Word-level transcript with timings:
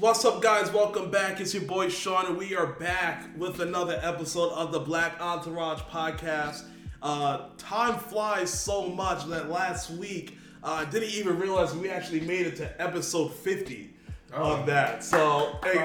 What's 0.00 0.24
up, 0.24 0.40
guys? 0.40 0.72
Welcome 0.72 1.10
back. 1.10 1.40
It's 1.40 1.52
your 1.52 1.64
boy 1.64 1.88
Sean, 1.88 2.26
and 2.26 2.38
we 2.38 2.54
are 2.54 2.66
back 2.74 3.28
with 3.36 3.58
another 3.58 3.98
episode 4.00 4.52
of 4.52 4.70
the 4.70 4.78
Black 4.78 5.20
Entourage 5.20 5.80
podcast. 5.80 6.62
Uh, 7.02 7.48
time 7.58 7.98
flies 7.98 8.48
so 8.48 8.88
much 8.88 9.24
that 9.26 9.50
last 9.50 9.90
week 9.90 10.38
uh, 10.62 10.70
I 10.70 10.84
didn't 10.84 11.10
even 11.10 11.36
realize 11.40 11.74
we 11.74 11.90
actually 11.90 12.20
made 12.20 12.46
it 12.46 12.54
to 12.56 12.80
episode 12.80 13.32
50 13.32 13.90
of 14.32 14.66
that. 14.66 15.02
So, 15.02 15.58
hey, 15.64 15.84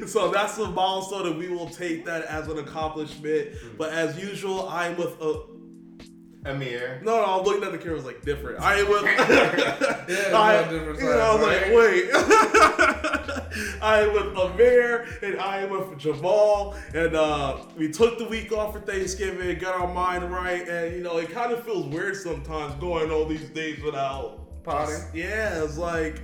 so 0.06 0.30
that's 0.30 0.58
a 0.58 0.68
milestone, 0.70 1.26
and 1.26 1.38
we 1.38 1.48
will 1.48 1.70
take 1.70 2.04
that 2.04 2.24
as 2.24 2.48
an 2.48 2.58
accomplishment. 2.58 3.50
But 3.78 3.94
as 3.94 4.22
usual, 4.22 4.68
I'm 4.68 4.94
with 4.98 5.18
a. 5.22 5.40
Amir. 6.46 7.00
No, 7.04 7.16
no, 7.16 7.38
I'm 7.38 7.44
looking 7.44 7.62
at 7.64 7.72
the 7.72 7.78
cameras 7.78 8.04
like 8.04 8.22
different. 8.22 8.60
I 8.60 8.74
am 8.78 8.88
with. 8.88 9.02
Yeah, 9.04 9.16
I, 10.34 10.70
no 10.70 10.92
you 10.92 11.00
know, 11.00 11.20
I 11.20 11.34
was 11.34 11.42
sides, 11.42 11.42
like, 11.42 11.76
wait. 11.76 12.10
I 13.82 14.00
am 14.00 14.12
with 14.12 14.36
Amir 14.36 15.06
and 15.22 15.40
I 15.40 15.58
am 15.60 15.70
with 15.70 15.98
Jamal, 15.98 16.76
and 16.94 17.14
uh, 17.14 17.58
we 17.76 17.90
took 17.90 18.18
the 18.18 18.26
week 18.26 18.52
off 18.52 18.72
for 18.72 18.80
Thanksgiving, 18.80 19.58
got 19.58 19.78
our 19.78 19.92
mind 19.92 20.30
right, 20.30 20.66
and 20.66 20.94
you 20.94 21.02
know 21.02 21.18
it 21.18 21.30
kind 21.30 21.52
of 21.52 21.64
feels 21.64 21.86
weird 21.86 22.16
sometimes 22.16 22.74
going 22.74 23.10
all 23.10 23.26
these 23.26 23.48
days 23.50 23.82
without 23.82 24.62
Potty. 24.62 24.94
Yeah, 25.14 25.62
it's 25.62 25.78
like. 25.78 26.20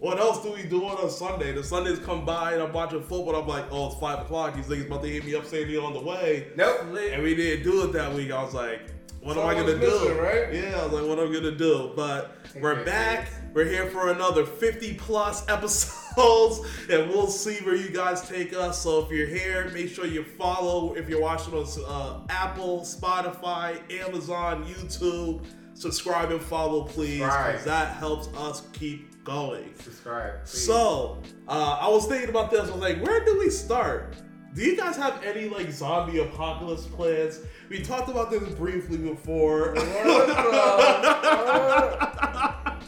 What 0.00 0.20
else 0.20 0.44
do 0.44 0.52
we 0.52 0.62
do 0.62 0.84
on 0.84 1.04
a 1.04 1.10
Sunday? 1.10 1.50
The 1.50 1.64
Sundays 1.64 1.98
come 1.98 2.24
by 2.24 2.52
and 2.52 2.62
I'm 2.62 2.72
watching 2.72 3.00
football. 3.02 3.34
I'm 3.34 3.48
like, 3.48 3.64
oh, 3.72 3.88
it's 3.88 3.96
five 3.96 4.20
o'clock. 4.20 4.54
These 4.54 4.66
niggas 4.66 4.86
about 4.86 5.02
to 5.02 5.08
hit 5.08 5.24
me 5.24 5.34
up 5.34 5.44
saying 5.44 5.66
they're 5.66 5.82
on 5.82 5.92
the 5.92 6.00
way. 6.00 6.52
Nope. 6.54 6.82
And 6.82 7.20
we 7.20 7.34
didn't 7.34 7.64
do 7.64 7.82
it 7.82 7.92
that 7.94 8.14
week. 8.14 8.30
I 8.30 8.40
was 8.40 8.54
like, 8.54 8.92
what 9.28 9.36
am 9.36 9.46
I 9.46 9.54
gonna 9.54 9.78
do? 9.78 10.18
right? 10.18 10.52
Yeah, 10.54 10.80
I 10.80 10.84
was 10.84 10.92
like, 10.94 11.06
what 11.06 11.18
am 11.18 11.30
I 11.30 11.32
gonna 11.34 11.50
do? 11.50 11.92
But 11.94 12.38
we're 12.58 12.82
back. 12.82 13.28
We're 13.52 13.66
here 13.66 13.86
for 13.90 14.10
another 14.10 14.46
50 14.46 14.94
plus 14.94 15.46
episodes, 15.50 16.66
and 16.88 17.10
we'll 17.10 17.26
see 17.26 17.56
where 17.64 17.76
you 17.76 17.90
guys 17.90 18.26
take 18.26 18.54
us. 18.54 18.82
So 18.82 19.00
if 19.04 19.10
you're 19.10 19.26
here, 19.26 19.68
make 19.74 19.90
sure 19.90 20.06
you 20.06 20.24
follow. 20.24 20.94
If 20.94 21.10
you're 21.10 21.20
watching 21.20 21.52
on 21.52 21.66
uh, 21.86 22.20
Apple, 22.30 22.80
Spotify, 22.80 23.80
Amazon, 24.02 24.64
YouTube, 24.64 25.44
subscribe 25.74 26.30
and 26.30 26.42
follow, 26.42 26.84
please, 26.84 27.18
because 27.20 27.64
that 27.64 27.96
helps 27.96 28.28
us 28.28 28.62
keep 28.72 29.22
going. 29.24 29.74
Subscribe. 29.74 30.40
please. 30.44 30.64
So, 30.64 31.18
uh, 31.48 31.78
I 31.82 31.88
was 31.88 32.06
thinking 32.06 32.30
about 32.30 32.50
this. 32.50 32.60
I 32.60 32.72
was 32.72 32.80
like, 32.80 33.04
where 33.04 33.22
do 33.26 33.38
we 33.38 33.50
start? 33.50 34.16
Do 34.54 34.62
you 34.62 34.76
guys 34.76 34.96
have 34.96 35.22
any 35.24 35.48
like 35.48 35.70
zombie 35.70 36.18
apocalypse 36.20 36.86
plans? 36.86 37.40
We 37.68 37.80
talked 37.82 38.08
about 38.08 38.30
this 38.30 38.42
briefly 38.54 38.96
before. 38.98 39.74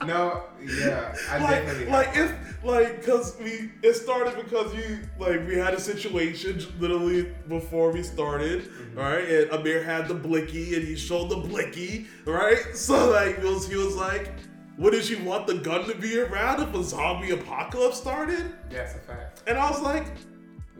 No, 0.06 0.44
yeah, 0.64 1.14
I 1.30 1.38
like, 1.38 1.66
definitely. 1.66 1.92
like 1.92 2.16
if 2.16 2.64
like 2.64 2.96
because 3.00 3.36
we 3.38 3.70
it 3.82 3.92
started 3.94 4.34
because 4.42 4.74
you 4.74 5.00
like 5.18 5.46
we 5.46 5.56
had 5.56 5.74
a 5.74 5.80
situation 5.80 6.58
literally 6.78 7.24
before 7.48 7.92
we 7.92 8.02
started 8.02 8.62
Mm-hmm. 8.62 8.98
right 8.98 9.28
and 9.28 9.50
Amir 9.50 9.82
had 9.82 10.08
the 10.08 10.14
blicky 10.14 10.74
and 10.74 10.82
he 10.88 10.96
showed 10.96 11.28
the 11.28 11.36
blicky 11.36 12.06
right 12.24 12.58
so 12.74 13.10
like 13.10 13.40
he 13.40 13.44
was 13.46 13.68
he 13.68 13.76
was 13.76 13.94
like 13.94 14.32
wouldn't 14.78 15.10
you 15.10 15.22
want 15.22 15.46
the 15.46 15.54
gun 15.58 15.86
to 15.86 15.94
be 15.94 16.18
around 16.18 16.62
if 16.62 16.74
a 16.74 16.82
zombie 16.82 17.32
apocalypse 17.32 17.98
started 17.98 18.52
That's 18.70 18.94
a 18.94 18.98
fact. 19.00 19.42
and 19.46 19.58
I 19.58 19.70
was 19.70 19.82
like 19.82 20.06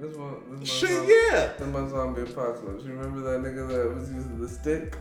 This 0.00 0.16
one, 0.16 0.36
this 0.50 0.60
my 0.60 0.64
shit 0.64 0.90
zombie, 0.96 1.12
yeah 1.30 1.52
This 1.58 1.68
my 1.68 1.88
zombie 1.88 2.22
apocalypse. 2.22 2.84
You 2.84 2.92
remember 2.94 3.20
that 3.20 3.40
nigga 3.46 3.68
that 3.68 3.94
was 3.94 4.10
using 4.10 4.40
the 4.40 4.48
stick? 4.48 4.96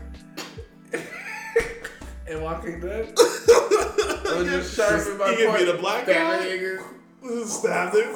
and 2.28 2.42
Walking 2.42 2.80
Dead? 2.80 3.12
I 3.18 4.34
was 4.36 4.48
just 4.48 4.76
sharpening 4.76 5.18
my 5.18 5.30
he 5.30 5.36
gave 5.36 5.54
me 5.54 5.64
the 5.64 5.78
black 5.78 6.06
guy 6.06 6.12
Family 6.14 6.58
niggas. 6.58 7.46
stabbed 7.46 7.94
him 7.96 8.12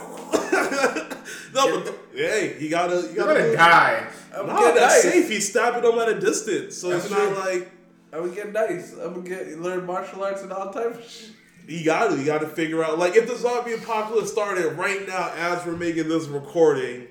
no 1.55 1.81
but 1.81 1.95
hey 2.15 2.57
you 2.59 2.69
gotta 2.71 3.03
you 3.11 3.15
gotta 3.17 3.41
gonna 3.41 3.53
die. 3.57 4.07
I'm 4.35 4.47
No, 4.47 4.59
getting 4.59 4.75
that's 4.77 5.05
nice. 5.05 5.13
safe. 5.15 5.29
He's 5.29 5.51
stabbing 5.51 5.83
them 5.83 5.99
at 5.99 6.09
a 6.09 6.19
distance, 6.21 6.77
so 6.77 6.89
That's 6.91 7.05
it's 7.07 7.15
not 7.15 7.37
like 7.39 7.71
I'm 8.13 8.21
gonna 8.21 8.35
get 8.35 8.53
nice. 8.53 8.93
I'm 8.95 9.15
gonna 9.15 9.29
get 9.29 9.59
learn 9.61 9.85
martial 9.87 10.25
arts 10.25 10.43
and 10.43 10.53
all 10.53 10.73
type 10.73 10.95
of 10.99 11.05
shit. 11.09 11.31
You 11.67 11.85
got 11.85 12.09
to. 12.11 12.19
You 12.19 12.25
got 12.25 12.41
to 12.41 12.49
figure 12.49 12.85
out 12.85 12.99
like 12.99 13.17
if 13.17 13.27
the 13.27 13.37
zombie 13.37 13.73
apocalypse 13.75 14.31
started 14.31 14.73
right 14.73 15.07
now 15.07 15.33
as 15.37 15.65
we're 15.65 15.77
making 15.77 16.09
this 16.09 16.27
recording. 16.27 17.09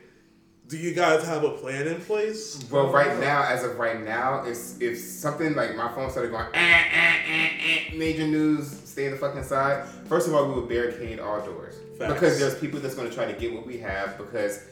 Do 0.66 0.78
you 0.78 0.94
guys 0.94 1.24
have 1.26 1.44
a 1.44 1.52
plan 1.52 1.88
in 1.88 2.00
place? 2.02 2.66
Well, 2.72 2.90
right 2.92 3.20
now, 3.20 3.44
as 3.44 3.64
of 3.64 3.78
right 3.78 4.02
now, 4.02 4.46
if 4.46 4.82
if 4.82 4.98
something 4.98 5.54
like 5.56 5.76
my 5.76 5.94
phone 5.94 6.10
started 6.10 6.32
going, 6.32 6.46
eh, 6.54 6.58
eh, 6.58 7.16
eh, 7.28 7.50
eh, 7.92 7.96
major 7.96 8.26
news, 8.26 8.72
stay 8.86 9.10
the 9.10 9.18
fucking 9.18 9.44
side. 9.44 9.86
First 10.08 10.28
of 10.28 10.34
all, 10.34 10.48
we 10.48 10.56
would 10.56 10.70
barricade 10.70 11.20
all 11.20 11.46
doors 11.46 11.76
Facts. 12.00 12.14
because 12.14 12.40
there's 12.40 12.58
people 12.58 12.80
that's 12.80 12.96
going 12.96 13.10
to 13.10 13.14
try 13.14 13.26
to 13.26 13.38
get 13.38 13.54
what 13.54 13.68
we 13.68 13.78
have 13.80 14.18
because 14.18 14.64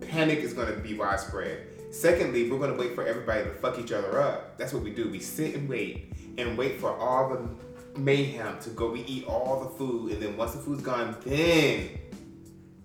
panic 0.00 0.38
is 0.38 0.52
going 0.52 0.68
to 0.74 0.80
be 0.80 0.94
widespread. 0.94 1.66
Secondly, 1.90 2.50
we're 2.50 2.58
going 2.58 2.72
to 2.72 2.78
wait 2.78 2.94
for 2.94 3.06
everybody 3.06 3.44
to 3.44 3.50
fuck 3.50 3.78
each 3.78 3.92
other 3.92 4.20
up. 4.20 4.58
That's 4.58 4.72
what 4.72 4.82
we 4.82 4.90
do. 4.90 5.08
We 5.08 5.20
sit 5.20 5.54
and 5.54 5.68
wait 5.68 6.12
and 6.38 6.58
wait 6.58 6.80
for 6.80 6.96
all 6.96 7.28
the 7.28 7.48
mayhem 7.98 8.58
to 8.60 8.70
go. 8.70 8.90
We 8.90 9.00
eat 9.02 9.24
all 9.26 9.60
the 9.64 9.70
food, 9.70 10.12
and 10.12 10.22
then 10.22 10.36
once 10.36 10.52
the 10.52 10.58
food's 10.58 10.82
gone, 10.82 11.16
then 11.24 11.90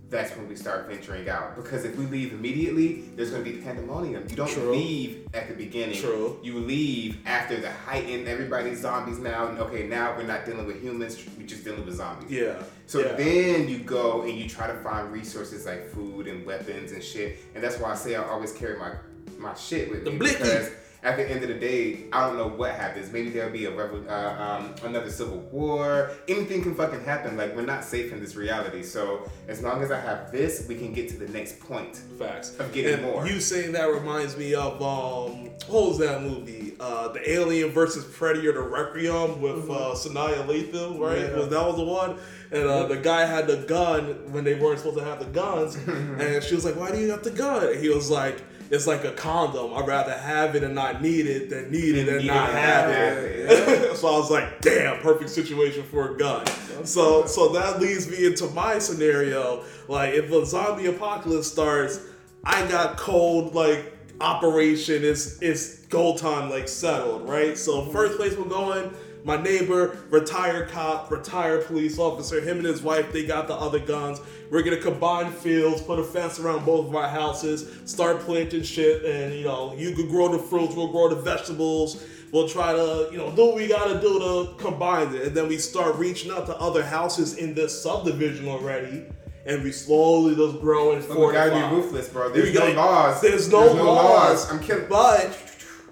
that's 0.10 0.36
when 0.36 0.50
we 0.50 0.58
start 0.58 0.88
venturing 0.88 1.30
out. 1.30 1.56
Because 1.56 1.86
if 1.86 1.96
we 1.96 2.06
leave 2.06 2.34
immediately, 2.34 3.04
there's 3.16 3.30
going 3.32 3.46
to 3.46 3.50
be 3.50 3.60
pandemonium. 3.62 4.26
You 4.30 4.36
don't 4.36 4.50
True. 4.50 4.72
leave 4.72 5.26
at 5.34 5.48
the 5.48 5.54
beginning. 5.54 5.98
True. 5.98 6.38
You 6.44 6.60
leave 6.60 7.20
after 7.26 7.60
the 7.62 7.72
heightened, 7.72 8.28
everybody's 8.28 8.80
zombies 8.82 9.20
now. 9.20 9.46
Okay, 9.48 9.88
now 9.88 10.14
we're 10.18 10.24
not 10.24 10.46
dealing 10.46 10.66
with 10.68 10.82
humans, 10.82 11.24
we're 11.38 11.48
just 11.48 11.64
dealing 11.64 11.86
with 11.86 11.96
zombies. 11.96 12.30
Yeah. 12.30 12.62
So 12.88 13.00
yeah. 13.00 13.14
then 13.14 13.70
you 13.70 13.80
go 13.80 14.24
and 14.24 14.34
you 14.38 14.50
try 14.50 14.68
to 14.68 14.76
find 14.82 15.14
resources 15.14 15.66
like 15.66 15.90
food 15.90 16.28
and 16.28 16.46
weapons 16.46 16.92
and 16.92 17.02
shit. 17.02 17.40
And 17.56 17.64
that's 17.64 17.78
why 17.80 17.92
I 17.92 17.96
say 17.96 18.16
I 18.16 18.24
always 18.24 18.52
carry 18.52 18.78
my 18.78 18.92
my 19.38 19.54
shit 19.56 19.90
with 19.90 20.04
The 20.04 20.12
me 20.12 20.18
blicky. 20.18 20.38
because 20.40 20.72
at 21.04 21.18
the 21.18 21.28
end 21.30 21.42
of 21.42 21.50
the 21.50 21.56
day, 21.56 22.06
I 22.14 22.28
don't 22.28 22.38
know 22.38 22.48
what 22.48 22.74
happens. 22.74 23.12
Maybe 23.12 23.30
there'll 23.30 23.52
be 23.52 23.66
a 23.66 23.72
revo- 23.72 24.08
uh, 24.08 24.42
um, 24.42 24.76
another 24.84 25.10
civil 25.10 25.40
war. 25.52 26.12
Anything 26.28 26.62
can 26.62 26.76
fucking 26.76 27.04
happen. 27.04 27.36
Like 27.36 27.56
we're 27.56 27.66
not 27.66 27.84
safe 27.84 28.14
in 28.14 28.20
this 28.20 28.36
reality. 28.36 28.84
So 28.84 29.28
as 29.48 29.64
long 29.64 29.82
as 29.82 29.90
I 29.90 30.00
have 30.00 30.32
this, 30.32 30.68
we 30.68 30.76
can 30.76 30.94
get 30.94 31.10
to 31.10 31.18
the 31.18 31.28
next 31.30 31.60
point. 31.60 31.98
Facts. 32.20 32.58
Of 32.60 32.72
getting 32.72 32.94
and 32.94 33.02
more. 33.02 33.26
You 33.26 33.40
saying 33.40 33.72
that 33.72 33.86
reminds 33.86 34.38
me 34.38 34.54
of 34.54 34.74
um, 34.82 35.46
what 35.68 35.90
was 35.90 35.98
that 36.00 36.22
movie? 36.22 36.76
Uh, 36.80 37.08
the 37.08 37.32
Alien 37.32 37.72
versus 37.72 38.06
Predator, 38.06 38.54
the 38.54 38.62
Requiem 38.62 39.42
with 39.42 39.70
uh, 39.72 39.96
Sanaa 39.96 40.46
Lathan, 40.46 41.00
right? 41.00 41.18
Yeah. 41.18 41.36
Was 41.36 41.50
that 41.50 41.66
was 41.66 41.78
the 41.78 41.84
one? 41.84 42.18
And 42.52 42.64
uh, 42.64 42.86
the 42.86 42.98
guy 42.98 43.26
had 43.26 43.48
the 43.48 43.58
gun 43.58 44.32
when 44.32 44.44
they 44.44 44.56
weren't 44.56 44.80
supposed 44.80 44.98
to 44.98 45.04
have 45.06 45.20
the 45.20 45.26
guns, 45.26 45.76
and 45.88 46.44
she 46.44 46.54
was 46.54 46.66
like, 46.66 46.76
"Why 46.76 46.92
do 46.92 47.00
you 47.00 47.10
have 47.10 47.24
the 47.24 47.32
gun?" 47.32 47.66
And 47.70 47.80
he 47.80 47.90
was 47.90 48.12
like. 48.12 48.44
It's 48.72 48.88
like 48.88 49.04
a 49.04 49.12
condom. 49.12 49.74
I'd 49.74 49.86
rather 49.86 50.14
have 50.14 50.56
it 50.56 50.64
and 50.64 50.74
not 50.74 51.02
need 51.02 51.28
it 51.28 51.50
than 51.50 51.70
need 51.72 51.96
it 51.98 52.08
and 52.08 52.20
Need 52.20 52.28
not 52.28 52.50
it 52.50 52.56
have 52.56 52.90
it. 52.90 53.52
it, 53.52 53.98
so 53.98 54.08
I 54.08 54.18
was 54.18 54.32
like, 54.32 54.62
damn, 54.62 55.00
perfect 55.02 55.30
situation 55.30 55.84
for 55.84 56.16
a 56.16 56.18
gun. 56.18 56.46
So 56.86 57.26
so 57.26 57.50
that 57.50 57.82
leads 57.82 58.10
me 58.10 58.26
into 58.26 58.48
my 58.48 58.80
scenario. 58.80 59.64
Like 59.90 60.14
if 60.14 60.32
a 60.32 60.46
zombie 60.46 60.86
apocalypse 60.86 61.52
starts, 61.52 62.00
I 62.46 62.66
got 62.68 62.96
cold 62.98 63.54
like 63.54 63.94
operation 64.22 65.04
is 65.04 65.38
it's 65.42 65.86
goal 65.88 66.18
time 66.18 66.50
like 66.50 66.70
settled, 66.70 67.28
right? 67.28 67.58
So 67.58 67.86
first 67.92 68.18
place 68.18 68.38
we're 68.38 68.46
going, 68.46 68.94
my 69.24 69.42
neighbor, 69.42 69.98
retired 70.10 70.70
cop, 70.70 71.12
retired 71.12 71.66
police 71.66 72.00
officer, 72.00 72.42
him 72.42 72.58
and 72.58 72.66
his 72.66 72.82
wife, 72.82 73.12
they 73.12 73.26
got 73.26 73.48
the 73.48 73.56
other 73.56 73.80
guns. 73.80 74.20
We're 74.50 74.64
gonna 74.64 74.78
combine 74.78 75.32
fields, 75.32 75.82
put 75.82 76.00
a 76.00 76.04
fence 76.04 76.40
around 76.40 76.66
both 76.66 76.88
of 76.88 76.96
our 76.96 77.08
houses, 77.08 77.68
start 77.86 78.20
planting 78.22 78.64
shit, 78.64 79.06
and 79.06 79.34
you 79.34 79.44
know, 79.46 79.74
you 79.76 79.94
could 79.96 80.10
grow 80.10 80.30
the 80.30 80.40
fruits, 80.40 80.76
we'll 80.76 80.92
grow 80.92 81.10
the 81.10 81.16
vegetables. 81.22 82.04
We'll 82.32 82.48
try 82.48 82.72
to, 82.72 83.10
you 83.12 83.18
know, 83.18 83.30
do 83.32 83.48
what 83.48 83.56
we 83.56 83.68
gotta 83.68 84.00
do 84.00 84.18
to 84.18 84.54
combine 84.58 85.14
it. 85.14 85.22
And 85.24 85.36
then 85.36 85.50
we 85.50 85.58
start 85.58 85.98
reaching 85.98 86.32
out 86.32 86.46
to 86.46 86.58
other 86.58 86.82
houses 86.82 87.36
in 87.36 87.54
this 87.54 87.82
subdivision 87.84 88.48
already. 88.48 89.04
And 89.46 89.64
we 89.64 89.74
slowly 89.74 90.36
just 90.36 90.62
grow 90.62 90.94
and 90.94 91.06
But 91.06 91.20
we 91.20 91.34
gotta 91.34 91.52
be 91.52 91.76
ruthless, 91.76 92.08
bro. 92.08 92.30
There's 92.30 92.54
no 92.54 92.62
gotta- 92.62 92.74
laws. 92.76 93.22
There's 93.22 93.50
no, 93.50 93.66
laws. 93.74 94.50
I'm 94.50 94.60
killing. 94.62 94.86
But 94.88 95.38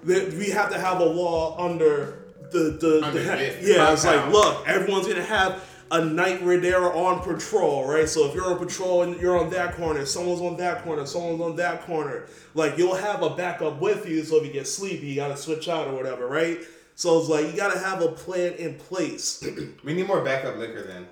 we 0.06 0.48
have 0.48 0.70
to 0.70 0.78
have 0.78 1.00
a 1.00 1.04
law 1.04 1.62
under 1.62 2.19
the 2.50 2.58
the, 2.80 3.00
the 3.12 3.58
yeah. 3.62 3.92
It's 3.92 4.04
like 4.04 4.32
look, 4.32 4.68
everyone's 4.68 5.06
gonna 5.08 5.22
have 5.22 5.62
a 5.92 6.04
night 6.04 6.40
where 6.44 6.58
they're 6.60 6.92
on 6.94 7.20
patrol, 7.20 7.86
right? 7.88 8.08
So 8.08 8.28
if 8.28 8.34
you're 8.34 8.46
on 8.52 8.58
patrol 8.58 9.02
and 9.02 9.20
you're 9.20 9.36
on 9.38 9.50
that 9.50 9.74
corner, 9.74 10.06
someone's 10.06 10.40
on 10.40 10.56
that 10.58 10.84
corner, 10.84 11.04
someone's 11.04 11.40
on 11.40 11.56
that 11.56 11.82
corner, 11.82 12.26
like 12.54 12.78
you'll 12.78 12.94
have 12.94 13.22
a 13.22 13.30
backup 13.30 13.80
with 13.80 14.08
you. 14.08 14.22
So 14.22 14.36
if 14.36 14.46
you 14.46 14.52
get 14.52 14.66
sleepy, 14.68 15.08
you 15.08 15.16
gotta 15.16 15.36
switch 15.36 15.68
out 15.68 15.88
or 15.88 15.94
whatever, 15.94 16.26
right? 16.28 16.58
So 16.94 17.18
it's 17.18 17.28
like 17.28 17.46
you 17.46 17.52
gotta 17.56 17.78
have 17.78 18.02
a 18.02 18.08
plan 18.08 18.52
in 18.54 18.74
place. 18.76 19.42
We 19.84 19.94
need 19.94 20.06
more 20.06 20.22
backup 20.22 20.56
liquor 20.58 20.82
then. 20.82 21.06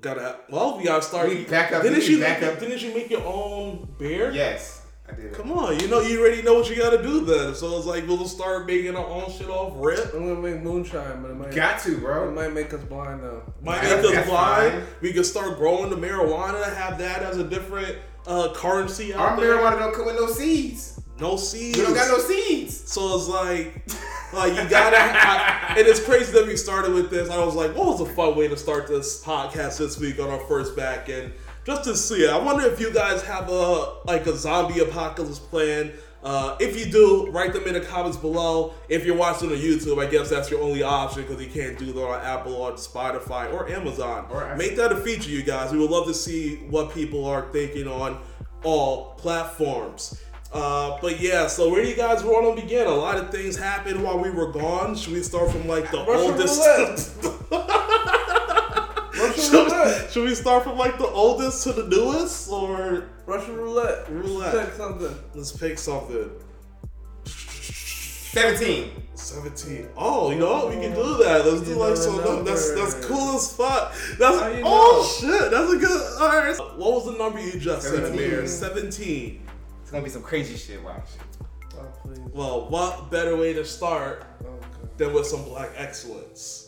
gotta 0.00 0.20
have, 0.20 0.40
well, 0.50 0.76
we 0.76 0.84
gotta 0.84 1.02
start. 1.02 1.28
We 1.28 1.44
backup- 1.44 1.82
Didn't 1.82 2.06
you 2.06 2.16
need 2.16 2.22
backup. 2.24 2.58
Didn't 2.60 2.82
you 2.82 2.92
make 2.92 3.08
your 3.08 3.24
own 3.24 3.88
beer? 3.98 4.30
Yes. 4.32 4.82
I 5.06 5.12
did 5.14 5.26
it. 5.26 5.32
Come 5.34 5.52
on, 5.52 5.78
you 5.80 5.88
know 5.88 6.00
you 6.00 6.20
already 6.20 6.40
know 6.42 6.54
what 6.54 6.68
you 6.70 6.76
gotta 6.76 7.02
do 7.02 7.24
then. 7.24 7.54
So 7.54 7.76
it's 7.76 7.86
like 7.86 8.06
we'll 8.06 8.16
just 8.18 8.34
start 8.36 8.66
making 8.66 8.96
our 8.96 9.04
own 9.06 9.30
shit 9.30 9.48
off 9.50 9.74
rip. 9.76 10.14
I'm 10.14 10.26
gonna 10.26 10.40
make 10.40 10.62
moonshine, 10.62 11.20
but 11.20 11.30
it 11.30 11.34
might 11.36 11.54
Got 11.54 11.80
to, 11.82 11.98
bro. 11.98 12.28
it 12.28 12.32
might 12.32 12.52
make 12.54 12.72
us 12.72 12.82
blind 12.84 13.22
though. 13.22 13.42
Might 13.62 13.82
Yeah, 13.82 13.96
make 13.96 14.04
us 14.06 14.12
that's 14.14 14.28
blind. 14.30 14.72
fine. 14.72 14.82
We 15.02 15.12
could 15.12 15.26
start 15.26 15.58
growing 15.58 15.90
the 15.90 15.96
marijuana, 15.96 16.74
have 16.74 16.98
that 16.98 17.22
as 17.22 17.36
a 17.36 17.44
different 17.44 17.96
uh, 18.26 18.52
currency 18.54 19.12
out 19.12 19.20
Our 19.32 19.40
there. 19.40 19.56
marijuana 19.56 19.78
don't 19.78 19.94
come 19.94 20.06
with 20.06 20.16
no 20.16 20.26
seeds. 20.28 20.98
No 21.20 21.36
seeds. 21.36 21.78
We 21.78 21.84
don't 21.84 21.94
got 21.94 22.08
no 22.08 22.18
seeds. 22.18 22.90
So 22.90 23.14
it's 23.16 23.28
like, 23.28 23.84
like 24.32 24.52
you 24.60 24.68
gotta. 24.70 24.96
I, 24.98 25.74
and 25.78 25.86
it's 25.86 26.02
crazy 26.02 26.32
that 26.32 26.46
we 26.46 26.56
started 26.56 26.92
with 26.94 27.10
this. 27.10 27.28
I 27.30 27.44
was 27.44 27.54
like, 27.54 27.76
what 27.76 27.86
was 27.86 28.00
a 28.00 28.06
fun 28.14 28.34
way 28.36 28.48
to 28.48 28.56
start 28.56 28.88
this 28.88 29.22
podcast 29.22 29.78
this 29.78 29.98
week 30.00 30.18
on 30.18 30.30
our 30.30 30.40
first 30.48 30.74
back 30.74 31.08
and 31.10 31.32
just 31.64 31.84
to 31.84 31.96
see 31.96 32.24
it. 32.24 32.30
I 32.30 32.38
wonder 32.38 32.66
if 32.66 32.80
you 32.80 32.92
guys 32.92 33.22
have 33.22 33.48
a 33.48 33.94
like 34.04 34.26
a 34.26 34.36
zombie 34.36 34.80
apocalypse 34.80 35.38
plan. 35.38 35.92
Uh, 36.22 36.56
if 36.58 36.78
you 36.78 36.90
do, 36.90 37.30
write 37.30 37.52
them 37.52 37.66
in 37.66 37.74
the 37.74 37.80
comments 37.80 38.16
below. 38.16 38.72
If 38.88 39.04
you're 39.04 39.16
watching 39.16 39.50
on 39.50 39.56
YouTube, 39.56 40.02
I 40.02 40.10
guess 40.10 40.30
that's 40.30 40.50
your 40.50 40.62
only 40.62 40.82
option 40.82 41.22
because 41.22 41.42
you 41.42 41.50
can't 41.50 41.78
do 41.78 41.92
that 41.92 42.02
on 42.02 42.20
Apple 42.24 42.54
or 42.54 42.72
Spotify 42.72 43.52
or 43.52 43.68
Amazon. 43.68 44.26
Or. 44.30 44.56
Make 44.56 44.76
that 44.76 44.90
a 44.90 44.96
feature, 44.96 45.28
you 45.28 45.42
guys. 45.42 45.70
We 45.70 45.78
would 45.78 45.90
love 45.90 46.06
to 46.06 46.14
see 46.14 46.56
what 46.70 46.94
people 46.94 47.26
are 47.26 47.52
thinking 47.52 47.86
on 47.86 48.18
all 48.62 49.16
platforms. 49.16 50.18
Uh, 50.50 50.96
but 51.02 51.20
yeah, 51.20 51.46
so 51.46 51.68
where 51.68 51.82
do 51.82 51.88
you 51.90 51.96
guys 51.96 52.24
want 52.24 52.56
to 52.56 52.62
begin? 52.62 52.86
A 52.86 52.90
lot 52.90 53.18
of 53.18 53.30
things 53.30 53.56
happened 53.56 54.02
while 54.02 54.18
we 54.18 54.30
were 54.30 54.50
gone. 54.50 54.94
Should 54.94 55.12
we 55.12 55.22
start 55.22 55.50
from 55.50 55.68
like 55.68 55.90
the 55.90 55.98
Russian 56.04 56.30
oldest? 56.30 57.18
Russian 59.36 59.44
should, 59.50 59.72
roulette. 59.72 60.10
should 60.12 60.24
we 60.28 60.34
start 60.34 60.64
from 60.64 60.78
like 60.78 60.98
the 60.98 61.06
oldest 61.06 61.62
to 61.64 61.72
the 61.72 61.86
newest, 61.88 62.50
or 62.50 63.08
Russian 63.26 63.56
roulette. 63.56 64.10
Roulette. 64.10 64.66
Pick 64.66 64.74
something. 64.74 65.14
let's 65.34 65.52
pick 65.52 65.78
something? 65.78 66.30
17. 67.26 68.90
Seventeen. 69.14 69.88
Oh, 69.96 70.30
you 70.30 70.38
know 70.38 70.52
what? 70.52 70.68
We 70.70 70.74
can 70.74 70.92
do 70.92 71.16
that. 71.22 71.46
Let's 71.46 71.62
do 71.62 71.74
like 71.76 71.96
so. 71.96 72.18
the 72.18 72.42
That's 72.42 72.74
that's 72.74 73.06
cool 73.06 73.36
as 73.36 73.56
fuck. 73.56 73.94
That's 74.18 74.40
How 74.40 74.48
you 74.48 74.62
oh 74.64 75.18
shit. 75.20 75.50
That's 75.52 75.72
a 75.72 75.76
good. 75.76 76.20
All 76.20 76.28
right. 76.28 76.56
What 76.76 76.92
was 76.94 77.06
the 77.06 77.12
number 77.12 77.40
you 77.40 77.58
just 77.58 77.82
said, 77.86 78.04
17. 78.06 78.12
Amir? 78.12 78.46
Seventeen. 78.48 79.46
It's 79.82 79.90
gonna 79.92 80.02
be 80.02 80.10
some 80.10 80.22
crazy 80.22 80.56
shit. 80.56 80.82
Watch. 80.82 81.06
Oh 81.76 81.86
please. 82.02 82.18
Well, 82.32 82.68
what 82.68 83.10
better 83.10 83.36
way 83.36 83.52
to 83.52 83.64
start 83.64 84.26
oh, 84.44 84.48
Okay. 84.48 84.88
than 84.96 85.12
with 85.14 85.26
some 85.26 85.44
black 85.44 85.70
excellence? 85.76 86.63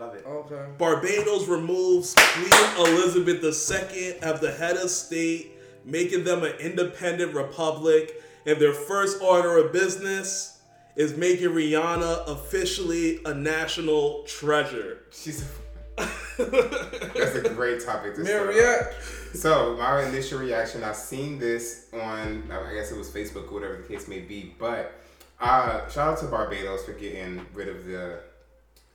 I 0.00 0.04
love 0.04 0.14
it. 0.14 0.24
Okay. 0.26 0.66
Barbados 0.78 1.46
removes 1.46 2.14
Queen 2.14 2.86
Elizabeth 2.86 3.42
II 3.44 4.14
as 4.22 4.40
the 4.40 4.50
head 4.50 4.76
of 4.76 4.90
state, 4.90 5.52
making 5.84 6.24
them 6.24 6.42
an 6.42 6.52
independent 6.52 7.34
republic. 7.34 8.14
And 8.46 8.58
their 8.58 8.72
first 8.72 9.20
order 9.20 9.58
of 9.58 9.72
business 9.72 10.62
is 10.96 11.16
making 11.16 11.48
Rihanna 11.48 12.26
officially 12.28 13.20
a 13.26 13.34
national 13.34 14.22
treasure. 14.24 15.02
She's. 15.12 15.44
That's 15.98 17.34
a 17.34 17.52
great 17.54 17.84
topic 17.84 18.14
to 18.14 18.24
start. 18.24 18.46
Marriott. 18.46 18.94
So 19.34 19.76
my 19.76 20.02
initial 20.04 20.38
reaction, 20.38 20.82
I've 20.82 20.96
seen 20.96 21.38
this 21.38 21.88
on, 21.92 22.50
I 22.50 22.72
guess 22.72 22.90
it 22.90 22.96
was 22.96 23.10
Facebook 23.10 23.50
or 23.50 23.54
whatever 23.54 23.76
the 23.76 23.82
case 23.86 24.08
may 24.08 24.20
be, 24.20 24.54
but 24.58 24.94
uh, 25.40 25.86
shout 25.90 26.14
out 26.14 26.18
to 26.20 26.26
Barbados 26.26 26.86
for 26.86 26.92
getting 26.92 27.44
rid 27.52 27.68
of 27.68 27.84
the. 27.84 28.20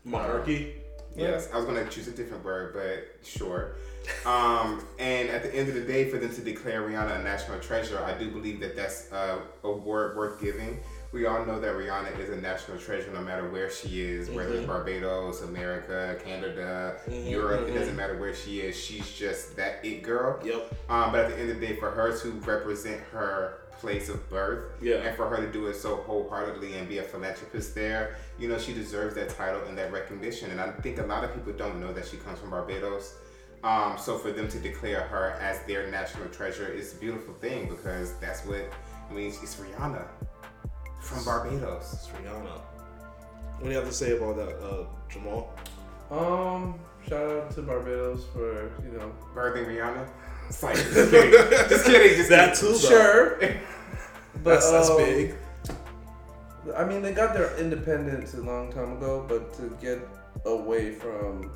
Monarchy. 0.03 0.84
Yes, 1.15 1.49
I 1.53 1.57
was 1.57 1.65
gonna 1.65 1.85
choose 1.87 2.07
a 2.07 2.11
different 2.11 2.43
word, 2.43 2.73
but 2.73 3.25
sure. 3.27 3.75
Um, 4.25 4.85
and 4.99 5.29
at 5.29 5.43
the 5.43 5.53
end 5.55 5.69
of 5.69 5.75
the 5.75 5.81
day, 5.81 6.09
for 6.09 6.17
them 6.17 6.33
to 6.33 6.41
declare 6.41 6.81
Rihanna 6.81 7.19
a 7.19 7.23
national 7.23 7.59
treasure, 7.59 7.99
I 8.03 8.17
do 8.17 8.29
believe 8.29 8.59
that 8.59 8.75
that's 8.75 9.11
uh, 9.11 9.39
a 9.63 9.71
word 9.71 10.17
worth 10.17 10.41
giving. 10.41 10.79
We 11.11 11.25
all 11.27 11.45
know 11.45 11.61
that 11.61 11.73
Rihanna 11.75 12.19
is 12.19 12.29
a 12.29 12.35
national 12.41 12.77
treasure 12.77 13.09
no 13.13 13.21
matter 13.21 13.49
where 13.49 13.69
she 13.71 14.01
is, 14.01 14.29
whether 14.29 14.53
it's 14.55 14.67
Barbados, 14.67 15.43
America, 15.43 16.19
Canada, 16.21 16.97
Europe, 17.09 17.69
it 17.69 17.73
doesn't 17.73 17.95
matter 17.95 18.17
where 18.17 18.35
she 18.35 18.59
is. 18.59 18.75
She's 18.75 19.09
just 19.13 19.55
that 19.55 19.79
it 19.85 20.03
girl. 20.03 20.39
Yep. 20.43 20.73
Um, 20.89 21.13
but 21.13 21.21
at 21.21 21.29
the 21.31 21.39
end 21.39 21.51
of 21.51 21.59
the 21.61 21.67
day, 21.67 21.77
for 21.77 21.89
her 21.89 22.17
to 22.19 22.31
represent 22.31 23.01
her 23.13 23.59
place 23.79 24.09
of 24.09 24.29
birth, 24.29 24.71
Yeah. 24.81 24.95
and 24.95 25.15
for 25.15 25.29
her 25.29 25.37
to 25.37 25.49
do 25.51 25.67
it 25.67 25.75
so 25.75 25.95
wholeheartedly 25.97 26.75
and 26.75 26.89
be 26.89 26.97
a 26.97 27.03
philanthropist 27.03 27.75
there, 27.75 28.17
you 28.37 28.47
know, 28.47 28.57
she 28.57 28.73
deserves 28.73 29.15
that 29.15 29.29
title 29.29 29.61
and 29.67 29.77
that 29.77 29.91
recognition. 29.91 30.51
And 30.51 30.59
I 30.59 30.71
think 30.71 30.99
a 30.99 31.03
lot 31.03 31.23
of 31.23 31.33
people 31.33 31.53
don't 31.53 31.79
know 31.79 31.93
that 31.93 32.05
she 32.07 32.17
comes 32.17 32.39
from 32.39 32.49
Barbados. 32.49 33.15
Um, 33.63 33.97
so 33.97 34.17
for 34.17 34.31
them 34.31 34.47
to 34.49 34.59
declare 34.59 35.01
her 35.01 35.31
as 35.41 35.63
their 35.65 35.89
national 35.89 36.27
treasure 36.29 36.67
is 36.67 36.93
a 36.93 36.97
beautiful 36.97 37.33
thing 37.35 37.67
because 37.69 38.13
that's 38.19 38.45
what 38.45 38.71
I 39.09 39.13
mean. 39.13 39.27
It's 39.41 39.55
Rihanna 39.55 40.05
from 41.01 41.23
Barbados. 41.25 41.93
It's 41.93 42.07
Rihanna. 42.09 42.61
What 43.57 43.63
do 43.63 43.69
you 43.69 43.75
have 43.77 43.87
to 43.87 43.93
say 43.93 44.17
about 44.17 44.35
that, 44.35 44.59
uh, 44.61 44.85
Jamal? 45.09 45.53
Um, 46.11 46.77
shout 47.07 47.31
out 47.31 47.51
to 47.55 47.61
Barbados 47.61 48.25
for 48.33 48.71
you 48.83 48.97
know. 48.97 49.11
Birthing 49.33 49.65
Rihanna. 49.67 50.07
It's 50.47 50.61
like 50.61 50.75
just 50.75 51.09
kidding, 51.09 51.31
just 51.69 51.85
kidding, 51.85 52.17
just 52.17 52.29
That 52.29 52.53
kidding. 52.53 52.73
too, 52.75 52.79
though. 52.79 52.87
Sure. 52.87 53.39
But, 53.39 54.43
That's, 54.43 54.69
that's 54.69 54.89
um, 54.91 54.97
big. 54.97 55.33
I 56.75 56.83
mean, 56.85 57.01
they 57.01 57.13
got 57.13 57.33
their 57.33 57.55
independence 57.57 58.33
a 58.33 58.41
long 58.41 58.71
time 58.71 58.93
ago, 58.93 59.25
but 59.27 59.53
to 59.55 59.75
get 59.81 59.99
away 60.45 60.91
from, 60.93 61.51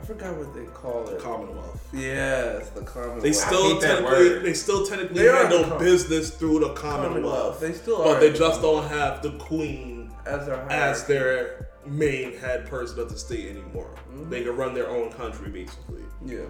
I 0.00 0.04
forgot 0.04 0.36
what 0.36 0.54
they 0.54 0.64
call 0.66 1.08
it. 1.08 1.20
Commonwealth. 1.20 1.86
Yes, 1.92 2.70
the 2.70 2.82
Commonwealth. 2.82 3.22
They 3.22 3.32
still 3.32 3.74
hate 3.74 3.80
that 3.82 3.98
technically 4.00 4.28
word. 4.30 4.42
they 4.44 4.54
still 4.54 4.86
technically 4.86 5.22
They 5.22 5.28
are 5.28 5.36
handle 5.42 5.62
the 5.64 5.68
com- 5.70 5.78
business 5.78 6.30
through 6.30 6.60
the 6.60 6.72
Commonwealth, 6.74 7.12
Commonwealth. 7.12 7.60
They 7.60 7.72
still 7.72 7.98
but 7.98 8.16
are 8.16 8.20
they 8.20 8.32
just 8.32 8.60
don't 8.62 8.86
have 8.88 9.22
the 9.22 9.32
Queen 9.32 10.10
as 10.26 10.46
their 10.46 10.60
as 10.70 11.04
their 11.06 11.68
main 11.86 12.36
head 12.38 12.66
person 12.66 12.98
of 13.00 13.08
the 13.10 13.16
state 13.18 13.48
anymore. 13.48 13.90
Mm-hmm. 14.10 14.30
They 14.30 14.42
can 14.44 14.56
run 14.56 14.74
their 14.74 14.88
own 14.88 15.10
country 15.12 15.50
basically. 15.50 16.02
yeah. 16.24 16.40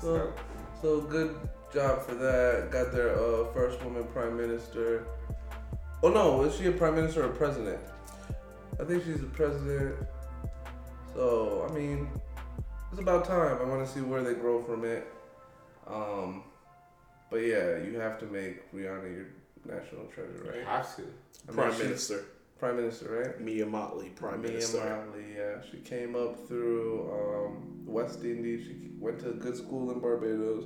So, 0.02 0.32
so 0.82 1.00
good 1.00 1.34
job 1.72 2.02
for 2.02 2.14
that. 2.14 2.70
Got 2.70 2.92
their 2.92 3.10
uh, 3.18 3.46
first 3.52 3.82
woman 3.84 4.04
prime 4.12 4.36
minister. 4.36 5.06
Oh 6.02 6.10
no, 6.10 6.42
is 6.42 6.56
she 6.56 6.66
a 6.66 6.72
prime 6.72 6.94
minister 6.94 7.24
or 7.24 7.30
a 7.30 7.34
president? 7.34 7.80
I 8.80 8.84
think 8.84 9.04
she's 9.04 9.20
the 9.20 9.26
president. 9.26 9.96
So 11.14 11.66
I 11.68 11.72
mean, 11.72 12.08
it's 12.92 13.00
about 13.00 13.24
time. 13.24 13.58
I 13.60 13.64
want 13.64 13.86
to 13.86 13.92
see 13.92 14.00
where 14.00 14.22
they 14.22 14.34
grow 14.34 14.62
from 14.62 14.84
it. 14.84 15.06
Um, 15.86 16.44
but 17.30 17.38
yeah, 17.38 17.78
you 17.78 17.98
have 17.98 18.18
to 18.20 18.26
make 18.26 18.72
Rihanna 18.72 19.14
your 19.14 19.26
national 19.64 20.06
treasure, 20.06 20.44
right? 20.46 20.58
you 20.58 20.64
have 20.64 20.96
to. 20.96 21.02
I 21.48 21.52
Prime 21.52 21.78
Minister 21.78 22.24
Prime 22.58 22.76
Minister, 22.76 23.22
right? 23.22 23.40
Mia 23.40 23.66
Mottley, 23.66 24.14
Prime 24.14 24.40
Mia 24.40 24.52
Minister. 24.52 24.78
Mottley, 24.78 25.36
yeah. 25.36 25.62
She 25.70 25.78
came 25.78 26.16
up 26.16 26.46
through 26.48 27.10
um, 27.12 27.84
West 27.84 28.24
Indies. 28.24 28.66
She 28.66 28.90
went 28.98 29.18
to 29.20 29.30
a 29.30 29.34
good 29.34 29.56
school 29.56 29.90
in 29.90 30.00
Barbados, 30.00 30.64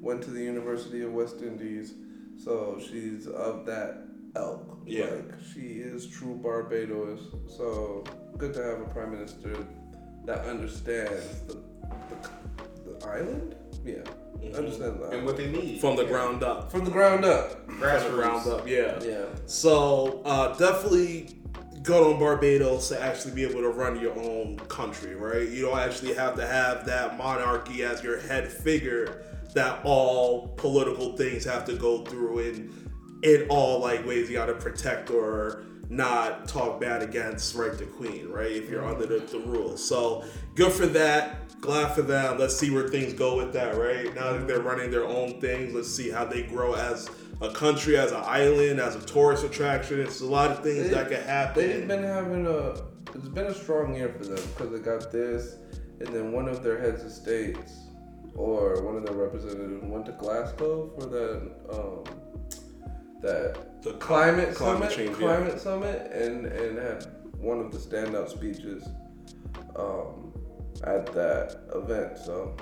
went 0.00 0.22
to 0.22 0.30
the 0.30 0.42
University 0.42 1.02
of 1.02 1.12
West 1.12 1.40
Indies. 1.40 1.94
So 2.42 2.78
she's 2.80 3.26
of 3.26 3.64
that 3.66 4.02
elk. 4.36 4.82
Yeah. 4.86 5.04
Like, 5.06 5.34
she 5.52 5.60
is 5.80 6.06
true 6.08 6.36
Barbados. 6.42 7.20
So 7.56 8.04
good 8.38 8.54
to 8.54 8.62
have 8.62 8.80
a 8.80 8.84
prime 8.86 9.12
minister 9.12 9.66
that 10.26 10.44
understands 10.46 11.40
the, 11.46 11.54
the, 11.54 12.98
the 12.98 13.06
island. 13.06 13.54
Yeah. 13.84 13.94
Mhm. 14.38 14.56
Understands 14.56 14.98
the 15.00 15.08
And 15.10 15.26
what 15.26 15.36
they 15.36 15.50
need 15.50 15.80
From 15.80 15.96
the 15.96 16.02
Yeah. 16.04 16.08
ground 16.10 16.42
up. 16.42 16.70
From 16.70 16.84
the 16.84 16.90
ground 16.90 17.24
up. 17.24 17.66
From 17.66 17.78
the 17.80 18.10
ground 18.10 18.46
up, 18.48 18.66
yeah. 18.68 18.98
Yeah. 19.02 19.24
So 19.46 20.22
uh, 20.24 20.56
definitely 20.56 21.36
go 21.82 22.12
on 22.12 22.18
Barbados 22.20 22.88
to 22.90 23.00
actually 23.00 23.32
be 23.34 23.42
able 23.44 23.62
to 23.62 23.70
run 23.70 23.98
your 24.00 24.18
own 24.18 24.58
country, 24.68 25.14
right? 25.14 25.48
You 25.48 25.62
don't 25.66 25.78
actually 25.78 26.12
have 26.14 26.34
to 26.36 26.46
have 26.46 26.84
that 26.86 27.16
monarchy 27.16 27.84
as 27.84 28.02
your 28.02 28.20
head 28.20 28.48
figure 28.52 29.22
that 29.54 29.80
all 29.84 30.48
political 30.56 31.16
things 31.16 31.44
have 31.44 31.64
to 31.64 31.74
go 31.76 32.04
through 32.04 32.38
in 32.40 32.89
in 33.22 33.46
all 33.48 33.80
like 33.80 34.06
ways 34.06 34.28
you 34.30 34.36
gotta 34.36 34.54
protect 34.54 35.10
or 35.10 35.62
not 35.88 36.46
talk 36.46 36.80
bad 36.80 37.02
against 37.02 37.54
right 37.56 37.76
the 37.76 37.84
queen, 37.84 38.28
right? 38.28 38.50
If 38.52 38.70
you're 38.70 38.84
under 38.84 39.06
the, 39.06 39.18
the 39.18 39.40
rules. 39.40 39.86
So 39.86 40.24
good 40.54 40.72
for 40.72 40.86
that. 40.86 41.60
Glad 41.60 41.94
for 41.94 42.02
them. 42.02 42.38
Let's 42.38 42.56
see 42.56 42.70
where 42.70 42.88
things 42.88 43.12
go 43.12 43.36
with 43.36 43.52
that, 43.52 43.76
right? 43.76 44.14
Now 44.14 44.32
that 44.32 44.46
they're 44.46 44.60
running 44.62 44.90
their 44.90 45.04
own 45.04 45.40
things, 45.40 45.74
let's 45.74 45.92
see 45.94 46.08
how 46.08 46.24
they 46.24 46.42
grow 46.42 46.74
as 46.74 47.10
a 47.42 47.50
country, 47.52 47.98
as 47.98 48.12
an 48.12 48.22
island, 48.24 48.80
as 48.80 48.96
a 48.96 49.00
tourist 49.00 49.44
attraction. 49.44 50.00
It's 50.00 50.20
a 50.20 50.26
lot 50.26 50.50
of 50.52 50.62
things 50.62 50.84
They- 50.88 50.94
that 50.94 51.08
could 51.08 51.18
happen. 51.18 51.66
They've 51.68 51.88
been 51.88 52.02
having 52.04 52.46
a. 52.46 52.76
It's 53.14 53.28
been 53.28 53.46
a 53.46 53.54
strong 53.54 53.94
year 53.94 54.14
for 54.16 54.24
them 54.24 54.38
because 54.56 54.70
they 54.72 54.78
got 54.78 55.10
this, 55.10 55.56
and 55.98 56.08
then 56.14 56.30
one 56.32 56.48
of 56.48 56.62
their 56.62 56.78
heads 56.80 57.02
of 57.04 57.10
states 57.10 57.72
or 58.36 58.80
one 58.82 58.96
of 58.96 59.04
their 59.04 59.16
representatives 59.16 59.82
went 59.84 60.06
to 60.06 60.12
Glasgow 60.12 60.90
for 60.96 61.06
that 61.06 61.50
um, 61.72 62.04
that 63.22 63.82
The 63.82 63.94
climate, 63.94 64.54
climate 64.54 64.90
summit, 64.92 64.96
change, 64.96 65.10
yeah. 65.20 65.26
climate 65.26 65.60
summit, 65.60 66.12
and 66.12 66.46
and 66.46 66.78
had 66.78 67.06
one 67.38 67.58
of 67.60 67.72
the 67.72 67.78
standout 67.78 68.28
speeches 68.28 68.84
um, 69.76 70.32
at 70.84 71.06
that 71.14 71.62
event. 71.74 72.18
So 72.18 72.56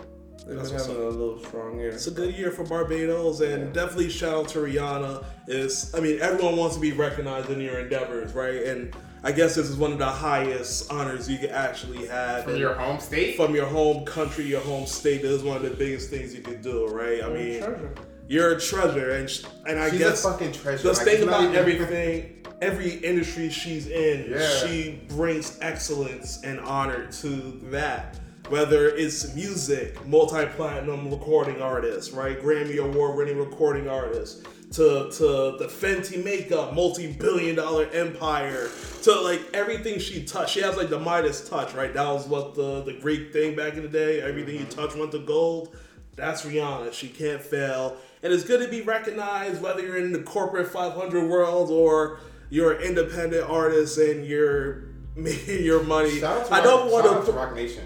They've 0.47 0.57
That's 0.57 0.71
been 0.71 0.81
having 0.81 0.97
a 0.97 1.09
little 1.09 1.39
strong 1.45 1.79
year. 1.79 1.91
It's 1.91 2.07
a 2.07 2.11
good 2.13 2.35
year 2.35 2.51
for 2.51 2.65
Barbados, 2.65 3.41
and 3.43 3.71
definitely 3.75 4.09
shout 4.09 4.35
out 4.35 4.49
to 4.51 4.61
Rihanna. 4.61 5.25
Is 5.49 5.93
I 5.95 6.01
mean, 6.01 6.21
everyone 6.21 6.57
wants 6.57 6.77
to 6.77 6.81
be 6.81 6.93
recognized 6.93 7.51
in 7.51 7.61
your 7.61 7.81
endeavors, 7.81 8.33
right? 8.33 8.63
And 8.63 8.95
I 9.25 9.33
guess 9.33 9.57
this 9.57 9.69
is 9.69 9.77
one 9.77 9.93
of 9.93 9.99
the 9.99 10.07
highest 10.07 10.91
honors 10.93 11.29
you 11.29 11.39
can 11.39 11.51
actually 11.51 12.07
have 12.07 12.45
From 12.45 12.53
And 12.53 12.61
your 12.61 12.75
home 12.75 13.01
state? 13.01 13.37
from 13.37 13.55
your 13.55 13.67
home 13.67 14.05
country, 14.07 14.45
your 14.45 14.61
home 14.61 14.87
state. 14.87 15.23
This 15.23 15.33
is 15.33 15.43
one 15.43 15.57
of 15.57 15.65
the 15.65 15.71
biggest 15.71 16.09
things 16.09 16.35
you 16.35 16.41
can 16.41 16.63
do, 16.63 16.87
right? 16.87 17.23
I 17.23 17.29
mean, 17.29 17.59
treasure. 17.59 17.93
You're 18.29 18.53
a 18.53 18.61
treasure, 18.61 19.11
and 19.13 19.29
sh- 19.29 19.45
and 19.67 19.79
I 19.79 19.91
She's 19.91 19.99
guess 19.99 20.25
a 20.25 20.31
fucking 20.31 20.53
treasure. 20.53 20.83
Just 20.85 21.01
Like, 21.01 21.17
think 21.17 21.25
about 21.25 21.55
everything, 21.55 22.45
every 22.61 22.95
industry 22.95 23.51
she's 23.51 23.87
in. 23.89 24.31
Yeah. 24.31 24.49
She 24.67 25.01
brings 25.09 25.59
excellence 25.61 26.43
and 26.45 26.61
honor 26.61 27.11
to 27.23 27.29
that. 27.71 28.19
Whether 28.49 28.89
it's 28.89 29.35
music, 29.35 30.07
multi-platinum 30.07 31.11
recording 31.11 31.61
artist, 31.61 32.13
right? 32.13 32.41
Grammy 32.41 32.79
award-winning 32.79 33.37
recording 33.39 33.89
artist, 33.91 34.47
to 34.73 35.11
to 35.11 35.57
the 35.59 35.67
Fenty 35.69 36.23
makeup, 36.25 36.73
multi-billion-dollar 36.75 37.89
empire, 37.93 38.71
to 39.03 39.21
like 39.21 39.43
everything 39.53 39.99
she 39.99 40.25
touched. 40.25 40.55
She 40.55 40.63
has 40.63 40.77
like 40.79 40.89
the 40.89 40.99
Midas 40.99 41.47
touch, 41.49 41.75
right? 41.75 41.93
That 41.93 42.07
was 42.09 42.27
what 42.27 42.55
the 42.55 42.83
the 42.85 42.95
Greek 42.95 43.33
thing 43.35 43.55
back 43.55 43.75
in 43.75 43.83
the 43.83 43.89
day. 43.89 44.21
Everything 44.23 44.57
you 44.57 44.65
touch 44.65 44.95
went 44.95 45.13
to 45.13 45.19
gold. 45.19 45.77
That's 46.17 46.43
Rihanna. 46.43 46.93
She 46.95 47.09
can't 47.09 47.43
fail. 47.43 47.97
And 48.23 48.33
it's 48.33 48.45
good 48.45 48.61
to 48.65 48.69
be 48.69 48.83
recognized 48.83 49.63
whether 49.63 49.81
you're 49.83 49.97
in 49.99 50.13
the 50.13 50.23
corporate 50.23 50.69
500 50.69 51.29
world 51.29 51.71
or 51.71 52.19
you're 52.51 52.73
an 52.73 52.83
independent 52.83 53.49
artist 53.49 53.97
and 53.99 54.25
you're 54.27 54.85
making 55.17 55.65
your 55.65 55.83
money. 55.83 56.19
Shout 56.21 56.39
out 56.39 56.47
to 56.49 56.55
I 56.55 56.61
don't 56.63 56.91
Rock- 56.93 57.05
want 57.05 57.27
to 57.27 57.33
to. 57.33 57.37
Roc 57.39 57.55
Nation. 57.55 57.85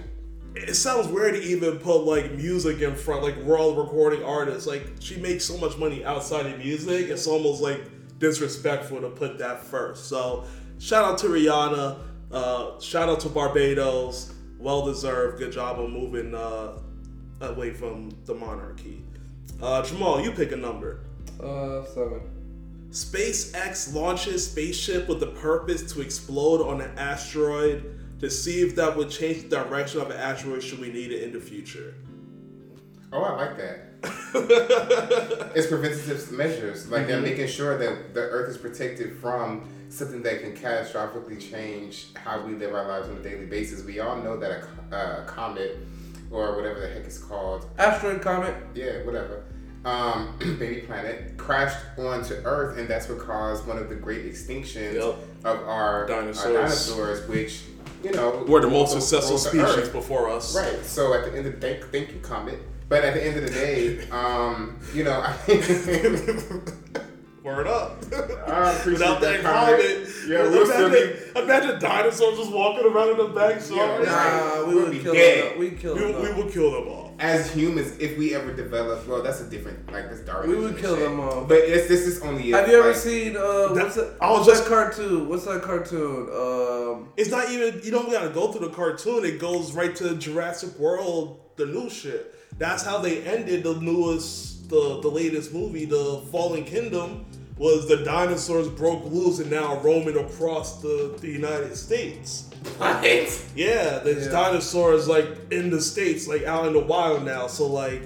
It 0.55 0.75
sounds 0.75 1.09
weird 1.09 1.35
to 1.35 1.41
even 1.43 1.79
put 1.79 2.01
like 2.05 2.33
music 2.33 2.81
in 2.83 2.95
front, 2.95 3.23
like 3.23 3.37
world 3.39 3.79
recording 3.79 4.23
artists. 4.23 4.67
Like 4.67 4.87
she 5.01 5.17
makes 5.17 5.45
so 5.47 5.57
much 5.57 5.79
money 5.79 6.05
outside 6.05 6.45
of 6.47 6.59
music. 6.59 7.09
It's 7.09 7.27
almost 7.27 7.63
like 7.63 7.81
disrespectful 8.19 9.01
to 9.01 9.09
put 9.09 9.39
that 9.39 9.65
first. 9.65 10.09
So 10.09 10.45
shout 10.79 11.05
out 11.05 11.19
to 11.19 11.29
Rihanna. 11.29 11.99
Uh, 12.31 12.79
shout 12.81 13.09
out 13.09 13.21
to 13.21 13.29
Barbados. 13.31 14.33
Well 14.59 14.85
deserved. 14.85 15.39
Good 15.39 15.53
job 15.53 15.79
on 15.79 15.91
moving 15.91 16.35
uh, 16.35 16.79
away 17.41 17.73
from 17.73 18.11
the 18.27 18.35
monarchy. 18.35 19.03
Uh, 19.63 19.81
Jamal, 19.81 20.21
you 20.21 20.33
pick 20.33 20.51
a 20.51 20.57
number. 20.57 21.05
Uh, 21.41 21.85
seven. 21.85 22.21
SpaceX 22.91 23.95
launches 23.95 24.51
spaceship 24.51 25.09
with 25.09 25.21
the 25.21 25.29
purpose 25.29 25.93
to 25.93 26.01
explode 26.01 26.61
on 26.61 26.81
an 26.81 26.91
asteroid 26.99 28.19
to 28.19 28.29
see 28.29 28.61
if 28.61 28.75
that 28.75 28.97
would 28.97 29.09
change 29.09 29.43
the 29.49 29.49
direction 29.49 30.01
of 30.01 30.11
an 30.11 30.17
asteroid 30.17 30.63
should 30.63 30.81
we 30.81 30.93
need 30.93 31.13
it 31.13 31.23
in 31.23 31.33
the 31.33 31.41
future. 31.41 31.95
Oh, 33.13 33.23
I 33.23 33.37
like 33.37 33.57
that. 33.57 33.79
it's 35.55 35.69
preventative 35.69 36.33
measures. 36.33 36.91
Like 36.91 37.07
they're 37.07 37.21
making 37.21 37.47
sure 37.47 37.79
that 37.79 38.15
the 38.15 38.21
Earth 38.21 38.51
is 38.51 38.59
protected 38.59 39.17
from 39.17 39.69
something 39.91 40.23
that 40.23 40.41
can 40.41 40.57
catastrophically 40.57 41.41
change 41.41 42.07
how 42.15 42.45
we 42.45 42.55
live 42.55 42.75
our 42.75 42.89
lives 42.89 43.09
on 43.09 43.17
a 43.17 43.23
daily 43.23 43.47
basis. 43.47 43.85
We 43.85 44.01
all 44.01 44.17
know 44.17 44.37
that 44.39 44.65
a 44.91 44.97
uh, 44.97 45.25
comet 45.27 45.79
or 46.33 46.57
whatever 46.57 46.81
the 46.81 46.89
heck 46.89 47.05
it's 47.05 47.19
called, 47.19 47.69
Asteroid 47.79 48.23
comet. 48.23 48.55
yeah, 48.75 49.05
whatever, 49.05 49.45
um, 49.85 50.37
baby 50.59 50.83
planet 50.83 51.37
crashed 51.37 51.79
onto 51.99 52.35
Earth, 52.45 52.79
and 52.79 52.89
that's 52.89 53.09
what 53.09 53.19
caused 53.19 53.67
one 53.67 53.79
of 53.79 53.89
the 53.89 53.95
great 53.97 54.25
extinctions 54.25 54.95
Yep. 54.95 55.17
of 55.45 55.69
our 55.69 56.07
Dinosaurs. 56.07 56.47
our 56.47 56.53
dinosaurs, 56.63 57.29
which 57.29 57.63
you 58.05 58.13
know 58.13 58.45
We're 58.49 58.61
the 58.61 58.71
most 58.71 58.93
successful 58.93 59.39
species 59.39 59.89
before 59.89 60.29
us. 60.31 60.57
Right. 60.57 60.85
So 60.85 61.15
at 61.15 61.25
the 61.25 61.37
end 61.37 61.47
of 61.47 61.55
the 61.55 61.59
day, 61.61 61.81
thank 61.93 62.13
you, 62.13 62.19
Comet. 62.21 62.59
But 62.89 63.05
at 63.05 63.15
the 63.15 63.25
end 63.25 63.37
of 63.39 63.45
the 63.45 63.51
day, 63.51 64.09
um, 64.11 64.79
you 64.95 65.03
know, 65.05 65.23
I, 65.25 65.35
Word 67.43 67.67
up. 67.67 68.05
I 68.47 68.81
Without 68.87 69.21
that 69.21 69.43
that 69.43 69.43
comment. 69.43 70.09
Yeah, 70.29 70.43
we'll 70.43 70.65
still 70.65 70.87
imagine, 70.95 71.19
imagine 71.35 71.81
dinosaurs 71.81 72.39
just 72.39 72.53
walking 72.53 72.85
around 72.87 73.11
in 73.11 73.17
the 73.17 73.25
backyard. 73.35 74.05
Yeah, 74.05 74.13
Nah, 74.61 74.65
we 74.69 74.75
We'll 74.75 74.85
would 74.85 74.93
be 74.93 74.99
kill 75.01 75.13
dead. 75.15 75.51
them. 75.53 75.59
We 75.59 75.71
kill 75.73 75.95
we, 75.97 76.01
them. 76.13 76.23
we 76.23 76.33
will 76.41 76.49
kill 76.51 76.71
them 76.71 76.87
all. 76.89 77.02
As 77.23 77.53
humans, 77.55 77.97
if 77.99 78.19
we 78.19 78.35
ever 78.35 78.53
develop, 78.53 79.07
well, 79.07 79.23
that's 79.23 79.41
a 79.41 79.49
different, 79.49 79.91
like 79.93 80.11
this 80.11 80.21
Darwinism. 80.21 80.61
We 80.61 80.67
would 80.67 80.77
kill 80.79 80.97
shit. 80.97 81.05
them 81.05 81.21
all. 81.21 81.45
But 81.45 81.59
it's, 81.59 81.87
this 81.87 82.01
is 82.01 82.21
only. 82.23 82.51
Have 82.51 82.69
you 82.69 82.79
ever 82.79 82.89
like, 82.89 82.97
seen 82.97 83.37
uh, 83.37 83.69
what's 83.69 83.95
that? 83.95 84.17
I 84.21 84.31
was 84.31 84.47
what's 84.47 84.59
just- 84.59 84.69
cartoon? 84.69 85.29
What's 85.29 85.45
that 85.45 85.63
cartoon? 85.63 86.29
Um, 86.35 87.13
It's 87.17 87.31
not 87.31 87.49
even 87.51 87.81
you 87.85 87.91
don't 87.93 88.11
gotta 88.11 88.31
go 88.31 88.51
through 88.51 88.67
the 88.69 88.75
cartoon. 88.75 89.25
It 89.25 89.39
goes 89.39 89.73
right 89.73 89.95
to 89.97 90.17
Jurassic 90.17 90.77
World, 90.79 91.41
the 91.57 91.67
new 91.67 91.89
shit. 91.89 92.35
That's 92.59 92.83
how 92.83 92.99
they 92.99 93.23
ended 93.23 93.63
the 93.63 93.75
newest, 93.81 94.69
the 94.69 95.01
the 95.01 95.09
latest 95.09 95.55
movie, 95.55 95.85
the 95.85 96.23
Fallen 96.33 96.65
Kingdom. 96.65 97.25
Was 97.57 97.87
the 97.87 97.99
dinosaurs 97.99 98.67
broke 98.69 99.05
loose 99.05 99.39
and 99.39 99.51
now 99.51 99.79
roaming 99.81 100.17
across 100.17 100.81
the, 100.83 101.17
the 101.21 101.29
United 101.29 101.77
States? 101.77 102.51
What? 102.79 103.05
Yeah, 103.57 103.99
there's 103.99 104.27
Yeah. 104.27 104.33
dinosaurs 104.33 105.09
like 105.09 105.27
in 105.53 105.71
the 105.71 105.81
states, 105.81 106.27
like 106.29 106.45
out 106.45 106.67
in 106.67 106.73
the 106.73 106.81
wild 106.81 107.25
now. 107.25 107.47
So 107.47 107.67
like, 107.67 108.03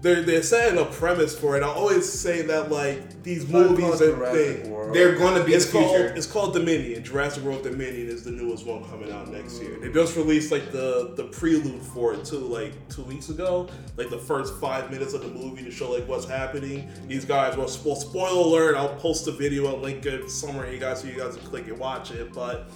they're 0.00 0.22
they're 0.22 0.42
setting 0.44 0.78
a 0.78 0.84
premise 0.84 1.36
for 1.36 1.56
it. 1.56 1.62
I 1.64 1.66
always 1.68 2.10
say 2.10 2.42
that 2.42 2.70
like 2.70 3.22
these 3.24 3.48
movies 3.48 3.98
called 3.98 4.02
and 4.02 4.22
things. 4.32 4.68
World. 4.68 4.94
They're 4.94 5.16
going 5.16 5.34
to 5.36 5.44
be 5.44 5.52
It's 5.54 5.66
the 5.66 5.72
called 5.72 5.90
future. 5.90 6.14
it's 6.14 6.26
called 6.26 6.54
Dominion. 6.54 7.02
Jurassic 7.04 7.42
World 7.42 7.62
Dominion 7.64 8.06
is 8.08 8.22
the 8.22 8.30
newest 8.30 8.64
one 8.64 8.84
coming 8.84 9.10
out 9.12 9.28
next 9.28 9.60
year. 9.60 9.76
They 9.80 9.90
just 9.92 10.16
released 10.16 10.52
like 10.52 10.70
the 10.70 11.12
the 11.16 11.24
prelude 11.24 11.82
for 11.82 12.14
it 12.14 12.24
too, 12.24 12.38
like 12.38 12.72
two 12.88 13.02
weeks 13.02 13.28
ago. 13.28 13.68
Like 13.96 14.08
the 14.08 14.18
first 14.18 14.54
five 14.60 14.90
minutes 14.92 15.14
of 15.14 15.22
the 15.22 15.28
movie 15.28 15.64
to 15.64 15.70
show 15.72 15.90
like 15.90 16.06
what's 16.06 16.26
happening. 16.28 16.88
These 17.08 17.24
guys 17.24 17.56
well, 17.56 17.66
spo- 17.66 17.96
spoiler 17.96 18.40
alert. 18.46 18.76
I'll 18.76 18.94
post 18.96 19.26
a 19.26 19.32
video. 19.32 19.66
I'll 19.66 19.78
link 19.80 20.06
it 20.06 20.30
somewhere 20.30 20.72
you 20.72 20.78
guys 20.78 21.00
so 21.00 21.08
you 21.08 21.18
guys 21.18 21.36
can 21.36 21.46
click 21.46 21.66
and 21.66 21.78
watch 21.78 22.12
it. 22.12 22.32
But 22.32 22.70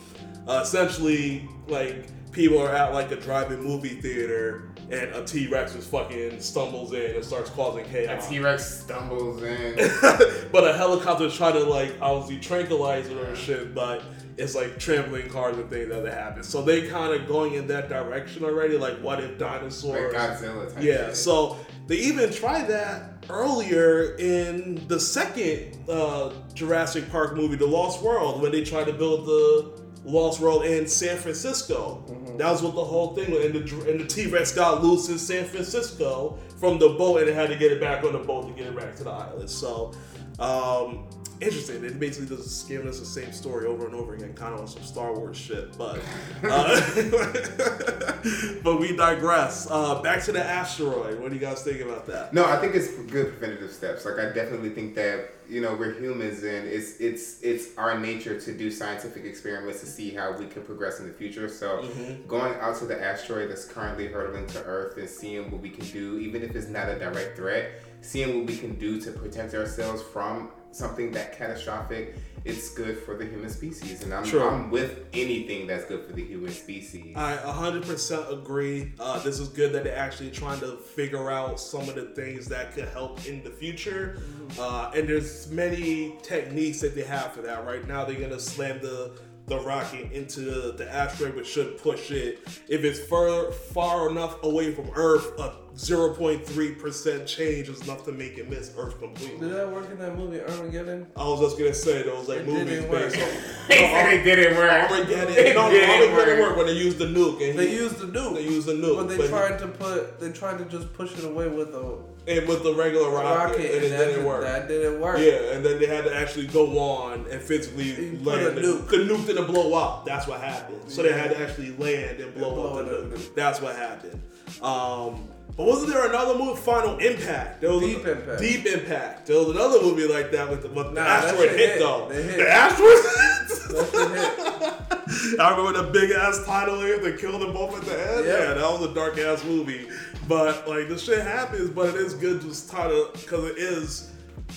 uh, 0.49 0.61
essentially, 0.63 1.49
like 1.69 2.07
people 2.33 2.61
are 2.61 2.75
at 2.75 2.93
like 2.93 3.11
a 3.13 3.17
drive-in 3.17 3.63
movie 3.63 4.01
theater. 4.01 4.69
And 4.91 5.15
a 5.15 5.25
T 5.25 5.47
Rex 5.47 5.73
just 5.73 5.91
fucking 5.91 6.39
stumbles 6.41 6.93
in 6.93 7.15
and 7.15 7.25
starts 7.25 7.49
causing 7.49 7.85
chaos. 7.87 8.29
T 8.29 8.41
Rex 8.41 8.81
stumbles 8.81 9.43
in. 9.43 9.77
but 10.53 10.69
a 10.69 10.77
helicopter's 10.77 11.35
trying 11.35 11.55
to 11.55 11.65
like 11.65 11.95
obviously 12.03 12.39
tranquilize 12.39 13.09
it 13.09 13.17
or 13.17 13.35
shit, 13.35 13.75
but 13.75 14.03
it's 14.37 14.55
like 14.55 14.79
trampling 14.79 15.29
cars 15.31 15.57
and 15.57 15.71
things 15.71 15.89
that 15.89 16.13
happen. 16.13 16.43
So 16.43 16.63
they 16.63 16.89
kind 16.89 17.15
of 17.15 17.27
going 17.27 17.55
in 17.55 17.67
that 17.69 17.89
direction 17.89 18.45
already. 18.45 18.77
Like, 18.77 18.99
what 18.99 19.21
if 19.21 19.31
like 19.31 19.39
dinosaurs? 19.39 20.15
Godzilla 20.15 20.75
type 20.75 20.83
yeah. 20.83 21.07
shit. 21.07 21.17
So 21.17 21.59
they 21.87 21.97
even 21.97 22.31
tried 22.33 22.69
that 22.69 23.25
earlier 23.31 24.17
in 24.17 24.87
the 24.89 24.99
second 24.99 25.79
uh, 25.89 26.33
Jurassic 26.55 27.11
Park 27.11 27.35
movie, 27.35 27.57
The 27.57 27.67
Lost 27.67 28.03
World, 28.03 28.43
when 28.43 28.53
they 28.53 28.65
tried 28.65 28.85
to 28.85 28.93
build 28.93 29.27
the 29.27 29.82
Lost 30.05 30.41
World 30.41 30.65
in 30.65 30.87
San 30.89 31.17
Francisco. 31.17 32.05
That 32.37 32.51
was 32.51 32.63
what 32.63 32.75
the 32.75 32.85
whole 32.85 33.15
thing 33.15 33.31
was. 33.31 33.45
And 33.45 33.55
the, 33.55 33.91
and 33.91 34.01
the 34.01 34.07
T 34.07 34.27
Rex 34.27 34.53
got 34.53 34.83
loose 34.83 35.09
in 35.09 35.19
San 35.19 35.45
Francisco 35.45 36.39
from 36.59 36.79
the 36.79 36.91
boat 36.91 37.19
and 37.19 37.29
they 37.29 37.35
had 37.35 37.49
to 37.51 37.57
get 37.57 37.73
it 37.73 37.81
back 37.81 38.05
on 38.05 38.13
the 38.13 38.19
boat 38.19 38.49
to 38.49 38.53
get 38.55 38.67
it 38.67 38.77
back 38.77 38.97
to 38.97 39.05
the 39.05 39.11
island. 39.11 39.49
So, 39.49 39.93
um, 40.39 41.09
interesting. 41.43 41.85
It 41.85 41.99
basically 41.99 42.37
just 42.37 42.69
giving 42.69 42.89
us 42.89 43.01
the 43.01 43.07
same 43.07 43.33
story 43.33 43.67
over 43.67 43.87
and 43.87 43.95
over 43.95 44.15
again, 44.15 44.35
kind 44.35 44.55
of 44.55 44.61
on 44.61 44.69
some 44.69 44.83
Star 44.83 45.15
Wars 45.15 45.37
shit. 45.37 45.77
But, 45.77 46.01
uh, 46.45 46.81
but 48.63 48.81
we 48.81 48.97
digress. 48.97 49.67
Uh, 49.71 50.01
back 50.03 50.23
to 50.25 50.33
the 50.33 50.45
asteroid. 50.45 51.21
What 51.21 51.31
do 51.31 51.35
you 51.35 51.41
guys 51.41 51.63
think 51.63 51.81
about 51.81 52.07
that? 52.07 52.33
No, 52.33 52.45
I 52.45 52.59
think 52.59 52.75
it's 52.75 52.89
good 52.89 53.29
preventative 53.29 53.73
steps. 53.73 54.05
Like 54.05 54.19
I 54.19 54.33
definitely 54.33 54.71
think 54.71 54.95
that 54.95 55.31
you 55.49 55.61
know 55.61 55.75
we're 55.75 55.93
humans 55.93 56.45
and 56.45 56.67
it's 56.67 56.99
it's 56.99 57.43
it's 57.43 57.77
our 57.77 57.99
nature 57.99 58.41
to 58.41 58.53
do 58.57 58.71
scientific 58.71 59.25
experiments 59.25 59.81
to 59.81 59.87
see 59.87 60.11
how 60.11 60.33
we 60.33 60.47
can 60.47 60.63
progress 60.63 61.01
in 61.01 61.07
the 61.07 61.13
future. 61.13 61.49
So 61.49 61.87
going 62.29 62.55
out 62.61 62.77
to 62.79 62.87
the 62.87 63.03
asteroid 63.03 63.51
that's 63.51 63.65
currently 63.65 64.07
hurtling 64.07 64.47
to 64.49 64.63
Earth 64.65 64.97
and 64.97 65.09
seeing 65.09 65.51
what 65.51 65.61
we 65.61 65.71
can 65.71 65.85
do, 65.87 66.19
even 66.19 66.43
if 66.43 66.55
it's 66.55 66.69
not 66.69 66.89
a 66.89 66.99
direct 66.99 67.37
threat, 67.37 67.83
seeing 68.01 68.39
what 68.39 68.47
we 68.47 68.57
can 68.57 68.75
do 68.77 69.01
to 69.01 69.11
protect 69.11 69.55
ourselves 69.55 70.03
from 70.03 70.51
something 70.73 71.11
that 71.13 71.37
catastrophic, 71.37 72.17
it's 72.45 72.71
good 72.75 72.99
for 72.99 73.17
the 73.17 73.25
human 73.25 73.51
species. 73.51 74.03
And 74.03 74.13
I'm, 74.13 74.25
True. 74.25 74.43
I'm 74.43 74.71
with 74.71 75.05
anything 75.13 75.67
that's 75.67 75.85
good 75.85 76.05
for 76.07 76.13
the 76.13 76.25
human 76.25 76.51
species. 76.51 77.17
I 77.17 77.37
100% 77.37 78.33
agree. 78.33 78.93
Uh, 78.99 79.19
this 79.21 79.39
is 79.39 79.49
good 79.49 79.73
that 79.73 79.85
they're 79.85 79.97
actually 79.97 80.31
trying 80.31 80.61
to 80.61 80.77
figure 80.77 81.31
out 81.31 81.61
some 81.61 81.89
of 81.89 81.95
the 81.95 82.07
things 82.07 82.47
that 82.47 82.73
could 82.73 82.89
help 82.89 83.25
in 83.27 83.45
the 83.45 83.51
future. 83.51 84.21
Uh, 84.59 84.91
and 84.95 85.09
there's 85.09 85.51
many 85.51 86.17
techniques 86.23 86.81
that 86.81 86.95
they 86.95 87.03
have 87.03 87.33
for 87.33 87.43
that. 87.43 87.65
Right 87.65 87.87
now, 87.87 88.05
they're 88.05 88.21
gonna 88.21 88.41
slam 88.41 88.81
the 88.81 89.13
the 89.47 89.59
rocket 89.61 90.13
into 90.13 90.41
the, 90.41 90.73
the 90.73 90.91
asteroid, 90.93 91.35
which 91.35 91.49
should 91.49 91.77
push 91.79 92.11
it. 92.11 92.41
If 92.69 92.85
it's 92.85 93.01
far 93.01 93.51
far 93.53 94.09
enough 94.11 94.43
away 94.43 94.73
from 94.73 94.91
Earth, 94.95 95.39
a 95.39 95.53
0.3% 95.77 97.27
change 97.27 97.69
is 97.69 97.81
enough 97.83 98.05
to 98.05 98.13
make 98.13 98.39
it 98.39 98.49
miss 98.49 98.73
Earth 98.77 98.99
completely. 98.99 99.39
Did 99.49 99.57
that 99.57 99.71
work 99.73 99.91
in 99.91 99.99
that 99.99 100.17
movie 100.17 100.41
Armageddon? 100.41 101.07
I 101.17 101.25
was 101.25 101.41
just 101.41 101.59
gonna 101.59 101.75
say 101.75 102.03
those 102.03 102.29
like 102.29 102.39
It 102.41 102.47
movies 102.47 102.69
didn't 102.83 102.91
work. 102.91 103.13
based 103.13 103.23
on 103.23 103.29
They 103.69 103.77
said 103.79 104.13
it 104.13 104.23
didn't 104.25 104.57
work. 104.57 104.71
Armageddon. 104.91 105.35
It 105.35 105.55
No, 105.55 105.63
no, 105.69 105.71
didn't 105.71 105.91
Armageddon 105.91 106.39
work. 106.39 106.41
worked 106.41 106.57
when 106.59 106.67
they 106.67 106.73
used 106.75 106.99
the 106.99 107.07
nuke 107.07 107.49
and 107.51 107.59
They 107.59 107.69
he, 107.69 107.75
used 107.77 107.99
the 107.99 108.07
nuke. 108.07 108.35
they 108.35 108.43
used 108.45 108.67
the 108.67 108.75
nuke, 108.75 108.97
But 108.97 109.09
they 109.09 109.17
but- 109.17 109.29
tried 109.29 109.59
to 109.61 109.69
put, 109.69 110.21
they 110.21 110.31
tried 110.33 110.59
to 110.59 110.65
just 110.67 110.93
push 110.93 111.17
it 111.19 111.25
away 111.25 111.49
with 111.49 111.75
a 111.75 111.99
and 112.27 112.47
with 112.47 112.63
the 112.63 112.73
regular 112.75 113.11
rocket, 113.11 113.37
rocket, 113.59 113.75
and 113.75 113.85
it 113.85 113.89
didn't 113.91 114.25
work. 114.25 114.43
that 114.43 114.69
didn't 114.69 115.01
work. 115.01 115.19
Yeah, 115.19 115.55
and 115.55 115.65
then 115.65 115.79
they 115.81 115.87
had 115.87 116.05
to 116.05 116.15
actually 116.15 116.47
go 116.47 116.79
on 116.79 117.27
and 117.31 117.41
physically 117.41 118.17
land. 118.19 118.57
the- 118.57 118.61
nuke. 118.63 118.89
The 118.89 118.97
nuke 118.99 119.27
didn't 119.27 119.47
blow 119.47 119.75
up. 119.75 120.05
That's 120.07 120.27
what 120.29 120.41
happened. 120.41 120.83
So 120.89 121.03
they 121.03 121.13
had 121.13 121.31
to 121.31 121.41
actually 121.41 121.73
land 121.77 122.21
and 122.21 122.33
blow, 122.35 122.55
blow 122.55 122.79
up 122.81 122.87
the 122.87 122.99
up. 122.99 123.05
nuke. 123.07 123.35
That's 123.35 123.61
what 123.61 123.75
happened. 123.77 124.21
Um, 124.63 125.29
but 125.57 125.67
wasn't 125.67 125.93
there 125.93 126.09
another 126.09 126.39
movie, 126.39 126.59
Final 126.61 126.97
Impact? 126.99 127.61
There 127.61 127.71
was 127.73 127.81
Deep 127.83 128.05
a, 128.07 128.13
Impact. 128.13 128.41
Deep 128.41 128.67
Impact. 128.67 129.27
There 129.27 129.39
was 129.39 129.49
another 129.49 129.83
movie 129.83 130.07
like 130.07 130.31
that 130.33 130.49
with 130.49 130.63
the, 130.63 130.69
with 130.69 130.87
Nah, 130.89 130.95
that 131.05 131.25
asteroid 131.25 131.51
hit, 131.51 131.59
hit. 131.71 131.79
though. 131.79 132.09
Hit. 132.09 132.37
The 132.37 132.51
asteroid 132.51 132.99
hit. 133.03 133.29
I 135.41 135.51
remember 135.57 135.83
the 135.83 135.91
big 135.93 136.11
ass 136.11 136.45
title 136.47 136.81
here 136.81 136.99
they 136.99 137.17
killed 137.17 137.43
them 137.43 137.53
both 137.53 137.77
at 137.77 137.85
the 137.85 138.17
end. 138.17 138.27
Yeah. 138.27 138.33
Yeah, 138.39 138.55
that 138.55 138.71
was 138.81 138.91
a 138.91 138.95
dark 138.95 139.19
ass 139.19 139.45
movie. 139.45 139.89
But 140.29 140.69
like 140.69 140.89
the 140.89 140.99
shit 140.99 141.21
happens, 141.23 141.71
but 141.71 141.89
it 141.91 141.97
is 141.97 142.15
good 142.15 142.41
to 142.43 142.49
just 142.49 142.71
try 142.71 142.89
to 142.89 143.09
because 143.13 143.51
it 143.51 143.59
is 143.59 144.09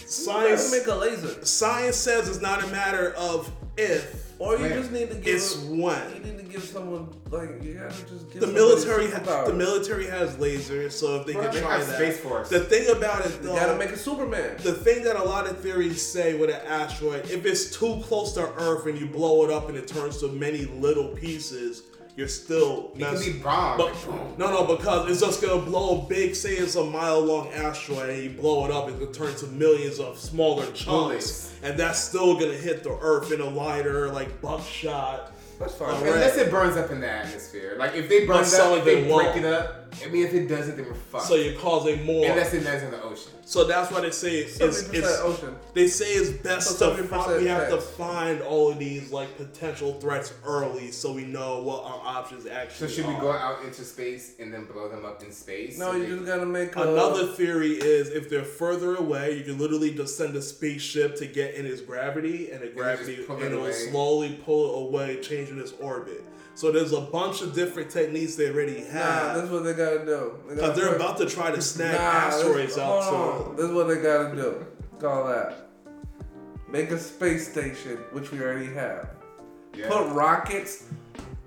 Science 0.06 0.64
science. 0.64 0.72
make 0.72 0.88
a 0.88 0.96
laser, 0.96 1.46
Science 1.46 1.96
says 1.96 2.28
it's 2.28 2.42
not 2.42 2.64
a 2.64 2.68
matter 2.68 3.14
of 3.18 3.50
if, 3.78 4.30
or 4.40 4.56
you 4.58 4.64
When? 4.64 4.74
just 4.74 4.92
need 4.92 5.10
to 5.10 5.16
give. 5.16 5.36
it's 5.36 5.56
one. 5.58 6.02
You 6.14 6.20
need 6.32 6.38
to 6.38 6.44
give 6.44 6.64
someone 6.64 7.08
like 7.32 7.64
you 7.64 7.74
gotta 7.76 7.90
just 8.06 8.30
give 8.32 8.42
The 8.42 8.48
military, 8.48 9.10
ha- 9.10 9.44
the 9.46 9.54
military 9.54 10.06
has 10.08 10.36
lasers, 10.36 10.92
so 10.92 11.16
if 11.20 11.26
they 11.26 11.34
Bro, 11.34 11.44
can 11.46 11.54
they 11.56 11.62
try 11.62 11.78
have 11.78 11.88
that. 11.88 11.96
Space 11.96 12.20
Force. 12.20 12.50
The 12.50 12.60
thing 12.60 12.90
about 12.96 13.26
it, 13.26 13.38
You 13.42 13.48
gotta 13.50 13.78
make 13.78 13.90
a 13.90 13.98
Superman. 13.98 14.58
the 14.64 14.74
thing 14.74 15.04
that 15.06 15.16
a 15.16 15.24
lot 15.24 15.48
of 15.48 15.60
theories 15.62 16.06
say 16.06 16.38
with 16.38 16.50
an 16.50 16.62
asteroid, 16.68 17.30
if 17.32 17.46
it's 17.46 17.72
too 17.72 18.02
close 18.04 18.34
to 18.34 18.54
Earth 18.62 18.86
and 18.86 19.00
you 19.00 19.08
blow 19.08 19.46
it 19.46 19.52
up 19.52 19.70
and 19.70 19.78
it 19.78 19.88
turns 19.88 20.18
to 20.20 20.28
many 20.28 20.66
little 20.66 21.08
pieces, 21.10 21.84
you're 22.16 22.28
still 22.28 22.92
It 22.96 23.00
can 23.00 23.20
be 23.20 23.40
bombed. 23.40 23.78
But 23.78 24.38
no, 24.38 24.50
no, 24.52 24.76
because 24.76 25.10
it's 25.12 25.20
just 25.22 25.42
gonna 25.42 25.62
blow 25.62 26.02
a 26.02 26.06
big. 26.08 26.36
Say 26.36 26.52
it's 26.52 26.76
a 26.76 26.84
mile 26.84 27.22
long 27.22 27.50
asteroid, 27.50 28.10
and 28.10 28.24
you 28.24 28.30
blow 28.30 28.66
it 28.66 28.72
up, 28.72 28.88
it's 28.90 28.98
gonna 29.00 29.12
turn 29.12 29.36
to 29.40 29.48
millions 29.48 30.00
of 30.00 30.18
smaller 30.18 30.66
chunks, 30.68 30.86
Bullets. 30.86 31.52
and 31.64 31.78
that's 31.78 32.00
still 32.00 32.36
gonna 32.36 32.54
hit 32.54 32.84
the 32.84 32.98
Earth 33.02 33.32
in 33.32 33.42
a 33.42 33.50
lighter, 33.50 34.10
like 34.12 34.42
buckshot. 34.42 35.32
That's 35.60 35.74
fine. 35.76 35.96
Unless 35.96 36.36
it 36.38 36.52
burns 36.52 36.76
up 36.76 36.92
in 36.92 37.00
the 37.00 37.10
atmosphere. 37.10 37.76
Like 37.80 37.96
if 37.96 38.10
they 38.10 38.26
burn 38.26 38.40
But 38.40 38.48
it 38.48 38.60
up, 38.60 38.78
of 38.80 38.86
they 38.86 38.96
break 39.04 39.10
won't. 39.10 39.38
it 39.38 39.46
up. 39.46 39.85
I 40.04 40.08
mean, 40.10 40.26
if 40.26 40.34
it 40.34 40.48
doesn't, 40.48 40.76
then 40.78 40.86
we're 40.86 40.94
fucked. 40.94 41.26
So 41.26 41.36
you're 41.36 41.60
causing 41.60 42.04
more. 42.06 42.26
Unless 42.30 42.54
it 42.54 42.64
lands 42.64 42.84
in 42.84 42.92
the 42.92 43.02
ocean. 43.04 43.32
so 43.46 43.64
that's 43.66 43.92
why 43.92 44.02
they 44.02 44.12
say 44.12 44.38
it's, 44.38 44.60
it's, 44.60 45.20
ocean. 45.20 45.56
they 45.74 45.88
say 45.88 46.06
it's 46.14 46.32
best 46.44 46.78
So 46.78 46.96
to 46.96 47.04
70% 47.04 47.08
fi- 47.10 47.38
we 47.38 47.46
have 47.48 47.70
to 47.70 47.78
find 47.80 48.42
all 48.42 48.72
of 48.72 48.80
these 48.80 49.12
like 49.12 49.36
potential 49.38 49.94
threats 50.00 50.34
early, 50.46 50.92
so 50.92 51.14
we 51.14 51.26
know 51.26 51.62
what 51.62 51.84
our 51.84 52.02
options 52.18 52.46
actually. 52.46 52.76
So 52.76 52.86
actually 52.86 53.04
should 53.04 53.08
we 53.08 53.20
go 53.22 53.32
out 53.32 53.64
into 53.64 53.84
space 53.84 54.34
and 54.40 54.54
then 54.54 54.66
blow 54.66 54.90
them 54.90 55.06
up 55.06 55.22
in 55.24 55.32
space? 55.32 55.78
No, 55.78 55.92
So 55.92 55.98
you 55.98 56.04
they- 56.04 56.10
just 56.16 56.26
gotta 56.26 56.46
make 56.46 56.76
a, 56.76 56.82
Another 56.82 57.28
theory 57.28 57.74
is 57.74 58.10
if 58.10 58.30
they're 58.30 58.44
further 58.44 58.96
away, 58.96 59.38
you 59.38 59.44
can 59.44 59.58
literally 59.58 59.94
just 59.94 60.18
send 60.18 60.36
a 60.36 60.42
spaceship 60.42 61.16
to 61.18 61.26
get 61.26 61.56
in 61.56 61.66
its 61.66 61.82
gravity, 61.82 62.52
and 62.52 62.62
the 62.62 62.68
gravity 62.68 63.18
pull 63.18 63.38
and 63.38 63.46
it 63.46 63.52
it 63.54 63.60
will 63.60 63.72
slowly 63.72 64.40
pull 64.46 64.66
it 64.76 64.88
away, 64.88 65.22
changing 65.22 65.60
its 65.60 65.74
orbit. 65.80 66.24
So 66.56 66.72
there's 66.72 66.94
a 66.94 67.02
bunch 67.02 67.42
of 67.42 67.54
different 67.54 67.92
techniques 67.92 68.36
they 68.36 68.50
already 68.50 68.80
Nah, 68.82 68.88
have 68.92 69.36
that's 69.36 69.50
what 69.52 69.64
they 69.66 69.74
gotta 69.74 70.06
do. 70.06 70.36
They 70.48 70.56
gotta 70.56 70.74
because 70.74 70.76
they're 70.78 70.96
about 70.96 71.18
to 71.18 71.26
try 71.26 71.52
to 71.52 71.62
snag 71.62 71.96
Nah, 71.96 72.00
asteroids 72.00 72.78
out. 72.78 73.04
hold 73.04 73.04
So 73.04 73.50
on. 73.50 73.56
This 73.58 73.66
is 73.66 73.72
what 73.74 73.88
they 73.90 73.96
gotta 74.02 74.36
do. 74.36 74.66
Call 75.00 75.28
that. 75.28 75.68
Make 76.72 76.92
a 76.92 76.98
space 76.98 77.50
station, 77.52 77.98
which 78.12 78.32
we 78.32 78.40
already 78.42 78.74
have. 78.74 79.10
yeah. 79.78 79.88
Put 79.90 80.08
rockets, 80.14 80.86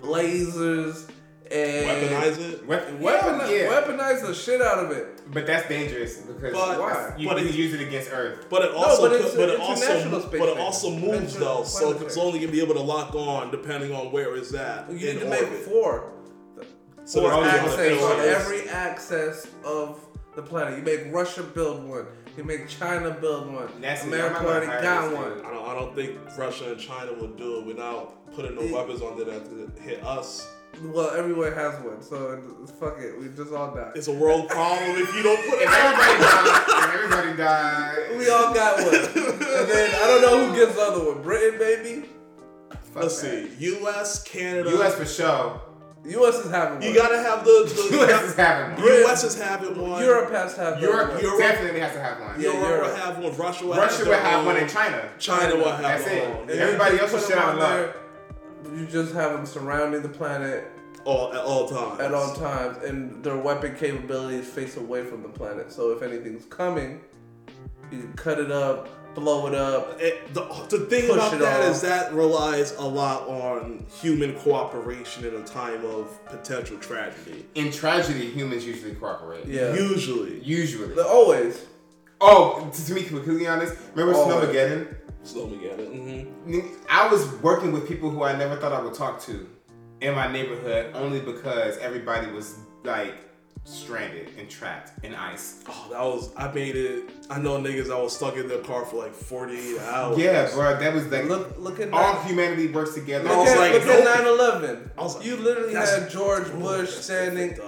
lasers, 0.02 1.08
and 1.08 1.17
weaponize 1.50 2.38
it. 2.38 2.66
Weapon, 2.66 3.00
Weapon, 3.00 3.38
yeah. 3.50 3.68
weaponize 3.70 4.20
the 4.26 4.34
shit 4.34 4.60
out 4.60 4.84
of 4.84 4.90
it. 4.90 5.20
But 5.32 5.46
that's 5.46 5.68
dangerous 5.68 6.16
because 6.18 6.52
But- 6.52 6.78
Why? 6.80 7.14
you 7.18 7.28
but 7.28 7.38
can 7.38 7.46
it- 7.48 7.54
use 7.54 7.74
it 7.74 7.80
against 7.80 8.10
Earth. 8.12 8.46
But 8.48 8.62
it 8.62 8.70
also, 8.74 9.08
but 9.08 9.20
it's 9.20 9.34
but 9.34 9.48
a 9.50 9.54
it 9.54 9.60
also, 9.60 9.82
international 9.84 10.20
mo- 10.20 10.26
space 10.26 10.40
but 10.40 10.48
it 10.48 10.58
also 10.58 10.90
moves 10.90 11.36
though, 11.36 11.64
so 11.64 11.90
it's 11.92 12.16
only 12.16 12.38
gonna 12.40 12.52
be 12.52 12.60
able 12.62 12.74
to 12.74 12.80
lock 12.82 13.14
on 13.14 13.50
depending 13.50 13.92
on 13.94 14.10
where 14.12 14.34
it's 14.36 14.54
at. 14.54 14.90
You 14.90 14.94
need 14.96 15.20
to 15.20 15.26
orbit. 15.26 15.50
make 15.50 15.60
four. 15.62 16.12
So 17.04 17.20
Four 17.20 17.30
there's 17.30 17.36
only 17.38 17.48
access 17.50 18.02
on 18.02 18.20
every 18.20 18.68
access 18.68 19.46
of 19.64 20.00
the 20.36 20.42
planet. 20.42 20.78
You 20.78 20.84
make 20.84 21.12
Russia 21.12 21.42
build 21.42 21.82
one. 21.88 22.06
You 22.36 22.44
make 22.44 22.68
China 22.68 23.10
build 23.10 23.52
one. 23.52 23.68
That's. 23.80 24.04
America 24.04 24.46
already 24.46 24.66
got 24.66 25.12
one. 25.12 25.44
I 25.44 25.50
don't, 25.52 25.68
I 25.68 25.74
don't 25.74 25.94
think 25.96 26.18
Russia 26.36 26.70
and 26.72 26.80
China 26.80 27.12
would 27.14 27.36
do 27.36 27.58
it 27.60 27.64
without 27.66 28.30
putting 28.32 28.54
no 28.54 28.60
It- 28.62 28.72
weapons 28.72 29.02
on 29.02 29.16
there 29.16 29.24
that 29.26 29.44
to 29.76 29.82
hit 29.82 30.04
us. 30.04 30.46
Well, 30.82 31.10
everywhere 31.10 31.54
has 31.54 31.82
one, 31.84 32.00
so 32.02 32.40
it's, 32.62 32.72
fuck 32.72 32.98
it. 33.00 33.18
We 33.18 33.28
just 33.36 33.52
all 33.52 33.74
die. 33.74 33.90
It's 33.94 34.08
a 34.08 34.12
world 34.12 34.48
problem 34.48 34.92
if 34.96 35.14
you 35.14 35.22
don't 35.22 35.38
put 35.48 35.60
If 35.60 35.62
it 35.62 35.68
everybody 35.68 36.18
dies, 36.22 36.68
if 36.68 36.94
everybody 36.94 37.36
died, 37.36 38.18
We 38.18 38.30
all 38.30 38.54
got 38.54 38.76
one. 38.78 38.94
and 38.94 39.68
then 39.70 39.94
I 39.94 40.06
don't 40.06 40.22
know 40.22 40.46
who 40.46 40.54
gets 40.56 40.74
the 40.76 40.82
other 40.82 41.12
one. 41.12 41.22
Britain, 41.22 41.58
maybe. 41.58 42.08
fuck 42.92 43.02
Let's 43.04 43.20
that. 43.22 43.48
see, 43.58 43.64
U.S., 43.66 44.22
Canada. 44.22 44.70
U.S. 44.70 44.94
for 44.94 45.06
sure. 45.06 45.60
U.S. 46.04 46.36
is 46.36 46.50
having 46.50 46.78
one. 46.78 46.82
You 46.82 46.94
gotta 46.94 47.18
have 47.18 47.44
the, 47.44 47.88
the 47.90 47.96
U.S. 47.98 48.22
is 48.22 48.34
having 48.36 48.72
one. 48.72 48.80
Britain- 48.80 49.00
U.S. 49.02 49.24
is 49.24 49.38
having 49.38 49.80
one. 49.82 50.02
Europe 50.02 50.30
has 50.30 50.54
to 50.54 50.60
have 50.60 50.80
Europe, 50.80 51.12
one. 51.14 51.20
Europe- 51.22 51.38
definitely 51.40 51.80
has 51.80 51.92
to 51.92 52.00
have 52.00 52.20
one. 52.20 52.40
Yeah, 52.40 52.52
Europe 52.52 52.60
Europe. 52.68 52.82
will 52.86 52.94
have 52.96 53.18
one. 53.18 53.36
Russia 53.36 53.66
will 53.66 53.74
Russia 53.76 53.96
have 53.98 54.06
will 54.06 54.14
have 54.14 54.38
own. 54.40 54.46
one 54.46 54.56
in 54.58 54.68
China. 54.68 55.08
China 55.18 55.56
will 55.56 55.72
have 55.72 55.82
That's 55.82 56.04
their 56.04 56.28
it. 56.28 56.40
And 56.42 56.50
Everybody 56.50 56.98
else 57.00 57.10
put 57.10 57.20
is 57.22 57.28
them 57.28 57.38
shit 57.38 57.44
on 57.46 57.54
on 57.54 57.58
luck. 57.58 57.96
There, 58.64 58.74
You 58.76 58.86
just 58.86 59.14
have 59.14 59.32
them 59.32 59.46
surrounding 59.46 60.02
the 60.02 60.08
planet 60.08 60.66
all 61.04 61.32
at 61.32 61.40
all 61.40 61.68
times. 61.68 62.00
at 62.00 62.12
all 62.14 62.34
times, 62.34 62.78
and 62.84 63.22
their 63.24 63.36
weapon 63.36 63.74
capabilities 63.76 64.46
face 64.48 64.76
away 64.76 65.04
from 65.04 65.22
the 65.22 65.28
planet. 65.28 65.72
So 65.72 65.90
if 65.92 66.02
anything's 66.02 66.44
coming, 66.46 67.00
you 67.90 68.00
can 68.00 68.12
cut 68.14 68.38
it 68.38 68.50
up, 68.50 68.88
blow 69.14 69.46
it 69.46 69.54
up. 69.54 69.96
It, 70.00 70.34
the, 70.34 70.42
the 70.68 70.80
thing 70.86 71.06
Push 71.06 71.16
about 71.16 71.32
it 71.34 71.38
that 71.40 71.62
off. 71.62 71.70
is 71.74 71.80
that 71.82 72.12
relies 72.12 72.74
a 72.76 72.82
lot 72.84 73.26
on 73.28 73.86
human 74.00 74.34
cooperation 74.40 75.24
in 75.24 75.34
a 75.36 75.44
time 75.44 75.84
of 75.86 76.22
potential 76.26 76.76
tragedy. 76.78 77.46
In 77.54 77.70
tragedy, 77.72 78.30
humans 78.30 78.66
usually 78.66 78.94
cooperate. 78.94 79.46
Yeah, 79.46 79.72
Usually, 79.74 80.40
Usually. 80.44 80.94
But 80.94 81.06
always. 81.06 81.64
Oh, 82.20 82.68
to, 82.74 82.86
to 82.86 82.94
be 82.94 83.04
completely 83.04 83.46
honest, 83.46 83.74
remember 83.94 84.18
Always. 84.18 84.48
Snowmageddon? 84.48 84.96
So 85.22 85.44
we 85.46 85.58
get 85.58 85.78
it. 85.78 85.88
hmm 85.88 86.60
I 86.90 87.08
was 87.08 87.26
working 87.42 87.72
with 87.72 87.86
people 87.88 88.10
who 88.10 88.22
I 88.22 88.36
never 88.36 88.56
thought 88.56 88.72
I 88.72 88.80
would 88.80 88.94
talk 88.94 89.20
to 89.22 89.48
in 90.00 90.14
my 90.14 90.30
neighborhood 90.30 90.92
only 90.94 91.20
because 91.20 91.76
everybody 91.78 92.30
was 92.30 92.56
like 92.84 93.14
stranded 93.64 94.30
and 94.38 94.48
trapped 94.48 95.04
in 95.04 95.14
ice. 95.14 95.62
Oh, 95.68 95.88
that 95.90 96.00
was 96.00 96.30
I 96.36 96.50
made 96.52 96.76
it. 96.76 97.10
I 97.28 97.38
know 97.38 97.58
niggas 97.58 97.90
I 97.94 98.00
was 98.00 98.16
stuck 98.16 98.36
in 98.36 98.48
their 98.48 98.60
car 98.62 98.84
for 98.86 98.96
like 98.96 99.12
48 99.14 99.78
hours. 99.80 100.18
Yeah, 100.18 100.48
bro, 100.54 100.78
that 100.78 100.94
was 100.94 101.06
like 101.08 101.24
Look, 101.24 101.58
look 101.58 101.80
at 101.80 101.92
all 101.92 102.14
that. 102.14 102.26
humanity 102.26 102.68
works 102.68 102.94
together. 102.94 103.28
I 103.28 103.32
Look 103.32 103.40
was 103.40 103.50
at, 103.50 103.58
like, 103.58 103.72
look 103.74 103.84
nope. 103.84 104.06
at 104.06 104.62
9/11. 104.62 104.90
I 104.96 105.02
was 105.02 105.16
like, 105.16 105.26
you 105.26 105.36
literally 105.36 105.74
had 105.74 106.08
George 106.08 106.48
Ooh, 106.48 106.60
Bush 106.60 106.90
that's 106.92 107.04
standing. 107.04 107.58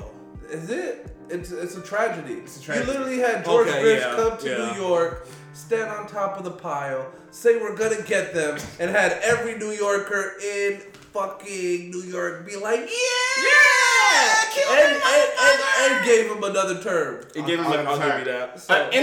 Is 0.51 0.71
it? 0.71 1.15
It's 1.29 1.51
it's 1.53 1.77
a 1.77 1.83
tragedy. 1.83 2.35
It's 2.35 2.59
a 2.59 2.63
tragedy. 2.63 2.87
You 2.87 2.93
literally 2.93 3.19
had 3.19 3.45
George 3.45 3.69
Okay, 3.69 3.83
Bush 3.83 4.01
yeah, 4.01 4.17
come 4.17 4.39
to 4.39 4.49
yeah. 4.49 4.73
New 4.73 4.81
York, 4.83 5.29
stand 5.61 5.91
on 5.91 6.07
top 6.07 6.39
of 6.39 6.45
the 6.45 6.51
pile, 6.51 7.11
say 7.31 7.57
we're 7.61 7.77
gonna 7.77 8.03
get 8.03 8.33
them, 8.35 8.59
and 8.79 8.91
had 8.91 9.13
every 9.23 9.59
New 9.59 9.71
Yorker 9.71 10.35
in 10.43 10.81
fucking 11.13 11.91
New 11.91 12.03
York 12.03 12.47
be 12.47 12.57
like, 12.57 12.81
yeah, 12.81 13.45
Yeah, 13.45 14.45
kill 14.55 14.71
and, 14.73 14.97
me, 14.97 15.03
and, 15.05 15.31
and, 15.41 15.93
and 15.97 16.05
gave 16.05 16.31
him 16.31 16.43
another 16.43 16.83
term. 16.83 17.25
It 17.35 17.47
gave 17.47 17.59
him 17.59 17.67
I'll, 17.67 17.75
a 17.75 17.83
I'll 17.85 17.99
turn. 17.99 18.19
give 18.19 18.27
you 18.27 18.33
that. 18.33 18.61
So, 18.61 18.75
An 18.75 18.91
oh. 18.93 18.95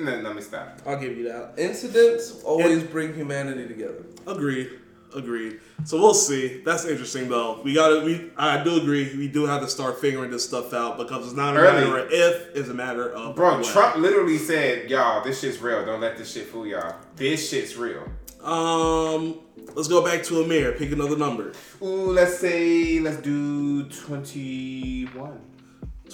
No, 0.00 0.16
let 0.20 0.34
me 0.36 0.42
stop. 0.42 0.78
I'll 0.86 0.98
give 0.98 1.16
you 1.16 1.24
that. 1.24 1.54
incidents 1.56 2.42
always 2.44 2.82
bring 2.82 3.14
humanity 3.14 3.66
together. 3.68 4.04
Agreed. 4.26 4.70
Agreed. 5.14 5.60
So 5.84 5.98
we'll 5.98 6.14
see. 6.14 6.62
That's 6.64 6.84
interesting 6.84 7.28
though. 7.28 7.60
We 7.64 7.74
gotta. 7.74 8.00
We 8.04 8.30
I 8.36 8.62
do 8.62 8.76
agree. 8.80 9.16
We 9.16 9.28
do 9.28 9.44
have 9.46 9.60
to 9.62 9.68
start 9.68 10.00
figuring 10.00 10.30
this 10.30 10.44
stuff 10.44 10.72
out 10.72 10.98
because 10.98 11.26
it's 11.26 11.34
not 11.36 11.56
a 11.56 11.60
Early. 11.60 11.80
matter 11.80 11.98
of 11.98 12.12
if, 12.12 12.56
it's 12.56 12.68
a 12.68 12.74
matter 12.74 13.10
of 13.10 13.34
Bro, 13.34 13.56
when. 13.56 13.64
Trump 13.64 13.96
literally 13.96 14.38
said, 14.38 14.88
y'all, 14.90 15.22
this 15.24 15.40
shit's 15.40 15.58
real. 15.60 15.84
Don't 15.84 16.00
let 16.00 16.16
this 16.16 16.32
shit 16.32 16.46
fool 16.46 16.66
y'all. 16.66 16.94
This 17.16 17.50
shit's 17.50 17.76
real. 17.76 18.04
Um, 18.42 19.40
let's 19.74 19.88
go 19.88 20.02
back 20.04 20.22
to 20.24 20.40
a 20.40 20.44
Amir. 20.44 20.72
Pick 20.72 20.92
another 20.92 21.16
number. 21.16 21.52
Ooh, 21.82 22.12
let's 22.12 22.38
say, 22.38 22.98
let's 23.00 23.18
do 23.18 23.84
21. 23.88 25.40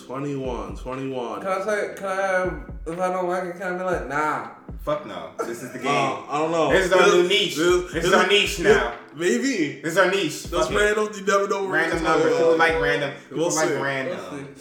21. 0.06 0.76
21. 0.76 1.40
Can 1.40 1.48
I 1.48 1.64
say? 1.64 1.94
Can 1.96 2.06
I? 2.06 2.90
If 2.90 2.98
I 3.00 3.12
don't 3.12 3.28
like 3.28 3.44
it, 3.44 3.56
can 3.58 3.74
I 3.74 3.78
be 3.78 3.84
like, 3.84 4.08
nah? 4.08 4.48
Fuck 4.86 5.04
no. 5.04 5.30
This 5.40 5.64
is 5.64 5.72
the 5.72 5.80
game. 5.80 5.88
Uh, 5.88 6.22
I 6.28 6.38
don't 6.38 6.52
know. 6.52 6.70
This 6.70 6.86
is 6.86 6.92
our 6.92 7.08
new 7.08 7.26
niche. 7.26 7.56
This 7.56 8.04
is 8.04 8.12
our 8.12 8.28
niche 8.28 8.60
now. 8.60 8.94
Maybe. 9.16 9.80
This 9.82 9.94
is 9.94 9.98
our 9.98 10.08
niche. 10.08 10.44
That's 10.44 10.68
Fuck 10.68 10.70
it. 10.70 10.76
random. 10.76 11.08
You 11.12 11.26
never 11.26 11.48
know. 11.48 11.66
Random 11.66 12.02
gonna 12.04 12.22
People 12.22 12.54
about. 12.54 12.58
like 12.58 12.80
random. 12.80 13.12
People 13.28 13.36
We'll 13.38 13.54
like 13.56 13.68
see. 13.68 13.74
Random. 13.74 14.54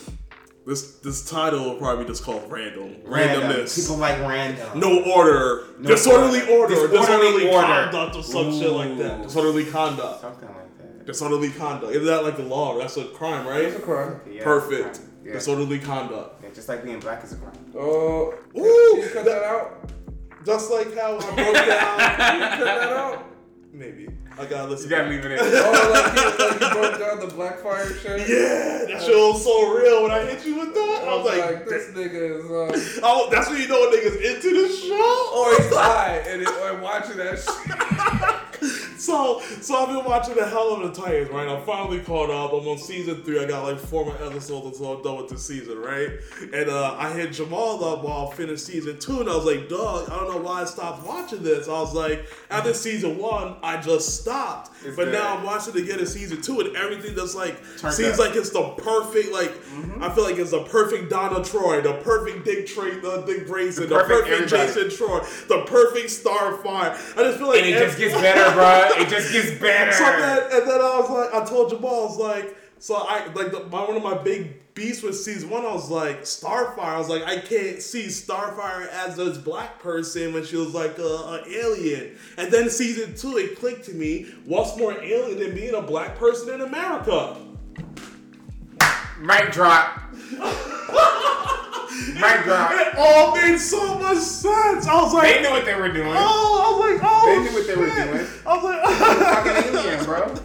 This 0.65 0.93
this 1.01 1.29
title 1.29 1.59
will 1.63 1.75
probably 1.75 2.05
be 2.05 2.09
just 2.09 2.23
called 2.23 2.49
random. 2.51 2.95
Random. 3.05 3.51
Randomness. 3.51 3.79
People 3.79 3.97
like 3.97 4.19
random. 4.21 4.79
no 4.79 5.03
order. 5.03 5.65
No 5.77 5.89
disorderly 5.89 6.41
order. 6.41 6.73
order. 6.75 6.88
Disorderly 6.88 6.97
Disorderly, 7.43 7.49
order. 7.51 7.67
conduct 7.67 8.15
or 8.15 8.23
some 8.23 8.51
shit 8.51 8.71
like 8.71 8.97
that. 8.97 9.21
Disorderly 9.21 9.65
conduct. 9.65 10.21
Something 10.21 10.49
like 10.49 10.77
that. 10.79 11.05
Disorderly 11.05 11.51
conduct. 11.51 11.91
Isn't 11.91 12.07
that 12.07 12.23
like 12.23 12.38
the 12.38 12.43
law? 12.45 12.79
That's 12.79 12.97
a 12.97 13.05
crime, 13.05 13.45
right? 13.45 13.65
It's 13.65 13.75
a 13.77 13.79
crime. 13.79 14.19
Yeah, 14.27 14.43
Perfect. 14.43 15.01
Yeah. 15.23 15.33
Disorderly 15.33 15.77
conduct. 15.77 16.43
Yeah, 16.43 16.49
just 16.55 16.67
like 16.67 16.83
being 16.83 16.99
black 16.99 17.23
is 17.23 17.33
a 17.33 17.35
crime. 17.35 17.53
Oh, 17.77 18.33
Ooh, 18.57 18.93
can 18.95 19.03
you 19.03 19.09
cut 19.13 19.25
that 19.25 19.43
out? 19.43 19.91
Just 20.45 20.71
like 20.71 20.95
how 20.95 21.17
I 21.17 21.19
broke 21.19 21.36
down. 21.36 21.45
You 21.45 21.55
cut 21.55 22.60
that 22.65 22.93
out? 22.97 23.25
Maybe. 23.73 24.08
I 24.38 24.45
gotta 24.45 24.69
listen. 24.69 24.89
You 24.89 24.95
gotta 24.95 25.10
leave 25.10 25.25
it 25.25 25.31
in. 25.31 25.39
Oh, 25.41 25.91
like 25.93 26.15
you, 26.15 26.45
like 26.45 26.62
you 26.62 26.69
broke 26.79 26.99
down 26.99 27.19
the 27.19 27.34
Blackfire 27.36 27.99
shit. 28.01 28.19
Yeah, 28.29 28.86
that 28.93 29.01
shit 29.01 29.15
was 29.15 29.43
so 29.43 29.73
real 29.75 30.03
when 30.03 30.12
I 30.12 30.23
hit 30.25 30.45
you 30.45 30.60
with 30.60 30.73
that. 30.73 31.03
I 31.03 31.08
I 31.08 31.15
was 31.15 31.25
like, 31.25 31.65
this 31.65 31.88
nigga 31.91 32.39
is. 32.39 32.45
Um, 32.45 33.01
oh, 33.03 33.29
that's 33.31 33.49
when 33.49 33.62
you 33.62 33.67
know 33.67 33.88
a 33.89 33.91
nigga's 33.91 34.15
into 34.17 34.67
the 34.67 34.73
show. 34.73 35.31
or 35.36 35.49
he's 35.62 35.73
high 35.75 36.23
and, 36.27 36.41
it, 36.41 36.47
or 36.47 36.77
watching 36.79 37.17
that 37.17 37.39
shit. 37.39 38.94
So, 39.05 39.39
so 39.61 39.75
I've 39.75 39.87
been 39.89 40.03
watching 40.03 40.33
the 40.33 40.47
hell 40.47 40.73
of 40.73 40.81
the 40.95 41.01
Titans, 41.01 41.29
right? 41.29 41.47
I'm 41.47 41.63
finally 41.63 41.99
caught 41.99 42.31
up. 42.31 42.53
I'm 42.53 42.67
on 42.67 42.77
season 42.79 43.21
three. 43.23 43.39
I 43.39 43.45
got 43.45 43.63
like 43.63 43.77
four 43.77 44.03
more 44.03 44.15
episodes 44.15 44.65
until 44.79 44.97
I'm 44.97 45.03
done 45.03 45.17
with 45.17 45.27
the 45.29 45.37
season, 45.37 45.77
right? 45.77 46.09
And 46.41 46.69
uh, 46.69 46.95
I 46.97 47.11
hit 47.13 47.31
Jamal 47.33 47.83
up 47.83 48.03
while 48.03 48.29
I 48.29 48.35
finished 48.35 48.65
season 48.65 48.97
two, 48.97 49.19
and 49.19 49.29
I 49.29 49.35
was 49.35 49.45
like, 49.45 49.69
dog, 49.69 50.09
I 50.09 50.15
don't 50.17 50.31
know 50.31 50.41
why 50.41 50.61
I 50.63 50.65
stopped 50.65 51.05
watching 51.05 51.43
this. 51.43 51.67
I 51.67 51.71
was 51.73 51.93
like, 51.93 52.25
after 52.49 52.73
season 52.73 53.19
one, 53.19 53.57
I 53.61 53.79
just 53.79 54.21
stopped. 54.21 54.71
It's 54.83 54.95
but 54.95 55.05
good. 55.05 55.13
now 55.13 55.37
I'm 55.37 55.43
watching 55.43 55.75
again 55.77 55.99
in 55.99 56.07
season 56.07 56.41
two, 56.41 56.59
and 56.61 56.75
everything 56.75 57.13
just 57.15 57.35
like 57.35 57.59
Turned 57.77 57.93
seems 57.93 58.13
up. 58.19 58.27
like 58.27 58.35
it's 58.35 58.49
the 58.49 58.69
perfect, 58.77 59.31
like 59.31 59.51
I 60.01 60.09
feel 60.15 60.23
like 60.23 60.37
it's 60.37 60.51
the 60.51 60.63
perfect 60.63 61.11
Donna 61.11 61.43
Troy, 61.43 61.79
the 61.81 61.93
perfect 61.93 62.43
Dick 62.43 62.65
Tra- 62.65 62.99
the 62.99 63.21
Dick 63.27 63.45
Grayson, 63.45 63.87
the, 63.87 63.95
perfect 63.99 64.27
perfect. 64.29 64.49
Jason 64.49 64.89
Troy, 64.89 65.19
the 65.47 65.63
perfect 65.67 66.07
Starfire. 66.07 66.91
I 67.17 67.23
just 67.23 67.37
feel 67.37 67.49
like 67.49 67.59
And 67.61 67.69
it 67.69 67.77
just 67.79 67.99
gets 67.99 68.13
better, 68.15 68.51
bro. 68.55 68.89
It 68.99 69.10
just 69.10 69.31
gets 69.31 69.60
better. 69.60 69.91
so 69.91 70.03
then, 70.03 70.43
and 70.51 70.69
then 70.69 70.81
I 70.81 70.99
was 70.99 71.10
like, 71.10 71.34
I 71.34 71.45
told 71.45 71.69
Jamal, 71.69 72.01
I 72.01 72.05
was 72.05 72.17
like, 72.17 72.58
so 72.79 72.95
I 72.95 73.25
like 73.34 73.51
the, 73.51 73.65
my 73.71 73.84
one 73.84 73.97
of 73.97 74.03
my 74.03 74.17
big 74.17 74.73
beats 74.73 75.01
with 75.01 75.17
season 75.17 75.49
one. 75.49 75.65
I 75.65 75.73
was 75.73 75.89
like, 75.89 76.21
Starfire. 76.21 76.79
I 76.79 76.97
was 76.97 77.10
like, 77.10 77.23
I 77.23 77.39
can't 77.39 77.81
see 77.81 78.05
Starfire 78.08 78.88
as 78.89 79.15
this 79.15 79.38
black 79.38 79.79
person 79.79 80.34
when 80.34 80.45
she 80.45 80.58
was 80.58 80.73
like 80.73 80.97
a, 80.97 81.01
a 81.01 81.43
alien. 81.47 82.17
And 82.38 82.51
then 82.51 82.69
season 82.69 83.15
two, 83.15 83.38
it 83.38 83.58
clicked 83.58 83.86
to 83.86 83.93
me: 83.93 84.27
what's 84.45 84.77
more 84.77 84.93
alien 85.01 85.39
than 85.39 85.55
being 85.55 85.73
a 85.73 85.81
black 85.81 86.17
person 86.17 86.53
in 86.53 86.62
America? 86.62 87.38
Mic 89.19 89.51
drop. 89.51 90.01
Mic 92.13 92.43
drop. 92.43 92.71
It 92.73 92.95
all 92.97 93.36
made 93.36 93.58
so 93.58 93.97
much 93.99 94.17
sense. 94.17 94.88
I 94.88 95.01
was 95.01 95.13
like, 95.13 95.36
They 95.36 95.41
knew 95.41 95.49
what 95.51 95.65
they 95.65 95.75
were 95.75 95.91
doing. 95.91 96.10
oh, 96.15 96.62
I 96.65 96.93
was 96.93 97.01
like, 97.01 97.12
oh, 97.12 97.25
They 97.25 97.43
knew 97.49 97.58
what 97.58 97.67
they 97.67 97.75
were 97.75 97.89
shit. 97.89 98.12
doing. 98.12 98.27
I 98.45 98.55
was 98.55 98.63
like, 98.63 99.45
Fucking 99.45 99.75
alien, 99.79 100.05
bro. 100.05 100.36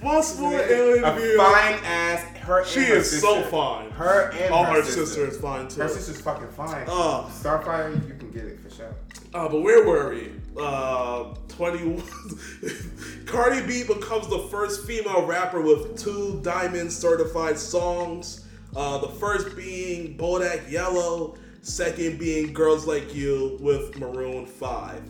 what's 0.00 0.38
more 0.38 0.60
alien 0.60 1.04
A 1.04 1.16
being 1.16 1.36
fine 1.36 1.74
ass. 1.84 2.22
Her. 2.38 2.64
She 2.64 2.84
her 2.84 2.96
is 2.96 3.20
so 3.20 3.42
fine. 3.44 3.90
Her 3.90 4.30
and 4.32 4.54
Oh, 4.54 4.64
her, 4.64 4.74
her 4.74 4.82
sister. 4.82 5.04
sister 5.06 5.26
is 5.26 5.38
fine 5.38 5.68
too. 5.68 5.82
Her 5.82 5.88
sister's 5.88 6.20
fucking 6.20 6.48
fine. 6.48 6.84
Oh. 6.88 7.30
Starfire, 7.34 7.92
you 8.08 8.14
can 8.14 8.30
get 8.30 8.44
it 8.44 8.60
for 8.60 8.70
sure. 8.70 8.94
Uh, 9.34 9.48
but 9.48 9.60
where 9.60 9.84
were 9.86 10.10
we? 10.14 10.32
Uh, 10.58 11.34
21. 11.48 12.02
Cardi 13.26 13.66
B 13.66 13.84
becomes 13.84 14.28
the 14.28 14.38
first 14.50 14.86
female 14.86 15.26
rapper 15.26 15.60
with 15.60 15.98
two 16.02 16.40
diamond 16.42 16.90
certified 16.92 17.58
songs. 17.58 18.46
Uh, 18.76 18.98
the 18.98 19.08
first 19.08 19.56
being 19.56 20.16
Bodak 20.16 20.70
Yellow, 20.70 21.36
second 21.62 22.18
being 22.18 22.52
Girls 22.52 22.86
Like 22.86 23.14
You 23.14 23.56
with 23.60 23.98
Maroon 23.98 24.46
5. 24.46 25.02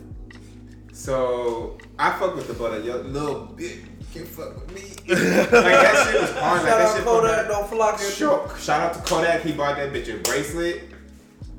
So 0.93 1.77
I 1.97 2.11
fuck 2.19 2.35
with 2.35 2.47
the 2.47 2.53
butter, 2.53 2.79
yo, 2.81 2.97
little 2.97 3.47
bitch. 3.57 3.85
Can 4.11 4.25
fuck 4.25 4.55
with 4.55 4.73
me. 4.73 4.81
like 5.15 5.19
that 5.21 6.07
shit 6.11 6.21
was 6.21 6.31
hard. 6.31 6.61
Like 6.63 6.67
Shout 6.69 6.79
that 6.79 6.81
out 6.87 6.95
shit 6.95 7.05
Kodak, 7.05 7.39
from- 7.45 7.47
don't 7.47 7.69
flock 7.69 8.01
it. 8.01 8.11
Sure. 8.13 8.57
Shout 8.57 8.81
out 8.81 8.93
to 8.95 9.01
Kodak. 9.09 9.41
He 9.43 9.51
bought 9.51 9.77
that 9.77 9.93
bitch 9.93 10.13
a 10.13 10.17
bracelet. 10.23 10.81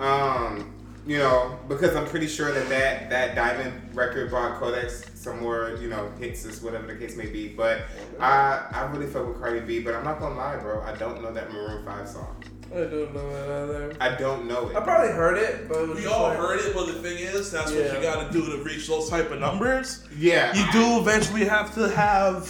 Um, 0.00 0.74
you 1.06 1.18
know, 1.18 1.58
because 1.68 1.96
I'm 1.96 2.06
pretty 2.06 2.26
sure 2.26 2.52
that 2.52 2.68
that, 2.68 3.10
that 3.10 3.34
diamond 3.34 3.94
record 3.94 4.30
bought 4.30 4.58
Kodak 4.60 4.90
some 5.14 5.40
more, 5.40 5.76
you 5.80 5.88
know, 5.88 6.10
hits 6.18 6.44
or 6.46 6.50
whatever 6.64 6.86
the 6.86 6.94
case 6.96 7.16
may 7.16 7.26
be. 7.26 7.48
But 7.48 7.82
I 8.18 8.66
I 8.72 8.90
really 8.92 9.06
fuck 9.06 9.26
with 9.26 9.38
Cardi 9.40 9.60
B. 9.60 9.80
But 9.80 9.94
I'm 9.94 10.04
not 10.04 10.18
gonna 10.20 10.34
lie, 10.36 10.56
bro. 10.56 10.82
I 10.82 10.94
don't 10.96 11.22
know 11.22 11.32
that 11.32 11.52
Maroon 11.52 11.84
Five 11.84 12.08
song. 12.08 12.42
I 12.72 12.78
don't 12.84 13.12
know 13.12 13.30
that 13.32 13.48
either. 13.50 13.96
I 14.00 14.14
don't 14.16 14.46
know 14.46 14.68
it. 14.70 14.76
I 14.76 14.80
probably 14.80 15.10
heard 15.12 15.36
it, 15.38 15.68
but 15.68 15.78
it 15.78 15.88
was 15.88 15.96
We 15.98 16.04
just 16.04 16.14
all 16.14 16.28
like- 16.28 16.38
heard 16.38 16.60
it, 16.60 16.72
but 16.72 16.86
the 16.86 16.92
thing 16.94 17.18
is, 17.18 17.50
that's 17.50 17.72
what 17.72 17.84
you 17.92 18.00
gotta 18.00 18.32
do 18.32 18.46
to 18.56 18.62
reach 18.62 18.86
those 18.86 19.10
type 19.10 19.30
of 19.32 19.40
numbers. 19.40 20.04
yeah. 20.16 20.54
You 20.54 20.70
do 20.72 20.98
eventually 21.00 21.44
have 21.46 21.74
to 21.74 21.88
have 21.90 22.44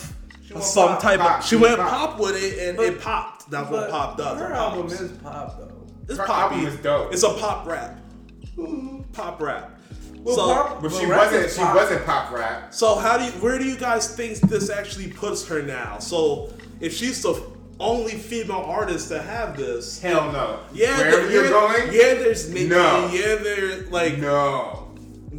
some 0.61 0.89
pop, 0.89 1.01
type 1.01 1.21
pop, 1.21 1.39
of. 1.39 1.45
she 1.45 1.51
She 1.51 1.57
went 1.57 1.79
pop. 1.79 1.89
pop 1.89 2.21
with 2.21 2.37
it, 2.43 2.69
and 2.69 2.77
But- 2.77 2.87
it 2.87 3.01
popped. 3.01 3.51
That's 3.51 3.71
what 3.71 3.81
but 3.81 3.91
pop 3.91 4.17
does. 4.19 4.39
Her 4.39 4.51
it 4.53 4.57
album 4.57 4.83
pops. 4.89 5.01
is 5.01 5.13
pop 5.13 5.59
though. 5.59 5.87
It's 6.09 6.19
Her 6.19 6.27
poppy. 6.27 6.55
album 6.57 6.67
is 6.67 6.77
dope. 6.81 7.13
It's 7.15 7.23
a 7.23 7.31
pop 7.35 7.67
rap. 7.67 7.99
Pop 9.13 9.41
rap. 9.41 9.79
Well, 10.23 10.37
so, 10.37 10.43
pop- 10.55 10.83
But 10.83 10.93
she 10.93 11.07
Well, 11.07 11.19
wasn't. 11.19 11.51
She 11.51 11.59
pop. 11.59 11.75
wasn't 11.75 12.05
pop 12.07 12.31
rap. 12.33 12.75
so 12.75 12.95
how 12.97 13.17
do 13.19 13.25
you, 13.25 13.31
where 13.43 13.59
do 13.59 13.65
you 13.65 13.77
guys 13.77 14.15
think 14.15 14.39
this 14.41 14.69
actually 14.71 15.09
puts 15.09 15.47
her 15.49 15.63
now? 15.63 15.99
So 15.99 16.51
if 16.81 16.95
she's 16.95 17.23
the 17.23 17.43
only 17.79 18.13
female 18.13 18.65
artist 18.67 19.09
to 19.09 19.23
have 19.23 19.57
this, 19.57 19.99
Hell 20.01 20.31
no. 20.33 20.61
yeah, 20.75 20.97
Wherever 20.99 21.17
there- 21.23 21.31
you're 21.33 21.45
yeah, 21.45 21.51
going. 21.51 21.83
yeah, 21.87 22.15
there's 22.23 22.51
Nicki, 22.51 22.69
No. 22.69 23.09
yeah, 23.13 23.37
there 23.37 23.83
like 23.87 24.19
No. 24.19 24.80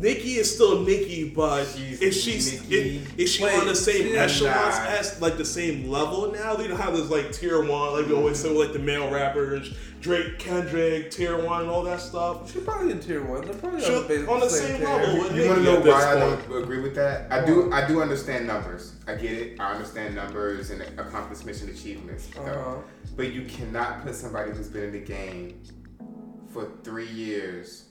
Nicki 0.01 0.33
is 0.33 0.53
still 0.53 0.81
Nikki, 0.81 1.29
but 1.29 1.65
She's 1.65 2.01
is 2.01 2.21
she 2.23 2.31
is, 2.33 2.67
Nicki. 2.69 3.25
she 3.27 3.43
Wait, 3.43 3.53
on 3.59 3.67
the 3.67 3.75
same 3.75 4.03
she's 4.07 4.15
echelons 4.15 4.77
not. 4.77 4.87
as 4.89 5.21
like 5.21 5.37
the 5.37 5.45
same 5.45 5.89
level 5.89 6.31
now? 6.31 6.57
You 6.57 6.69
know 6.69 6.75
how 6.75 6.91
there's 6.91 7.09
like 7.11 7.31
tier 7.31 7.59
one, 7.63 7.93
like 7.93 8.07
we 8.07 8.13
always 8.13 8.39
say 8.39 8.49
with 8.49 8.57
like 8.57 8.73
the 8.73 8.79
male 8.79 9.11
rappers, 9.11 9.73
Drake, 10.01 10.39
Kendrick, 10.39 11.11
tier 11.11 11.37
one, 11.45 11.61
and 11.61 11.69
all 11.69 11.83
that 11.83 12.01
stuff. 12.01 12.51
She's 12.51 12.63
probably 12.63 12.91
in 12.91 12.99
tier 12.99 13.23
one. 13.23 13.45
They're 13.45 13.53
probably 13.53 13.81
She- 13.81 13.93
on 13.95 14.07
the, 14.07 14.27
on 14.31 14.39
the 14.39 14.49
same 14.49 14.77
tier. 14.79 14.87
level 14.87 15.19
with 15.19 15.35
You 15.35 15.45
want 15.47 15.57
to 15.59 15.63
know 15.63 15.77
at 15.77 15.83
this 15.83 15.93
why 15.93 16.11
I 16.11 16.15
don't 16.19 16.63
agree 16.63 16.81
with 16.81 16.95
that? 16.95 17.31
I 17.31 17.45
do. 17.45 17.71
I 17.71 17.87
do 17.87 18.01
understand 18.01 18.47
numbers. 18.47 18.93
I 19.07 19.13
get 19.15 19.31
it. 19.33 19.59
I 19.59 19.73
understand 19.73 20.15
numbers 20.15 20.71
and 20.71 20.81
accomplishments 20.99 21.61
and 21.61 21.69
achievements. 21.69 22.29
Uh-huh. 22.35 22.77
But 23.15 23.31
you 23.33 23.43
cannot 23.43 24.03
put 24.03 24.15
somebody 24.15 24.51
who's 24.51 24.67
been 24.69 24.85
in 24.85 24.91
the 24.93 24.99
game 24.99 25.61
for 26.51 26.67
three 26.83 27.07
years, 27.07 27.85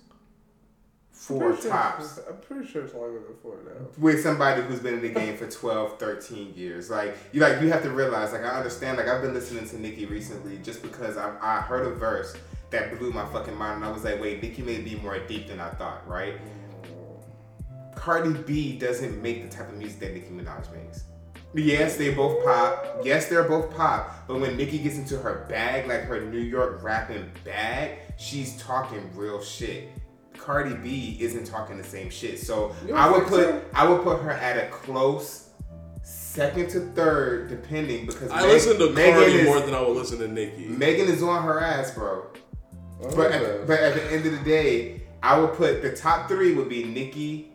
four 1.21 1.49
Pretty 1.51 1.63
sure- 1.63 1.71
tops, 1.71 2.19
I'm 2.29 2.39
pretty 2.39 2.67
sure 2.67 2.83
it's 2.85 2.95
longer 2.95 3.21
than 3.21 3.37
four 3.43 3.57
now. 3.65 3.87
with 3.99 4.23
somebody 4.23 4.63
who's 4.63 4.81
been 4.81 4.95
in 4.95 5.03
the 5.03 5.11
game 5.11 5.37
for 5.37 5.47
12, 5.47 5.99
13 5.99 6.55
years. 6.57 6.89
Like 6.89 7.15
you, 7.33 7.43
like 7.43 7.61
you 7.61 7.71
have 7.71 7.83
to 7.83 7.91
realize. 7.91 8.33
Like 8.33 8.43
I 8.45 8.49
understand. 8.57 8.97
Like 8.97 9.07
I've 9.07 9.21
been 9.21 9.35
listening 9.35 9.69
to 9.69 9.79
Nicki 9.81 10.07
recently, 10.07 10.59
just 10.63 10.81
because 10.83 11.17
I, 11.19 11.37
I 11.43 11.61
heard 11.61 11.87
a 11.87 11.91
verse 11.95 12.35
that 12.71 12.99
blew 12.99 13.13
my 13.13 13.27
fucking 13.27 13.55
mind, 13.57 13.77
and 13.77 13.85
I 13.85 13.91
was 13.91 14.03
like, 14.05 14.19
wait, 14.21 14.43
Nicki 14.43 14.63
may 14.63 14.79
be 14.79 14.95
more 14.97 15.19
deep 15.19 15.49
than 15.49 15.61
I 15.61 15.69
thought, 15.71 16.09
right? 16.09 16.35
Cardi 17.95 18.33
B 18.33 18.79
doesn't 18.79 19.21
make 19.21 19.43
the 19.49 19.55
type 19.55 19.69
of 19.69 19.77
music 19.77 20.01
that 20.01 20.15
Nicki 20.15 20.31
Minaj 20.31 20.73
makes. 20.75 21.05
Yes, 21.53 21.97
they 21.97 22.15
both 22.15 22.43
pop. 22.45 23.01
Yes, 23.05 23.27
they're 23.29 23.43
both 23.45 23.75
pop. 23.75 24.27
But 24.29 24.41
when 24.41 24.57
Nicki 24.57 24.79
gets 24.79 24.97
into 24.97 25.19
her 25.19 25.45
bag, 25.49 25.87
like 25.89 26.03
her 26.05 26.21
New 26.21 26.39
York 26.39 26.83
rapping 26.83 27.31
bag, 27.45 27.99
she's 28.17 28.57
talking 28.57 29.11
real 29.15 29.43
shit. 29.43 29.89
Cardi 30.41 30.75
B 30.75 31.17
isn't 31.21 31.45
talking 31.45 31.77
the 31.79 31.85
same 31.85 32.11
shit. 32.11 32.39
So 32.41 32.75
You 32.83 32.89
don't 32.89 32.99
I 32.99 33.11
would 33.11 33.27
put 33.27 33.45
so? 33.45 33.63
I 33.75 33.87
would 33.89 34.03
put 34.03 34.21
her 34.23 34.31
at 34.31 34.57
a 34.57 34.71
close 34.71 35.49
second 36.03 36.71
to 36.71 36.81
third, 36.93 37.49
depending 37.49 38.07
because 38.07 38.31
I 38.31 38.41
Meg- 38.43 38.51
listen 38.51 38.79
to 38.79 38.91
Megan 38.91 39.15
Cardi 39.21 39.33
is, 39.35 39.47
more 39.47 39.61
than 39.61 39.75
I 39.75 39.81
would 39.81 39.97
listen 39.97 40.19
to 40.21 40.29
Nicki. 40.29 40.67
Megan 40.67 41.09
is 41.09 41.23
on 41.23 41.43
her 41.45 41.61
ass, 41.61 41.93
bro. 41.95 42.25
Oh, 43.03 43.17
But 43.17 43.33
okay. 43.33 43.45
at, 43.61 43.67
but 43.67 43.81
at 43.81 43.95
the 43.95 44.13
end 44.13 44.27
of 44.27 44.33
the 44.33 44.45
day, 44.45 45.03
I 45.23 45.39
would 45.39 45.55
put 45.55 45.83
the 45.83 45.93
top 45.95 46.29
three 46.29 46.55
would 46.55 46.69
be 46.69 46.85
Nicki, 46.85 47.53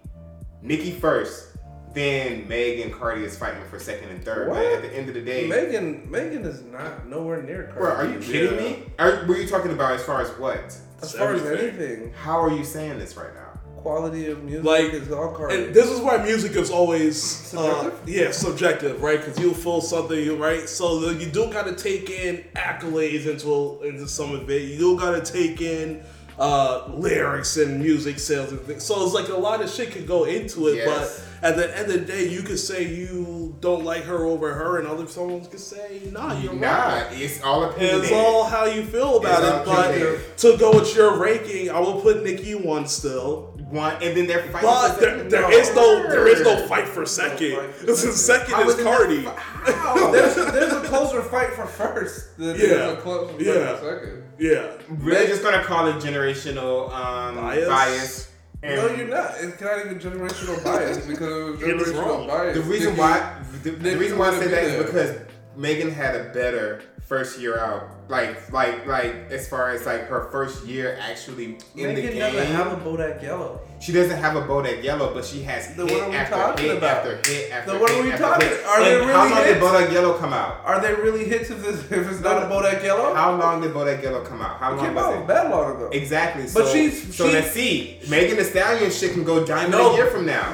Nicki 0.62 0.92
first, 0.92 1.58
then 1.94 2.48
Meg 2.48 2.80
and 2.82 2.94
Cardi 2.94 3.24
is 3.24 3.38
fighting 3.38 3.64
for 3.70 3.80
second 3.80 4.10
and 4.10 4.24
third. 4.24 4.50
But 4.50 4.66
at 4.66 4.82
the 4.84 4.94
end 4.96 5.08
of 5.10 5.16
the 5.16 5.22
day, 5.22 5.48
Megan, 5.48 6.10
Megan 6.12 6.44
is 6.46 6.62
not 6.64 7.08
nowhere 7.08 7.42
near 7.42 7.64
Cardi. 7.74 7.80
bro, 7.80 7.90
are 7.92 8.06
you 8.08 8.20
kidding 8.20 8.54
Yeah. 8.56 8.70
me? 8.78 8.84
Are, 9.00 9.12
what 9.26 9.38
are 9.38 9.42
you 9.42 9.48
talking 9.48 9.72
about 9.72 9.94
as 9.94 10.04
far 10.04 10.22
as 10.22 10.30
what? 10.32 10.78
As 11.06 11.12
It's 11.14 11.20
far 11.20 11.34
as 11.34 11.46
anything, 11.46 12.14
How 12.14 12.42
are 12.42 12.52
you 12.52 12.64
saying 12.64 13.00
this 13.00 13.16
right 13.16 13.34
now? 13.34 13.42
quality 13.78 14.32
of 14.32 14.44
music 14.44 14.64
Like, 14.66 14.94
is 14.94 15.12
all 15.12 15.30
Cardi. 15.32 15.56
And 15.66 15.74
this 15.76 15.88
is 15.92 16.00
why 16.00 16.18
music 16.18 16.54
is 16.56 16.72
always 16.72 17.54
uh, 17.54 17.84
Subjective? 17.84 18.10
yeah 18.10 18.32
subjective, 18.32 19.02
right? 19.04 19.20
Because 19.20 19.38
you'll 19.40 19.54
feel 19.54 19.80
something, 19.80 20.18
you 20.20 20.36
right? 20.38 20.68
So 20.68 21.12
you 21.12 21.28
do 21.28 21.52
got 21.54 21.68
to 21.68 21.76
take 21.76 22.10
in 22.10 22.44
accolades 22.56 23.28
into 23.28 23.84
into 23.88 24.08
some 24.08 24.34
of 24.34 24.50
it. 24.50 24.64
You 24.64 24.78
do 24.80 24.98
got 25.00 25.12
to 25.24 25.32
take 25.32 25.62
in 25.62 26.02
uh, 26.38 26.84
lyrics 26.94 27.58
and 27.58 27.80
music 27.80 28.20
sales 28.20 28.52
and 28.52 28.60
things. 28.62 28.84
So 28.84 29.04
it's 29.06 29.14
like 29.14 29.30
a 29.30 29.38
lot 29.38 29.62
of 29.62 29.70
shit 29.70 29.92
could 29.92 30.08
go 30.08 30.26
into 30.26 30.68
it, 30.68 30.76
Yes. 30.78 31.26
but 31.42 31.50
at 31.50 31.56
the 31.58 31.78
end 31.78 31.92
of 31.92 32.00
the 32.02 32.06
day, 32.06 32.28
you 32.28 32.42
could 32.42 32.60
say 32.60 32.84
you 32.88 33.56
don't 33.62 33.86
like 33.86 34.04
her 34.04 34.26
over 34.26 34.54
her, 34.54 34.80
and 34.80 34.88
other 34.88 35.08
someone 35.08 35.46
could 35.46 35.60
say, 35.60 36.02
"Nah, 36.12 36.38
you're 36.40 36.54
Nah, 36.54 36.68
right." 36.96 37.08
it's 37.12 37.42
all 37.44 37.64
opinion. 37.66 38.02
It's 38.02 38.12
all 38.12 38.44
how 38.46 38.66
you 38.66 38.84
feel 38.84 39.18
about 39.18 39.44
It's 39.44 39.70
it, 40.02 40.20
but 40.20 40.38
to 40.52 40.58
go 40.58 40.72
with 40.80 40.96
your 40.96 41.18
ranking, 41.18 41.70
I 41.70 41.80
will 41.80 42.02
put 42.02 42.24
Nicki 42.24 42.56
one 42.56 42.88
still. 42.88 43.52
one, 43.72 43.94
and 44.02 44.16
then 44.16 44.28
they're 44.28 44.44
fighting. 44.44 44.70
But 44.70 44.92
for 44.94 45.00
there, 45.02 45.10
second. 45.16 45.32
there 45.32 45.52
is 45.52 45.76
no 45.76 46.04
there 46.08 46.28
is 46.28 46.42
no 46.42 46.68
fight 46.68 46.88
for 46.88 47.06
second. 47.06 47.56
fight 47.58 47.74
for 47.76 47.96
second. 47.96 48.14
second 48.14 48.54
How 48.54 48.70
is 48.70 48.76
is 48.76 48.84
Cardi. 48.84 49.22
fi- 49.24 50.12
There's 50.12 50.38
a, 50.38 50.52
there's 50.52 50.74
a 50.74 50.82
closer 50.82 51.22
fight 51.24 51.50
for 51.54 51.66
first 51.66 52.38
than 52.38 52.56
Yeah. 52.56 52.68
there's 52.68 52.94
a 52.94 53.02
closer 53.02 53.34
fight 53.34 53.80
for 53.80 53.86
second. 54.02 54.24
Yeah. 54.40 54.72
We're 55.04 55.28
just 55.28 55.44
gonna 55.44 55.64
call 55.64 55.88
it 55.88 55.96
generational 55.96 56.92
um, 56.94 57.36
Bias? 57.36 57.68
bias. 57.68 58.32
And 58.64 58.76
no, 58.78 58.96
you're 58.96 59.08
not. 59.08 59.34
It's 59.40 59.62
not 59.62 59.80
even 59.86 60.00
generational 60.00 60.64
bias 60.64 61.06
because 61.06 61.62
it 61.62 61.62
was 61.62 61.62
It 61.64 61.76
was 61.78 61.88
generational 61.90 62.06
wrong. 62.06 62.28
bias. 62.28 62.56
The 62.58 62.64
reason 62.64 62.98
why 62.98 63.38
the, 63.64 63.70
the 63.72 63.78
Nicki 63.84 63.96
reason 63.96 64.18
why 64.18 64.30
I 64.30 64.40
say 64.40 64.48
that 64.48 64.62
be 64.62 64.68
is 64.68 64.72
there. 64.74 64.84
because 64.84 65.18
Megan 65.56 65.92
had 65.92 66.16
a 66.16 66.24
better 66.34 66.82
first 67.08 67.40
year 67.40 67.60
out. 67.60 67.90
Like 68.08 68.52
like 68.52 68.86
like 68.86 69.14
as 69.32 69.48
far 69.48 69.72
as 69.72 69.86
like 69.86 70.08
her 70.08 70.30
first 70.32 70.66
year 70.66 70.98
actually 71.02 71.46
in 71.46 71.58
the 71.76 71.84
Megan 71.94 72.12
game. 72.12 72.20
doesn't 72.20 72.56
have 72.56 72.72
a 72.74 72.76
Bodak 72.78 73.22
Yellow. 73.24 73.60
she 73.82 73.92
doesn't 73.94 74.18
have 74.20 74.36
a 74.36 74.42
Bodak 74.44 74.84
Yellow, 74.84 75.12
but 75.12 75.26
she 75.26 75.42
has 75.42 75.76
Then 75.76 75.88
hit 75.88 76.02
are 76.04 76.10
we 76.10 76.16
after 76.16 76.62
hit 76.62 76.78
about? 76.78 76.98
after 77.08 77.32
hit 77.32 77.52
after 77.52 77.72
Then 77.72 77.82
what 77.82 77.92
are 77.92 78.04
we 78.04 78.12
talking- 78.12 78.48
hit. 78.48 78.66
are 78.66 78.84
they 78.84 78.96
And 79.02 79.10
how 79.12 79.24
really 79.24 79.34
long 79.36 79.44
did? 79.44 79.62
Bodak 79.62 79.92
Yellow 79.92 80.14
come 80.20 80.34
out? 80.34 80.62
Are 80.66 80.80
they 80.82 80.94
really 80.94 81.26
hits 81.26 81.50
if 81.50 81.66
it's, 81.68 81.92
if 81.92 82.12
it's 82.12 82.20
not 82.22 82.44
a 82.44 82.46
Bodak 82.46 82.84
Yellow? 82.84 83.14
How 83.16 83.36
long 83.36 83.62
did 83.62 83.72
Bodak 83.74 84.04
Yellow 84.04 84.24
come 84.24 84.42
out? 84.42 84.60
How 84.60 84.74
it 84.74 84.76
long 84.78 84.86
came 84.86 84.96
was 84.96 85.06
out 85.06 85.22
it? 85.22 85.28
that 85.28 85.50
long 85.50 85.76
ago. 85.76 85.90
Exactly. 85.92 86.44
But 86.44 86.66
so, 86.68 86.74
she's- 86.74 87.02
so 87.16 87.24
she's- 87.28 87.34
let's 87.34 87.52
see. 87.54 88.00
Megan 88.08 88.38
Thee 88.38 88.44
Stallion 88.44 88.92
shit 88.92 89.14
can 89.14 89.24
go 89.24 89.44
diamond 89.44 89.72
No. 89.72 89.94
a 89.94 89.96
year 89.96 90.08
from 90.08 90.26
now. 90.28 90.48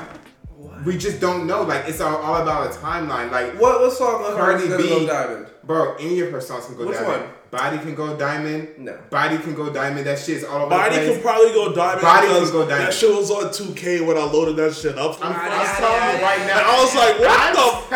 What? 0.81 0.85
We 0.85 0.97
just 0.97 1.19
don't 1.19 1.47
know. 1.47 1.63
Like 1.63 1.87
it's 1.87 2.01
all, 2.01 2.17
all 2.17 2.41
about 2.41 2.67
a 2.67 2.77
timeline. 2.77 3.31
Like 3.31 3.59
What 3.59 3.81
what 3.81 3.93
song 3.93 4.25
of 4.25 4.35
Cardi 4.37 4.63
B. 4.77 4.89
go 4.89 5.05
diamond? 5.07 5.47
bro, 5.63 5.95
any 5.95 6.19
of 6.21 6.31
her 6.31 6.41
songs 6.41 6.65
can 6.65 6.75
go 6.75 6.87
Which 6.87 6.97
diamond. 6.97 7.21
one? 7.23 7.31
Body 7.51 7.77
can 7.79 7.93
go 7.95 8.15
diamond. 8.17 8.69
No. 8.77 8.97
Body 9.09 9.37
can 9.37 9.53
go 9.53 9.71
diamond. 9.71 10.07
That 10.07 10.17
shit's 10.17 10.43
all 10.45 10.61
over 10.61 10.69
Body 10.69 10.95
the 10.95 11.01
place. 11.01 11.13
can 11.15 11.21
probably 11.21 11.51
go 11.53 11.73
diamond 11.75 12.01
Body 12.01 12.27
can 12.27 12.51
go 12.51 12.61
diamond. 12.65 12.87
that 12.87 12.93
shit 12.93 13.13
was 13.13 13.29
on 13.29 13.43
2K 13.51 14.07
when 14.07 14.15
I 14.17 14.23
loaded 14.23 14.55
that 14.55 14.73
shit 14.73 14.97
up. 14.97 15.19
I'm, 15.21 15.33
Friday. 15.33 15.53
I'm 15.55 15.75
telling 15.75 16.17
you 16.17 16.23
right 16.23 16.39
now. 16.47 16.57
And 16.59 16.65
I 16.65 16.81
was 16.81 16.95
like, 16.95 17.19
what 17.19 17.39
I'm 17.39 17.53
the 17.53 17.59
fuck? 17.59 17.89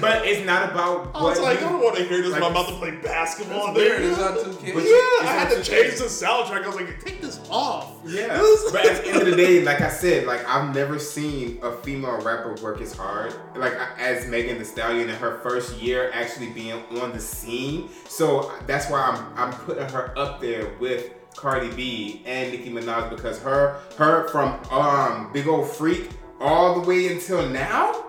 But, 0.00 0.26
it's 0.26 0.44
not 0.46 0.70
about. 0.72 1.10
I 1.14 1.22
was 1.22 1.40
like, 1.40 1.58
I 1.58 1.68
don't 1.68 1.82
want 1.82 1.96
to 1.96 2.04
hear 2.04 2.22
this 2.22 2.32
like- 2.32 2.42
I'm 2.42 2.50
about 2.52 2.68
to 2.68 2.74
play 2.74 2.92
basketball. 2.92 3.68
Nigga. 3.74 4.00
It's 4.00 4.18
not 4.18 4.34
2K. 4.36 4.66
Yeah, 4.74 5.28
I 5.28 5.32
had 5.38 5.50
to 5.50 5.62
change 5.62 5.94
the 5.98 6.04
soundtrack. 6.04 6.64
I 6.64 6.66
was 6.66 6.76
like, 6.76 7.04
take 7.04 7.20
this 7.20 7.40
off. 7.50 7.92
Yeah, 8.04 8.40
but 8.72 8.86
at 8.86 9.04
the 9.04 9.08
end 9.10 9.22
of 9.22 9.26
the 9.28 9.36
day, 9.36 9.62
like 9.70 9.80
I 9.80 9.90
said, 9.90 10.26
like 10.26 10.46
I've 10.46 10.74
never 10.74 10.98
seen 10.98 11.58
a 11.62 11.72
female 11.72 12.20
rapper 12.22 12.54
work 12.62 12.80
as 12.80 12.92
hard, 12.94 13.34
like 13.56 13.74
as 13.98 14.26
Megan 14.26 14.58
Thee 14.58 14.64
Stallion 14.64 15.08
in 15.08 15.16
her 15.16 15.38
first 15.40 15.76
year 15.80 16.10
actually 16.14 16.50
being 16.50 16.82
on 17.00 17.12
the 17.12 17.20
scene. 17.20 17.90
So 18.08 18.52
that's 18.66 18.90
why 18.90 19.00
I'm 19.02 19.32
I'm 19.36 19.52
putting 19.60 19.88
her 19.90 20.16
up 20.18 20.40
there 20.40 20.72
with 20.80 21.10
Cardi 21.36 21.70
B 21.74 22.22
and 22.24 22.50
Nicki 22.50 22.70
Minaj 22.70 23.10
because 23.10 23.38
her 23.42 23.80
her 23.96 24.28
from 24.28 24.58
um 24.70 25.30
Big 25.32 25.46
Ole 25.46 25.64
Freak 25.64 26.10
all 26.40 26.80
the 26.80 26.88
way 26.88 27.08
until 27.12 27.48
now. 27.48 28.04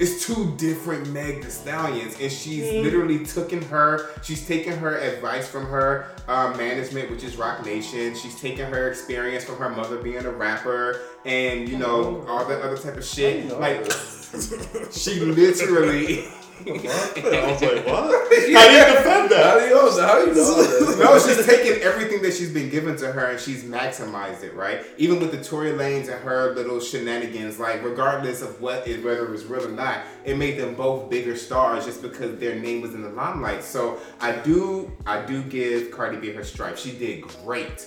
It's 0.00 0.26
two 0.26 0.54
different 0.56 1.12
Meg 1.12 1.42
Thee 1.42 1.50
Stallions, 1.50 2.18
and 2.18 2.32
she's 2.32 2.72
literally 2.82 3.22
taken 3.26 3.60
her. 3.64 4.08
She's 4.22 4.46
taken 4.46 4.78
her 4.78 4.96
advice 4.96 5.46
from 5.46 5.66
her 5.66 6.06
uh, 6.26 6.54
management, 6.56 7.10
which 7.10 7.22
is 7.22 7.36
Roc 7.36 7.66
Nation. 7.66 8.14
She's 8.14 8.40
taken 8.40 8.72
her 8.72 8.88
experience 8.88 9.44
from 9.44 9.56
her 9.58 9.68
mother 9.68 9.98
being 9.98 10.24
a 10.24 10.30
rapper, 10.30 11.02
and 11.26 11.68
you 11.68 11.76
know 11.76 12.24
all 12.26 12.46
that 12.46 12.62
other 12.62 12.78
type 12.78 12.96
of 12.96 13.04
shit. 13.04 13.46
Like 13.58 13.84
she 14.90 15.20
literally. 15.20 16.24
I 16.66 17.52
was 17.52 17.62
like, 17.62 17.86
what? 17.86 18.10
How 18.10 18.28
do 18.28 18.50
you 18.50 18.96
defend 18.96 19.30
that? 19.30 19.44
How 19.44 19.54
that? 19.54 19.60
do 19.60 19.64
you 19.64 19.74
know? 19.74 20.00
How 20.00 20.24
do 20.24 20.30
you 20.30 20.34
know 20.34 20.62
that? 20.62 20.96
No, 21.00 21.18
she's 21.18 21.46
taken 21.46 21.82
everything 21.82 22.20
that 22.22 22.34
she's 22.34 22.52
been 22.52 22.68
given 22.68 22.94
to 22.96 23.10
her 23.10 23.30
and 23.30 23.40
she's 23.40 23.64
maximized 23.64 24.42
it, 24.42 24.54
right? 24.54 24.84
Even 24.98 25.18
with 25.18 25.30
the 25.30 25.42
Tory 25.42 25.70
Lanez 25.70 26.12
and 26.12 26.22
her 26.22 26.54
little 26.54 26.78
shenanigans, 26.78 27.58
like 27.58 27.82
regardless 27.82 28.42
of 28.42 28.60
what 28.60 28.86
it 28.86 29.02
whether 29.02 29.24
it 29.24 29.30
was 29.30 29.46
real 29.46 29.66
or 29.66 29.70
not, 29.70 30.00
it 30.24 30.36
made 30.36 30.58
them 30.58 30.74
both 30.74 31.08
bigger 31.08 31.36
stars 31.36 31.86
just 31.86 32.02
because 32.02 32.38
their 32.38 32.56
name 32.56 32.82
was 32.82 32.92
in 32.92 33.02
the 33.02 33.08
limelight. 33.08 33.64
So 33.64 33.98
I 34.20 34.32
do 34.32 34.92
I 35.06 35.24
do 35.24 35.42
give 35.42 35.90
Cardi 35.90 36.18
B 36.18 36.32
her 36.32 36.44
stripes. 36.44 36.82
She 36.82 36.92
did 36.92 37.22
great. 37.22 37.86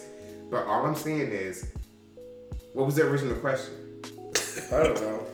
But 0.50 0.66
all 0.66 0.86
I'm 0.86 0.96
saying 0.96 1.32
is, 1.32 1.72
what 2.74 2.88
was 2.88 2.96
the 2.96 3.04
original 3.04 3.36
question? 3.36 3.74
I 4.72 4.84
don't 4.84 5.02
know. 5.02 5.26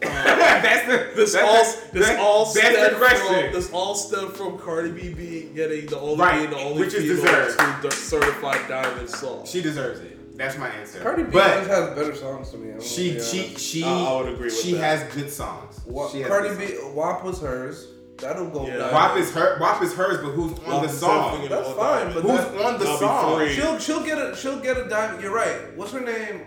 that's 0.02 0.86
the 0.86 1.12
This 1.16 1.32
that's 1.32 1.44
all 1.48 1.64
the, 1.64 1.98
this 1.98 2.06
that- 2.08 2.20
all 2.20 2.44
that's 2.52 2.90
the 2.92 2.96
question. 2.98 3.44
From, 3.44 3.52
this 3.52 3.72
all 3.72 3.94
stemmed 3.94 4.32
from 4.34 4.58
Cardi 4.58 4.90
B 4.92 5.12
being 5.12 5.54
getting 5.54 5.86
the 5.86 5.98
only 5.98 6.16
Right, 6.22 6.38
being 6.38 6.50
the 6.50 6.56
only 6.58 6.80
which 6.84 6.94
is 6.94 7.04
deserved. 7.04 7.58
to 7.58 7.88
the 7.88 7.90
certified 7.94 8.68
diamond 8.68 9.08
song. 9.10 9.44
she 9.46 9.60
deserves 9.62 10.00
it. 10.00 10.14
That's 10.38 10.56
my 10.56 10.68
answer. 10.68 11.00
Cardi 11.00 11.24
B 11.24 11.30
but 11.32 11.58
just 11.58 11.70
has 11.70 11.88
better 11.96 12.14
songs 12.14 12.50
to 12.50 12.58
me. 12.58 12.80
She 12.80 13.18
she 13.20 13.54
she 13.56 13.82
I- 13.84 13.88
I 14.04 14.16
would 14.22 14.32
agree 14.34 14.44
with 14.46 14.56
she 14.60 14.72
that. 14.74 15.00
has 15.00 15.14
good 15.14 15.30
songs. 15.30 15.80
Wa- 15.84 16.08
She 16.10 16.20
has 16.20 16.28
Cardi 16.28 16.48
good 16.50 16.58
B, 16.58 16.76
songs. 16.76 16.94
WAP 16.94 17.24
was 17.24 17.40
hers. 17.40 17.88
That'll 18.18 18.48
go. 18.50 18.66
Yeah. 18.66 18.74
diamond. 18.78 18.92
WAP 18.94 19.16
is 19.18 19.32
her. 19.32 19.58
WAP 19.60 19.82
is 19.82 19.94
hers, 19.94 20.18
but 20.18 20.30
who's 20.32 20.52
on 20.60 20.64
WAP 20.74 20.82
the 20.82 20.88
song? 20.88 21.24
definitely 21.40 21.48
That's 21.48 21.68
all 21.68 21.74
fine, 21.74 22.12
but 22.14 22.22
Who's 22.22 22.32
that- 22.32 22.64
on 22.66 22.78
the 22.78 22.84
That'll 22.84 23.38
be 23.38 23.54
song? 23.54 23.78
She'll 23.78 23.78
she'll 23.78 24.04
get 24.04 24.18
a 24.18 24.36
she'll 24.36 24.60
get 24.60 24.76
a 24.76 24.88
diamond. 24.88 25.22
You're 25.22 25.34
right. 25.34 25.76
What's 25.76 25.92
her 25.92 26.00
name? 26.00 26.42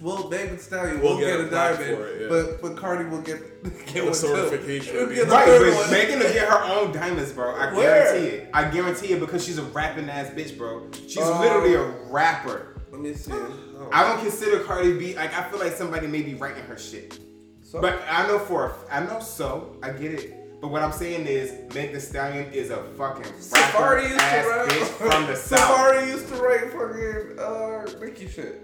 Will 0.00 0.28
Megan 0.28 0.58
Stallion 0.58 1.00
We'll 1.00 1.14
will 1.14 1.20
get 1.20 1.26
get, 1.28 1.40
a 1.40 1.46
a 1.46 1.50
diamond, 1.50 1.82
it, 1.90 2.20
yeah. 2.22 2.26
but 2.28 2.60
but 2.62 2.76
Cardi 2.76 3.04
will 3.08 3.20
get 3.22 3.38
get 3.86 3.94
The 3.94 4.04
one 4.04 4.14
certification. 4.14 4.94
Get 5.14 5.28
Right, 5.28 5.46
but 5.46 5.74
one. 5.74 5.90
Megan 5.90 6.18
will 6.18 6.32
get 6.32 6.48
her 6.48 6.64
own 6.64 6.92
diamonds, 6.92 7.32
bro. 7.32 7.54
I 7.54 7.72
Where? 7.72 8.04
guarantee 8.04 8.26
it. 8.36 8.50
I 8.52 8.70
guarantee 8.70 9.12
it 9.12 9.20
because 9.20 9.44
she's 9.44 9.58
a 9.58 9.62
rapping 9.62 10.08
ass 10.10 10.30
bitch, 10.30 10.56
bro. 10.58 10.88
She's 11.06 11.18
Um, 11.18 11.40
literally 11.40 11.74
a 11.74 11.84
rapper. 12.10 12.80
Let 12.90 13.00
me 13.00 13.14
see. 13.14 13.32
Oh, 13.32 13.88
I 13.92 14.04
don't 14.08 14.20
consider 14.20 14.60
Cardi 14.60 14.96
B 14.98 15.14
like 15.16 15.36
I 15.36 15.42
feel 15.50 15.58
like 15.60 15.72
somebody 15.72 16.06
may 16.06 16.22
be 16.22 16.34
writing 16.34 16.64
her 16.64 16.78
shit. 16.78 17.18
so- 17.62 17.80
But 17.80 18.02
I 18.08 18.26
know 18.26 18.38
for 18.38 18.66
a- 18.66 18.94
I 18.94 19.00
know 19.04 19.20
so 19.20 19.76
I 19.82 19.90
get 19.90 20.12
it. 20.12 20.60
But 20.60 20.68
what 20.70 20.82
I'm 20.82 20.92
saying 20.92 21.26
is 21.26 21.52
Meg 21.74 21.92
Thee 21.92 22.00
Stallion 22.00 22.50
is 22.52 22.70
a 22.70 22.82
fucking 22.96 23.30
Safaree 23.34 23.74
rapper 23.74 24.00
used 24.02 24.18
to 24.18 24.24
ass 24.24 24.46
rap. 24.46 24.68
bitch 24.68 24.86
from 25.10 25.26
the 25.26 25.36
south. 25.50 25.60
Safaree 25.60 26.06
used 26.08 26.28
to 26.28 26.34
write 26.36 26.70
fucking 26.72 27.38
uh 27.38 28.00
Nicki 28.00 28.28
shit. 28.28 28.63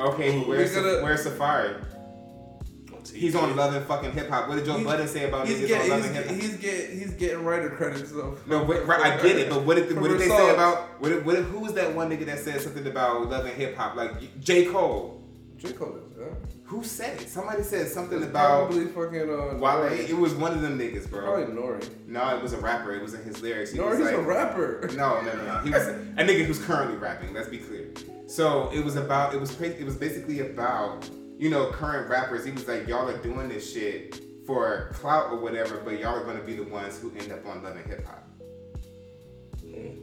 Okay, 0.00 0.38
where's, 0.40 0.74
gotta- 0.74 1.00
where's 1.02 1.24
Safaree? 1.26 1.84
He's 3.14 3.34
on 3.34 3.56
Love 3.56 3.74
and 3.74 3.84
fucking 3.86 4.12
Hip 4.12 4.28
Hop. 4.28 4.48
What 4.48 4.56
did 4.56 4.66
Joe 4.66 4.74
He's- 4.74 4.84
Budden 4.86 5.08
say 5.08 5.26
about 5.28 5.46
He's 5.48 5.58
niggas 5.58 5.62
on 5.62 5.68
getting 5.68 5.90
Love 5.90 5.98
he's, 6.00 6.06
and 6.06 6.16
Hip 6.16 6.26
Hop? 6.26 6.36
he's 6.36 6.56
getting 6.58 6.98
he's 6.98 7.10
getting 7.14 7.44
writer 7.44 7.70
credits 7.70 8.12
though. 8.12 8.36
No, 8.46 8.62
wait, 8.64 8.86
right, 8.86 9.00
I 9.00 9.22
get 9.22 9.36
it, 9.36 9.48
but 9.50 9.62
what 9.62 9.76
did, 9.76 9.88
From 9.88 10.00
what 10.02 10.08
did 10.08 10.20
they 10.20 10.28
say 10.28 10.50
about 10.50 11.00
what, 11.00 11.08
did- 11.08 11.24
what, 11.26 11.36
did- 11.36 11.46
who 11.46 11.58
was 11.60 11.74
that 11.74 11.94
one 11.94 12.10
nigga 12.10 12.26
that 12.26 12.38
said 12.40 12.60
something 12.60 12.86
about 12.86 13.28
love 13.28 13.46
and 13.46 13.54
hip 13.54 13.74
hop? 13.76 13.96
Like 13.96 14.40
J 14.40 14.66
Cole. 14.66 15.22
J 15.56 15.72
Cole 15.72 15.96
is, 15.96 16.16
yeah. 16.18 16.26
Who 16.64 16.84
said 16.84 17.20
it? 17.20 17.28
Somebody 17.28 17.62
said 17.64 17.88
something 17.88 18.22
about 18.22 18.68
probably 18.70 18.86
fucking 18.86 19.22
uh 19.22 19.56
Wale. 19.58 19.90
Nori. 19.90 20.08
It 20.08 20.16
was 20.16 20.34
one 20.34 20.52
of 20.52 20.60
them 20.62 20.78
niggas, 20.78 21.10
bro. 21.10 21.22
Probably 21.24 21.54
Nori. 21.54 21.88
No, 22.06 22.36
it 22.36 22.42
was 22.42 22.52
a 22.52 22.58
rapper. 22.58 22.94
It 22.94 23.02
was 23.02 23.14
in 23.14 23.24
his 23.24 23.42
lyrics. 23.42 23.72
He 23.72 23.78
Nori's 23.78 23.98
was 23.98 24.08
a 24.10 24.20
rapper. 24.20 24.88
No, 24.94 25.20
no, 25.22 25.32
no, 25.34 25.44
no. 25.46 25.58
He 25.64 25.70
was 25.70 25.88
a 25.88 25.94
nigga 26.18 26.44
who's 26.44 26.62
currently 26.64 26.96
rapping. 26.96 27.34
Let's 27.34 27.48
be 27.48 27.58
clear. 27.58 27.79
So 28.30 28.70
it 28.72 28.84
was 28.84 28.94
about. 28.94 29.34
It 29.34 29.40
was. 29.40 29.60
It 29.60 29.84
was 29.84 29.96
basically 29.96 30.38
about 30.40 31.10
you 31.36 31.50
know 31.50 31.66
current 31.72 32.08
rappers. 32.08 32.44
He 32.44 32.52
was 32.52 32.68
like, 32.68 32.86
y'all 32.86 33.08
are 33.08 33.18
doing 33.18 33.48
this 33.48 33.72
shit 33.72 34.20
for 34.46 34.90
clout 34.94 35.32
or 35.32 35.36
whatever, 35.40 35.78
but 35.84 35.98
y'all 35.98 36.14
are 36.14 36.24
gonna 36.24 36.40
be 36.40 36.54
the 36.54 36.62
ones 36.62 37.00
who 37.00 37.12
end 37.18 37.32
up 37.32 37.44
on 37.44 37.64
Love 37.64 37.74
and 37.76 37.86
Hip 37.86 38.06
Hop. 38.06 38.24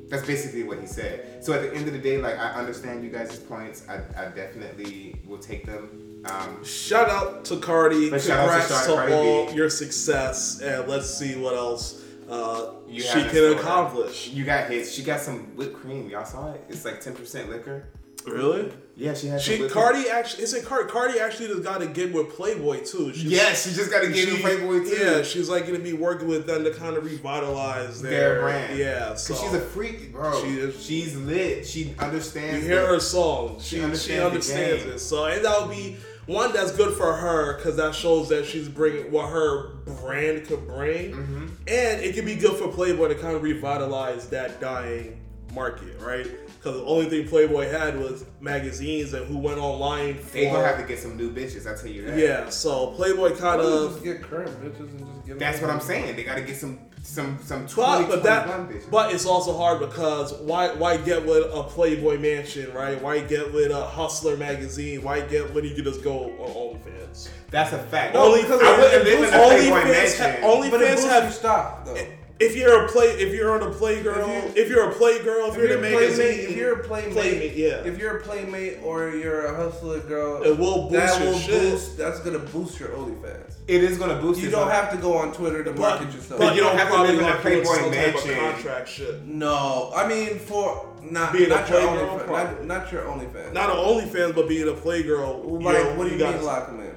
That's 0.09 0.25
basically 0.25 0.63
what 0.63 0.79
he 0.79 0.87
said. 0.87 1.43
So 1.43 1.53
at 1.53 1.61
the 1.61 1.73
end 1.73 1.87
of 1.87 1.93
the 1.93 1.99
day, 1.99 2.17
like 2.17 2.37
I 2.37 2.51
understand 2.51 3.01
you 3.03 3.09
guys' 3.09 3.37
points. 3.39 3.85
I, 3.87 3.95
I 4.17 4.29
definitely 4.29 5.21
will 5.25 5.37
take 5.37 5.65
them. 5.65 6.23
Um, 6.25 6.63
Shout 6.65 7.09
out 7.09 7.45
to 7.45 7.57
Cardi. 7.57 8.09
But 8.09 8.21
shout 8.21 8.39
out 8.39 8.45
to 8.45 8.59
Congrats 8.59 8.85
to, 8.87 8.93
Cardi 8.93 9.13
all 9.13 9.47
B. 9.47 9.53
your 9.53 9.69
success, 9.69 10.59
and 10.61 10.87
let's 10.87 11.09
see 11.09 11.35
what 11.35 11.55
else 11.55 12.03
uh, 12.29 12.71
You 12.89 13.01
she 13.01 13.23
can 13.23 13.57
accomplish. 13.57 14.29
you 14.29 14.43
got 14.43 14.69
hits. 14.69 14.91
She 14.91 15.03
got 15.03 15.21
some 15.21 15.55
whipped 15.55 15.75
cream. 15.75 16.09
Y'all 16.09 16.25
saw 16.25 16.51
it? 16.51 16.63
It's 16.67 16.83
like 16.83 16.99
ten 16.99 17.13
percent 17.13 17.49
liquor. 17.49 17.87
Really? 18.33 18.71
Yeah, 18.95 19.13
she 19.13 19.27
has. 19.27 19.45
some 19.45 19.53
She 19.55 19.61
whipped 19.61 19.73
cream. 19.73 19.83
Cardi 19.83 20.09
actually 20.09 20.43
is 20.43 20.53
it 20.55 20.65
Cardi? 20.65 20.89
Cardi 20.89 21.19
actually 21.19 21.47
just 21.49 21.61
got 21.63 21.81
a 21.83 21.85
gig 21.87 22.13
with 22.13 22.29
Playboy 22.35 22.79
too. 22.83 23.13
She's, 23.13 23.25
Yeah, 23.25 23.53
she 23.53 23.71
just 23.73 23.91
got 23.91 24.01
to 24.01 24.09
get 24.11 24.27
in 24.27 24.35
she- 24.37 24.41
Playboy 24.41 24.79
too. 24.85 24.95
Yeah, 24.99 25.21
she's 25.21 25.49
like 25.49 25.67
gonna 25.67 25.77
be 25.79 25.93
working 25.93 26.27
with 26.27 26.47
them 26.47 26.63
to 26.63 26.71
kind 26.71 26.97
of 26.97 27.05
revitalize 27.05 28.01
their, 28.01 28.11
Their 28.33 28.41
brand. 28.41 28.77
Yeah, 28.77 29.13
so 29.15 29.33
Cause 29.35 29.43
she's 29.43 29.53
a 29.53 29.61
freak, 29.61 30.11
bro. 30.11 30.41
She 30.43 30.49
is- 30.57 30.83
she's 30.83 31.15
lit. 31.15 31.67
She 31.67 31.93
understands. 31.99 32.63
you 32.65 32.71
hear 32.71 32.81
the- 32.81 32.87
her 32.87 32.99
songs. 32.99 33.63
She 33.63 33.69
She, 33.69 33.75
she 33.77 33.83
understands 33.83 34.25
understands, 34.25 34.83
the 34.83 34.87
game. 34.89 34.95
it. 34.95 34.99
So 34.99 35.25
and 35.25 35.45
that 35.45 35.61
would 35.61 35.69
be 35.75 35.97
one 36.25 36.51
that's 36.51 36.71
good 36.71 36.97
for 36.97 37.13
her 37.13 37.55
because 37.57 37.75
that 37.77 37.93
shows 37.93 38.29
that 38.29 38.45
she's 38.47 38.67
bringing 38.67 39.11
what 39.11 39.29
her 39.29 39.75
brand 40.01 40.45
could 40.47 40.67
bring, 40.67 41.11
Mm-hmm. 41.13 41.45
and 41.67 42.01
it 42.01 42.15
can 42.15 42.25
be 42.25 42.35
good 42.35 42.57
for 42.57 42.67
Playboy 42.67 43.09
to 43.09 43.15
kind 43.15 43.35
of 43.35 43.43
revitalize 43.43 44.27
that 44.29 44.59
dying 44.59 45.17
market, 45.53 45.99
right? 46.01 46.25
Because 46.57 46.79
the 46.81 46.85
only 46.85 47.05
thing 47.09 47.27
Playboy 47.27 47.69
had 47.69 47.97
was 47.99 48.25
magazines 48.41 49.13
and 49.13 49.25
who 49.25 49.37
went 49.37 49.57
online 49.59 50.15
for. 50.17 50.33
They 50.33 50.45
gonna 50.45 50.65
have 50.67 50.77
to 50.79 50.83
get 50.87 50.99
some 50.99 51.15
new 51.17 51.31
bitches. 51.31 51.71
I 51.71 51.79
tell 51.79 51.89
you 51.91 52.05
that. 52.07 52.17
yeah, 52.17 52.49
so 52.49 52.87
Playboy 52.91 53.29
kind 53.37 53.59
Why 53.61 53.63
don't 53.63 53.65
you 53.71 53.85
of. 53.87 53.91
just 53.93 54.03
get 54.03 54.21
current 54.23 54.51
bitches 54.63 54.89
and 54.91 54.99
just 55.07 55.25
get. 55.25 55.39
That's 55.39 55.61
what 55.61 55.69
I'm 55.69 55.79
saying. 55.81 56.15
They 56.15 56.23
gotta 56.23 56.41
get 56.41 56.55
some 56.57 56.79
some 57.03 57.39
some 57.43 57.61
But, 57.63 57.71
20, 57.71 58.05
but 58.07 58.23
that 58.23 58.47
21 58.47 58.67
bitches. 58.73 58.91
but 58.91 59.13
it's 59.13 59.25
also 59.25 59.55
hard 59.55 59.79
because 59.79 60.33
why 60.41 60.73
why 60.73 60.97
get 60.97 61.25
with 61.25 61.45
a 61.53 61.63
Playboy 61.63 62.17
mansion 62.19 62.73
right? 62.73 63.01
Why 63.01 63.19
get 63.19 63.53
with 63.53 63.71
a 63.71 63.85
Hustler 63.85 64.35
magazine? 64.35 65.03
Why 65.03 65.21
get 65.21 65.53
when 65.53 65.63
you 65.63 65.73
can 65.75 65.85
just 65.85 66.03
go 66.03 66.23
on 66.25 66.79
OnlyFans? 66.81 67.29
That's 67.49 67.71
a 67.71 67.77
fact. 67.77 68.15
Only 68.15 68.41
because 68.41 68.61
I 68.61 68.71
wouldn't 68.77 69.07
it 69.07 69.19
live 69.21 69.29
in 69.29 69.33
a 69.33 69.43
Playboy 69.43 69.89
mansion. 69.89 70.41
ha- 70.41 70.47
only 70.47 70.69
But 70.69 70.81
it 70.81 70.87
fans 70.87 71.01
boosts 71.01 71.13
your 71.13 71.21
have. 71.21 71.33
stock 71.33 71.85
though. 71.85 71.97
If 72.39 72.55
you're 72.55 72.85
a 72.85 72.87
play, 72.87 73.07
if 73.07 73.33
you're 73.33 73.51
on 73.51 73.63
a 73.67 73.73
playgirl, 73.73 74.45
If 74.49 74.57
if, 74.57 74.69
you- 74.69 74.75
you, 74.75 74.81
are 74.81 74.91
a 74.91 74.93
playgirl, 74.93 75.47
if, 75.49 75.53
If 75.53 75.57
you're 75.57 75.67
you're, 75.69 75.77
in 75.79 75.83
a 75.85 75.87
a 75.87 75.91
playmate, 75.97 76.39
if 76.49 76.55
you're 76.55 76.79
a 76.79 76.83
playmate, 76.83 77.13
playmate, 77.13 77.55
yeah. 77.55 77.67
If 77.83 77.97
you're 77.97 78.17
a 78.17 78.21
playmate 78.21 78.77
or 78.83 79.09
you're 79.09 79.45
a 79.47 79.55
hustler 79.55 79.99
girl, 80.01 80.43
It 80.43 80.57
will 80.57 80.83
boost 80.89 80.93
that 80.93 81.21
your 81.23 81.31
will 81.31 81.39
shit. 81.39 81.61
boost. 81.71 81.97
That's 81.97 82.19
gonna 82.19 82.39
boost 82.39 82.79
your 82.79 82.89
OnlyFans. 82.89 83.55
It 83.67 83.83
is 83.83 83.97
gonna 83.97 84.21
boost. 84.21 84.39
You 84.41 84.51
don't 84.51 84.65
but- 84.67 84.73
have 84.73 84.91
to 84.91 84.97
go 84.97 85.15
on 85.17 85.33
Twitter 85.33 85.63
to 85.63 85.71
but, 85.71 85.79
market 85.79 86.13
yourself. 86.13 86.39
but 86.39 86.55
you 86.55 86.61
don't 86.61 86.77
have 86.77 86.87
to 86.89 86.93
probably 86.93 87.13
live 87.15 87.19
in 87.21 87.25
a 87.25 87.31
have 87.31 87.41
to 87.43 87.49
do 87.49 87.61
Playboy 87.63 87.73
some 87.75 87.91
type 87.91 88.07
of 88.15 88.25
mansion. 88.25 88.35
contract 88.53 88.89
shit. 88.89 89.25
no, 89.25 89.91
I 89.95 90.07
mean 90.07 90.37
for 90.39 90.85
not 91.01 91.33
Being 91.33 91.45
a 91.45 91.49
not 91.55 91.69
your 91.69 91.79
playgirl, 91.81 92.27
OnlyFans, 92.27 92.27
not, 92.27 92.65
not 92.65 92.91
your 92.91 93.01
OnlyFans. 93.03 93.53
Not 93.53 93.69
an 93.71 93.75
OnlyFans, 93.77 94.35
but 94.35 94.47
being 94.47 94.67
a 94.67 94.73
playgirl. 94.73 95.61
like 95.63 95.97
what 95.97 96.07
do 96.07 96.13
you 96.13 96.19
gotta 96.19 96.37
mean 96.37 96.45
lock 96.45 96.67
them 96.67 96.81
in? 96.81 96.91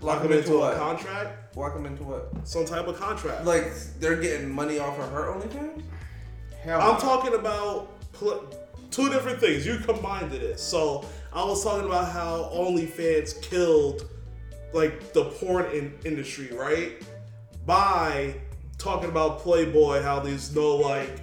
Lock 0.00 0.22
them 0.22 0.32
into 0.32 0.62
a 0.62 0.74
contract, 0.76 1.39
Lock 1.56 1.74
them 1.74 1.86
into 1.86 2.04
what? 2.04 2.30
some 2.46 2.64
type 2.64 2.86
of 2.86 2.98
contract. 2.98 3.44
Like 3.44 3.72
they're 3.98 4.20
getting 4.20 4.50
money 4.50 4.78
off 4.78 4.98
of 4.98 5.10
her 5.10 5.32
OnlyFans? 5.32 5.82
Hell 6.62 6.80
I'm 6.80 6.94
no. 6.94 7.00
talking 7.00 7.34
about 7.34 8.00
pl- 8.12 8.44
two 8.90 9.08
different 9.08 9.40
things. 9.40 9.66
You 9.66 9.78
combined 9.78 10.32
it. 10.32 10.60
So 10.60 11.04
I 11.32 11.44
was 11.44 11.64
talking 11.64 11.86
about 11.86 12.12
how 12.12 12.50
OnlyFans 12.54 13.40
killed 13.42 14.08
like 14.72 15.12
the 15.12 15.24
porn 15.24 15.66
in- 15.72 15.98
industry, 16.04 16.50
right? 16.52 17.02
By 17.66 18.34
talking 18.78 19.08
about 19.08 19.40
Playboy, 19.40 20.02
how 20.02 20.20
there's 20.20 20.54
no 20.54 20.76
like 20.76 21.20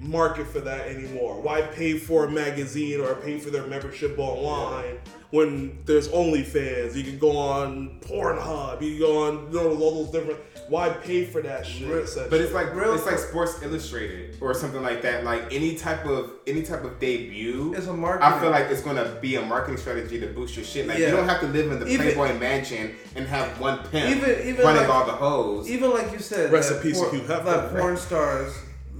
market 0.00 0.46
for 0.46 0.60
that 0.60 0.88
anymore. 0.88 1.40
Why 1.40 1.62
pay 1.62 1.98
for 1.98 2.26
a 2.26 2.30
magazine 2.30 3.00
or 3.00 3.14
pay 3.14 3.38
for 3.38 3.50
their 3.50 3.66
membership 3.66 4.18
online 4.18 4.98
when 5.34 5.78
there's 5.84 6.08
OnlyFans? 6.08 6.94
You 6.94 7.02
can 7.02 7.18
go 7.18 7.36
on 7.36 7.98
Pornhub. 8.00 8.80
You 8.80 8.90
can 8.92 8.98
go 9.00 9.18
on 9.24 9.48
you 9.52 9.54
know, 9.60 9.76
all 9.82 10.04
those 10.04 10.12
different. 10.12 10.38
Why 10.68 10.90
pay 10.90 11.24
for 11.24 11.42
that 11.42 11.66
shit? 11.66 11.88
Real- 11.88 11.98
essentially? 12.04 12.30
But 12.30 12.40
it's 12.40 12.52
like 12.54 12.72
Real 12.74 12.94
it's 12.94 13.04
like. 13.04 13.18
Sports 13.18 13.60
Illustrated 13.62 14.36
or 14.40 14.54
something 14.54 14.80
like 14.82 15.02
that. 15.02 15.24
Like 15.24 15.52
any 15.52 15.74
type 15.74 16.06
of 16.06 16.30
any 16.46 16.62
type 16.62 16.84
of 16.84 16.98
debut. 17.00 17.74
It's 17.76 17.88
a 17.88 17.92
marketing. 17.92 18.32
I 18.32 18.40
feel 18.40 18.50
like 18.50 18.66
it's 18.70 18.80
gonna 18.82 19.18
be 19.20 19.34
a 19.34 19.42
marketing 19.42 19.76
strategy 19.78 20.20
to 20.20 20.28
boost 20.28 20.56
your 20.56 20.64
shit. 20.64 20.86
Like 20.86 20.98
Yeah. 20.98 21.06
you 21.10 21.16
don't 21.16 21.28
have 21.28 21.40
to 21.40 21.48
live 21.48 21.70
in 21.72 21.80
the 21.80 21.86
Even- 21.88 22.12
Playboy 22.14 22.38
mansion 22.38 22.94
and 23.16 23.26
have 23.26 23.60
one 23.60 23.78
pimp 23.90 24.16
Even- 24.16 24.48
even 24.48 24.64
running 24.64 24.82
like- 24.82 24.90
all 24.90 25.04
the 25.04 25.12
hoes. 25.12 25.68
Even 25.68 25.90
like 25.90 26.12
you 26.12 26.20
said, 26.20 26.52
Rest 26.52 26.68
that 26.70 26.76
in 26.76 26.82
peace 26.82 26.98
to 27.00 27.06
porn, 27.06 27.16
Hugh 27.20 27.26
Hefner. 27.26 27.44
that 27.44 27.76
porn 27.76 27.96
stars, 27.96 28.52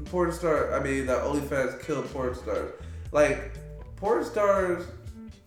porn 0.06 0.32
star. 0.32 0.74
I 0.74 0.82
mean, 0.82 1.06
that 1.06 1.22
OnlyFans 1.22 1.80
killed 1.86 2.12
porn 2.12 2.34
stars. 2.34 2.72
Like, 3.12 3.52
porn 3.96 4.24
stars 4.24 4.84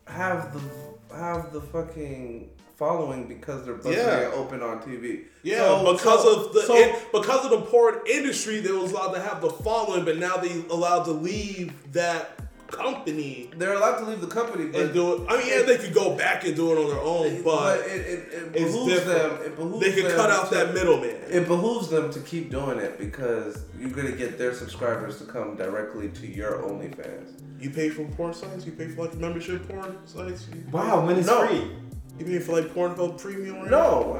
have 0.08 0.54
the 0.54 1.16
have 1.16 1.54
the 1.54 1.62
fucking 1.62 2.50
following 2.78 3.28
because 3.28 3.66
they're 3.66 3.74
busting 3.76 3.94
Yeah. 3.94 4.28
it 4.28 4.34
open 4.34 4.62
on 4.62 4.80
TV. 4.82 5.22
Yeah, 5.42 5.60
So- 5.66 5.94
because 5.94 6.24
so- 6.24 6.36
of 6.46 6.54
the 6.54 6.62
so- 6.64 6.76
in- 6.78 6.96
because 7.12 7.44
of 7.46 7.52
the 7.52 7.62
porn 7.62 8.02
industry, 8.06 8.60
they 8.60 8.72
was 8.72 8.92
allowed 8.92 9.14
to 9.14 9.22
have 9.22 9.42
the 9.42 9.50
following, 9.50 10.06
but 10.06 10.18
now 10.18 10.38
they 10.38 10.64
allowed 10.70 11.06
to 11.06 11.12
leave 11.12 11.74
that 11.94 12.40
company 12.68 13.50
they're 13.58 13.74
allowed 13.74 13.98
to 14.00 14.06
leave 14.06 14.22
the 14.22 14.28
company, 14.28 14.66
but 14.68 14.82
and 14.82 14.94
do 14.94 15.14
it. 15.14 15.22
I 15.30 15.38
mean, 15.38 15.48
yeah, 15.48 15.62
they 15.64 15.78
could 15.78 15.94
go 15.94 16.16
back 16.16 16.46
and 16.46 16.56
do 16.56 16.72
it 16.72 16.78
on 16.84 16.90
their 16.90 17.00
own, 17.00 17.42
but, 17.44 17.80
it, 17.82 17.86
it, 17.88 18.34
it 18.34 18.54
behooves 18.54 18.94
different. 18.94 19.40
them. 19.40 19.42
It 19.46 19.56
behooves 19.56 19.80
they 19.80 20.02
could 20.02 20.12
cut 20.16 20.30
out 20.30 20.50
to- 20.50 20.56
that 20.56 20.74
middleman. 20.74 21.16
It 21.30 21.48
behooves 21.48 21.90
them 21.90 22.12
to 22.12 22.20
keep 22.22 22.50
doing 22.52 22.78
it 22.80 22.98
because 23.00 23.64
you're 23.80 23.90
gonna 23.90 24.12
get 24.12 24.38
their 24.38 24.54
subscribers 24.54 25.18
to 25.20 25.26
come 25.26 25.56
directly 25.56 26.10
to 26.10 26.28
your 26.28 26.62
OnlyFans. 26.64 27.42
You 27.60 27.70
pay 27.72 27.90
for 27.90 28.04
porn 28.06 28.34
sites. 28.34 28.66
You 28.66 28.72
pay 28.74 28.88
for 28.88 29.06
like 29.06 29.16
membership 29.16 29.68
porn 29.68 29.98
sites. 30.06 30.46
Wow, 30.72 31.06
when 31.06 31.18
it's 31.18 31.28
No. 31.28 31.48
free. 31.48 31.72
you 32.20 32.26
pay 32.26 32.40
for 32.40 32.54
like 32.54 32.74
Pornhub 32.74 33.20
Premium. 33.22 33.62
Right 33.62 33.70
No, 33.72 34.14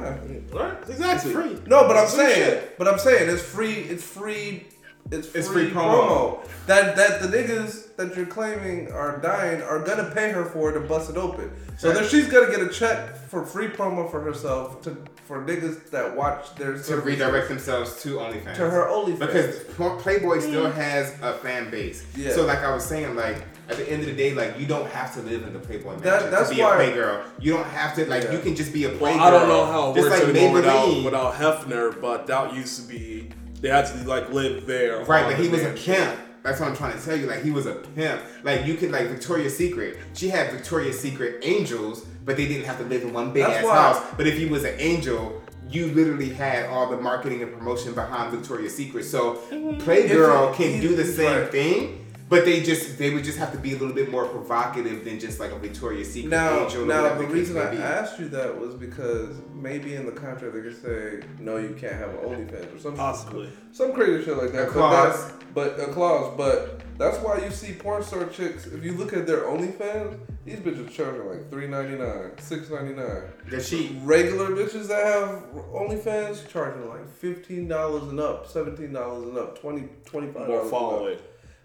now? 0.54 0.60
right? 0.60 0.78
Exactly. 0.88 1.32
It's 1.32 1.40
free. 1.40 1.58
No, 1.66 1.86
but 1.88 1.96
I'm 1.96 2.04
It's 2.04 2.14
saying, 2.14 2.34
shit. 2.44 2.78
but 2.78 2.86
I'm 2.88 2.98
saying 2.98 3.28
it's 3.28 3.42
free. 3.42 3.72
It's 3.74 4.04
free. 4.04 4.66
It's 5.10 5.26
free, 5.26 5.40
It's 5.40 5.48
free 5.48 5.70
promo. 5.70 6.38
promo. 6.40 6.48
That 6.66 6.94
that 6.96 7.20
the 7.22 7.28
niggas 7.28 7.87
that 7.98 8.16
you're 8.16 8.26
claiming 8.26 8.90
are 8.92 9.18
dying 9.18 9.60
are 9.60 9.80
gonna 9.80 10.08
pay 10.14 10.30
her 10.30 10.44
for 10.44 10.70
to 10.70 10.78
bust 10.80 11.10
it 11.10 11.16
open. 11.16 11.50
So 11.78 11.92
then 11.92 12.08
she's 12.08 12.28
gonna 12.28 12.48
get 12.50 12.60
a 12.62 12.68
check 12.68 13.16
for 13.28 13.44
free 13.44 13.66
promo 13.66 14.08
for 14.10 14.20
herself 14.20 14.80
to 14.82 14.96
for 15.26 15.44
niggas 15.44 15.90
that 15.90 16.16
watch 16.16 16.54
their 16.54 16.72
To 16.74 16.78
services 16.82 17.04
redirect 17.04 17.48
themselves 17.48 18.00
to 18.04 18.16
OnlyFans. 18.16 18.54
to 18.54 18.70
her 18.70 18.86
OnlyFans. 18.88 19.18
Because 19.18 20.02
Playboy 20.02 20.38
still 20.38 20.70
has 20.70 21.12
a 21.20 21.34
fan 21.34 21.70
base. 21.70 22.06
Yeah. 22.16 22.32
So 22.32 22.46
like 22.46 22.60
I 22.60 22.72
was 22.72 22.84
saying, 22.86 23.14
like 23.16 23.42
at 23.68 23.76
the 23.76 23.90
end 23.90 24.00
of 24.02 24.06
the 24.06 24.14
day, 24.14 24.32
like 24.32 24.58
you 24.60 24.66
don't 24.66 24.88
have 24.90 25.12
to 25.14 25.20
live 25.22 25.42
in 25.42 25.52
the 25.52 25.58
Playboy 25.58 25.90
mansion 25.90 26.04
That- 26.04 26.30
that's 26.30 26.50
to 26.50 26.54
be 26.54 26.62
why- 26.62 26.80
a 26.80 26.92
playgirl. 26.92 27.22
You 27.40 27.52
don't 27.54 27.66
have 27.66 27.96
to 27.96 28.06
like 28.06 28.22
Yeah. 28.24 28.32
you 28.32 28.38
can 28.38 28.54
just 28.54 28.72
be 28.72 28.84
a 28.84 28.90
playgirl. 28.90 29.00
Well, 29.00 29.20
I 29.20 29.30
don't 29.32 29.48
know 29.48 29.64
how 29.66 29.90
it 29.90 29.96
Just 29.96 30.08
works 30.10 30.22
like 30.24 30.34
anymore 30.36 30.52
without, 30.54 30.86
Maybelline. 30.86 31.04
without 31.04 31.34
Hefner, 31.34 32.00
but 32.00 32.28
that 32.28 32.54
used 32.54 32.80
to 32.80 32.82
be 32.88 33.28
they 33.60 33.68
had 33.70 33.86
to 33.86 34.08
like 34.08 34.32
live 34.32 34.66
there. 34.68 35.00
Right, 35.04 35.24
on 35.24 35.32
but 35.32 35.40
he 35.40 35.48
was 35.48 35.62
a 35.62 35.64
mansion. 35.64 36.12
That's 36.42 36.60
what 36.60 36.68
I'm 36.68 36.76
trying 36.76 36.98
to 36.98 37.04
tell 37.04 37.16
you. 37.16 37.26
Like 37.26 37.42
he 37.42 37.50
was 37.50 37.66
a 37.66 37.74
pimp. 37.74 38.22
Like 38.42 38.66
you 38.66 38.74
could 38.74 38.90
like 38.90 39.08
Victoria's 39.08 39.56
Secret. 39.56 39.98
She 40.14 40.28
had 40.28 40.50
Victoria's 40.50 40.98
Secret 40.98 41.40
angels, 41.42 42.06
but 42.24 42.36
they 42.36 42.46
didn't 42.46 42.64
have 42.64 42.78
to 42.78 42.84
live 42.84 43.02
in 43.02 43.12
one 43.12 43.32
big 43.32 43.44
That's 43.44 43.58
ass 43.58 43.64
why- 43.64 43.74
house. 43.74 44.14
But 44.16 44.26
if 44.26 44.38
you 44.38 44.48
was 44.48 44.64
an 44.64 44.74
angel, 44.78 45.42
you 45.68 45.88
literally 45.88 46.30
had 46.30 46.66
all 46.66 46.88
the 46.88 46.96
marketing 46.96 47.42
and 47.42 47.52
promotion 47.52 47.94
behind 47.94 48.32
Victoria's 48.32 48.74
Secret. 48.74 49.04
So 49.04 49.34
mm-hmm. 49.50 49.80
Playgirl 49.80 50.50
If 50.50 50.56
can 50.56 50.80
do 50.80 50.96
the 50.96 51.04
same 51.04 51.48
thing. 51.48 52.06
But 52.28 52.44
they 52.44 52.62
just 52.62 52.98
they 52.98 53.10
would 53.14 53.24
just 53.24 53.38
have 53.38 53.52
to 53.52 53.58
be 53.58 53.70
a 53.74 53.78
little 53.78 53.94
bit 53.94 54.10
more 54.10 54.26
provocative 54.26 55.04
than 55.04 55.18
just 55.18 55.40
like 55.40 55.50
a 55.52 55.58
Victoria's 55.58 56.12
Secret 56.12 56.30
Now, 56.30 56.64
angel. 56.64 56.82
or 56.82 56.86
now 56.86 57.02
whatever 57.02 57.18
the 57.22 57.26
case 57.28 57.34
reason 57.34 57.56
I 57.58 57.70
be. 57.70 57.76
asked 57.78 58.18
you 58.20 58.28
that 58.30 58.58
was 58.60 58.74
because 58.74 59.34
maybe 59.54 59.94
in 59.94 60.04
the 60.04 60.12
contract 60.12 60.54
they 60.54 60.60
could 60.60 60.82
say 60.82 61.20
no, 61.38 61.56
you 61.56 61.74
can't 61.78 61.94
have 61.94 62.10
an 62.10 62.16
OnlyFans 62.16 62.76
or 62.76 62.78
something. 62.78 62.96
Possibly. 62.98 63.48
Some 63.72 63.92
crazy 63.94 64.24
shit 64.24 64.36
like 64.36 64.52
that. 64.52 64.62
A 64.62 64.66
but 64.66 64.72
clause. 64.72 65.18
that's- 65.24 65.32
But, 65.54 65.80
uh, 65.80 65.86
a 65.86 65.92
clause. 65.92 66.34
But 66.36 66.82
that's 66.98 67.16
why 67.18 67.42
you 67.42 67.50
see 67.50 67.72
porn 67.72 68.02
star 68.02 68.26
chicks. 68.26 68.66
If 68.66 68.84
you 68.84 68.92
look 68.92 69.12
at 69.14 69.26
their 69.26 69.42
OnlyFans, 69.44 70.18
these 70.44 70.56
bitches 70.56 70.90
charging 70.90 71.26
like 71.28 71.50
three 71.50 71.66
ninety 71.66 71.96
nine, 71.96 72.32
six 72.38 72.68
ninety 72.68 72.94
nine. 72.94 73.22
that 73.50 73.62
she 73.64 73.98
Regular 74.02 74.50
bitches 74.50 74.88
that 74.88 75.04
have 75.06 75.44
OnlyFans 75.72 76.46
charging 76.48 76.88
like 76.88 77.08
fifteen 77.08 77.68
dollars 77.68 78.02
and 78.04 78.20
up, 78.20 78.46
seventeen 78.46 78.92
dollars 78.92 79.28
and 79.28 79.38
up, 79.38 79.58
20 79.60 79.88
25 80.04 80.46
More 80.48 80.64
following. 80.66 81.18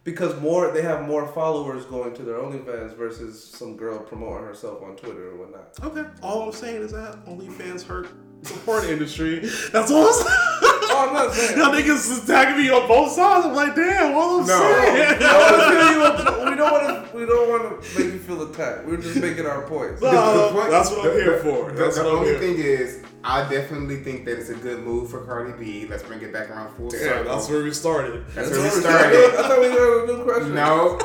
Because 0.04 0.38
more 0.42 0.70
they 0.72 0.82
have 0.82 1.08
more 1.08 1.28
followers 1.30 1.86
going 1.86 2.14
to 2.16 2.24
their 2.24 2.36
OnlyFans 2.36 2.94
versus 2.98 3.42
some 3.42 3.78
girl 3.78 4.00
promoting 4.00 4.46
herself 4.46 4.84
on 4.84 4.98
Twitter 4.98 5.30
or 5.32 5.38
whatnot. 5.38 5.70
Okay. 5.82 6.04
All 6.22 6.42
I'm 6.44 6.52
saying 6.52 6.82
is 6.82 6.92
that 6.92 7.26
OnlyFans 7.26 7.84
hurt 7.86 8.10
the 8.42 8.50
porn 8.66 8.84
industry. 8.86 9.40
That's 9.72 9.90
all 9.92 10.08
I'm 10.08 10.14
saying. 10.14 10.28
Oh, 10.96 11.06
I'm 11.08 11.14
not 11.14 11.34
saying. 11.34 11.58
Y'all 11.58 11.72
niggas 11.74 12.12
is 12.12 12.28
tagging 12.28 12.62
me 12.62 12.70
on 12.70 12.86
both 12.88 13.14
sides. 13.14 13.46
I'm 13.46 13.54
like, 13.54 13.76
damn, 13.76 14.14
all 14.14 14.42
I'm 14.42 14.48
No. 14.48 14.60
saying. 14.60 15.18
I 15.20 15.20
don't 15.20 15.52
wanna 15.52 15.80
feel 15.80 15.92
you 15.94 16.04
up- 16.04 16.50
we 16.50 16.56
don't 16.58 16.72
want 16.72 17.12
to. 17.12 17.18
We 17.18 17.26
don't 17.26 17.50
want 17.50 17.82
to 17.84 18.00
make 18.04 18.14
you 18.14 18.20
feel 18.20 18.42
attacked. 18.52 18.86
We're 18.86 18.98
just 18.98 19.16
making 19.22 19.46
our 19.46 19.62
points. 19.68 20.02
No. 20.02 20.12
That's 20.70 20.90
what 20.92 21.06
I'm 21.12 21.14
here 21.18 21.40
for. 21.40 21.72
The, 21.72 21.82
That's 21.82 21.96
the 21.98 22.04
what 22.04 22.12
I'm 22.12 22.18
only 22.20 22.30
here 22.32 22.40
thing 22.40 22.56
is, 22.58 23.04
I 23.26 23.48
definitely 23.50 24.04
think 24.04 24.26
that 24.26 24.38
it's 24.38 24.50
a 24.50 24.56
good 24.56 24.84
move 24.84 25.10
for 25.10 25.22
Cardi 25.26 25.54
B. 25.54 25.88
Let's 25.90 26.04
bring 26.04 26.22
it 26.22 26.34
back 26.34 26.50
around 26.50 26.76
full 26.76 26.90
Damn, 26.90 27.00
circle. 27.00 27.36
that's 27.36 27.50
where 27.50 27.64
we 27.64 27.72
started. 27.72 28.26
That's 28.36 28.50
That's 28.50 28.52
where 28.52 28.64
we 28.64 28.82
started. 28.82 29.36
I 29.40 29.48
thought 29.48 29.62
we 29.62 29.68
got 29.70 30.10
a 30.10 30.18
new 30.18 30.24
question. 30.26 30.56
No. 30.56 31.00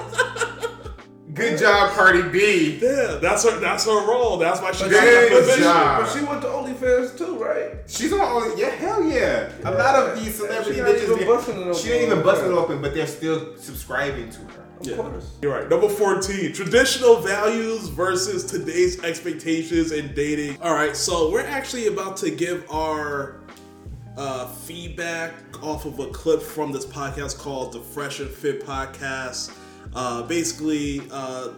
Good 1.35 1.61
job, 1.61 1.93
Cardi 1.93 2.23
B. 2.23 2.81
Yeah, 2.83 3.19
that's 3.23 3.45
her. 3.49 3.61
That's 3.61 3.85
her 3.85 4.09
role. 4.11 4.39
That's 4.39 4.61
why 4.61 4.73
she 4.73 4.85
But 4.85 4.91
got 4.91 5.01
she, 5.05 5.07
Good 5.07 5.31
but, 5.31 5.37
she, 5.37 5.41
position. 5.43 5.63
job. 5.63 6.03
but 6.03 6.13
she 6.13 6.25
went 6.25 6.43
to 6.43 6.49
OnlyFans 6.49 7.17
too, 7.19 7.37
right? 7.37 7.71
She's 7.87 8.13
on 8.13 8.21
Only. 8.21 8.61
Yeah, 8.61 8.71
hell 8.71 9.05
yeah. 9.05 9.53
A 9.65 9.71
lot 9.71 9.95
of 9.95 10.19
these 10.19 10.35
celebrity 10.35 10.75
She 10.75 10.81
not 10.81 10.91
even 10.97 11.17
bitches. 11.19 11.27
busting 11.29 11.61
it 11.61 11.63
open. 11.69 11.75
She 11.81 11.93
ain't 11.93 12.11
even 12.11 12.23
busting 12.25 12.51
it 12.51 12.55
open, 12.55 12.83
but 12.83 12.93
they're 12.95 13.07
still 13.07 13.57
subscribing 13.57 14.31
to 14.31 14.39
her. 14.41 14.58
Of 14.81 14.87
Yeah. 14.87 14.97
course. 14.97 15.25
You're 15.43 15.53
right. 15.53 15.69
Number 15.69 15.88
14, 15.88 16.53
traditional 16.53 17.17
values 17.17 17.88
versus 17.88 18.45
today's 18.45 19.03
expectations 19.03 19.93
in 19.93 20.14
dating. 20.14 20.59
All 20.62 20.75
right, 20.75 20.97
so 20.97 21.31
we're 21.31 21.41
actually 21.47 21.87
about 21.88 22.17
to 22.19 22.31
give 22.31 22.64
our 22.71 23.37
uh, 24.17 24.47
feedback 24.49 25.33
off 25.62 25.85
of 25.85 25.99
a 26.01 26.07
clip 26.09 26.43
from 26.43 26.73
this 26.73 26.85
podcast 26.85 27.38
called 27.38 27.73
the 27.73 27.81
Fresh 27.81 28.19
and 28.21 28.29
Fit 28.31 28.64
Podcast. 28.67 29.53
Uh, 29.95 30.23
basically, 30.23 31.03
uh, 31.12 31.49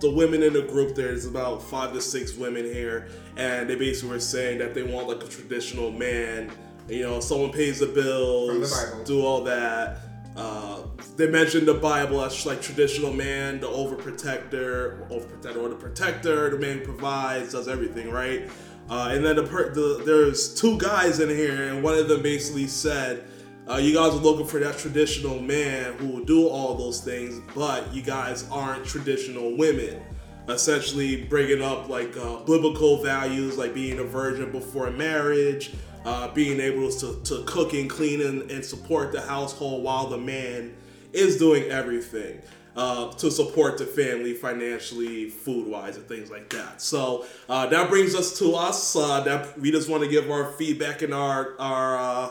the 0.00 0.10
women 0.10 0.42
in 0.42 0.52
the 0.52 0.62
group, 0.62 0.94
there's 0.94 1.26
about 1.26 1.62
five 1.62 1.92
to 1.92 2.00
six 2.00 2.34
women 2.36 2.64
here, 2.64 3.08
and 3.36 3.68
they 3.70 3.74
basically 3.76 4.10
were 4.10 4.20
saying 4.20 4.58
that 4.58 4.74
they 4.74 4.82
want 4.82 5.08
like 5.08 5.22
a 5.22 5.28
traditional 5.28 5.90
man. 5.90 6.50
You 6.88 7.02
know, 7.02 7.20
someone 7.20 7.50
pays 7.52 7.80
the 7.80 7.86
bills, 7.86 8.70
the 8.70 9.04
do 9.04 9.22
all 9.24 9.42
that. 9.44 9.98
Uh, 10.38 10.82
they 11.16 11.28
mentioned 11.28 11.66
the 11.66 11.74
Bible 11.74 12.24
as 12.24 12.46
like 12.46 12.62
traditional 12.62 13.12
man, 13.12 13.58
the 13.58 13.66
overprotector, 13.66 15.08
overprotector, 15.10 15.56
or 15.56 15.68
the 15.68 15.74
protector, 15.74 16.48
the 16.50 16.58
man 16.58 16.84
provides, 16.84 17.52
does 17.52 17.66
everything, 17.66 18.08
right? 18.08 18.48
Uh, 18.88 19.08
and 19.10 19.24
then 19.24 19.34
the, 19.34 19.42
per- 19.42 19.74
the 19.74 20.00
there's 20.06 20.54
two 20.54 20.78
guys 20.78 21.18
in 21.18 21.28
here, 21.28 21.64
and 21.64 21.82
one 21.82 21.98
of 21.98 22.06
them 22.08 22.22
basically 22.22 22.68
said, 22.68 23.24
uh, 23.68 23.78
"You 23.78 23.92
guys 23.92 24.14
are 24.14 24.22
looking 24.22 24.46
for 24.46 24.60
that 24.60 24.78
traditional 24.78 25.40
man 25.40 25.94
who 25.94 26.06
will 26.06 26.24
do 26.24 26.46
all 26.46 26.76
those 26.76 27.00
things, 27.00 27.42
but 27.52 27.92
you 27.92 28.02
guys 28.02 28.48
aren't 28.48 28.84
traditional 28.86 29.56
women." 29.56 30.00
Essentially, 30.48 31.24
bringing 31.24 31.60
up 31.60 31.88
like 31.88 32.16
uh, 32.16 32.36
biblical 32.44 33.02
values, 33.02 33.58
like 33.58 33.74
being 33.74 33.98
a 33.98 34.04
virgin 34.04 34.52
before 34.52 34.88
marriage, 34.90 35.72
uh, 36.08 36.28
being 36.28 36.58
able 36.58 36.90
to, 36.90 37.20
to 37.22 37.42
cook 37.44 37.74
and 37.74 37.90
clean 37.90 38.22
and, 38.22 38.50
and 38.50 38.64
support 38.64 39.12
the 39.12 39.20
household 39.20 39.84
while 39.84 40.06
the 40.06 40.16
man 40.16 40.74
is 41.12 41.36
doing 41.36 41.64
everything 41.64 42.40
uh, 42.76 43.12
to 43.12 43.30
support 43.30 43.76
the 43.76 43.84
family 43.84 44.32
financially, 44.32 45.28
food 45.28 45.66
wise, 45.66 45.98
and 45.98 46.08
things 46.08 46.30
like 46.30 46.48
that. 46.48 46.80
So 46.80 47.26
uh, 47.46 47.66
that 47.66 47.90
brings 47.90 48.14
us 48.14 48.38
to 48.38 48.54
us. 48.54 48.96
Uh, 48.96 49.20
that 49.20 49.60
we 49.60 49.70
just 49.70 49.90
want 49.90 50.02
to 50.02 50.08
give 50.08 50.30
our 50.30 50.50
feedback 50.52 51.02
and 51.02 51.12
our 51.12 51.54
our 51.58 51.98
uh, 51.98 52.30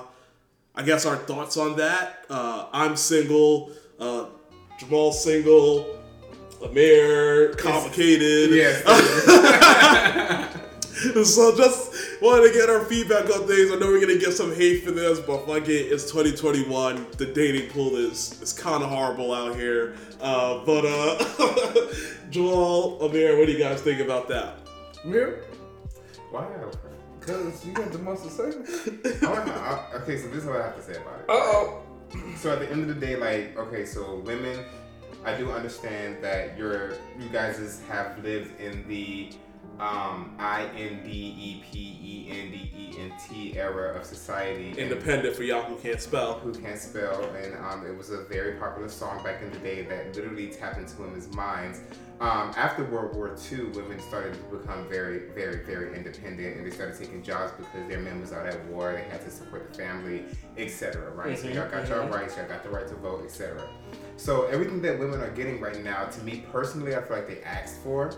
I 0.73 0.81
guess 0.81 1.05
our 1.05 1.17
thoughts 1.17 1.55
on 1.55 1.75
that. 1.77 2.25
Uh, 2.31 2.65
I'm 2.73 2.95
single. 2.95 3.71
Uh, 3.99 4.25
Jamal 4.79 5.11
single. 5.11 5.99
Amir 6.63 7.53
complicated. 7.53 8.49
Yes. 8.55 8.81
So 11.23 11.55
just 11.55 11.86
wanted 12.21 12.47
to 12.47 12.53
get 12.53 12.69
our 12.69 12.83
feedback 12.85 13.25
on 13.25 13.47
things. 13.47 13.71
I 13.71 13.75
know 13.75 13.87
we're 13.87 13.99
gonna 14.01 14.17
get 14.17 14.33
some 14.33 14.53
hate 14.55 14.83
for 14.83 14.91
this, 14.91 15.19
but 15.19 15.45
fuck 15.45 15.67
it, 15.67 15.71
it's 15.91 16.03
2021. 16.11 17.07
The 17.17 17.25
dating 17.27 17.69
pool 17.71 17.95
is 17.95 18.41
is 18.41 18.53
kind 18.53 18.83
of 18.83 18.89
horrible 18.89 19.33
out 19.33 19.55
here. 19.55 19.95
Uh, 20.21 20.63
but 20.65 20.85
uh, 20.85 21.93
Joel, 22.29 23.03
Amir, 23.05 23.37
what 23.37 23.45
do 23.47 23.51
you 23.53 23.59
guys 23.59 23.81
think 23.81 24.01
about 24.01 24.27
that? 24.29 24.57
Mir, 25.05 25.43
Wow. 26.31 26.71
because 27.19 27.65
you 27.65 27.71
got 27.73 27.91
the 27.91 27.99
most 27.99 28.23
to 28.23 28.29
say. 28.29 29.17
I 29.25 29.31
wanna- 29.31 29.51
I- 29.51 29.95
okay, 30.01 30.17
so 30.17 30.27
this 30.27 30.39
is 30.43 30.45
what 30.45 30.57
I 30.59 30.63
have 30.63 30.75
to 30.75 30.81
say 30.83 30.99
about 30.99 31.19
it. 31.19 31.25
Uh 31.29 31.33
oh. 31.33 31.83
So 32.37 32.51
at 32.53 32.59
the 32.59 32.69
end 32.71 32.81
of 32.81 32.87
the 32.87 33.05
day, 33.05 33.15
like, 33.17 33.57
okay, 33.57 33.85
so 33.85 34.19
women, 34.25 34.63
I 35.25 35.35
do 35.35 35.51
understand 35.51 36.23
that 36.23 36.57
you're, 36.57 36.91
you 37.19 37.27
guys 37.31 37.81
have 37.89 38.23
lived 38.23 38.59
in 38.61 38.87
the 38.87 39.29
um, 39.79 40.35
I 40.39 40.65
N 40.75 41.01
D 41.03 41.09
E 41.11 41.63
P 41.71 41.79
E 42.01 42.29
N 42.31 42.51
D 42.51 42.71
E 42.75 42.95
N 42.99 43.11
T 43.29 43.57
era 43.57 43.95
of 43.97 44.05
society. 44.05 44.69
and- 44.69 44.77
Independent 44.77 45.35
for 45.35 45.43
y'all 45.43 45.61
who 45.63 45.75
can't 45.77 46.01
spell. 46.01 46.39
who 46.39 46.53
can't 46.53 46.79
spell, 46.79 47.23
and 47.35 47.53
um, 47.65 47.85
it 47.85 47.95
was 47.95 48.09
a 48.09 48.23
very 48.23 48.53
popular 48.53 48.89
song 48.89 49.23
back 49.23 49.41
in 49.41 49.51
the 49.51 49.59
day 49.59 49.83
that 49.83 50.15
literally 50.15 50.47
tapped 50.47 50.77
into 50.77 50.99
women's 51.01 51.31
minds. 51.35 51.81
Um, 52.19 52.51
after 52.57 52.83
World 52.85 53.15
War 53.15 53.35
II, 53.51 53.65
women 53.75 53.99
started 53.99 54.33
to 54.33 54.57
become 54.57 54.89
very, 54.89 55.29
very, 55.35 55.63
very 55.63 55.95
independent, 55.95 56.57
and 56.57 56.65
they 56.65 56.71
started 56.71 56.97
taking 56.97 57.21
jobs 57.21 57.51
because 57.55 57.87
their 57.87 57.99
men 57.99 58.19
was 58.19 58.33
out 58.33 58.47
at 58.47 58.65
war. 58.65 58.91
They 58.93 59.03
had 59.03 59.21
to 59.23 59.29
support 59.29 59.71
the 59.71 59.77
family, 59.77 60.23
etc. 60.57 61.11
Right? 61.11 61.37
So 61.37 61.45
Mhm, 61.45 61.53
y'all 61.53 61.69
got 61.69 61.87
your 61.87 62.07
rights, 62.07 62.35
y'all 62.35 62.47
got 62.47 62.63
the 62.63 62.69
right 62.71 62.87
to 62.87 62.95
vote, 62.95 63.23
etc. 63.23 63.61
So 64.15 64.45
everything 64.47 64.81
that 64.81 64.97
women 64.97 65.21
are 65.21 65.29
getting 65.29 65.61
right 65.61 65.83
now, 65.83 66.05
to 66.05 66.23
me 66.23 66.43
personally, 66.51 66.95
I 66.95 67.03
feel 67.03 67.17
like 67.17 67.27
they 67.27 67.43
asked 67.43 67.81
for 67.83 68.11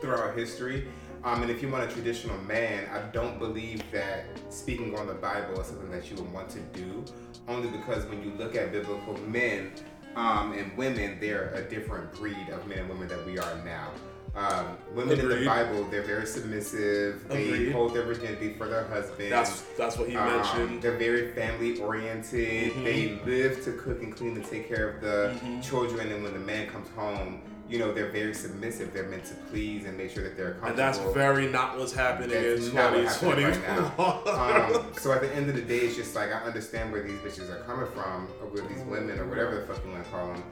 throughout 0.00 0.36
history. 0.36 0.86
Um, 1.22 1.42
and 1.42 1.50
if 1.50 1.60
you 1.60 1.68
want 1.68 1.84
a 1.90 1.92
traditional 1.94 2.38
man, 2.44 2.88
I 2.90 3.00
don't 3.12 3.38
believe 3.38 3.82
that 3.92 4.24
speaking 4.48 4.98
on 4.98 5.06
the 5.06 5.12
Bible 5.14 5.60
is 5.60 5.66
something 5.66 5.90
that 5.90 6.10
you 6.10 6.16
would 6.16 6.32
want 6.32 6.48
to 6.50 6.60
do, 6.72 7.04
only 7.46 7.68
because 7.68 8.06
when 8.06 8.22
you 8.22 8.32
look 8.38 8.56
at 8.56 8.72
biblical 8.72 9.18
men 9.28 9.72
um, 10.16 10.52
and 10.52 10.74
women, 10.78 11.18
they're 11.20 11.50
a 11.54 11.62
different 11.62 12.10
breed 12.14 12.48
of 12.50 12.66
men 12.66 12.78
and 12.78 12.88
women 12.88 13.06
that 13.08 13.24
we 13.26 13.38
are 13.38 13.56
now. 13.64 13.90
Um, 14.34 14.78
women 14.94 15.18
in 15.18 15.28
the 15.28 15.44
Bible, 15.44 15.84
they're 15.90 16.02
very 16.04 16.24
submissive. 16.24 17.28
They 17.28 17.48
Agreed. 17.50 17.72
hold 17.72 17.94
their 17.94 18.04
virginity 18.04 18.54
for 18.56 18.68
their 18.68 18.84
husband. 18.84 19.30
That's 19.32 19.62
that's 19.76 19.98
what 19.98 20.08
he 20.08 20.14
Um, 20.16 20.26
mentioned. 20.28 20.80
they're 20.82 20.96
very 20.96 21.32
family 21.32 21.80
oriented. 21.80 22.72
Mhm. 22.72 22.84
They 22.84 23.20
live 23.26 23.62
to 23.64 23.72
cook 23.72 24.02
and 24.04 24.14
clean 24.16 24.36
and 24.36 24.44
take 24.44 24.68
care 24.68 24.88
of 24.88 25.00
the 25.00 25.34
Mhm. 25.44 25.62
children. 25.64 26.12
And 26.12 26.22
when 26.22 26.32
the 26.32 26.38
man 26.38 26.68
comes 26.68 26.88
home, 26.90 27.42
you 27.70 27.78
know 27.78 27.92
they're 27.92 28.10
very 28.10 28.34
submissive. 28.34 28.92
They're 28.92 29.08
meant 29.08 29.24
to 29.26 29.34
please 29.50 29.84
and 29.86 29.96
make 29.96 30.10
sure 30.10 30.24
that 30.24 30.36
they're 30.36 30.54
comfortable. 30.54 30.70
And 30.70 30.78
that's 30.78 30.98
very 31.14 31.46
not 31.48 31.78
what's 31.78 31.92
happening 31.92 32.30
That's 32.30 32.68
in 32.68 32.74
not 32.74 32.92
what 32.92 33.08
2020. 33.20 33.42
happening 33.64 34.76
um, 34.84 34.92
so 34.98 35.12
at 35.12 35.20
the 35.20 35.34
end 35.34 35.48
of 35.48 35.54
the 35.54 35.62
day, 35.62 35.78
it's 35.78 35.96
just 35.96 36.14
like 36.14 36.30
I 36.32 36.40
understand 36.40 36.90
where 36.92 37.02
these 37.02 37.18
bitches 37.20 37.48
are 37.50 37.62
coming 37.64 37.86
from, 37.92 38.28
or 38.40 38.48
where 38.48 38.66
these 38.66 38.82
women, 38.84 39.18
or 39.18 39.26
whatever 39.28 39.56
the 39.56 39.66
fuck 39.66 39.84
you 39.84 39.92
want 39.92 40.04
to 40.04 40.10
call 40.10 40.32
them. 40.32 40.42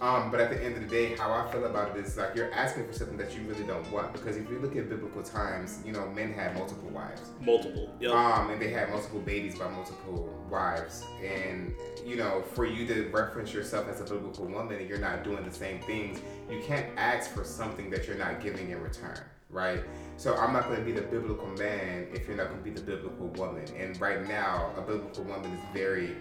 Um, 0.00 0.30
but 0.30 0.40
at 0.40 0.48
the 0.48 0.64
end 0.64 0.76
of 0.76 0.80
the 0.82 0.88
day, 0.88 1.14
how 1.14 1.30
I 1.30 1.50
feel 1.52 1.66
about 1.66 1.94
it 1.94 2.06
is 2.06 2.16
like 2.16 2.34
you're 2.34 2.52
asking 2.54 2.86
for 2.86 2.94
something 2.94 3.18
that 3.18 3.36
you 3.36 3.42
really 3.42 3.64
don't 3.64 3.90
want. 3.92 4.12
Because 4.14 4.36
if 4.36 4.48
you 4.48 4.58
look 4.58 4.74
at 4.76 4.88
biblical 4.88 5.22
times, 5.22 5.80
you 5.84 5.92
know, 5.92 6.08
men 6.10 6.32
had 6.32 6.54
multiple 6.54 6.88
wives. 6.88 7.20
Multiple. 7.40 7.94
Yep. 8.00 8.12
Um, 8.12 8.50
and 8.50 8.62
they 8.62 8.70
had 8.70 8.88
multiple 8.88 9.20
babies 9.20 9.58
by 9.58 9.68
multiple 9.68 10.32
wives. 10.48 11.04
And, 11.22 11.74
you 12.10 12.16
know, 12.16 12.42
for 12.42 12.66
you 12.66 12.84
to 12.88 13.08
reference 13.10 13.54
yourself 13.54 13.88
as 13.88 14.00
a 14.00 14.04
biblical 14.04 14.44
woman 14.44 14.76
and 14.78 14.88
you're 14.88 14.98
not 14.98 15.22
doing 15.22 15.44
the 15.44 15.54
same 15.54 15.80
things, 15.82 16.18
you 16.50 16.60
can't 16.60 16.86
ask 16.96 17.32
for 17.32 17.44
something 17.44 17.88
that 17.88 18.08
you're 18.08 18.18
not 18.18 18.40
giving 18.40 18.70
in 18.70 18.82
return, 18.82 19.20
right? 19.48 19.84
So 20.16 20.34
I'm 20.34 20.52
not 20.52 20.64
going 20.64 20.80
to 20.80 20.84
be 20.84 20.90
the 20.90 21.02
biblical 21.02 21.46
man 21.50 22.08
if 22.12 22.26
you're 22.26 22.36
not 22.36 22.48
going 22.48 22.58
to 22.58 22.64
be 22.64 22.70
the 22.72 22.80
biblical 22.80 23.28
woman. 23.28 23.64
And 23.78 23.98
right 24.00 24.26
now, 24.26 24.72
a 24.76 24.80
biblical 24.80 25.22
woman 25.22 25.52
is 25.52 25.60
very 25.72 26.16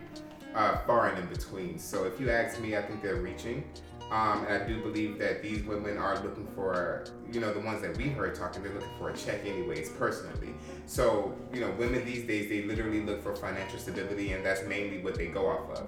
uh, 0.53 0.77
far 0.85 1.07
and 1.09 1.17
in 1.17 1.25
between. 1.25 1.79
So 1.79 2.03
if 2.03 2.19
you 2.19 2.29
ask 2.29 2.61
me, 2.61 2.77
I 2.77 2.83
think 2.83 3.01
they're 3.01 3.15
reaching. 3.15 3.63
Um, 4.11 4.45
and 4.45 4.63
I 4.63 4.67
do 4.67 4.81
believe 4.81 5.19
that 5.19 5.43
these 5.43 5.63
women 5.63 5.97
are 5.97 6.15
looking 6.23 6.47
for, 6.55 7.05
you 7.31 7.39
know, 7.39 7.53
the 7.53 7.59
ones 7.59 7.81
that 7.83 7.95
we 7.95 8.05
heard 8.05 8.33
talking, 8.33 8.63
they're 8.63 8.73
looking 8.73 8.89
for 8.97 9.11
a 9.11 9.15
check 9.15 9.45
anyways, 9.45 9.89
personally. 9.89 10.55
So, 10.87 11.35
you 11.53 11.61
know, 11.61 11.69
women 11.77 12.03
these 12.05 12.25
days, 12.25 12.49
they 12.49 12.63
literally 12.63 13.01
look 13.01 13.21
for 13.21 13.35
financial 13.35 13.77
stability, 13.77 14.33
and 14.33 14.43
that's 14.43 14.63
mainly 14.65 15.03
what 15.03 15.15
they 15.15 15.27
go 15.27 15.47
off 15.47 15.69
of. 15.77 15.87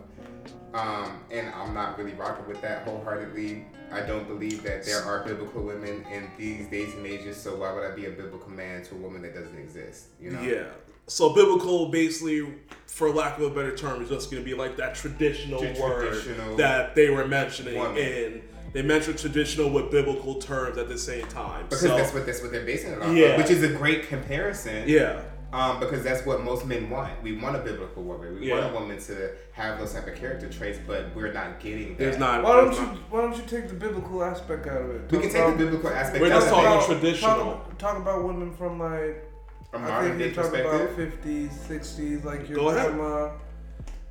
Um, 0.74 1.19
and 1.32 1.49
I'm 1.49 1.74
not 1.74 1.97
really 1.97 2.13
rocking 2.13 2.47
with 2.47 2.61
that 2.61 2.84
wholeheartedly. 2.84 3.65
I 3.91 4.01
don't 4.01 4.28
believe 4.28 4.63
that 4.63 4.86
there 4.86 5.03
are 5.03 5.24
biblical 5.24 5.63
women 5.63 6.05
in 6.11 6.30
these 6.38 6.67
days 6.67 6.93
and 6.93 7.05
ages, 7.05 7.38
so 7.38 7.55
why 7.55 7.74
would 7.74 7.84
I 7.84 7.93
be 7.93 8.05
a 8.05 8.11
biblical 8.11 8.49
man 8.49 8.84
to 8.84 8.95
a 8.95 8.97
woman 8.97 9.22
that 9.24 9.34
doesn't 9.34 9.57
exist? 9.57 10.09
You 10.22 10.32
know? 10.32 10.41
Yeah. 10.41 10.65
So 11.08 11.34
biblical, 11.34 11.88
basically, 11.89 12.47
for 12.88 13.10
lack 13.12 13.38
of 13.38 13.43
a 13.43 13.49
better 13.49 13.76
term, 13.76 14.02
is 14.02 14.10
just 14.10 14.32
going 14.32 14.43
to 14.43 14.49
be 14.49 14.56
like 14.56 14.78
that 14.78 14.95
traditional 14.95 15.60
The 15.62 15.80
word 15.82 16.08
traditional 16.14 16.56
that 16.58 16.95
they 16.95 17.10
were 17.10 17.28
mentioning, 17.28 17.76
woman. 17.78 17.97
and 17.97 18.41
they 18.74 18.82
mentioned 18.82 19.18
traditional 19.20 19.70
with 19.70 19.91
biblical 19.91 20.36
terms 20.36 20.78
at 20.78 20.88
the 20.88 20.97
same 20.97 21.26
time. 21.28 21.66
Because 21.66 21.82
so, 21.82 21.88
that's 21.89 22.14
what 22.14 22.26
that's 22.26 22.41
what 22.41 22.52
they're 22.52 22.66
basing 22.66 22.93
it 22.93 23.02
off 23.02 23.14
Yeah. 23.14 23.38
which 23.38 23.49
is 23.49 23.62
a 23.64 23.70
great 23.70 24.08
comparison. 24.08 24.88
yeah, 24.88 25.22
Um, 25.52 25.82
because 25.82 26.02
that's 26.02 26.26
what 26.26 26.41
most 26.45 26.66
men 26.66 26.89
want. 26.89 27.12
We 27.22 27.34
want 27.38 27.58
a 27.58 27.60
biblical 27.60 28.04
woman. 28.04 28.39
We 28.39 28.47
Yeah. 28.47 28.62
want 28.62 28.72
a 28.74 28.80
woman 28.80 28.97
to 29.02 29.32
have 29.52 29.78
those 29.80 29.91
type 29.91 30.08
of 30.08 30.16
character 30.16 30.47
traits, 30.47 30.80
but 30.88 31.08
we're 31.14 31.34
not 31.34 31.60
getting 31.60 31.89
that. 31.89 31.97
there's 31.97 32.18
not. 32.18 32.41
Why 32.43 32.56
don't 32.62 32.74
you 32.74 32.80
not- 32.82 32.97
Why 33.10 33.22
don't 33.22 33.36
you 33.36 33.43
take 33.45 33.68
the 33.68 33.74
biblical 33.76 34.24
aspect 34.24 34.66
out 34.68 34.82
of 34.82 34.89
it? 34.91 35.02
We 35.12 35.18
Talk 35.18 35.22
can 35.24 35.30
take 35.34 35.41
about- 35.41 35.58
the 35.58 35.64
biblical 35.66 35.89
aspect. 35.89 36.22
We're 36.22 36.28
out 36.28 36.39
just 36.41 36.47
of 36.47 36.54
talking 36.54 36.95
it. 36.95 36.99
traditional. 36.99 37.36
Talk, 37.36 37.78
talk 37.78 37.97
about 37.97 38.24
women 38.24 38.54
from 38.54 38.80
like 38.80 39.26
a 39.74 39.78
I 39.78 39.80
modern 39.80 40.17
think 40.17 40.36
day 40.36 40.41
about 40.41 40.51
perspective. 40.51 40.95
fifties, 40.95 41.51
sixties, 41.67 42.24
like 42.26 42.47
your 42.49 42.57
Go 42.57 42.69
ahead. 42.69 42.93
grandma, 42.93 43.30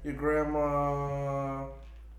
your 0.05 0.15
grandma. 0.15 1.65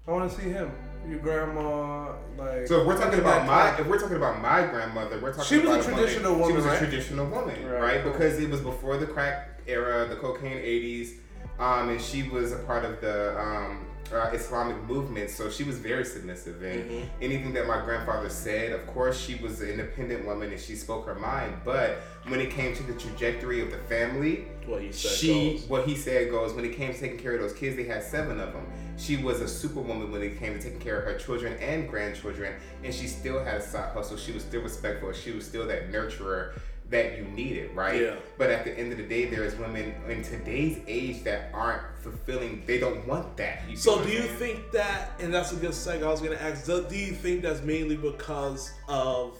I 0.07 0.11
want 0.11 0.31
to 0.31 0.37
see 0.41 0.49
him. 0.49 0.71
Your 1.09 1.19
grandma, 1.19 2.13
like. 2.37 2.67
So 2.67 2.81
if 2.81 2.87
we're 2.87 2.97
talking 2.97 3.19
about 3.19 3.47
my, 3.47 3.75
if 3.79 3.87
we're 3.87 3.99
talking 3.99 4.17
about 4.17 4.39
my 4.41 4.67
grandmother, 4.67 5.19
we're 5.19 5.33
talking 5.33 5.45
She 5.45 5.57
was 5.65 5.85
a 5.85 5.89
traditional 5.89 6.33
woman. 6.35 6.47
She 6.49 6.53
woman, 6.57 6.69
was 6.71 6.73
a 6.75 6.77
traditional 6.85 7.25
woman, 7.25 7.65
Right. 7.67 7.81
right? 7.81 8.03
Because 8.03 8.39
it 8.39 8.49
was 8.49 8.61
before 8.61 8.97
the 8.97 9.07
crack 9.07 9.61
era, 9.67 10.07
the 10.07 10.15
cocaine 10.17 10.57
'80s, 10.57 11.13
um, 11.59 11.89
and 11.89 11.99
she 11.99 12.23
was 12.29 12.51
a 12.51 12.57
part 12.59 12.85
of 12.85 13.01
the 13.01 13.39
um, 13.39 13.87
uh, 14.13 14.29
Islamic 14.33 14.81
movement. 14.83 15.29
So 15.29 15.49
she 15.49 15.63
was 15.63 15.77
very 15.77 16.05
submissive, 16.05 16.61
and 16.61 16.89
Mhm. 16.89 17.05
anything 17.21 17.53
that 17.53 17.67
my 17.67 17.83
grandfather 17.85 18.29
said, 18.29 18.71
of 18.73 18.85
course, 18.87 19.19
she 19.19 19.35
was 19.35 19.61
an 19.61 19.69
independent 19.69 20.25
woman 20.25 20.51
and 20.51 20.59
she 20.59 20.75
spoke 20.75 21.05
her 21.05 21.15
mind. 21.15 21.53
But 21.63 21.99
when 22.27 22.39
it 22.39 22.51
came 22.51 22.75
to 22.75 22.83
the 22.83 22.93
trajectory 22.93 23.61
of 23.61 23.71
the 23.71 23.77
family, 23.77 24.45
what 24.67 24.81
he 24.81 24.91
said 24.91 25.11
she 25.11 25.53
goes. 25.53 25.63
what 25.69 25.85
he 25.87 25.95
said 25.95 26.29
goes 26.29 26.53
when 26.53 26.63
it 26.63 26.73
came 26.75 26.93
to 26.93 26.99
taking 26.99 27.17
care 27.17 27.33
of 27.33 27.41
those 27.41 27.51
kids 27.53 27.75
they 27.75 27.83
had 27.83 28.03
seven 28.03 28.39
of 28.39 28.53
them 28.53 28.63
she 28.95 29.17
was 29.17 29.41
a 29.41 29.47
superwoman 29.47 30.11
when 30.11 30.21
it 30.21 30.37
came 30.37 30.53
to 30.53 30.61
taking 30.63 30.79
care 30.79 30.99
of 30.99 31.03
her 31.05 31.17
children 31.17 31.53
and 31.59 31.89
grandchildren 31.89 32.53
and 32.83 32.93
she 32.93 33.07
still 33.07 33.43
had 33.43 33.55
a 33.55 33.61
side 33.61 33.91
hustle 33.91 34.15
she 34.15 34.31
was 34.31 34.43
still 34.43 34.61
respectful 34.61 35.11
she 35.13 35.31
was 35.31 35.43
still 35.47 35.65
that 35.67 35.91
nurturer 35.91 36.51
that 36.91 37.17
you 37.17 37.23
needed 37.23 37.73
right 37.75 37.99
Yeah. 38.01 38.15
but 38.37 38.49
at 38.51 38.65
the 38.65 38.77
end 38.77 38.91
of 38.91 38.97
the 38.97 39.05
day 39.07 39.25
there's 39.25 39.55
women 39.55 39.93
in 40.09 40.21
today's 40.23 40.77
age 40.87 41.23
that 41.23 41.49
aren't 41.53 41.81
fulfilling 42.01 42.63
they 42.67 42.79
don't 42.79 43.07
want 43.07 43.35
that 43.37 43.61
you 43.69 43.75
So 43.77 44.03
do 44.03 44.09
you 44.11 44.19
saying? 44.23 44.37
think 44.37 44.71
that, 44.73 45.11
and 45.19 45.33
that's 45.33 45.51
a 45.53 45.55
good 45.55 45.71
segue. 45.71 46.03
I 46.03 46.07
was 46.11 46.21
gonna 46.21 46.35
ask, 46.35 46.65
do, 46.65 46.85
do 46.89 46.95
you 46.97 47.13
think 47.13 47.41
that's 47.43 47.61
mainly 47.61 47.95
because 47.95 48.71
of 48.87 49.37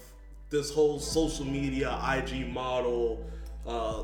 this 0.50 0.72
whole 0.74 1.00
social 1.00 1.46
media 1.46 1.90
IG 2.18 2.52
model? 2.52 3.26
Uh, 3.68 4.04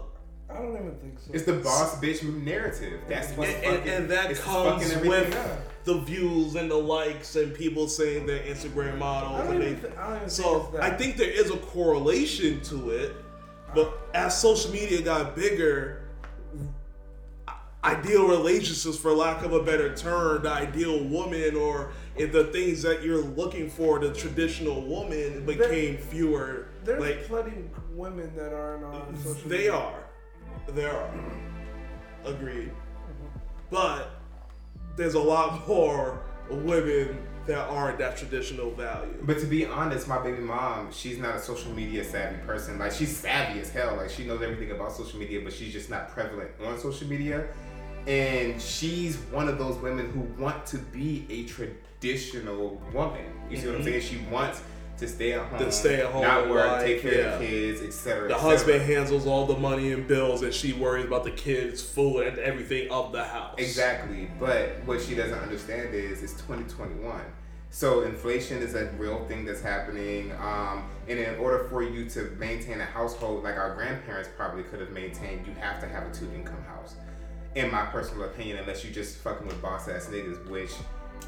I 0.50 0.56
don't 0.60 0.74
even 0.76 0.96
think 1.02 1.20
so. 1.20 1.32
it's 1.34 1.44
the 1.44 1.54
boss 1.54 2.00
bitch 2.00 2.24
narrative 2.44 3.02
that's 3.10 3.32
what's 3.34 3.52
and, 3.52 3.64
and, 3.66 3.76
fucking, 3.78 3.92
and 3.92 4.10
that 4.12 4.36
comes 4.36 4.94
fucking 4.94 5.10
with 5.10 5.36
up. 5.36 5.84
the 5.84 6.00
views 6.02 6.56
and 6.56 6.72
the 6.72 6.76
likes 6.78 7.36
and 7.36 7.54
people 7.54 7.88
saying 7.90 8.26
they're 8.26 8.40
Instagram 8.44 8.94
I 8.94 8.96
models 8.98 9.38
don't 9.48 9.56
and 9.56 9.64
even, 9.64 9.82
they 9.82 9.90
thi- 9.90 9.96
I 9.98 10.08
don't 10.08 10.16
even 10.18 10.30
so 10.30 10.44
think 10.44 10.64
it's 10.64 10.72
that. 10.74 10.84
I 10.84 10.98
think 10.98 11.18
there 11.18 11.30
is 11.30 11.50
a 11.52 11.58
correlation 11.58 12.62
to 12.62 12.92
it, 12.92 13.16
but 13.74 14.10
as 14.14 14.40
social 14.40 14.72
media 14.72 15.02
got 15.02 15.36
bigger, 15.36 16.04
ideal 17.84 18.28
relationships, 18.28 18.98
for 18.98 19.14
lack 19.14 19.44
of 19.44 19.54
a 19.54 19.64
better 19.64 19.96
term, 19.96 20.44
the 20.44 20.52
ideal 20.52 21.04
woman 21.06 21.56
or 21.56 21.92
if 22.16 22.32
the 22.32 22.46
things 22.46 22.82
that 22.82 23.04
you're 23.04 23.22
looking 23.22 23.70
for, 23.70 24.00
the 24.00 24.14
traditional 24.14 24.82
woman 24.82 25.46
became 25.46 25.98
fewer. 25.98 26.68
There's 26.84 27.02
like 27.02 27.28
plenty 27.28 27.58
of 27.58 27.96
women 27.96 28.36
that 28.36 28.54
aren't 28.54 28.84
on 28.84 29.16
social 29.18 29.34
media. 29.34 29.50
they 29.50 29.58
media. 29.58 29.74
are, 29.74 30.04
there 30.70 30.98
are, 30.98 31.12
agreed, 32.26 32.70
mm-hmm. 32.70 33.40
but 33.70 34.20
there's 34.96 35.14
a 35.14 35.20
lot 35.20 35.68
more 35.68 36.22
women 36.50 37.27
that 37.48 37.70
aren't 37.70 37.98
that 37.98 38.18
traditional 38.18 38.72
value. 38.72 39.14
But 39.24 39.40
to 39.40 39.46
be 39.46 39.66
honest, 39.66 40.08
my 40.08 40.22
baby 40.22 40.42
mom, 40.42 40.92
she's 40.92 41.18
not 41.18 41.36
a 41.36 41.40
social 41.40 41.72
media 41.72 42.04
savvy 42.04 42.38
person. 42.46 42.78
Like 42.78 42.92
she's 42.92 43.16
savvy 43.16 43.60
as 43.60 43.72
hell. 43.72 43.96
Like 43.96 44.10
she 44.10 44.26
knows 44.26 44.42
everything 44.42 44.72
about 44.72 44.92
social 44.92 45.20
media, 45.20 45.42
but 45.44 45.54
she's 45.54 45.74
just 45.74 45.90
not 45.90 46.10
prevalent 46.10 46.52
on 46.66 46.78
social 46.78 47.08
media. 47.08 47.48
And 48.06 48.62
she's 48.62 49.18
one 49.32 49.50
of 49.50 49.58
those 49.58 49.78
women 49.78 50.10
who 50.12 50.22
want 50.42 50.66
to 50.68 50.78
be 50.78 51.26
a 51.30 51.44
traditional 51.46 52.82
woman. 52.94 53.26
You 53.50 53.58
see 53.58 53.68
what 53.68 53.78
I'm 53.78 53.84
saying? 53.84 54.02
She 54.02 54.20
wants 54.32 54.62
to 54.98 55.08
stay 55.08 55.34
at 55.34 55.42
home, 55.42 55.60
Mm-hmm. 55.60 55.66
To 55.66 55.72
stay 55.72 56.02
at 56.02 56.12
home, 56.12 56.24
not 56.24 56.50
work, 56.50 56.68
like, 56.68 56.86
take 56.86 57.02
care 57.02 57.22
yeah. 57.22 57.34
of 57.34 57.40
the 57.40 57.46
kids, 57.46 57.82
etc. 57.82 58.30
The 58.30 58.36
husband 58.36 58.82
handles 58.82 59.28
all 59.28 59.46
the 59.46 59.58
money 59.58 59.92
and 59.92 60.08
bills, 60.08 60.42
and 60.42 60.54
she 60.54 60.74
worries 60.74 61.06
about 61.06 61.24
the 61.24 61.32
kids' 61.32 61.82
food 61.82 62.28
and 62.28 62.40
everything 62.40 62.90
of 62.90 63.12
the 63.12 63.24
house. 63.24 63.56
Exactly. 63.58 64.30
But 64.40 64.82
what 64.86 65.02
she 65.02 65.16
doesn't 65.16 65.38
understand 65.38 65.94
is 65.94 66.24
it's 66.24 66.34
2021. 66.34 67.22
So 67.78 68.02
inflation 68.02 68.64
is 68.64 68.74
a 68.74 68.86
real 68.98 69.24
thing 69.26 69.46
that's 69.46 69.62
happening. 69.62 70.32
Um, 70.42 70.90
and 71.08 71.20
in 71.20 71.36
order 71.36 71.66
for 71.66 71.84
you 71.84 72.10
to 72.10 72.36
maintain 72.40 72.82
a 72.82 72.86
household 72.86 73.44
like 73.44 73.56
our 73.56 73.76
grandparents 73.76 74.28
probably 74.36 74.64
could 74.64 74.80
have 74.80 74.90
maintained, 74.90 75.46
you 75.46 75.54
have 75.60 75.80
to 75.82 75.88
have 75.88 76.08
a 76.08 76.12
two 76.12 76.28
income 76.34 76.64
house. 76.64 76.96
In 77.54 77.70
my 77.70 77.86
personal 77.86 78.24
opinion, 78.24 78.58
unless 78.58 78.84
you 78.84 78.90
just 78.90 79.18
fucking 79.18 79.46
with 79.46 79.62
boss 79.62 79.88
ass 79.88 80.08
niggas, 80.08 80.50
which 80.50 80.72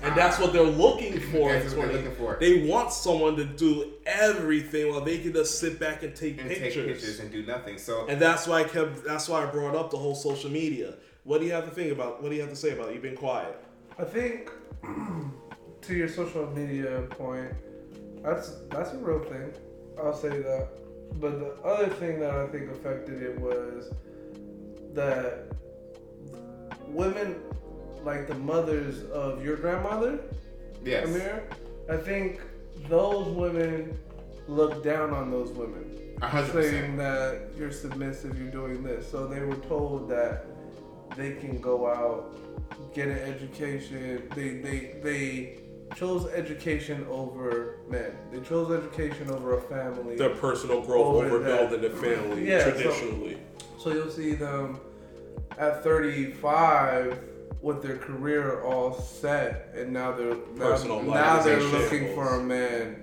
And 0.02 0.16
that's 0.16 0.40
what 0.40 0.52
they're 0.52 0.64
looking 0.64 1.20
for. 1.32 1.54
That's 1.54 1.76
what 1.76 1.90
they're 1.90 1.98
looking 1.98 2.16
for. 2.16 2.38
They 2.40 2.68
want 2.68 2.94
someone 2.94 3.36
to 3.36 3.46
do 3.46 3.94
everything 4.08 4.90
while 4.90 5.02
they 5.02 5.20
can 5.20 5.34
just 5.34 5.60
sit 5.60 5.80
back 5.80 6.02
and 6.02 6.16
take 6.16 6.40
and 6.40 6.50
pictures. 6.50 6.74
take 6.74 6.86
pictures 6.88 7.20
and 7.20 7.32
do 7.32 7.46
nothing. 7.46 7.78
So 7.78 8.08
And 8.08 8.20
that's 8.20 8.48
why 8.48 8.62
I 8.62 8.64
kept. 8.64 9.06
That's 9.06 9.30
why 9.30 9.44
I 9.44 9.46
brought 9.46 9.76
up 9.76 9.92
the 9.92 9.98
whole 9.98 10.16
social 10.16 10.50
media. 10.50 10.96
What 11.26 11.42
do 11.42 11.46
you 11.46 11.52
have 11.52 11.66
to 11.66 11.72
think 11.72 11.92
about? 11.92 12.24
What 12.24 12.30
do 12.30 12.36
you 12.36 12.42
have 12.42 12.50
to 12.50 12.56
say 12.56 12.72
about? 12.72 12.90
it? 12.90 12.94
You've 12.96 13.04
been 13.04 13.16
quiet. 13.16 13.56
I 14.00 14.04
think 14.04 14.50
to 15.90 15.96
your 15.96 16.08
social 16.08 16.46
media 16.52 17.02
point, 17.10 17.52
that's 18.24 18.60
that's 18.70 18.94
a 18.94 18.98
real 18.98 19.24
thing. 19.24 19.52
I'll 20.02 20.14
say 20.14 20.30
that. 20.30 20.68
But 21.20 21.40
the 21.40 21.54
other 21.68 21.88
thing 21.88 22.20
that 22.20 22.30
I 22.36 22.46
think 22.48 22.70
affected 22.70 23.24
it 23.24 23.40
was 23.40 23.92
that 24.94 25.52
women, 26.88 27.42
like 28.04 28.28
the 28.28 28.36
mothers 28.36 29.04
of 29.10 29.44
your 29.44 29.58
grandmother, 29.58 30.20
yes, 30.86 31.08
Amir, 31.08 31.50
I 31.90 31.98
think 31.98 32.40
those 32.88 33.28
women 33.30 33.98
look 34.48 34.84
down 34.84 35.10
on 35.12 35.32
those 35.32 35.50
women. 35.50 36.16
a 36.22 36.28
hundred 36.28 36.52
saying 36.52 36.98
that 36.98 37.50
you're 37.58 37.72
submissive, 37.72 38.40
you're 38.40 38.52
doing 38.52 38.84
this. 38.84 39.10
So 39.10 39.26
they 39.26 39.40
were 39.40 39.62
told 39.74 40.08
that 40.10 40.46
they 41.16 41.32
can 41.32 41.60
go 41.60 41.88
out, 41.88 42.38
get 42.94 43.08
an 43.08 43.18
education. 43.18 44.30
They 44.36 44.50
they 44.60 45.00
they 45.02 45.60
chose 45.96 46.28
education 46.28 47.06
over 47.10 47.78
men. 47.90 48.12
They 48.32 48.40
chose 48.42 48.72
education 48.72 49.30
over 49.30 49.58
a 49.58 49.62
family. 49.62 50.16
Their 50.16 50.30
personal 50.36 50.82
growth 50.82 51.26
Over 51.26 51.40
building 51.40 51.82
the 51.82 51.90
family 51.90 52.48
Yeah, 52.48 52.64
so- 52.66 52.72
traditionally. 52.72 53.38
So 53.78 53.92
you'll 53.92 54.10
see 54.12 54.34
them 54.34 54.80
at 55.58 55.84
35 55.84 57.20
with 57.62 57.82
their 57.82 57.98
career 57.98 58.62
all 58.62 58.94
set, 58.94 59.74
and 59.76 59.92
now 59.92 60.12
they're 60.14 60.36
now, 60.56 60.70
Personal 60.72 61.02
now 61.04 61.42
they're 61.42 61.62
looking 61.62 62.14
for 62.16 62.40
a 62.40 62.44
man. 62.44 63.02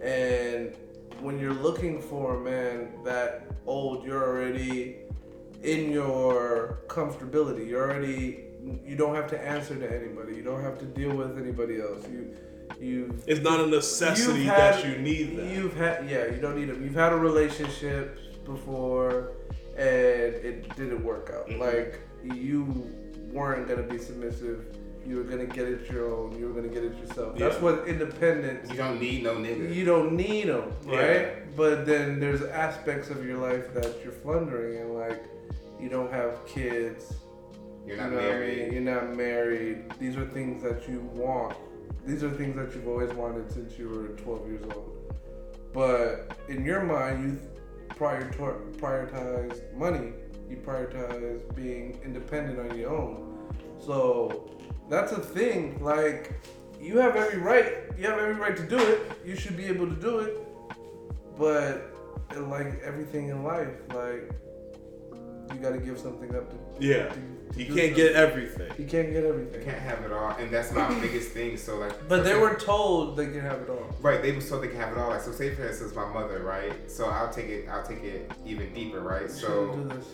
And 0.00 0.74
when 1.20 1.38
you're 1.38 1.54
looking 1.54 2.00
for 2.00 2.36
a 2.36 2.40
man 2.40 2.90
that 3.04 3.46
old, 3.66 4.04
you're 4.04 4.24
already 4.24 4.98
in 5.62 5.90
your 5.90 6.80
comfortability. 6.86 7.66
You're 7.68 7.90
already 7.90 8.44
you 8.86 8.96
don't 8.96 9.14
have 9.14 9.28
to 9.30 9.40
answer 9.40 9.74
to 9.76 9.86
anybody. 10.00 10.36
You 10.36 10.42
don't 10.42 10.62
have 10.62 10.78
to 10.78 10.84
deal 10.84 11.14
with 11.14 11.38
anybody 11.38 11.80
else. 11.80 12.04
You 12.10 12.34
you 12.80 13.18
It's 13.26 13.40
not 13.40 13.60
a 13.60 13.66
necessity 13.66 14.40
You've 14.40 14.46
that 14.48 14.84
you 14.84 14.98
need 14.98 15.36
that. 15.38 15.46
You've 15.54 15.76
had 15.76 16.08
yeah, 16.08 16.26
you 16.26 16.40
don't 16.40 16.56
need 16.58 16.68
them. 16.68 16.82
You've 16.84 16.94
had 16.94 17.12
a 17.12 17.16
relationship 17.16 18.18
before 18.44 19.32
and 19.76 20.34
it 20.48 20.74
didn't 20.76 21.02
work 21.04 21.30
out. 21.34 21.48
Mhm. 21.48 21.58
Like 21.58 22.00
you 22.22 22.60
weren't 23.32 23.68
gonna 23.68 23.82
be 23.82 23.98
submissive. 23.98 24.64
You 25.06 25.16
were 25.16 25.22
gonna 25.22 25.46
get 25.46 25.66
it 25.66 25.90
your 25.90 26.12
own. 26.14 26.38
You 26.38 26.48
were 26.48 26.52
gonna 26.60 26.74
get 26.74 26.84
it 26.84 26.94
yourself. 26.98 27.38
That's 27.38 27.60
what 27.60 27.88
independence. 27.88 28.70
You 28.70 28.76
don't 28.76 29.00
need 29.00 29.22
no 29.22 29.34
nigga. 29.36 29.74
You 29.74 29.84
don't 29.84 30.12
need 30.12 30.48
them, 30.48 30.72
Yeah. 30.86 30.96
right? 31.06 31.56
But 31.56 31.86
then 31.86 32.20
there's 32.20 32.42
aspects 32.42 33.08
of 33.10 33.24
your 33.26 33.38
life 33.38 33.72
that 33.74 33.90
you're 34.02 34.12
floundering 34.12 34.80
and 34.82 34.94
like 34.94 35.22
you 35.80 35.88
don't 35.88 36.12
have 36.12 36.44
kids. 36.46 37.14
You're 37.88 37.96
not 37.96 38.04
you 38.04 38.10
know 38.10 38.16
what 38.16 38.24
I 38.24 38.28
married. 38.28 38.58
mean? 38.58 38.72
You're 38.84 38.94
not 38.94 39.16
married. 39.16 39.84
These 39.98 40.16
are 40.16 40.26
things 40.26 40.62
that 40.62 40.88
you 40.88 41.00
want. 41.00 41.56
These 42.06 42.22
are 42.22 42.30
things 42.30 42.56
that 42.56 42.74
you've 42.74 42.88
always 42.88 43.12
wanted 43.14 43.50
since 43.50 43.78
you 43.78 43.88
were 43.88 44.08
12 44.22 44.48
years 44.48 44.62
old. 44.74 44.94
But 45.72 46.36
in 46.48 46.64
your 46.64 46.82
mind, 46.82 47.24
you 47.24 47.48
prior 47.96 48.30
prioritize 48.32 49.74
money. 49.76 50.12
You 50.48 50.56
prioritize 50.56 51.54
being 51.54 51.98
independent 52.04 52.58
on 52.70 52.78
your 52.78 52.90
own. 52.90 53.48
So 53.78 54.50
that's 54.88 55.12
a 55.12 55.20
thing. 55.20 55.82
Like 55.82 56.32
you 56.80 56.98
have 56.98 57.16
every 57.16 57.38
right. 57.40 57.74
You 57.98 58.06
have 58.06 58.18
every 58.18 58.34
right 58.34 58.56
to 58.56 58.66
do 58.66 58.78
it. 58.78 59.12
You 59.26 59.36
should 59.36 59.56
be 59.56 59.66
able 59.66 59.86
to 59.88 59.96
do 59.96 60.20
it. 60.20 60.38
But 61.36 61.94
like 62.36 62.80
everything 62.82 63.28
in 63.28 63.44
life, 63.44 63.68
like 63.94 64.30
you 65.52 65.58
got 65.60 65.70
to 65.72 65.78
give 65.78 65.98
something 65.98 66.34
up 66.34 66.50
to. 66.50 66.56
yeah, 66.86 67.08
to- 67.08 67.14
to 67.14 67.20
you 67.56 67.74
can't 67.74 67.94
get 67.94 68.14
everything. 68.14 68.70
you 68.78 68.86
can't 68.86 69.12
get 69.12 69.24
everything. 69.24 69.60
You 69.60 69.66
can't 69.66 69.78
have 69.82 70.04
it 70.04 70.12
all, 70.12 70.30
and 70.32 70.50
that's 70.50 70.72
my 70.72 70.88
biggest 71.00 71.30
thing. 71.30 71.56
So 71.56 71.76
like, 71.78 72.08
But 72.08 72.24
they 72.24 72.34
were 72.38 72.54
told 72.54 73.16
they 73.16 73.26
can 73.26 73.40
have 73.40 73.60
it 73.60 73.68
all. 73.70 73.94
Right, 74.00 74.22
they 74.22 74.32
was 74.32 74.48
told 74.48 74.62
they 74.62 74.68
can 74.68 74.76
have 74.78 74.92
it 74.92 74.98
all. 74.98 75.10
Like, 75.10 75.20
so 75.22 75.32
say 75.32 75.54
for 75.54 75.66
instance, 75.66 75.94
my 75.94 76.06
mother, 76.12 76.40
right? 76.42 76.90
So 76.90 77.06
I'll 77.06 77.30
take 77.32 77.46
it, 77.46 77.68
I'll 77.68 77.82
take 77.86 78.02
it 78.04 78.30
even 78.46 78.72
deeper, 78.74 79.00
right? 79.00 79.22
You 79.22 79.28
So 79.28 79.70
shouldn't 79.70 79.90
do 79.90 79.96
this. 79.96 80.06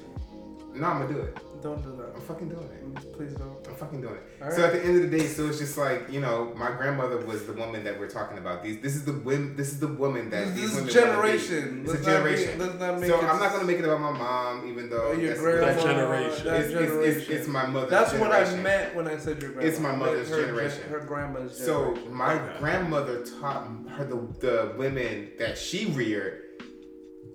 no, 0.74 0.86
I'm 0.86 1.02
gonna 1.02 1.12
do 1.14 1.20
it. 1.20 1.38
Don't 1.64 1.82
do 1.82 1.96
that. 1.96 2.12
I'm 2.14 2.20
fucking 2.20 2.50
doing 2.50 2.62
it. 2.62 3.12
Please 3.16 3.32
don't. 3.32 3.56
I'm 3.66 3.74
fucking 3.74 4.02
doing 4.02 4.16
it. 4.16 4.22
All 4.44 4.50
So 4.50 4.66
at 4.66 4.74
the 4.74 4.84
end 4.84 5.02
of 5.02 5.10
the 5.10 5.18
day, 5.18 5.24
so 5.26 5.46
it's 5.48 5.58
just 5.58 5.78
like 5.78 6.12
you 6.12 6.20
know, 6.20 6.52
my 6.56 6.70
grandmother 6.72 7.24
was 7.24 7.46
the 7.46 7.54
woman 7.54 7.82
that 7.84 7.98
we're 7.98 8.10
talking 8.10 8.36
about. 8.36 8.62
These, 8.62 8.82
this 8.82 8.94
is 8.94 9.06
the 9.06 9.14
women, 9.14 9.56
this 9.56 9.72
is 9.72 9.80
the 9.80 9.88
woman 9.88 10.28
that 10.28 10.48
This, 10.48 10.54
these 10.56 10.62
this 10.62 10.70
is 10.72 10.80
wanna 10.80 10.92
generation. 10.92 11.80
It's 11.84 11.88
Let's 11.94 12.06
a 12.06 12.10
not 12.10 12.16
generation. 12.18 12.58
Make, 12.58 12.68
let's 12.68 12.78
not 12.80 13.00
make 13.00 13.08
So 13.10 13.18
it, 13.18 13.24
I'm 13.24 13.38
not 13.40 13.52
gonna 13.52 13.64
make 13.64 13.78
it 13.78 13.84
about 13.86 14.00
my 14.02 14.12
mom, 14.12 14.68
even 14.68 14.90
though 14.90 15.12
your 15.12 15.34
that's- 15.34 15.40
grandma. 15.40 15.64
That 15.72 15.82
generation. 15.82 16.44
That 16.44 16.60
It's, 16.60 16.68
it's, 16.68 16.74
it's, 16.74 16.90
generation. 16.92 17.32
it's 17.34 17.48
my 17.48 17.66
mother's 17.66 17.90
That's 17.90 18.12
what 18.12 18.32
I 18.32 18.56
meant 18.56 18.94
when 18.94 19.08
I 19.08 19.16
said 19.16 19.40
your 19.40 19.52
grandma. 19.52 19.66
It's 19.70 19.80
my 19.80 19.88
Like 19.90 19.98
mother's 20.00 20.28
her, 20.28 20.40
generation. 20.42 20.82
Her 20.90 21.00
grandma's 21.00 21.56
So 21.56 21.94
my 22.10 22.34
Okay. 22.34 22.58
grandmother 22.58 23.24
taught 23.40 23.66
her 23.96 24.04
the, 24.04 24.16
the 24.40 24.74
women 24.76 25.30
that 25.38 25.56
she 25.56 25.86
reared, 25.86 26.42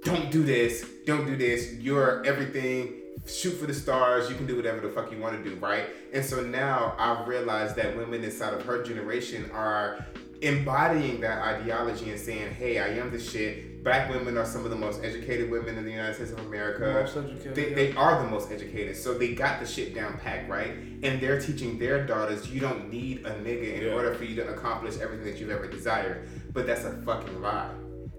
don't 0.03 0.30
do 0.30 0.43
this, 0.43 0.86
don't 1.07 1.25
do 1.25 1.36
this, 1.36 1.73
you're 1.80 2.23
everything, 2.25 2.99
shoot 3.28 3.51
for 3.51 3.65
the 3.65 3.74
stars, 3.74 4.30
you 4.30 4.36
can 4.36 4.45
do 4.47 4.55
whatever 4.55 4.80
the 4.80 4.89
fuck 4.89 5.11
you 5.11 5.20
want 5.20 5.41
to 5.43 5.49
do, 5.49 5.55
right? 5.57 5.86
And 6.13 6.24
so 6.24 6.41
now 6.41 6.95
I've 6.97 7.28
realized 7.28 7.76
that 7.76 7.95
women 7.95 8.24
inside 8.24 8.53
of 8.53 8.63
her 8.63 8.84
generation 8.84 9.49
are 9.53 10.05
embodying 10.41 11.20
that 11.22 11.41
ideology 11.41 12.09
and 12.09 12.20
saying, 12.20 12.53
hey, 12.53 12.80
I 12.80 12.88
am 12.99 13.11
the 13.11 13.20
shit. 13.20 13.84
Black 13.84 14.09
women 14.09 14.38
are 14.38 14.45
some 14.45 14.63
of 14.65 14.72
the 14.72 14.76
most 14.78 15.03
educated 15.03 15.49
women 15.49 15.78
in 15.78 15.86
the 15.86 15.91
United 15.91 16.15
States 16.15 16.32
of 16.32 16.39
America. 16.39 17.01
Most 17.01 17.17
educated, 17.17 17.55
They, 17.55 17.70
yeah. 17.70 17.76
they 17.76 17.91
are 17.93 18.24
the 18.24 18.30
most 18.30 18.51
educated, 18.51 18.95
so 18.95 19.17
they 19.17 19.34
got 19.34 19.59
the 19.59 19.65
shit 19.65 19.93
down 19.95 20.17
packed, 20.17 20.49
right? 20.49 20.72
And 21.03 21.22
they're 21.22 21.39
teaching 21.41 21.78
their 21.78 22.05
daughters 22.05 22.49
you 22.49 22.59
don't 22.61 22.89
need 22.89 23.26
a 23.26 23.32
nigga 23.32 23.76
in 23.76 23.82
Yeah. 23.88 23.93
order 23.93 24.13
for 24.15 24.24
you 24.26 24.36
to 24.38 24.47
accomplish 24.49 24.97
everything 24.99 25.26
that 25.26 25.39
you've 25.39 25.49
ever 25.49 25.67
desired. 25.67 26.28
But 26.53 26.67
that's 26.67 26.84
a 26.86 26.93
fucking 27.03 27.41
lie. 27.41 27.72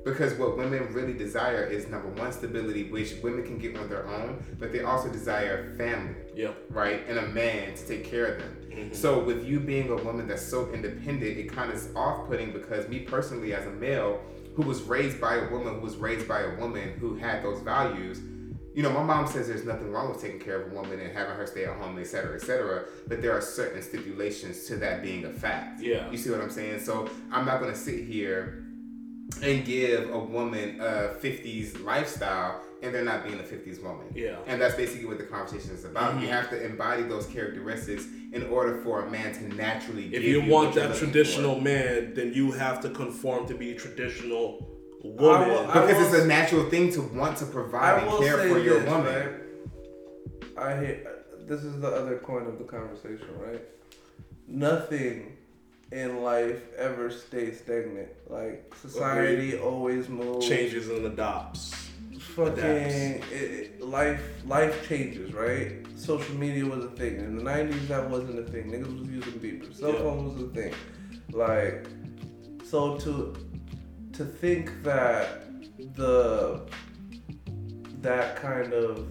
Because 0.05 0.33
what 0.35 0.57
women 0.57 0.93
really 0.95 1.13
desire 1.13 1.65
is 1.65 1.89
number 1.89 2.09
one, 2.09 2.33
stability, 2.33 2.91
which 2.91 3.15
women 3.23 3.45
can 3.45 3.59
get 3.59 3.77
on 3.77 3.89
their 3.89 4.07
own, 4.07 4.43
but 4.59 4.73
they 4.73 4.81
also 4.83 5.11
desire 5.11 5.75
family, 5.77 6.15
Yep. 6.35 6.57
right? 6.71 7.05
And 7.07 7.19
a 7.19 7.27
man 7.29 7.75
to 7.75 7.87
take 7.87 8.05
care 8.05 8.27
of 8.27 8.39
them. 8.41 8.57
Mm-hmm. 8.71 8.95
So 8.95 9.23
with 9.23 9.45
you 9.47 9.61
being 9.61 9.91
a 9.91 9.97
woman 9.97 10.27
that's 10.27 10.43
so 10.47 10.73
independent, 10.73 11.37
it 11.37 11.53
kind 11.53 11.71
of 11.71 11.77
is 11.77 11.91
off-putting 11.95 12.53
because 12.53 12.89
me 12.89 13.01
personally, 13.01 13.53
as 13.53 13.67
a 13.67 13.71
male 13.73 14.23
who 14.55 14.63
was 14.63 14.81
raised 14.83 15.21
by 15.21 15.35
a 15.37 15.51
woman 15.51 15.75
who 15.75 15.81
was 15.81 15.97
raised 15.97 16.27
by 16.27 16.41
a 16.43 16.57
woman 16.57 16.95
who 16.99 17.17
had 17.17 17.43
those 17.45 17.61
values, 17.61 18.21
You 18.73 18.85
know, 18.85 18.91
my 18.93 19.03
mom 19.03 19.27
says 19.27 19.49
there's 19.49 19.65
nothing 19.65 19.91
wrong 19.91 20.11
with 20.11 20.23
taking 20.23 20.39
care 20.39 20.63
of 20.63 20.71
a 20.71 20.75
woman 20.77 21.01
and 21.01 21.13
having 21.13 21.35
her 21.35 21.45
stay 21.45 21.65
at 21.65 21.77
home, 21.77 21.99
et 21.99 22.07
cetera, 22.07 22.37
et 22.37 22.41
cetera. 22.41 22.85
But 23.09 23.21
there 23.21 23.33
are 23.37 23.41
certain 23.41 23.83
stipulations 23.83 24.65
to 24.67 24.77
that 24.77 25.03
being 25.03 25.25
a 25.25 25.29
fact. 25.31 25.83
Yeah. 25.83 26.09
You 26.09 26.17
see 26.17 26.31
what 26.31 26.41
I'm 26.41 26.51
saying? 26.51 26.79
So 26.79 27.11
I'm 27.33 27.45
not 27.45 27.61
gonna 27.61 27.75
sit 27.75 28.05
here 28.05 28.65
and 29.43 29.65
give 29.65 30.11
a 30.11 30.19
woman 30.19 30.81
a 30.81 31.15
50s 31.21 31.83
lifestyle 31.85 32.61
and 32.83 32.95
they're 32.95 33.05
not 33.05 33.25
being 33.25 33.39
a 33.39 33.43
50s 33.43 33.81
woman. 33.83 34.07
Yeah. 34.15 34.37
And 34.47 34.61
that's 34.61 34.75
basically 34.75 35.07
what 35.07 35.19
the 35.19 35.25
conversation 35.25 35.73
is 35.73 35.85
about. 35.85 36.21
You 36.21 36.27
Mhm. 36.29 36.31
have 36.31 36.51
to 36.51 36.65
embody 36.65 37.03
those 37.03 37.27
characteristics 37.27 38.05
in 38.33 38.45
order 38.49 38.81
for 38.83 39.03
a 39.03 39.11
man 39.11 39.33
to 39.35 39.49
naturally 39.55 40.05
If 40.07 40.11
give 40.13 40.23
you 40.25 40.41
you 40.43 40.51
want 40.51 40.75
that 40.77 40.97
traditional 40.97 41.57
for. 41.57 41.63
man, 41.63 42.15
then 42.15 42.33
you 42.33 42.53
have 42.53 42.81
to 42.83 42.89
conform 42.91 43.47
to 43.49 43.55
be 43.55 43.73
a 43.73 43.75
traditional 43.75 44.67
woman. 45.05 45.49
will- 45.49 45.59
I 45.59 45.67
Because 45.67 45.97
will- 45.97 46.15
it's 46.15 46.25
a 46.25 46.27
natural 46.27 46.71
thing 46.71 46.91
to 46.93 47.03
want 47.03 47.37
to 47.39 47.47
provide 47.47 48.03
and 48.03 48.11
care 48.23 48.39
say 48.39 48.49
for 48.49 48.59
your 48.59 48.81
this, 48.81 48.91
woman. 48.91 49.15
right? 49.15 49.33
I 50.57 50.77
hate. 50.77 50.99
This 51.47 51.65
is 51.65 51.81
the 51.81 51.89
other 51.89 52.17
coin 52.19 52.47
of 52.47 52.59
the 52.59 52.65
conversation, 52.65 53.27
right? 53.39 53.63
Nothing 54.47 55.37
in 55.93 56.23
life 56.23 56.63
ever 56.77 57.11
stays 57.11 57.59
stagnant. 57.61 58.09
Like 58.29 58.73
society 58.81 59.59
always 59.59 60.09
moves. 60.09 60.47
changes 60.47 60.89
and 60.89 61.07
adopts. 61.07 61.75
Fucking 62.19 63.23
it- 63.33 63.81
life. 63.83 64.23
Life 64.47 64.89
changes, 64.89 65.33
right? 65.35 65.73
Social 65.97 66.35
media 66.37 66.65
was 66.65 66.85
a 66.85 66.91
thing 66.91 67.17
in 67.17 67.37
the 67.37 67.43
'90s. 67.43 67.89
That 67.89 68.09
wasn't 68.09 68.39
a 68.39 68.43
thing. 68.51 68.71
Niggas 68.71 69.01
was 69.01 69.09
using 69.09 69.33
beepers. 69.41 69.75
Cell 69.77 69.93
Yeah. 69.93 69.99
phone 70.01 70.25
was 70.33 70.43
a 70.43 70.49
thing. 70.49 70.75
Like, 71.33 71.87
so 72.65 72.97
to 72.99 73.35
to 74.13 74.25
think 74.25 74.83
that 74.85 75.45
the 75.97 76.61
that 78.03 78.37
kind 78.37 78.73
of 78.73 79.07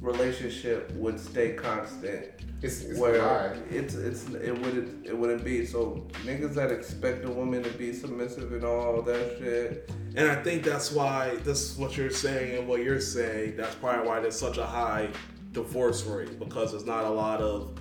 relationship 0.00 0.90
would 0.92 1.18
stay 1.20 1.52
constant 1.54 2.24
It's, 2.62 2.82
it's 2.82 2.98
where 2.98 3.20
lie. 3.20 3.56
it's 3.70 3.94
it's 3.94 4.28
it 4.28 4.56
wouldn't 4.58 5.04
it 5.04 5.16
wouldn't 5.16 5.44
be 5.44 5.66
so 5.66 6.06
niggas 6.24 6.54
that 6.54 6.70
expect 6.70 7.24
a 7.24 7.30
woman 7.30 7.62
to 7.64 7.70
be 7.70 7.92
submissive 7.92 8.52
and 8.52 8.64
all 8.64 9.02
that 9.02 9.36
shit 9.38 9.90
And 10.14 10.30
I 10.30 10.36
think 10.42 10.62
that's 10.62 10.92
why 10.92 11.36
this 11.42 11.72
is 11.72 11.76
what 11.76 11.96
you're 11.96 12.10
saying 12.10 12.58
and 12.58 12.68
what 12.68 12.82
you're 12.82 13.00
saying. 13.00 13.56
That's 13.56 13.74
probably 13.74 14.06
why 14.06 14.20
there's 14.20 14.38
such 14.38 14.58
a 14.58 14.66
high 14.66 15.08
divorce 15.50 16.04
rate 16.04 16.38
because 16.38 16.70
there's 16.70 16.86
not 16.86 17.04
a 17.04 17.10
lot 17.10 17.40
of 17.40 17.78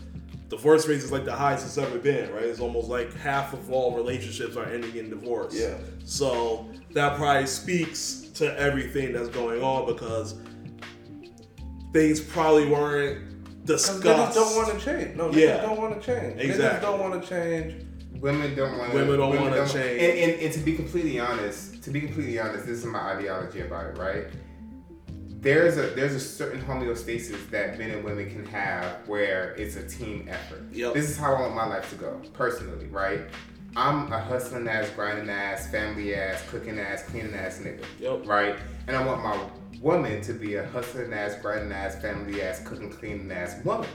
divorce 0.50 0.88
rates 0.88 1.04
is 1.04 1.12
like 1.12 1.26
the 1.26 1.36
highest 1.36 1.66
it's 1.66 1.78
ever 1.78 1.98
been, 1.98 2.32
right? 2.34 2.44
It's 2.44 2.60
almost 2.60 2.90
like 2.90 3.14
half 3.16 3.54
of 3.54 3.72
all 3.72 3.96
relationships 3.96 4.58
are 4.58 4.66
ending 4.66 4.96
in 4.98 5.10
divorce. 5.10 5.58
Yeah. 5.58 5.78
So 6.04 6.70
that 6.92 7.16
probably 7.18 7.48
speaks 7.48 8.30
to 8.36 8.60
everything 8.60 9.14
that's 9.14 9.30
going 9.30 9.64
on 9.64 9.86
because 9.86 10.36
things 11.94 12.20
probably 12.20 12.68
weren't 12.68 13.31
'Cause 13.68 13.88
discussed. 13.99 14.03
niggas 14.03 14.34
don't 14.34 14.55
want 14.55 14.80
to 14.80 14.86
change 14.86 15.16
no 15.18 15.30
niggas 15.30 15.36
Yeah. 15.36 15.62
don't 15.62 15.78
want 15.78 16.01
to 16.01 16.05
change 16.05 16.34
Exactly. 16.39 16.43
niggas 16.47 16.55
Exactly. 16.55 16.82
don't 16.89 16.99
want 16.99 17.22
to 17.24 17.30
change 17.30 17.86
Women 18.20 18.53
don't 18.55 18.78
want. 18.78 18.93
Women 18.93 19.18
don't 19.18 19.36
wanna 19.36 19.68
change. 19.68 19.99
And, 19.99 20.20
and, 20.20 20.41
and 20.43 20.53
to 20.53 20.59
be 20.59 20.76
completely 20.76 21.20
honest, 21.20 21.82
to 21.82 21.89
be 21.89 22.01
completely 22.01 22.38
honest, 22.39 22.68
this 22.68 22.78
is 22.78 22.86
my 22.86 22.99
ideology 22.99 23.62
about 23.62 23.88
it, 23.88 23.97
right? 23.97 24.28
There's 25.41 25.78
a 25.78 25.88
there's 25.95 26.14
a 26.14 26.20
certain 26.20 26.62
homeostasis 26.62 27.49
that 27.49 27.80
men 27.80 27.89
and 27.89 28.03
women 28.03 28.30
can 28.30 28.45
have 28.45 28.97
where 29.07 29.55
it's 29.57 29.76
a 29.76 29.88
team 29.88 30.28
effort. 30.30 30.62
Yep. 30.72 30.93
This 30.93 31.09
is 31.09 31.18
how 31.18 31.34
I 31.34 31.41
want 31.41 31.55
my 31.55 31.66
life 31.66 31.89
to 31.89 31.95
go, 31.95 32.22
personally, 32.34 32.86
right? 32.91 33.22
I'm 33.76 34.12
a 34.14 34.20
hustling 34.20 34.68
ass, 34.68 34.89
grinding 34.95 35.30
ass, 35.30 35.72
family 35.72 36.14
ass, 36.14 36.43
cooking 36.47 36.78
ass, 36.78 37.01
cleaning 37.03 37.34
ass 37.34 37.57
nigga. 37.57 37.84
Yep. 37.99 38.28
Right? 38.28 38.55
And 38.88 38.95
I 38.95 39.03
want 39.03 39.24
my 39.24 39.36
woman 39.82 40.22
to 40.22 40.34
be 40.34 40.56
a 40.56 40.66
hustling 40.68 41.12
ass, 41.12 41.36
grinding 41.42 41.72
ass, 41.72 42.00
family 42.02 42.42
ass, 42.42 42.62
cooking, 42.64 42.90
cleaning 42.92 43.32
ass 43.32 43.56
woman. 43.66 43.90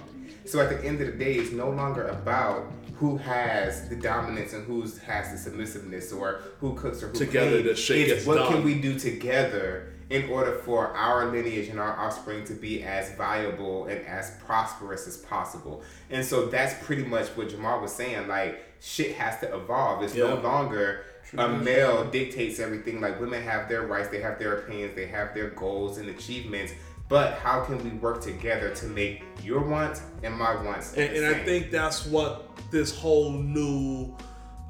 So 0.44 0.60
at 0.60 0.70
the 0.70 0.84
end 0.84 1.00
of 1.00 1.06
the 1.06 1.12
day, 1.12 1.34
it's 1.34 1.52
no 1.52 1.70
longer 1.70 2.08
about 2.08 2.72
who 2.94 3.16
has 3.18 3.88
the 3.88 3.96
dominance 3.96 4.52
and 4.52 4.64
who 4.66 4.82
has 4.82 5.44
the 5.44 5.50
submissiveness 5.50 6.12
or 6.12 6.40
who 6.60 6.74
cooks 6.74 7.02
or 7.02 7.08
who 7.08 7.18
Together 7.18 7.62
cleans. 7.62 7.78
shit 7.78 8.08
It's 8.08 8.26
what 8.26 8.36
done. 8.36 8.52
can 8.52 8.64
we 8.64 8.80
do 8.80 8.98
together 8.98 9.92
in 10.08 10.30
order 10.30 10.52
for 10.52 10.88
our 10.96 11.26
lineage 11.32 11.68
and 11.68 11.80
our 11.80 11.98
offspring 11.98 12.44
to 12.44 12.54
be 12.54 12.82
as 12.84 13.12
viable 13.16 13.86
and 13.86 14.04
as 14.06 14.30
prosperous 14.44 15.06
as 15.08 15.16
possible. 15.16 15.82
And 16.10 16.24
so 16.24 16.46
that's 16.46 16.74
pretty 16.84 17.02
much 17.04 17.26
what 17.30 17.48
Jamal 17.48 17.80
was 17.80 17.92
saying. 17.92 18.28
Like 18.28 18.64
shit 18.80 19.16
has 19.16 19.40
to 19.40 19.54
evolve. 19.54 20.02
It's 20.04 20.14
no 20.14 20.36
longer 20.36 21.04
a 21.36 21.48
male 21.48 22.04
dictates 22.10 22.60
everything. 22.60 23.00
Like 23.00 23.20
women 23.20 23.42
have 23.42 23.68
their 23.68 23.86
rights, 23.86 24.08
they 24.08 24.20
have 24.20 24.38
their 24.38 24.58
opinions, 24.58 24.94
they 24.94 25.06
have 25.06 25.34
their 25.34 25.50
goals 25.50 25.98
and 25.98 26.08
achievements. 26.08 26.72
But 27.08 27.34
how 27.34 27.64
can 27.64 27.82
we 27.84 27.90
work 27.98 28.20
together 28.20 28.74
to 28.74 28.86
make 28.86 29.22
your 29.42 29.60
wants 29.60 30.02
and 30.22 30.34
my 30.34 30.60
wants? 30.62 30.94
And, 30.94 31.16
and 31.16 31.26
I 31.26 31.44
think 31.44 31.70
that's 31.70 32.04
what 32.06 32.50
this 32.70 32.96
whole 32.96 33.30
new 33.30 34.16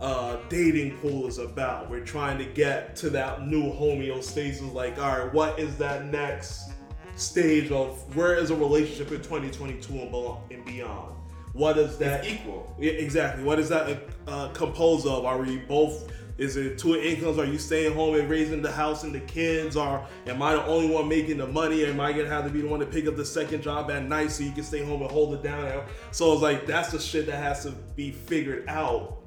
uh, 0.00 0.36
dating 0.48 0.98
pool 0.98 1.26
is 1.26 1.38
about. 1.38 1.88
We're 1.88 2.04
trying 2.04 2.38
to 2.38 2.44
get 2.44 2.94
to 2.96 3.10
that 3.10 3.46
new 3.46 3.62
homeostasis. 3.62 4.72
Like, 4.74 4.98
all 4.98 5.18
right, 5.18 5.32
what 5.32 5.58
is 5.58 5.76
that 5.78 6.06
next 6.06 6.72
stage 7.16 7.70
of 7.70 8.14
where 8.14 8.34
is 8.34 8.50
a 8.50 8.56
relationship 8.56 9.10
in 9.12 9.22
2022 9.22 9.94
and 10.50 10.64
beyond? 10.66 11.14
What 11.54 11.78
is 11.78 11.96
that? 11.98 12.24
it's 12.24 12.34
equal. 12.34 12.74
Yeah, 12.78 12.92
exactly. 12.92 13.42
What 13.42 13.58
is 13.58 13.70
that 13.70 14.02
uh, 14.28 14.48
composed 14.48 15.06
of? 15.06 15.24
Are 15.24 15.38
we 15.38 15.56
both? 15.56 16.12
Is 16.38 16.56
it 16.56 16.78
two 16.78 16.96
incomes? 16.96 17.38
Are 17.38 17.46
you 17.46 17.58
staying 17.58 17.94
home 17.94 18.14
and 18.14 18.28
raising 18.28 18.60
the 18.60 18.70
house 18.70 19.04
and 19.04 19.14
the 19.14 19.20
kids? 19.20 19.76
Or 19.76 20.04
am 20.26 20.42
I 20.42 20.52
the 20.52 20.64
only 20.66 20.88
one 20.88 21.08
making 21.08 21.38
the 21.38 21.46
money? 21.46 21.84
Am 21.86 21.98
I 21.98 22.12
gonna 22.12 22.28
have 22.28 22.44
to 22.44 22.50
be 22.50 22.60
the 22.60 22.68
one 22.68 22.80
to 22.80 22.86
pick 22.86 23.06
up 23.06 23.16
the 23.16 23.24
second 23.24 23.62
job 23.62 23.90
at 23.90 24.04
night 24.04 24.30
so 24.30 24.44
you 24.44 24.52
can 24.52 24.62
stay 24.62 24.84
home 24.84 25.00
and 25.02 25.10
hold 25.10 25.34
it 25.34 25.42
down? 25.42 25.84
So 26.10 26.32
it's 26.32 26.42
like 26.42 26.66
that's 26.66 26.92
the 26.92 26.98
shit 26.98 27.26
that 27.26 27.42
has 27.42 27.62
to 27.62 27.70
be 27.70 28.10
figured 28.10 28.68
out 28.68 29.18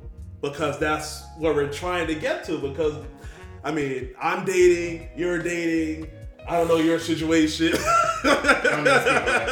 because 0.41 0.78
that's 0.78 1.24
what 1.38 1.55
we're 1.55 1.72
trying 1.72 2.07
to 2.07 2.16
get 2.16 2.43
to. 2.45 2.60
Because 2.60 2.95
I 3.64 3.72
mean, 3.72 4.14
I'm 4.22 4.45
dating, 4.45 5.10
you're 5.16 5.41
dating. 5.41 6.12
I 6.50 6.58
don't 6.58 6.68
know 6.68 6.78
your 6.78 7.00
situation. 7.00 7.74
I'm 8.24 8.84
not 8.84 9.02
speaking 9.02 9.20
on 9.20 9.26
that. 9.26 9.50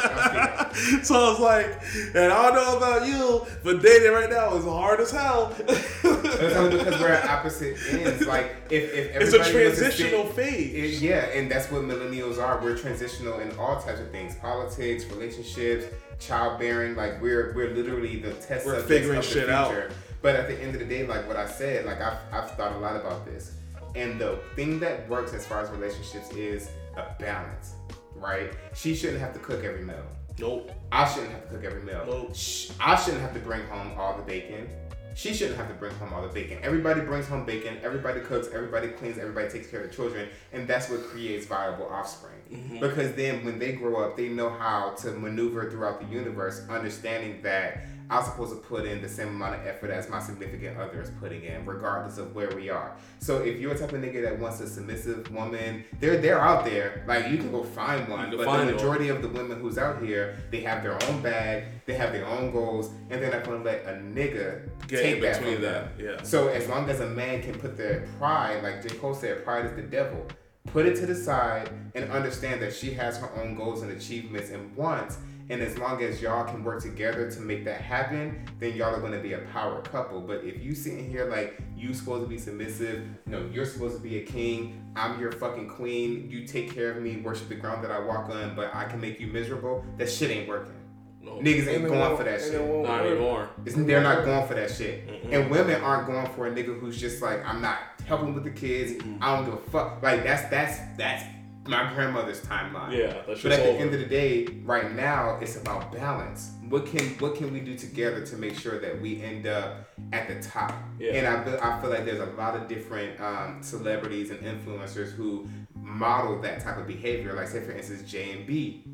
I'm 0.66 0.74
speaking 0.74 0.98
on 0.98 1.04
so 1.04 1.36
like, 1.42 1.80
and 2.14 2.32
I 2.32 2.50
don't 2.50 2.54
know 2.54 2.76
about 2.76 3.06
you, 3.06 3.46
but 3.64 3.82
dating 3.82 4.12
right 4.12 4.30
now 4.30 4.54
is 4.56 4.64
hard 4.64 5.00
as 5.00 5.10
hell. 5.10 5.54
It's 5.58 6.56
only 6.56 6.78
because 6.78 7.00
we're 7.00 7.08
at 7.08 7.28
opposite 7.28 7.76
ends. 7.90 8.26
Like 8.26 8.56
if 8.70 8.92
if 8.92 9.16
it's 9.22 9.32
a 9.34 9.38
was 9.38 9.50
transitional 9.50 10.26
sit- 10.26 10.34
phase. 10.34 11.00
It- 11.02 11.04
yeah, 11.04 11.26
and 11.38 11.50
that's 11.50 11.70
what 11.70 11.82
millennials 11.82 12.38
are. 12.42 12.60
We're 12.62 12.76
transitional 12.76 13.40
in 13.40 13.56
all 13.58 13.80
types 13.80 14.00
of 14.00 14.10
things: 14.10 14.34
politics, 14.36 15.04
relationships, 15.06 15.86
childbearing. 16.20 16.96
Like 16.96 17.20
we're 17.22 17.52
we're 17.54 17.70
literally 17.74 18.16
the 18.20 18.32
test 18.34 18.66
We're 18.66 18.80
figuring 18.80 19.18
of 19.18 19.24
the 19.24 19.30
shit 19.30 19.48
out. 19.50 19.68
future. 19.70 19.90
But 20.20 20.34
at 20.36 20.48
the 20.48 20.60
end 20.60 20.74
of 20.74 20.80
the 20.80 20.86
day, 20.86 21.06
like 21.06 21.26
what 21.28 21.36
I 21.36 21.46
said, 21.46 21.86
like 21.86 22.00
I've 22.00 22.18
I've 22.32 22.50
thought 22.56 22.72
a 22.72 22.78
lot 22.78 22.96
about 22.96 23.24
this, 23.24 23.52
and 23.94 24.20
the 24.20 24.38
thing 24.56 24.78
that 24.80 25.08
works 25.08 25.34
as 25.34 25.46
far 25.46 25.60
as 25.60 25.70
relationships 25.70 26.30
is 26.32 26.70
a 26.96 27.14
balance, 27.18 27.74
right? 28.14 28.52
She 28.74 28.94
shouldn't 28.94 29.20
have 29.20 29.32
to 29.32 29.38
cook 29.38 29.64
every 29.64 29.84
meal. 29.84 30.04
Nope. 30.38 30.70
I 30.92 31.06
shouldn't 31.06 31.32
have 31.32 31.42
to 31.44 31.48
cook 31.48 31.64
every 31.64 31.82
meal. 31.82 32.04
Nope. 32.06 32.36
I 32.80 32.96
shouldn't 32.96 33.22
have 33.22 33.34
to 33.34 33.40
bring 33.40 33.64
home 33.66 33.92
all 33.98 34.16
the 34.16 34.22
bacon. 34.22 34.68
She 35.14 35.34
shouldn't 35.34 35.56
have 35.56 35.66
to 35.66 35.74
bring 35.74 35.92
home 35.96 36.12
all 36.12 36.22
the 36.22 36.28
bacon. 36.28 36.58
Everybody 36.62 37.00
brings 37.00 37.26
home 37.26 37.44
bacon. 37.44 37.78
Everybody 37.82 38.20
cooks. 38.20 38.46
Everybody 38.52 38.88
cleans. 38.88 39.18
Everybody 39.18 39.48
takes 39.48 39.68
care 39.68 39.80
of 39.80 39.90
the 39.90 39.94
children, 39.94 40.28
and 40.52 40.68
that's 40.68 40.88
what 40.88 41.02
creates 41.02 41.44
viable 41.44 41.88
offspring. 41.88 42.36
Mm-hmm. 42.52 42.78
Because 42.78 43.12
then, 43.14 43.44
when 43.44 43.58
they 43.58 43.72
grow 43.72 44.04
up, 44.04 44.16
they 44.16 44.28
know 44.28 44.48
how 44.48 44.90
to 44.98 45.10
maneuver 45.10 45.68
throughout 45.72 46.00
the 46.00 46.06
universe, 46.06 46.64
understanding 46.70 47.42
that 47.42 47.80
I'm 48.10 48.24
supposed 48.24 48.52
to 48.54 48.58
put 48.60 48.86
in 48.86 49.02
the 49.02 49.08
same 49.08 49.28
amount 49.28 49.56
of 49.56 49.66
effort 49.66 49.90
as 49.90 50.08
my 50.08 50.18
significant 50.18 50.78
other 50.78 51.02
is 51.02 51.10
putting 51.20 51.44
in, 51.44 51.66
regardless 51.66 52.16
of 52.18 52.34
where 52.34 52.48
we 52.56 52.70
are. 52.70 52.96
So 53.18 53.38
if 53.38 53.60
you're 53.60 53.72
a 53.72 53.78
type 53.78 53.92
of 53.92 54.00
nigga 54.00 54.22
that 54.22 54.38
wants 54.38 54.60
a 54.60 54.68
submissive 54.68 55.30
woman, 55.30 55.84
they're 56.00 56.16
they're 56.16 56.40
out 56.40 56.64
there. 56.64 57.04
Like 57.06 57.28
you 57.28 57.36
can 57.36 57.50
go 57.52 57.62
find 57.64 58.08
one, 58.08 58.30
but 58.30 58.44
find 58.46 58.62
the 58.62 58.64
one. 58.66 58.74
majority 58.74 59.08
of 59.10 59.20
the 59.20 59.28
women 59.28 59.60
who's 59.60 59.76
out 59.78 60.02
here, 60.02 60.36
they 60.50 60.60
have 60.60 60.82
their 60.82 61.02
own 61.04 61.20
bag, 61.20 61.64
they 61.86 61.94
have 61.94 62.12
their 62.12 62.26
own 62.26 62.50
goals, 62.50 62.90
and 63.10 63.22
they're 63.22 63.30
not 63.30 63.44
gonna 63.44 63.62
let 63.62 63.84
a 63.84 63.92
nigga 63.92 64.68
Get 64.86 65.02
take 65.02 65.20
that 65.20 65.38
between 65.38 65.56
from 65.56 65.62
them. 65.64 65.88
yeah. 65.98 66.22
So 66.22 66.48
as 66.48 66.66
long 66.68 66.88
as 66.88 67.00
a 67.00 67.06
man 67.06 67.42
can 67.42 67.54
put 67.58 67.76
their 67.76 68.08
pride, 68.18 68.62
like 68.62 68.82
J. 68.82 68.96
Cole 68.96 69.14
said, 69.14 69.44
pride 69.44 69.66
is 69.66 69.72
the 69.76 69.82
devil. 69.82 70.26
Put 70.66 70.84
it 70.84 70.96
to 70.96 71.06
the 71.06 71.14
side 71.14 71.70
and 71.94 72.10
understand 72.10 72.60
that 72.62 72.74
she 72.74 72.92
has 72.92 73.16
her 73.18 73.30
own 73.40 73.54
goals 73.54 73.80
and 73.82 73.90
achievements 73.92 74.50
and 74.50 74.74
wants. 74.76 75.16
And 75.50 75.62
as 75.62 75.78
long 75.78 76.02
as 76.02 76.20
y'all 76.20 76.44
can 76.44 76.62
work 76.62 76.82
together 76.82 77.30
to 77.30 77.40
make 77.40 77.64
that 77.64 77.80
happen, 77.80 78.46
then 78.58 78.74
y'all 78.76 78.94
are 78.94 79.00
gonna 79.00 79.18
be 79.20 79.32
a 79.32 79.38
power 79.52 79.80
couple. 79.80 80.20
But 80.20 80.44
if 80.44 80.62
you 80.62 80.74
sitting 80.74 81.08
here 81.08 81.24
like 81.30 81.58
you 81.76 81.94
supposed 81.94 82.24
to 82.24 82.28
be 82.28 82.36
submissive, 82.38 83.06
no, 83.26 83.48
you're 83.52 83.64
supposed 83.64 83.96
to 83.96 84.02
be 84.02 84.18
a 84.18 84.24
king, 84.24 84.82
I'm 84.94 85.18
your 85.18 85.32
fucking 85.32 85.68
queen, 85.70 86.28
you 86.30 86.46
take 86.46 86.74
care 86.74 86.90
of 86.92 87.02
me, 87.02 87.16
worship 87.18 87.48
the 87.48 87.54
ground 87.54 87.82
that 87.84 87.90
I 87.90 87.98
walk 87.98 88.28
on, 88.28 88.54
but 88.54 88.74
I 88.74 88.84
can 88.84 89.00
make 89.00 89.20
you 89.20 89.28
miserable, 89.28 89.84
that 89.96 90.10
shit 90.10 90.30
ain't 90.30 90.48
working. 90.48 90.74
No. 91.22 91.32
Niggas 91.38 91.66
ain't 91.66 91.84
it 91.84 91.88
going 91.88 91.98
won't- 91.98 92.18
for 92.18 92.24
that 92.24 92.40
shit. 92.40 92.60
won't 92.60 92.86
Not 92.86 93.02
work. 93.04 93.10
anymore. 93.12 93.48
They're 93.64 94.02
not 94.02 94.24
going 94.24 94.46
for 94.46 94.54
that 94.54 94.70
shit. 94.70 95.08
And 95.30 95.50
women 95.50 95.80
aren't 95.82 96.06
going 96.06 96.26
for 96.34 96.46
a 96.46 96.50
nigga 96.50 96.78
who's 96.78 96.98
just 97.00 97.22
like, 97.22 97.44
I'm 97.44 97.60
not 97.62 97.78
helping 98.06 98.34
with 98.34 98.44
the 98.44 98.50
kids. 98.50 99.02
I 99.20 99.34
don't 99.36 99.44
give 99.46 99.54
a 99.54 99.70
fuck. 99.70 100.02
Like 100.02 100.24
that's 100.24 100.48
that's 100.48 100.78
that's 100.96 101.24
my 101.68 101.92
grandmother's 101.94 102.40
timeline. 102.40 102.96
Yeah, 102.96 103.22
that's 103.26 103.42
But 103.42 103.52
at 103.52 103.62
the 103.62 103.68
over. 103.70 103.78
end 103.78 103.94
of 103.94 104.00
the 104.00 104.06
day, 104.06 104.46
right 104.64 104.92
now, 104.94 105.38
it's 105.40 105.56
about 105.56 105.92
balance. 105.92 106.52
What 106.68 106.86
can 106.86 107.04
what 107.18 107.34
can 107.36 107.52
we 107.52 107.60
do 107.60 107.76
together 107.76 108.24
to 108.26 108.36
make 108.36 108.58
sure 108.58 108.78
that 108.80 109.00
we 109.00 109.22
end 109.22 109.46
up 109.46 109.88
at 110.12 110.28
the 110.28 110.40
top? 110.46 110.72
Yeah. 110.98 111.12
And 111.12 111.26
I, 111.26 111.44
feel- 111.44 111.60
I 111.62 111.80
feel 111.80 111.90
like 111.90 112.04
there's 112.04 112.20
a 112.20 112.32
lot 112.36 112.56
of 112.56 112.68
different 112.68 113.18
um, 113.20 113.58
celebrities 113.62 114.30
and 114.30 114.40
influencers 114.40 115.12
who 115.12 115.48
model 115.80 116.40
that 116.42 116.60
type 116.60 116.76
of 116.78 116.86
behavior. 116.86 117.32
Like 117.34 117.48
say 117.48 117.60
for 117.62 117.72
instance, 117.72 118.02
J 118.10 118.32
and 118.32 118.46
B. 118.46 118.84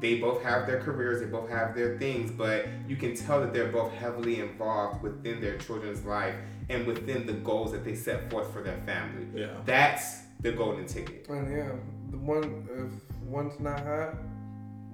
They 0.00 0.14
both 0.18 0.42
have 0.42 0.66
their 0.66 0.80
careers, 0.80 1.20
they 1.20 1.26
both 1.26 1.50
have 1.50 1.74
their 1.74 1.98
things, 1.98 2.30
but 2.30 2.66
you 2.88 2.96
can 2.96 3.14
tell 3.14 3.38
that 3.42 3.52
they're 3.52 3.68
both 3.70 3.92
heavily 3.92 4.40
involved 4.40 5.02
within 5.02 5.42
their 5.42 5.58
children's 5.58 6.02
life 6.06 6.34
and 6.70 6.86
within 6.86 7.26
the 7.26 7.34
goals 7.34 7.70
that 7.72 7.84
they 7.84 7.94
set 7.94 8.30
forth 8.30 8.50
for 8.50 8.62
their 8.62 8.78
family. 8.86 9.26
Yeah. 9.34 9.48
That's 9.66 10.20
the 10.40 10.52
golden 10.52 10.86
ticket. 10.86 11.26
And 11.28 11.52
yeah, 11.54 11.72
the 12.10 12.18
one 12.18 12.68
if 12.76 13.22
one's 13.24 13.58
not 13.60 13.80
hot, 13.80 14.14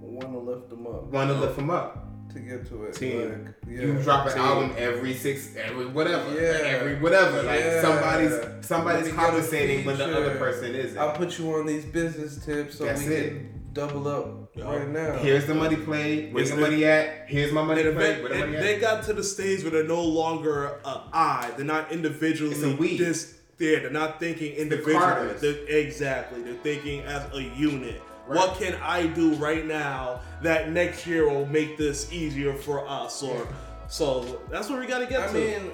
one 0.01 0.33
will 0.33 0.45
lift 0.45 0.69
them 0.71 0.87
up 0.87 1.05
Want 1.13 1.31
to 1.31 1.35
lift 1.37 1.57
them 1.57 1.71
up. 1.71 2.03
to 2.33 2.41
get 2.41 2.67
to 2.69 2.85
it. 2.85 2.93
Team. 2.95 3.29
Like, 3.47 3.55
yeah. 3.69 3.81
You 3.83 4.03
drop 4.03 4.27
an 4.27 4.33
Team. 4.35 4.43
album 4.43 4.75
every 4.77 5.15
six, 5.15 5.57
every 5.57 5.87
whatever, 5.87 6.35
Yeah. 6.41 6.59
every 6.69 6.97
whatever. 7.01 7.43
Like 7.43 7.61
Yeah. 7.61 7.81
somebody's 7.83 8.31
Let 8.33 8.65
somebody's 8.65 9.07
me 9.07 9.11
get 9.13 9.19
a 9.19 9.23
compensating 9.27 9.85
when 9.87 9.97
the 9.99 10.05
other 10.17 10.37
person 10.37 10.75
isn't. 10.75 10.99
I'll 10.99 11.13
put 11.17 11.39
you 11.39 11.53
on 11.55 11.67
these 11.67 11.85
business 11.85 12.45
tips 12.45 12.77
so 12.79 12.85
That's 12.85 13.05
we 13.07 13.15
it. 13.15 13.29
can 13.29 13.51
double 13.73 14.07
up 14.09 14.51
Yeah. 14.55 14.65
right 14.77 14.89
now. 14.89 15.13
Here's 15.19 15.47
the 15.47 15.55
money 15.55 15.77
play. 15.77 16.31
Where's 16.31 16.51
the 16.51 16.57
the- 16.57 16.63
money 16.63 16.85
at? 16.85 17.25
Here's 17.27 17.53
my 17.53 17.63
money 17.63 17.83
play. 17.83 17.93
they, 17.93 18.23
the 18.23 18.29
money 18.47 18.53
they 18.57 18.79
got 18.81 19.03
to 19.05 19.13
the 19.15 19.25
stage 19.25 19.63
where 19.63 19.71
they're 19.71 19.85
no 19.85 20.03
longer 20.03 20.79
a 20.85 21.01
I. 21.13 21.51
They're 21.57 21.65
not 21.65 21.91
individually. 21.93 22.53
It's 22.55 22.63
a 22.63 22.77
we. 22.77 22.97
Just 22.99 23.35
yeah, 23.59 23.81
they're 23.81 23.91
not 23.91 24.21
thinking 24.21 24.55
individually. 24.55 24.95
Carters. 24.99 25.41
They're, 25.41 25.65
exactly, 25.79 26.43
they're 26.43 26.55
thinking 26.55 27.01
as 27.03 27.33
a 27.35 27.43
unit. 27.43 28.03
Right. 28.27 28.37
What 28.39 28.59
can 28.59 28.75
I 28.83 29.07
do 29.07 29.35
right 29.35 29.65
now 29.67 30.21
that 30.43 30.71
next 30.73 31.07
year 31.07 31.29
will 31.29 31.47
make 31.47 31.77
this 31.79 32.13
easier 32.13 32.55
for 32.55 32.87
us? 32.89 33.23
Or 33.23 33.47
so 33.89 34.41
that's 34.51 34.69
what 34.69 34.81
we 34.81 34.87
got 34.87 34.99
to 34.99 35.07
get 35.07 35.19
to 35.19 35.25
I 35.29 35.33
to. 35.33 35.61
mean, 35.61 35.71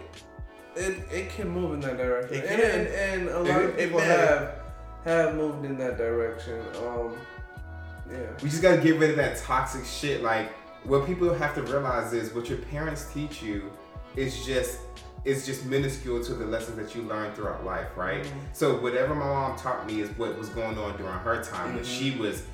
it 0.77 0.99
it 1.11 1.31
can 1.31 1.49
move 1.49 1.73
in 1.75 1.81
that 1.81 1.97
direction, 1.97 2.37
It 2.37 2.45
and, 2.47 2.61
can. 2.61 2.71
and 2.71 2.89
and 2.89 3.29
a 3.31 3.39
lot 3.41 3.63
It- 3.63 3.71
of 3.71 3.77
people 3.79 4.01
have 4.01 4.55
have 5.05 5.35
moved 5.35 5.65
in 5.65 5.77
that 5.79 5.97
direction. 5.99 6.61
Um, 6.87 7.17
yeah. 8.11 8.19
We 8.43 8.49
just 8.51 8.63
gotta 8.63 8.77
get 8.83 8.99
rid 8.99 9.11
of 9.11 9.17
that 9.17 9.39
toxic 9.39 9.85
shit. 9.87 10.23
Like 10.23 10.53
what 10.85 11.07
people 11.07 11.33
have 11.33 11.55
to 11.55 11.63
realize 11.63 12.13
is 12.13 12.35
what 12.35 12.49
your 12.49 12.59
parents 12.59 13.07
teach 13.15 13.43
you 13.43 13.71
is 14.15 14.45
just 14.45 14.79
is 15.25 15.47
just 15.47 15.65
minuscule 15.67 16.23
to 16.25 16.35
the 16.35 16.45
lessons 16.45 16.77
that 16.77 16.95
you 16.95 17.03
learn 17.03 17.33
throughout 17.35 17.65
life, 17.65 17.97
right? 17.97 18.31
So 18.53 18.79
whatever 18.81 19.15
my 19.15 19.27
mom 19.27 19.57
taught 19.57 19.87
me 19.87 20.01
is 20.01 20.11
what 20.19 20.37
was 20.39 20.49
going 20.49 20.77
on 20.79 20.97
during 20.97 21.13
her 21.13 21.43
time 21.43 21.75
when 21.75 21.85
she 21.85 22.13
was 22.17 22.45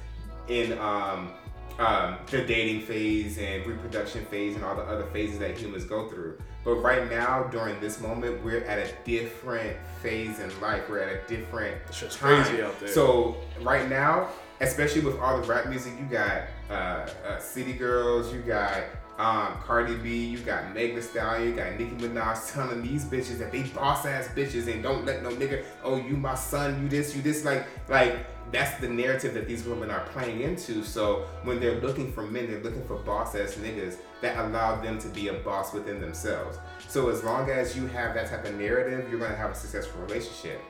in 0.49 0.79
um, 0.79 1.31
um, 1.79 2.19
the 2.31 2.45
dating 2.45 2.83
phase 2.83 3.39
and 3.39 3.65
reproduction 3.67 4.25
phase 4.27 4.57
and 4.57 4.65
all 4.65 4.75
the 4.75 4.83
other 4.83 5.07
phases 5.07 5.39
that 5.39 5.57
humans 5.57 5.85
go 5.85 6.09
through. 6.09 6.39
But 6.65 6.75
right 6.77 7.09
now, 7.09 7.45
during 7.45 7.81
this 7.81 8.01
moment, 8.01 8.45
we're 8.45 8.65
at 8.65 8.79
a 8.79 8.93
different 9.05 9.77
phase 10.03 10.41
in 10.41 10.61
life. 10.61 10.89
We're 10.89 11.01
at 11.01 11.25
a 11.25 11.27
different 11.29 11.81
time. 11.91 12.11
crazy 12.11 12.63
out 12.63 12.79
there. 12.81 12.89
So 12.89 13.37
right 13.63 13.89
now, 13.89 14.29
especially 14.61 15.03
with 15.03 15.19
all 15.21 15.41
the 15.41 15.47
rap 15.47 15.69
music, 15.69 15.95
you 15.99 16.05
got 16.07 16.43
uh, 16.69 17.09
uh, 17.27 17.39
City 17.39 17.73
Girls, 17.73 18.33
you 18.33 18.41
got 18.41 18.83
um, 19.19 19.59
Cardi 19.65 19.97
B, 19.97 20.27
you 20.27 20.39
got 20.39 20.73
Meg 20.75 20.95
Thee 20.95 21.03
Stallion, 21.03 21.49
you 21.49 21.55
got 21.55 21.73
Nicki 21.73 21.97
Minaj 21.97 22.53
telling 22.53 22.83
these 22.83 23.05
bitches 23.05 23.39
that 23.39 23.51
they 23.51 23.63
boss 23.63 24.07
ass 24.07 24.29
bitches 24.29 24.73
and 24.73 24.81
don't 24.83 25.05
let 25.05 25.25
no 25.25 25.31
nigga, 25.31 25.65
oh 25.83 25.97
you 25.97 26.17
my 26.17 26.37
son, 26.37 26.81
you 26.83 26.89
this, 26.89 27.17
you 27.17 27.23
this, 27.23 27.45
like 27.45 27.67
like 27.89 28.27
that's 28.53 28.81
the 28.81 28.89
narrative 28.89 29.35
that 29.35 29.47
these 29.47 29.65
women 29.65 29.91
are 29.91 30.07
playing 30.07 30.41
into. 30.41 30.83
So 30.85 31.27
when 31.43 31.61
they're 31.61 31.81
looking 31.81 32.13
for 32.13 32.23
men, 32.23 32.47
they're 32.47 32.63
looking 32.63 32.85
for 32.87 32.97
boss 32.97 33.35
ass 33.35 33.57
niggas 33.57 33.97
that 34.23 34.39
allow 34.39 34.81
them 34.81 34.99
to 35.01 35.09
be 35.09 35.29
a 35.29 35.35
boss 35.35 35.75
within 35.75 36.01
themselves. 36.01 36.59
So 36.87 37.11
as 37.11 37.25
long 37.25 37.51
as 37.51 37.77
you 37.77 37.87
have 37.89 38.15
that 38.15 38.31
type 38.31 38.45
of 38.45 38.55
narrative, 38.55 39.11
you're 39.11 39.21
gonna 39.21 39.37
have 39.37 39.51
a 39.51 39.55
successful 39.55 40.01
relationship. 40.03 40.61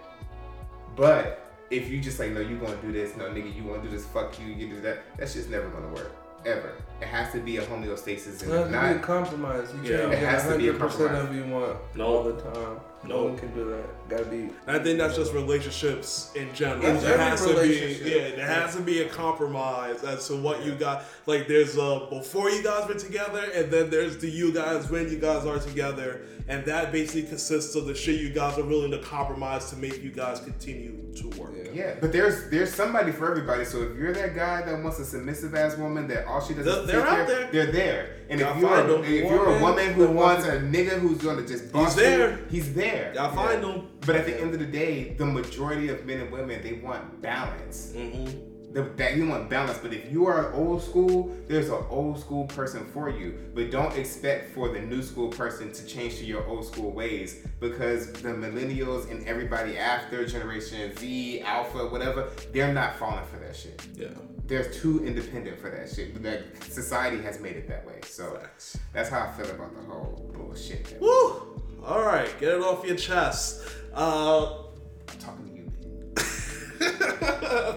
But 0.96 1.54
if 1.70 1.90
you 1.90 2.00
just 2.00 2.18
like, 2.18 2.30
no, 2.30 2.40
you 2.40 2.56
gonna 2.56 2.80
do 2.80 2.92
this, 2.92 3.14
no 3.16 3.26
nigga, 3.26 3.54
you 3.54 3.62
wanna 3.62 3.82
do 3.82 3.90
this, 3.90 4.06
fuck 4.06 4.40
you, 4.40 4.46
you 4.46 4.68
do 4.68 4.80
that, 4.80 5.00
that's 5.18 5.34
just 5.34 5.50
never 5.50 5.68
gonna 5.68 5.92
work. 5.92 6.27
Ever. 6.48 6.72
It 7.00 7.06
has 7.08 7.30
to 7.32 7.40
be 7.40 7.58
a 7.58 7.62
homeostasis 7.62 8.42
It 8.42 8.48
has 8.48 8.66
if 8.66 8.72
to 8.72 8.80
be 8.80 8.96
a 8.96 8.98
compromise. 9.00 9.68
You 9.74 9.90
Yeah. 9.90 9.98
can't 9.98 10.12
It 10.14 10.20
get 10.20 10.28
has 10.30 10.48
to 10.48 10.56
be 10.58 10.68
a 10.68 10.72
100% 10.72 11.14
of 11.28 11.34
you 11.34 11.44
want 11.44 11.76
No. 11.94 12.06
all 12.06 12.22
the 12.24 12.32
time. 12.40 12.80
No 13.04 13.16
No. 13.16 13.24
one 13.26 13.38
can 13.38 13.54
do 13.54 13.64
that. 13.70 14.08
Gotta 14.08 14.24
be. 14.24 14.48
And 14.66 14.76
I 14.76 14.78
think 14.80 14.98
that's 14.98 15.14
just 15.16 15.32
relationships 15.32 16.30
in 16.34 16.52
general. 16.54 16.84
It's 16.84 17.02
there 17.04 17.18
has 17.18 17.44
to 17.46 17.54
be, 17.60 18.00
yeah, 18.04 18.34
there 18.36 18.46
has 18.46 18.74
to 18.76 18.82
be 18.82 19.02
a 19.02 19.08
compromise 19.08 20.02
as 20.02 20.26
to 20.28 20.36
what 20.36 20.64
you 20.64 20.72
got. 20.74 21.04
Like 21.26 21.46
there's 21.48 21.76
a 21.76 22.06
before 22.10 22.50
you 22.50 22.62
guys 22.62 22.88
were 22.88 22.94
together, 22.94 23.44
and 23.54 23.70
then 23.70 23.90
there's 23.90 24.18
the 24.18 24.28
you 24.30 24.52
guys 24.52 24.90
when 24.90 25.08
you 25.10 25.18
guys 25.18 25.46
are 25.46 25.58
together, 25.58 26.22
and 26.48 26.64
that 26.64 26.90
basically 26.90 27.22
consists 27.24 27.74
of 27.76 27.86
the 27.86 27.94
shit 27.94 28.20
you 28.20 28.30
guys 28.30 28.58
are 28.58 28.64
willing 28.64 28.90
to 28.92 28.98
compromise 28.98 29.70
to 29.70 29.76
make 29.76 30.02
you 30.02 30.10
guys 30.10 30.40
continue 30.40 30.94
to 31.16 31.28
work. 31.40 31.52
Yeah. 31.54 31.64
Yeah, 31.74 31.94
but 32.00 32.12
there's 32.12 32.48
there's 32.50 32.72
somebody 32.74 33.12
for 33.12 33.30
everybody. 33.30 33.64
So 33.64 33.82
if 33.82 33.96
you're 33.96 34.12
that 34.14 34.34
guy 34.34 34.62
that 34.62 34.82
wants 34.82 34.98
a 34.98 35.04
submissive 35.04 35.54
ass 35.54 35.76
woman 35.76 36.08
that 36.08 36.26
all 36.26 36.40
she 36.40 36.54
does 36.54 36.64
They're- 36.64 36.78
is 36.82 36.86
they're 36.86 37.06
out 37.06 37.26
care- 37.26 37.26
there. 37.26 37.48
they're 37.52 37.72
there. 37.72 38.10
And 38.30 38.40
if 38.42 38.56
you're 38.58 38.78
a, 38.80 38.86
them. 38.86 39.04
if 39.04 39.08
you're 39.30 39.44
a 39.56 39.60
Woman 39.60 39.62
woman 39.62 39.92
who 39.94 40.06
wants 40.10 40.46
wants 40.46 40.46
a 40.46 40.60
nigga 40.60 40.98
who's 40.98 41.18
gonna 41.18 41.46
just 41.46 41.72
boss 41.72 41.94
there. 41.94 42.30
you, 42.32 42.38
he's 42.50 42.74
there. 42.74 42.87
Y'all 43.14 43.34
find 43.34 43.62
them. 43.62 43.88
But 44.06 44.16
at 44.16 44.26
the 44.26 44.40
end 44.40 44.54
of 44.54 44.60
the 44.60 44.66
day, 44.66 45.14
the 45.14 45.26
majority 45.26 45.88
of 45.88 46.04
men 46.06 46.20
and 46.20 46.32
women 46.32 46.62
they 46.62 46.74
want 46.74 47.20
balance. 47.20 47.92
Mm-hmm. 47.94 48.72
The, 48.72 48.82
that 48.96 49.16
you 49.16 49.26
want 49.26 49.48
balance, 49.48 49.78
but 49.78 49.94
if 49.94 50.12
you 50.12 50.26
are 50.26 50.52
old 50.52 50.82
school, 50.82 51.34
there's 51.46 51.70
an 51.70 51.82
old 51.88 52.20
school 52.20 52.44
person 52.46 52.84
for 52.92 53.08
you. 53.08 53.38
But 53.54 53.70
don't 53.70 53.96
expect 53.96 54.54
for 54.54 54.68
the 54.68 54.80
new 54.80 55.02
school 55.02 55.28
person 55.28 55.72
to 55.72 55.86
change 55.86 56.16
to 56.18 56.24
your 56.26 56.46
old 56.46 56.66
school 56.66 56.90
ways 56.92 57.46
because 57.60 58.12
the 58.12 58.28
millennials 58.28 59.10
and 59.10 59.26
everybody 59.26 59.78
after 59.78 60.26
Generation 60.26 60.94
Z, 60.98 61.40
Alpha, 61.40 61.86
whatever, 61.86 62.30
they're 62.52 62.74
not 62.74 62.96
falling 62.96 63.24
for 63.24 63.38
that 63.38 63.56
shit. 63.56 63.86
Yeah. 63.94 64.08
They're 64.44 64.70
too 64.70 65.02
independent 65.04 65.58
for 65.58 65.70
that 65.70 65.90
shit. 65.90 66.22
Like 66.22 66.62
society 66.64 67.22
has 67.22 67.40
made 67.40 67.56
it 67.56 67.68
that 67.68 67.86
way. 67.86 68.00
So 68.04 68.32
Facts. 68.32 68.78
that's 68.92 69.08
how 69.08 69.22
I 69.22 69.32
feel 69.32 69.50
about 69.50 69.74
the 69.74 69.82
whole 69.90 70.30
bullshit. 70.34 70.98
Woo! 71.00 71.62
All 71.88 72.04
right, 72.04 72.28
get 72.38 72.52
it 72.52 72.60
off 72.60 72.84
your 72.84 72.96
chest. 72.96 73.62
Uh, 73.94 74.64
I'm 75.08 75.18
talking 75.18 75.46
to 75.46 75.52
you. 75.54 75.72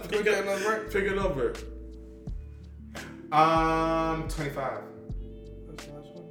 pick, 0.09 0.25
that 0.25 0.43
a, 0.43 0.45
number? 0.45 0.89
pick 0.89 1.09
a 1.09 1.15
number. 1.15 1.53
Um, 3.31 4.27
25. 4.27 4.81
That's 5.69 5.85
the 5.85 5.93
last 5.93 6.07
one. 6.13 6.25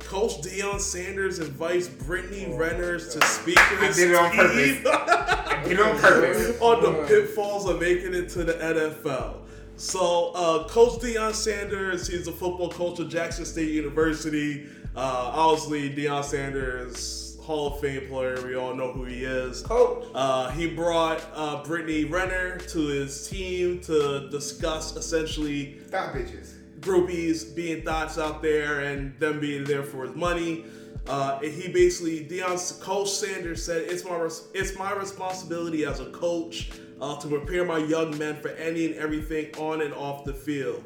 Coach 0.00 0.42
Deion 0.42 0.78
Sanders 0.78 1.38
invites 1.38 1.88
Brittany 1.88 2.44
Renners 2.48 3.10
to 3.18 3.26
speak 3.26 3.54
to 3.54 3.62
I 3.62 3.86
his 3.86 3.96
did 3.96 4.10
it 4.10 4.16
on 4.16 4.30
team 4.30 4.82
purpose. 4.82 4.86
I 4.86 5.62
did 5.64 5.72
it 5.72 5.80
on 5.80 5.98
purpose. 5.98 6.60
on 6.60 6.82
the 6.82 7.06
pitfalls 7.06 7.70
of 7.70 7.80
making 7.80 8.12
it 8.12 8.28
to 8.28 8.44
the 8.44 8.52
NFL. 8.52 9.36
So, 9.76 10.32
uh, 10.34 10.68
Coach 10.68 11.00
Deion 11.00 11.32
Sanders, 11.32 12.06
he's 12.06 12.28
a 12.28 12.32
football 12.32 12.68
coach 12.68 13.00
at 13.00 13.08
Jackson 13.08 13.46
State 13.46 13.70
University. 13.70 14.68
Uh, 14.94 15.30
obviously, 15.34 15.90
Deion 15.94 16.22
Sanders, 16.24 17.38
Hall 17.42 17.74
of 17.74 17.80
Fame 17.80 18.08
player. 18.08 18.40
We 18.46 18.54
all 18.54 18.74
know 18.74 18.92
who 18.92 19.04
he 19.04 19.24
is. 19.24 19.62
Coach. 19.62 20.04
Uh, 20.14 20.50
he 20.50 20.66
brought 20.68 21.24
uh, 21.34 21.62
Brittany 21.64 22.04
Renner 22.04 22.58
to 22.58 22.78
his 22.88 23.28
team 23.28 23.80
to 23.82 24.28
discuss 24.30 24.94
essentially 24.96 25.80
Stop 25.88 26.12
bitches. 26.14 26.52
groupies 26.80 27.54
being 27.54 27.82
thoughts 27.82 28.18
out 28.18 28.42
there 28.42 28.80
and 28.80 29.18
them 29.18 29.40
being 29.40 29.64
there 29.64 29.82
for 29.82 30.04
his 30.06 30.14
money. 30.14 30.64
Uh, 31.08 31.40
and 31.42 31.52
he 31.52 31.68
basically, 31.72 32.24
Deion, 32.26 32.80
Coach 32.80 33.10
Sanders 33.10 33.64
said, 33.64 33.82
"It's 33.90 34.04
my 34.04 34.16
res- 34.16 34.46
it's 34.54 34.76
my 34.78 34.92
responsibility 34.92 35.84
as 35.84 35.98
a 35.98 36.06
coach 36.10 36.70
uh, 37.00 37.16
to 37.16 37.26
prepare 37.28 37.64
my 37.64 37.78
young 37.78 38.16
men 38.18 38.36
for 38.36 38.50
any 38.50 38.86
and 38.86 38.94
everything 38.94 39.52
on 39.58 39.80
and 39.80 39.92
off 39.94 40.24
the 40.24 40.32
field. 40.34 40.84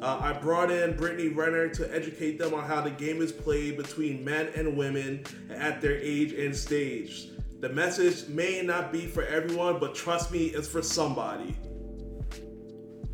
Uh, 0.00 0.18
I 0.20 0.32
brought 0.32 0.70
in 0.70 0.96
Brittany 0.96 1.28
Renner 1.28 1.68
to 1.70 1.94
educate 1.94 2.38
them 2.38 2.54
on 2.54 2.64
how 2.64 2.80
the 2.80 2.90
game 2.90 3.20
is 3.20 3.32
played 3.32 3.76
between 3.76 4.24
men 4.24 4.48
and 4.54 4.76
women 4.76 5.24
at 5.50 5.80
their 5.80 5.96
age 5.96 6.32
and 6.32 6.54
stage. 6.54 7.30
The 7.60 7.68
message 7.68 8.28
may 8.28 8.62
not 8.62 8.92
be 8.92 9.06
for 9.06 9.24
everyone, 9.24 9.80
but 9.80 9.96
trust 9.96 10.30
me, 10.30 10.46
it's 10.46 10.68
for 10.68 10.82
somebody." 10.82 11.56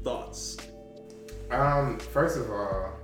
Thoughts? 0.03 0.59
Um, 1.51 1.99
first 1.99 2.37
of 2.37 2.51
all, 2.51 2.99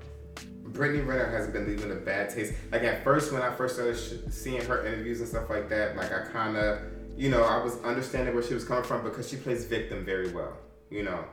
Brittany 0.65 1.01
Renner 1.01 1.31
has 1.31 1.49
been 1.49 1.67
leaving 1.67 1.91
a 1.91 1.95
bad 1.95 2.29
taste. 2.29 2.53
Like 2.71 2.83
at 2.83 3.03
first, 3.03 3.33
when 3.33 3.41
I 3.41 3.55
first 3.55 3.77
started 3.77 3.97
sh- 3.97 4.31
seeing 4.31 4.63
her 4.67 4.85
interviews 4.87 5.21
and 5.21 5.29
stuff 5.29 5.49
like 5.49 5.71
that, 5.71 5.97
like 5.97 6.13
I 6.13 6.27
kind 6.27 6.59
of, 6.59 6.81
you 7.17 7.31
know, 7.31 7.43
I 7.43 7.63
was 7.63 7.79
understanding 7.83 8.35
where 8.35 8.43
she 8.43 8.53
was 8.53 8.65
coming 8.65 8.85
from 8.85 9.03
because 9.03 9.29
she 9.29 9.37
plays 9.37 9.65
victim 9.65 10.05
very 10.05 10.31
well, 10.33 10.59
you 10.91 11.03
know. 11.03 11.25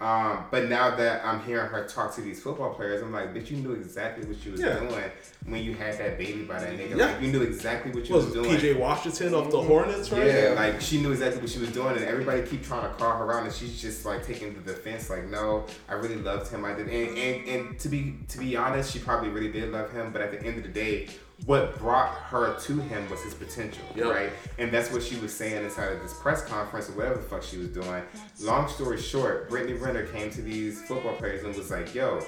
Um, 0.00 0.44
but 0.52 0.68
now 0.68 0.94
that 0.94 1.24
I'm 1.24 1.40
hearing 1.42 1.68
her 1.70 1.84
talk 1.88 2.14
to 2.14 2.20
these 2.20 2.40
football 2.40 2.72
players, 2.72 3.02
I'm 3.02 3.12
like, 3.12 3.34
bitch, 3.34 3.50
you 3.50 3.56
knew 3.56 3.72
exactly 3.72 4.24
what 4.26 4.44
you 4.46 4.52
was 4.52 4.60
Yeah. 4.60 4.78
doing 4.78 4.94
when 5.46 5.62
you 5.64 5.74
had 5.74 5.98
that 5.98 6.16
baby 6.16 6.42
by 6.42 6.60
that 6.60 6.70
nigga. 6.78 6.96
Yeah. 6.96 7.06
Like, 7.06 7.20
you 7.20 7.32
knew 7.32 7.42
exactly 7.42 7.90
what 7.90 8.08
you 8.08 8.14
Was 8.14 8.26
was, 8.26 8.34
doing. 8.34 8.48
PJ 8.56 8.78
Washington 8.78 9.34
of 9.34 9.50
the 9.50 9.60
Hornets, 9.60 10.12
right? 10.12 10.26
Yeah, 10.26 10.52
like 10.56 10.80
she 10.80 11.00
knew 11.02 11.10
exactly 11.10 11.40
what 11.40 11.50
she 11.50 11.58
was 11.58 11.72
doing, 11.72 11.96
and 11.96 12.04
everybody 12.04 12.42
keep 12.42 12.62
trying 12.64 12.82
to 12.82 12.94
call 12.96 13.18
her 13.18 13.32
out, 13.34 13.42
and 13.42 13.52
she's 13.52 13.80
just 13.80 14.04
like 14.06 14.24
taking 14.24 14.54
the 14.54 14.60
defense. 14.60 15.10
Like, 15.10 15.28
no, 15.28 15.66
I 15.88 15.94
really 15.94 16.16
loved 16.16 16.48
him. 16.52 16.64
I 16.64 16.74
did, 16.74 16.88
and, 16.88 17.18
and 17.18 17.48
and 17.48 17.78
to 17.80 17.88
be 17.88 18.14
to 18.28 18.38
be 18.38 18.56
honest, 18.56 18.92
she 18.92 19.00
probably 19.00 19.30
really 19.30 19.50
did 19.50 19.72
love 19.72 19.90
him. 19.92 20.12
But 20.12 20.22
at 20.22 20.30
the 20.30 20.46
end 20.46 20.58
of 20.58 20.62
the 20.62 20.68
day, 20.68 21.08
what 21.46 21.78
brought 21.78 22.10
her 22.14 22.58
to 22.58 22.76
him 22.80 23.08
was 23.08 23.22
his 23.22 23.34
potential, 23.34 23.84
Yep. 23.94 24.06
right? 24.06 24.30
And 24.58 24.70
that's 24.72 24.90
what 24.92 25.02
she 25.02 25.16
was 25.16 25.32
saying 25.34 25.64
inside 25.64 25.92
of 25.92 26.02
this 26.02 26.12
press 26.14 26.44
conference 26.44 26.88
or 26.88 26.92
whatever 26.92 27.16
the 27.16 27.22
fuck 27.22 27.42
she 27.42 27.58
was 27.58 27.68
doing. 27.68 28.02
Long 28.40 28.68
story 28.68 29.00
short, 29.00 29.48
Brittany 29.48 29.74
Renner 29.74 30.04
came 30.06 30.30
to 30.30 30.42
these 30.42 30.82
football 30.82 31.14
players 31.14 31.44
and 31.44 31.54
was 31.54 31.70
like, 31.70 31.94
"Yo." 31.94 32.20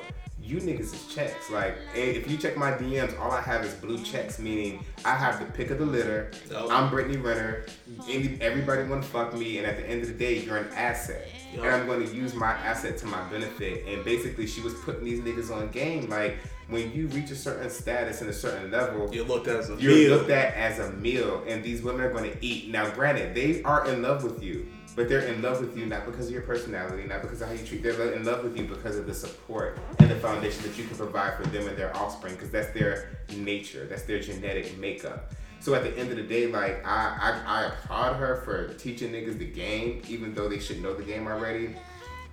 You 0.42 0.56
niggas 0.56 0.94
is 0.94 1.06
checks. 1.14 1.50
Like, 1.50 1.76
if 1.94 2.28
you 2.30 2.38
check 2.38 2.56
my 2.56 2.70
DMs, 2.72 3.14
all 3.20 3.30
I 3.30 3.42
have 3.42 3.62
is 3.62 3.74
blue 3.74 4.02
checks, 4.02 4.38
meaning 4.38 4.82
I 5.04 5.14
have 5.14 5.38
the 5.38 5.44
pick 5.44 5.70
of 5.70 5.78
the 5.78 5.84
litter. 5.84 6.30
Yep. 6.50 6.62
I'm 6.70 6.88
Brittany 6.88 7.18
Renner. 7.18 7.66
Any, 8.08 8.38
everybody 8.40 8.84
want 8.84 9.02
to 9.02 9.08
fuck 9.10 9.34
me, 9.34 9.58
and 9.58 9.66
at 9.66 9.76
the 9.76 9.86
end 9.86 10.00
of 10.00 10.08
the 10.08 10.14
day, 10.14 10.38
you're 10.38 10.56
an 10.56 10.68
asset, 10.74 11.28
Yup. 11.52 11.64
and 11.66 11.74
I'm 11.74 11.86
going 11.86 12.06
to 12.08 12.14
use 12.16 12.34
my 12.34 12.52
asset 12.52 12.96
to 12.98 13.06
my 13.06 13.20
benefit. 13.28 13.84
And 13.86 14.02
basically, 14.02 14.46
she 14.46 14.62
was 14.62 14.72
putting 14.76 15.04
these 15.04 15.20
niggas 15.20 15.54
on 15.54 15.68
game. 15.72 16.08
Like 16.08 16.38
when 16.70 16.92
you 16.92 17.08
reach 17.08 17.30
a 17.30 17.36
certain 17.36 17.68
status 17.68 18.20
and 18.20 18.30
a 18.30 18.32
certain 18.32 18.70
level, 18.70 19.12
you're 19.12 19.24
looked 19.24 19.48
at 19.48 19.56
as 19.56 19.70
a 19.70 19.76
you're 19.76 19.92
meal. 19.92 20.10
looked 20.16 20.30
at 20.30 20.54
as 20.54 20.78
a 20.78 20.92
meal, 20.92 21.42
and 21.46 21.62
these 21.62 21.82
women 21.82 22.00
are 22.00 22.12
going 22.12 22.30
to 22.30 22.44
eat. 22.44 22.70
Now, 22.70 22.88
granted, 22.90 23.34
they 23.34 23.62
are 23.64 23.88
in 23.88 24.02
love 24.02 24.22
with 24.22 24.42
you, 24.42 24.66
but 24.94 25.08
they're 25.08 25.26
in 25.26 25.42
love 25.42 25.60
with 25.60 25.76
you 25.76 25.86
not 25.86 26.06
because 26.06 26.26
of 26.28 26.32
your 26.32 26.42
personality, 26.42 27.06
not 27.06 27.22
because 27.22 27.40
of 27.42 27.48
how 27.48 27.54
you 27.54 27.64
treat. 27.66 27.82
Them. 27.82 27.96
They're 27.96 28.12
in 28.12 28.24
love 28.24 28.44
with 28.44 28.56
you 28.56 28.64
because 28.64 28.96
of 28.96 29.06
the 29.06 29.14
support 29.14 29.78
and 29.98 30.10
the 30.10 30.16
foundation 30.16 30.62
that 30.62 30.78
you 30.78 30.84
can 30.84 30.96
provide 30.96 31.36
for 31.36 31.44
them 31.48 31.68
and 31.68 31.76
their 31.76 31.94
offspring, 31.96 32.34
because 32.34 32.50
that's 32.50 32.72
their 32.72 33.10
nature, 33.36 33.86
that's 33.86 34.02
their 34.02 34.20
genetic 34.20 34.78
makeup. 34.78 35.32
So 35.60 35.74
at 35.74 35.82
the 35.82 35.96
end 35.98 36.10
of 36.10 36.16
the 36.16 36.22
day, 36.22 36.46
like 36.46 36.86
I, 36.86 37.42
I, 37.46 37.60
I 37.60 37.64
applaud 37.66 38.16
her 38.16 38.42
for 38.44 38.72
teaching 38.74 39.12
niggas 39.12 39.38
the 39.38 39.44
game, 39.44 40.02
even 40.08 40.34
though 40.34 40.48
they 40.48 40.58
should 40.58 40.82
know 40.82 40.94
the 40.94 41.02
game 41.02 41.26
already. 41.26 41.74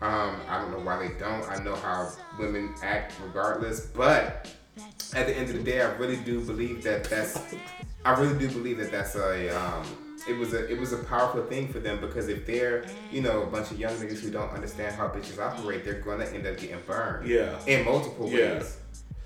Um, 0.02 0.38
I 0.48 0.62
don't 0.62 0.72
know 0.72 0.80
why 0.80 1.00
they 1.08 1.14
don't. 1.16 1.44
I 1.50 1.62
know 1.64 1.76
how 1.76 2.12
women 2.38 2.74
act 2.84 3.14
regardless, 3.26 3.88
but 3.88 4.48
at 5.16 5.26
the 5.28 5.36
end 5.36 5.50
of 5.50 5.56
the 5.58 5.64
day, 5.64 5.82
I 5.82 5.92
really 5.96 6.18
do 6.18 6.40
believe 6.42 6.84
that 6.84 7.04
that's. 7.06 7.40
I 8.06 8.20
really 8.20 8.38
do 8.38 8.48
believe 8.54 8.78
that 8.78 8.92
that's 8.92 9.16
a. 9.16 9.50
Um, 9.60 9.84
it 10.28 10.38
was 10.38 10.54
a 10.54 10.70
it 10.72 10.78
was 10.80 10.92
a 10.94 10.98
powerful 10.98 11.44
thing 11.46 11.68
for 11.70 11.80
them 11.80 12.00
because 12.02 12.28
if 12.28 12.46
they're 12.46 12.86
you 13.12 13.22
know 13.22 13.44
a 13.44 13.46
bunch 13.48 13.72
of 13.72 13.80
young 13.80 13.96
niggas 13.96 14.20
who 14.20 14.30
don't 14.30 14.52
understand 14.52 14.96
how 14.96 15.08
bitches 15.08 15.40
operate, 15.40 15.84
they're 15.86 16.02
gonna 16.02 16.26
end 16.26 16.46
up 16.46 16.58
getting 16.58 16.80
burned. 16.86 17.28
Yeah. 17.28 17.58
In 17.66 17.86
multiple 17.86 18.30
Yeah. 18.30 18.56
ways. 18.56 18.78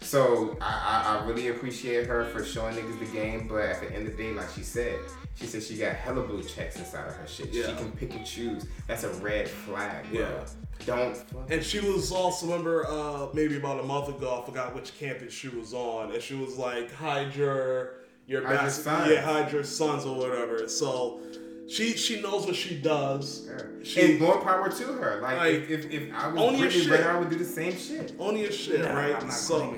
So 0.04 0.58
I, 0.62 0.66
I, 0.66 1.18
I 1.20 1.26
really 1.28 1.50
appreciate 1.50 2.08
her 2.08 2.26
for 2.26 2.44
showing 2.44 2.76
niggas 2.76 3.00
the 3.00 3.06
game, 3.06 3.48
but 3.48 3.62
at 3.64 3.82
the 3.82 3.92
end 3.94 4.08
of 4.08 4.18
the 4.18 4.24
day, 4.24 4.32
like 4.32 4.50
she 4.56 4.62
said, 4.64 4.98
she 5.36 5.46
said 5.46 5.62
she 5.62 5.78
got 5.78 5.96
hella 5.96 6.24
blue 6.24 6.44
checks 6.44 6.76
inside 6.78 7.08
of 7.08 7.16
her 7.16 7.28
shit. 7.28 7.50
Yeah. 7.52 7.68
She 7.68 7.74
can 7.76 7.92
pick 7.92 8.14
and 8.16 8.26
choose. 8.26 8.66
That's 8.88 9.04
a 9.04 9.10
red 9.16 9.48
flag, 9.48 10.10
bro. 10.12 10.20
Yeah. 10.22 10.46
Don't. 10.86 11.18
And 11.50 11.64
she 11.64 11.80
was 11.80 12.12
also 12.12 12.46
remember 12.48 12.86
uh, 12.88 13.28
maybe 13.34 13.58
about 13.58 13.80
a 13.80 13.84
month 13.84 14.10
ago. 14.10 14.42
I 14.42 14.46
forgot 14.46 14.74
which 14.76 14.98
campus 14.98 15.34
she 15.34 15.48
was 15.50 15.74
on, 15.74 16.12
and 16.14 16.22
she 16.22 16.36
was 16.36 16.58
like, 16.58 16.92
"Hide 16.94 17.36
your 17.36 17.96
your 18.28 18.42
bas- 18.42 18.84
sons." 18.84 19.12
yeah, 19.12 19.22
hide 19.22 19.52
your 19.52 19.64
sons 19.64 20.06
or 20.06 20.18
whatever." 20.18 20.68
So 20.68 21.20
she 21.68 21.94
she 21.94 22.22
knows 22.22 22.46
what 22.46 22.56
she 22.56 22.76
does. 22.80 23.48
Yeah. 23.48 23.58
She 23.84 24.02
and 24.02 24.20
more 24.20 24.42
power 24.42 24.70
to 24.70 24.84
her. 24.94 25.22
Like, 25.22 25.38
Like, 25.38 25.54
if, 25.54 25.70
if, 25.70 25.92
if 25.92 26.14
I 26.14 26.28
was 26.28 26.60
Brittany 26.60 26.82
shit. 26.84 26.92
Renner, 26.92 27.10
I 27.12 27.20
would 27.20 27.30
do 27.30 27.38
the 27.38 27.46
same 27.46 27.76
shit. 27.78 28.14
Only 28.20 28.46
a 28.46 28.52
shit, 28.52 28.82
Nah, 28.82 28.94
right? 28.94 29.16
I'm 29.16 29.28
not 29.28 29.34
so, 29.34 29.78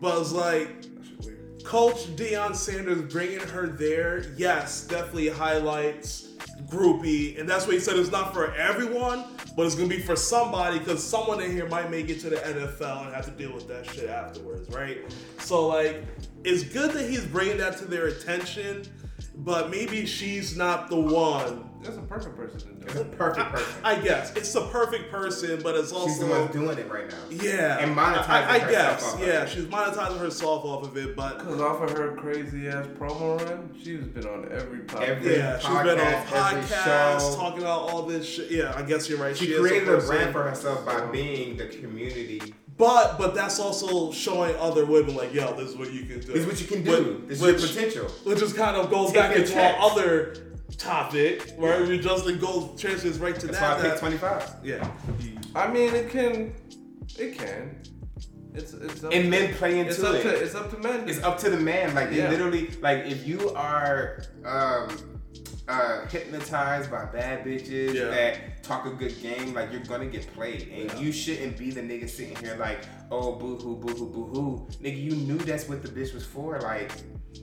but 0.00 0.20
it's 0.20 0.32
like 0.32 0.68
That 0.82 0.82
shit 0.82 0.88
weird. 0.90 0.99
Coach 1.64 2.06
Deion 2.16 2.54
Sanders 2.54 3.02
bringing 3.12 3.40
her 3.40 3.66
there, 3.66 4.32
yes, 4.36 4.86
definitely 4.86 5.28
highlights 5.28 6.28
groupie, 6.66 7.38
and 7.38 7.48
that's 7.48 7.66
what 7.66 7.74
he 7.74 7.80
said. 7.80 7.96
It's 7.96 8.10
not 8.10 8.34
for 8.34 8.54
everyone, 8.54 9.24
but 9.56 9.66
it's 9.66 9.74
gonna 9.74 9.88
be 9.88 10.00
for 10.00 10.16
somebody 10.16 10.78
because 10.78 11.02
someone 11.02 11.40
in 11.40 11.50
here 11.52 11.68
might 11.68 11.90
make 11.90 12.08
it 12.08 12.20
to 12.20 12.30
the 12.30 12.36
NFL 12.36 13.06
and 13.06 13.14
have 13.14 13.24
to 13.26 13.30
deal 13.30 13.52
with 13.52 13.68
that 13.68 13.86
shit 13.86 14.08
afterwards, 14.08 14.68
right? 14.70 14.98
So 15.38 15.66
like, 15.68 16.04
it's 16.44 16.62
good 16.62 16.92
that 16.92 17.08
he's 17.08 17.24
bringing 17.24 17.58
that 17.58 17.78
to 17.78 17.84
their 17.84 18.06
attention, 18.06 18.84
but 19.36 19.70
maybe 19.70 20.06
she's 20.06 20.56
not 20.56 20.88
the 20.88 21.00
one. 21.00 21.69
That's 21.82 21.96
a 21.96 22.02
perfect 22.02 22.36
person 22.36 22.60
to 22.60 22.66
do 22.74 22.86
It's 22.86 22.94
a 22.96 23.04
perfect 23.04 23.50
person. 23.52 23.74
I 23.84 23.98
guess 24.00 24.36
it's 24.36 24.52
the 24.52 24.66
perfect 24.66 25.10
person, 25.10 25.60
but 25.62 25.74
it's 25.76 25.92
also 25.92 26.08
She's 26.08 26.18
the 26.18 26.26
one 26.26 26.46
doing 26.52 26.76
it 26.78 26.90
right 26.90 27.08
now. 27.10 27.16
yeah, 27.30 27.78
And 27.78 27.96
monetizing 27.96 28.28
I, 28.28 28.38
I 28.56 28.58
herself 28.58 28.70
guess, 28.70 29.04
off 29.06 29.14
of 29.20 29.26
yeah, 29.26 29.42
it. 29.44 29.48
she's 29.48 29.64
monetizing 29.64 30.18
herself 30.18 30.64
off 30.66 30.84
of 30.86 30.96
it, 30.98 31.16
but 31.16 31.38
Cause 31.38 31.60
off 31.60 31.80
of 31.82 31.96
her 31.96 32.14
crazy 32.16 32.68
ass 32.68 32.86
promo 32.98 33.40
run, 33.48 33.74
she's 33.82 34.04
been 34.04 34.26
on 34.26 34.48
every 34.52 34.80
podcast. 34.80 35.00
Every- 35.08 35.36
Yeah, 35.36 35.58
she's 35.58 35.68
been 35.68 35.76
on 36.00 36.26
podcast, 36.26 36.64
podcasts 36.66 37.36
talking 37.36 37.60
about 37.62 37.80
all 37.88 38.02
this 38.02 38.28
shit. 38.28 38.50
Yeah, 38.50 38.74
I 38.76 38.82
guess 38.82 39.08
you're 39.08 39.18
right. 39.18 39.36
She, 39.36 39.46
is 39.46 39.60
created 39.60 39.88
a 39.88 39.92
person. 39.92 40.08
brand 40.10 40.32
for 40.32 40.42
herself 40.42 40.84
by 40.84 41.00
being 41.06 41.56
the 41.56 41.66
community. 41.66 42.54
But 42.76 43.18
but 43.18 43.34
that's 43.34 43.58
also 43.60 44.10
showing 44.10 44.54
other 44.56 44.86
women 44.86 45.14
like, 45.14 45.34
yo, 45.34 45.54
this 45.54 45.70
is 45.70 45.76
what 45.76 45.92
you 45.92 46.04
can 46.06 46.20
do. 46.20 46.32
This 46.32 46.36
is 46.36 46.46
what 46.46 46.60
you 46.60 46.66
can 46.66 46.78
Which- 46.84 47.04
do. 47.04 47.24
This 47.26 47.38
is 47.38 47.42
which, 47.44 47.58
your 47.60 47.68
potential. 47.68 48.08
Which 48.24 48.38
just 48.38 48.56
kind 48.56 48.76
of 48.76 48.90
goes 48.90 49.08
Take 49.12 49.16
back 49.16 49.36
into 49.36 49.52
checks. 49.52 49.78
our 49.82 49.90
other 49.90 50.34
topic, 50.78 51.50
where 51.56 51.84
we 51.86 51.98
just 51.98 52.26
like 52.26 52.40
goes 52.40 52.80
transfers 52.80 53.18
right 53.18 53.38
to 53.38 53.46
That's 53.46 53.58
that. 53.58 53.78
why 53.78 53.84
I 53.86 53.88
picked 53.88 54.00
25. 54.00 54.54
yeah. 54.64 54.90
I 55.54 55.70
mean, 55.72 55.94
it 55.94 56.10
can, 56.10 56.54
it 57.18 57.36
can. 57.38 57.76
It's 58.52 58.72
it's 58.72 59.04
up 59.04 59.12
And 59.12 59.24
to, 59.24 59.30
men 59.30 59.54
play 59.54 59.78
it's 59.80 59.98
it. 59.98 60.02
to 60.02 60.28
it's 60.42 60.54
up 60.54 60.70
to 60.72 60.78
men. 60.78 61.08
It's 61.08 61.22
up 61.22 61.38
to 61.38 61.50
the 61.50 61.56
man. 61.56 61.94
Like 61.94 62.10
Yeah. 62.10 62.24
it 62.26 62.30
literally, 62.30 62.68
like 62.80 63.04
if 63.06 63.26
you 63.26 63.50
are 63.50 64.24
um, 64.44 65.20
uh, 65.68 66.04
hypnotized 66.06 66.90
by 66.90 67.04
bad 67.04 67.44
bitches 67.44 67.94
Yeah. 67.94 68.06
that 68.08 68.62
talk 68.64 68.86
a 68.86 68.90
good 68.90 69.20
game, 69.22 69.54
like 69.54 69.70
you're 69.70 69.82
gonna 69.84 70.06
get 70.06 70.26
played, 70.34 70.62
and 70.72 70.90
Yeah. 70.90 70.98
you 70.98 71.12
shouldn't 71.12 71.56
be 71.56 71.70
the 71.70 71.80
nigga 71.80 72.08
sitting 72.10 72.36
here 72.36 72.56
like, 72.58 72.80
oh 73.12 73.36
boo 73.36 73.56
hoo, 73.56 73.76
boo 73.76 73.92
hoo, 73.94 74.08
boo 74.10 74.24
hoo. 74.26 74.66
Nigga, 74.82 75.00
you 75.00 75.12
knew 75.12 75.38
that's 75.38 75.68
what 75.68 75.82
the 75.82 75.88
bitch 75.88 76.12
was 76.12 76.26
for. 76.26 76.58
Like 76.60 76.90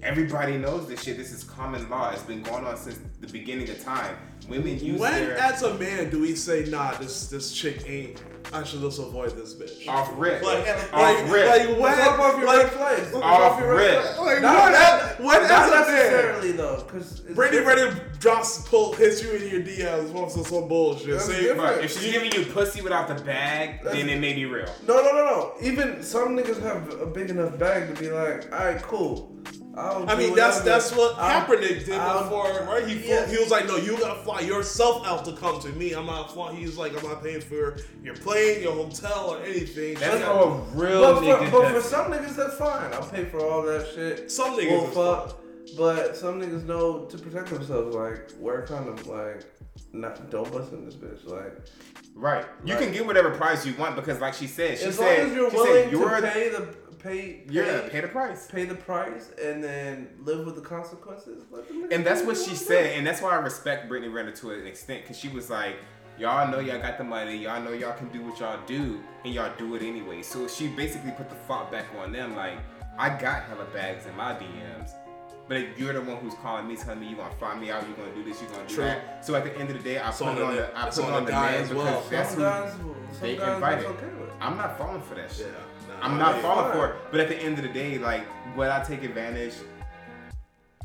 everybody 0.04 0.58
knows 0.58 0.88
this 0.88 1.04
shit. 1.04 1.18
This 1.18 1.32
is 1.32 1.44
common 1.44 1.90
law. 1.90 2.12
It's 2.12 2.24
been 2.24 2.42
going 2.42 2.66
on 2.66 2.78
since 2.78 3.00
the 3.20 3.28
beginning 3.28 3.70
of 3.70 3.84
time. 3.84 4.16
Women 4.48 4.80
use 4.80 5.00
When 5.00 5.14
their 5.14 5.38
as 5.38 5.64
a 5.64 5.74
man 5.76 6.10
do 6.10 6.22
we 6.22 6.36
say, 6.36 6.66
nah, 6.66 6.94
this 6.98 7.30
this 7.30 7.52
chick 7.52 7.84
ain't 7.88 8.22
I 8.54 8.64
should 8.64 8.80
just 8.82 8.98
avoid 9.00 9.32
this 9.36 9.54
bitch. 9.54 9.88
off 9.90 10.10
rip, 10.16 10.42
Like, 10.42 10.68
off 10.70 10.94
like, 10.94 11.18
rip. 11.32 11.48
like 11.50 11.68
when, 11.70 11.80
What's 11.80 12.00
up 12.00 12.20
off 12.20 12.38
your 12.38 12.48
like, 12.48 12.58
red 12.64 12.72
flags? 12.72 13.12
What's 13.14 13.26
Off 13.26 13.42
off 13.54 13.60
your 13.60 13.76
red 13.76 13.96
rip. 13.98 14.04
flags? 14.16 14.20
Like, 14.20 14.42
Not- 14.42 14.56
what, 14.56 14.72
not- 14.72 15.20
what 15.20 15.42
Not 15.42 15.52
as 15.52 15.88
a 15.88 15.92
necessarily 15.92 16.52
though, 16.54 16.84
because 16.88 17.20
Brittany 17.20 17.66
Renner 17.66 17.92
drops, 18.20 18.68
pull, 18.68 18.94
hits 18.94 19.22
you 19.22 19.32
in 19.32 19.50
your 19.52 19.62
DMs, 19.62 20.12
wants 20.12 20.36
some, 20.36 20.46
some 20.46 20.68
bullshit. 20.68 21.10
That's 21.12 21.26
Say. 21.26 21.52
Right, 21.52 21.84
if 21.84 21.92
she's 22.00 22.12
giving 22.12 22.32
you 22.32 22.46
pussy 22.46 22.82
without 22.82 23.08
the 23.10 23.22
bag, 23.24 23.82
then 23.84 24.08
it 24.10 24.20
may 24.20 24.34
be 24.34 24.46
real. 24.46 24.74
No, 24.88 24.96
no, 25.02 25.12
no, 25.12 25.26
no. 25.26 25.54
Even 25.62 26.02
some 26.02 26.36
niggas 26.38 26.62
have 26.62 27.02
a 27.02 27.06
big 27.06 27.30
enough 27.30 27.58
bag 27.60 27.94
to 27.94 28.02
be 28.02 28.10
like, 28.10 28.52
all 28.54 28.60
right, 28.66 28.82
cool. 28.82 29.34
I'll 29.76 30.10
I 30.10 30.16
mean, 30.16 30.34
that's 30.34 30.58
whatever. 30.58 30.70
that's 30.70 30.92
what 30.96 31.16
I'll- 31.20 31.46
Kaepernick 31.46 31.86
did 31.86 31.92
I'll- 31.94 32.24
before, 32.24 32.50
right? 32.68 32.88
He 32.88 33.08
Yeah. 33.08 33.28
he 33.28 33.38
was 33.38 33.52
like, 33.52 33.68
"No, 33.68 33.76
you 33.76 33.96
gotta 34.00 34.24
fly 34.24 34.40
yourself 34.40 35.06
out 35.06 35.24
to 35.26 35.34
come 35.34 35.60
to 35.60 35.68
me. 35.70 35.94
I'm 35.94 36.08
not 36.08 36.34
flying." 36.34 36.58
He's 36.58 36.78
like, 36.78 36.98
"I'm 36.98 37.08
not 37.08 37.24
paying 37.24 37.42
for 37.42 37.78
your 38.04 38.16
plane, 38.38 38.62
your 38.64 38.74
hotel, 38.74 39.26
or 39.32 39.44
anything." 39.44 39.96
That's 39.96 40.20
Shut 40.20 40.22
how 40.24 40.44
a 40.44 40.58
real 40.78 41.02
But 41.02 41.22
nigga 41.24 41.50
for, 41.52 41.62
but 41.62 41.74
for 41.74 41.82
some 41.82 42.12
niggas, 42.12 42.36
that's 42.36 42.56
fine. 42.56 42.94
I'll 42.94 43.08
pay 43.10 43.26
for 43.26 43.40
all 43.46 43.62
that 43.64 43.88
shit. 43.94 44.32
Some 44.32 44.58
niggas 44.58 44.96
Well, 44.96 45.26
fuck. 45.26 45.38
But 45.78 46.16
some 46.16 46.42
niggas 46.42 46.66
know 46.66 47.06
to 47.06 47.18
protect 47.18 47.50
themselves. 47.50 47.94
Like, 47.94 48.32
wear 48.40 48.66
kind 48.66 48.88
of 48.88 49.06
like, 49.08 49.44
not 49.92 50.30
don't 50.30 50.50
bust 50.52 50.72
in 50.72 50.86
this 50.86 50.96
bitch. 50.96 51.26
Like, 51.30 51.54
Right. 52.16 52.46
You 52.66 52.74
Right. 52.74 52.84
can 52.84 52.92
get 52.94 53.06
whatever 53.06 53.30
price 53.32 53.64
you 53.66 53.76
want 53.78 53.96
because, 53.96 54.20
like 54.20 54.34
she 54.34 54.48
said, 54.48 54.80
she 54.80 54.86
as 54.86 54.96
said, 54.96 55.20
long 55.20 55.30
as 55.30 55.36
you're 55.36 55.52
she 55.52 55.56
willing 55.56 55.72
said, 55.84 55.92
you're 55.92 56.16
to 56.16 56.22
the- 56.22 56.28
pay 56.28 56.50
the 56.50 56.62
pay, 56.98 57.44
yeah, 57.48 57.82
pay, 57.82 57.90
pay 57.90 58.00
the 58.02 58.08
price. 58.08 58.48
pay 58.48 58.66
the 58.66 58.74
price 58.74 59.30
and 59.40 59.64
then 59.64 60.10
live 60.24 60.44
with 60.46 60.56
the 60.56 60.62
consequences. 60.62 61.44
Let 61.52 61.68
them 61.68 61.84
niggas 61.84 61.92
And 61.94 62.04
that's 62.06 62.24
what 62.24 62.38
she 62.38 62.56
said, 62.56 62.98
and 62.98 63.06
that's 63.06 63.22
why 63.22 63.32
I 63.32 63.36
respect 63.40 63.88
Brittany 63.88 64.12
Renner 64.12 64.32
to 64.32 64.50
an 64.52 64.66
extent 64.66 65.04
because 65.04 65.18
she 65.20 65.28
was 65.30 65.50
like, 65.52 65.76
y'all 66.18 66.50
know 66.52 66.60
y'all 66.60 66.80
got 66.82 66.98
the 66.98 67.04
money, 67.04 67.36
y'all 67.38 67.62
know 67.62 67.72
y'all 67.74 67.94
can 67.94 68.10
do 68.10 68.22
what 68.24 68.40
y'all 68.40 68.60
do, 68.66 69.00
and 69.24 69.34
y'all 69.34 69.52
do 69.58 69.76
it 69.76 69.82
anyway. 69.82 70.22
So 70.22 70.48
she 70.48 70.68
basically 70.68 71.12
put 71.12 71.30
the 71.30 71.36
fault 71.36 71.72
back 71.72 71.86
on 72.00 72.12
them, 72.12 72.36
like, 72.36 72.58
I 72.98 73.10
got 73.10 73.44
hella 73.44 73.66
bags 73.66 74.06
in 74.06 74.16
my 74.16 74.34
DMs. 74.34 74.92
But 75.48 75.58
if 75.58 75.80
you're 75.80 75.94
the 75.94 76.02
one 76.02 76.18
who's 76.18 76.34
calling 76.36 76.68
me, 76.68 76.76
telling 76.76 77.00
me 77.00 77.08
you're 77.08 77.18
gonna 77.20 77.34
find 77.36 77.62
me 77.62 77.72
out, 77.72 77.84
you're 77.88 77.96
gonna 77.96 78.14
do 78.14 78.24
this, 78.24 78.42
you're 78.42 78.52
gonna 78.52 78.68
do 78.68 78.76
True. 78.76 78.84
that. 78.84 79.24
So 79.26 79.34
at 79.36 79.44
the 79.46 79.58
end 79.58 79.70
of 79.70 79.78
the 79.78 79.84
day, 79.84 79.98
I 79.98 80.10
It's 80.10 80.18
put 80.18 80.28
on 80.28 80.38
it 80.38 80.42
on 80.44 80.56
the- 80.56 80.62
the, 80.64 80.78
I 80.78 80.86
put 80.90 80.98
it 80.98 81.04
on 81.06 81.14
on 81.14 81.20
the 81.22 81.26
the 81.28 81.32
guy 81.32 81.52
man 81.52 81.62
as 81.62 81.70
because 81.70 81.84
well. 81.86 82.02
do. 82.04 82.10
that's 82.10 82.30
Some 82.32 82.38
who 82.40 82.44
guys, 82.46 82.72
some 82.74 82.96
they 83.22 83.38
guys 83.38 83.56
invited. 83.56 83.86
okay. 83.86 84.06
I'm 84.42 84.58
not 84.58 84.78
falling 84.78 85.02
for 85.02 85.16
that 85.16 85.30
Yeah, 85.30 85.46
shit. 85.46 85.54
nah, 85.88 85.96
I'm 86.06 86.18
not 86.18 86.36
I- 86.36 86.42
falling 86.42 86.64
fine. 86.66 86.74
for 86.74 86.86
it. 86.88 86.96
But 87.12 87.20
at 87.22 87.30
the 87.30 87.38
end 87.38 87.58
of 87.60 87.64
the 87.64 87.72
day, 87.72 87.98
like, 87.98 88.24
would 88.58 88.68
I 88.68 88.84
take 88.84 89.04
advantage 89.04 89.54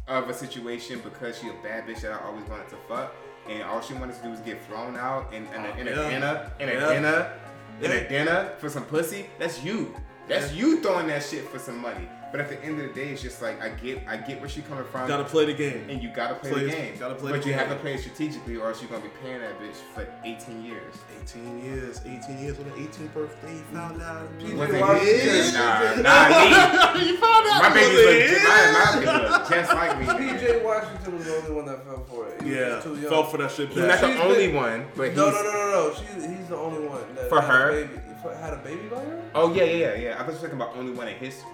of 0.07 0.29
a 0.29 0.35
situation 0.35 1.01
because 1.03 1.39
she 1.39 1.49
a 1.49 1.53
bad 1.63 1.87
bitch 1.87 2.01
that 2.03 2.13
I 2.13 2.25
always 2.27 2.45
wanted 2.49 2.69
to 2.69 2.77
fuck? 2.89 3.13
And 3.49 3.63
all 3.63 3.81
she 3.81 3.95
wanted 3.95 4.17
to 4.17 4.23
do 4.23 4.31
was 4.31 4.41
get 4.41 4.65
thrown 4.67 4.97
out 4.97 5.33
in, 5.33 5.47
in, 5.55 5.65
a, 5.65 5.69
in 5.81 5.89
a 5.89 5.91
Yeah. 5.91 6.09
dinner, 6.11 6.51
in 6.61 6.69
a 6.69 6.73
Yeah. 6.73 6.89
dinner, 6.95 7.33
in 7.81 7.91
Yeah. 7.91 7.97
a 7.97 8.09
dinner 8.09 8.53
for 8.59 8.69
some 8.69 8.85
pussy. 8.85 9.29
That's 9.39 9.63
you. 9.65 9.95
That's 10.29 10.53
you 10.53 10.81
throwing 10.81 11.09
that 11.09 11.23
shit 11.23 11.49
for 11.49 11.59
some 11.59 11.79
money. 11.81 12.09
But 12.33 12.41
at 12.41 12.49
the 12.49 12.59
end 12.65 12.81
of 12.81 12.89
the 12.89 12.95
day, 12.99 13.11
it's 13.11 13.21
just 13.21 13.43
like 13.43 13.61
I 13.61 13.69
get, 13.69 14.01
I 14.09 14.17
get 14.17 14.41
where 14.41 14.49
she 14.49 14.63
coming 14.63 14.85
from. 14.91 15.03
You 15.03 15.09
gotta 15.09 15.25
play 15.25 15.45
the 15.45 15.53
game. 15.53 15.85
and 15.91 16.03
you 16.03 16.09
gotta 16.09 16.35
play, 16.37 16.51
Play- 16.51 16.65
the 16.65 16.71
game. 16.71 16.97
gotta 16.99 17.15
play 17.15 17.31
but 17.31 17.43
the 17.43 17.49
you 17.49 17.53
have 17.55 17.69
to 17.69 17.77
play 17.77 17.93
it 17.93 18.01
strategically, 18.01 18.57
or 18.57 18.69
else 18.69 18.81
you're 18.81 18.91
gonna 18.91 19.03
be 19.05 19.11
paying 19.23 19.41
that 19.41 19.61
bitch 19.61 19.77
for 19.95 20.07
18 20.25 20.65
years. 20.65 20.95
18 21.23 21.63
years, 21.63 22.01
18 22.07 22.39
years 22.39 22.59
on 22.59 22.65
the 22.65 22.71
18th 22.71 23.13
birthday, 23.13 23.53
you 23.53 23.63
found 23.73 24.01
out. 24.01 24.39
PJ 24.39 24.57
Was 24.57 24.71
it 24.71 24.81
Washington. 24.81 25.15
his? 25.15 25.53
Nah, 25.53 25.95
nah, 25.97 26.95
me. 26.95 27.07
you 27.07 27.17
found 27.19 27.47
out. 27.49 27.63
My 27.63 27.75
baby 27.75 27.97
was 27.97 28.33
look, 28.33 28.43
my, 28.43 28.73
my 28.73 28.95
baby 28.97 29.29
look 29.29 29.49
just 29.51 29.75
like 29.75 29.99
me. 30.01 30.07
PJ 30.07 30.65
Washington 30.65 31.17
was 31.19 31.25
the 31.27 31.37
only 31.37 31.51
one 31.53 31.67
that 31.67 31.85
fell 31.85 32.05
for 32.09 32.29
it. 32.29 32.43
He 32.43 32.55
Yeah, 32.55 32.69
just 32.69 32.87
too 32.87 32.95
young. 32.97 33.11
fell 33.11 33.25
for 33.25 33.37
that 33.37 33.51
shit 33.51 33.69
He's 33.69 33.77
not 33.77 33.89
bad. 33.89 34.01
the 34.03 34.13
She's 34.15 34.21
only 34.23 34.47
been- 34.47 34.57
one, 34.57 34.87
but 34.97 35.09
he's. 35.09 35.17
No, 35.19 35.31
no, 35.31 35.43
no, 35.43 35.53
no, 35.53 35.71
no. 35.91 35.95
She, 35.95 36.35
he's 36.35 36.49
the 36.49 36.57
only 36.57 36.89
one 36.89 37.15
that 37.15 37.29
For 37.29 37.43
had 37.43 37.51
her? 37.51 37.71
A 37.71 37.87
baby, 37.87 38.01
had 38.41 38.55
a 38.55 38.57
baby 38.57 38.89
by 38.89 39.01
her? 39.05 39.23
Oh 39.35 39.53
yeah, 39.53 39.65
yeah, 39.65 39.77
yeah, 39.77 39.95
yeah. 39.97 40.23
I 40.23 40.27
was 40.27 40.37
you 40.37 40.43
were 40.43 40.49
talking 40.49 40.63
about 40.63 40.77
only 40.79 40.93
one 40.93 41.09
in 41.09 41.17
history. 41.17 41.51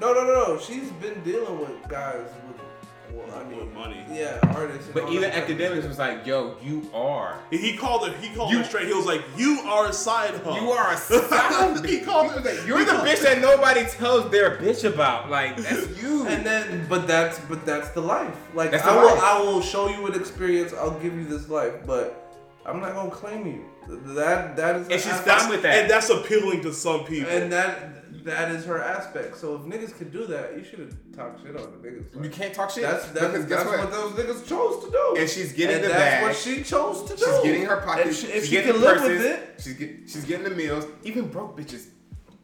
No, 0.00 0.12
no, 0.14 0.24
no, 0.24 0.34
no. 0.54 0.58
She's 0.58 0.90
been 0.92 1.22
dealing 1.22 1.58
with 1.60 1.88
guys 1.88 2.26
with, 2.48 2.60
well, 3.14 3.38
I 3.38 3.44
mean, 3.48 3.58
With 3.58 3.74
money. 3.74 4.02
Yeah, 4.10 4.38
artists. 4.54 4.86
and 4.86 4.94
But 4.94 5.04
all 5.04 5.12
even 5.12 5.30
that 5.30 5.46
Akademiks 5.46 5.86
was 5.86 5.98
like, 5.98 6.24
"Yo, 6.26 6.56
you 6.62 6.88
are, 6.94 7.38
He- 7.50 7.58
He 7.58 7.76
called 7.76 8.08
it. 8.08 8.16
He 8.16 8.34
called 8.34 8.50
You- 8.52 8.60
it 8.60 8.66
straight. 8.66 8.86
He 8.86 8.94
was 8.94 9.04
like, 9.06 9.22
"You 9.36 9.60
are 9.66 9.88
a 9.88 9.92
side 9.92 10.34
hub. 10.44 10.56
you 10.60 10.70
are 10.70 10.92
a 10.92 10.96
side. 11.10 11.84
He 11.84 12.00
called 12.00 12.32
it- 12.46 12.66
You're 12.66 12.84
the 12.84 12.92
bitch 12.92 13.20
that 13.22 13.40
nobody 13.40 13.84
tells 13.84 14.30
their 14.30 14.56
bitch 14.56 14.84
about. 14.84 15.28
Like 15.30 15.56
that's 15.58 15.88
you. 16.02 16.26
And 16.26 16.46
then, 16.46 16.86
but 16.88 17.06
that's 17.06 17.38
but 17.40 17.66
that's 17.66 17.90
the 17.90 18.00
life. 18.00 18.34
Like 18.54 18.70
That's 18.70 18.84
I 18.84 18.96
will, 18.96 19.06
life. 19.14 19.22
I 19.22 19.40
will 19.42 19.60
show 19.60 19.88
you 19.88 20.06
an 20.06 20.14
experience. 20.14 20.72
I'll 20.72 20.98
give 20.98 21.14
you 21.14 21.24
this 21.24 21.48
life, 21.48 21.74
but 21.86 22.32
I'm 22.64 22.80
not 22.80 22.94
gonna 22.94 23.10
claim 23.10 23.46
you. 23.46 23.64
That 24.14 24.56
that 24.56 24.76
is. 24.76 24.88
And 24.88 25.00
she's 25.00 25.12
aspect. 25.12 25.40
fine 25.40 25.50
with 25.50 25.62
that. 25.62 25.74
And 25.78 25.90
that's 25.90 26.08
appealing 26.10 26.62
to 26.62 26.72
some 26.72 27.04
people. 27.04 27.30
And 27.30 27.50
that 27.52 27.99
that 28.24 28.50
is 28.52 28.64
her 28.64 28.82
aspect. 28.82 29.36
So 29.36 29.54
if 29.56 29.62
niggas 29.62 29.96
could 29.96 30.12
do 30.12 30.26
that, 30.26 30.56
you 30.56 30.64
should 30.64 30.78
have 30.80 30.94
talked 31.14 31.42
shit 31.42 31.56
on 31.56 31.70
the 31.72 31.88
niggas. 31.88 32.22
you 32.24 32.30
can't 32.30 32.52
talk 32.54 32.70
shit. 32.70 32.82
That's 32.82 33.06
that's, 33.08 33.32
that's 33.32 33.44
guess 33.46 33.64
what? 33.66 33.78
what? 33.78 33.90
those 33.90 34.12
niggas 34.12 34.46
chose 34.46 34.84
to 34.84 34.90
do. 34.90 35.14
And 35.18 35.28
she's 35.28 35.52
getting 35.52 35.76
And 35.76 35.84
the 35.84 35.88
that's 35.88 36.00
bag. 36.00 36.22
what 36.24 36.36
she 36.36 36.62
chose 36.62 37.02
to 37.10 37.16
do. 37.16 37.24
She's 37.24 37.42
getting 37.42 37.64
her 37.66 37.78
pockets. 37.78 38.06
And 38.06 38.16
she, 38.16 38.36
if 38.36 38.46
she 38.46 38.62
can 38.62 38.80
live 38.80 39.02
with 39.02 39.22
it, 39.24 39.60
She's 39.62 39.74
get, 39.74 39.90
she's 40.06 40.24
getting 40.24 40.44
the 40.44 40.50
meals. 40.54 40.86
Even 41.04 41.28
broke 41.28 41.58
bitches 41.58 41.88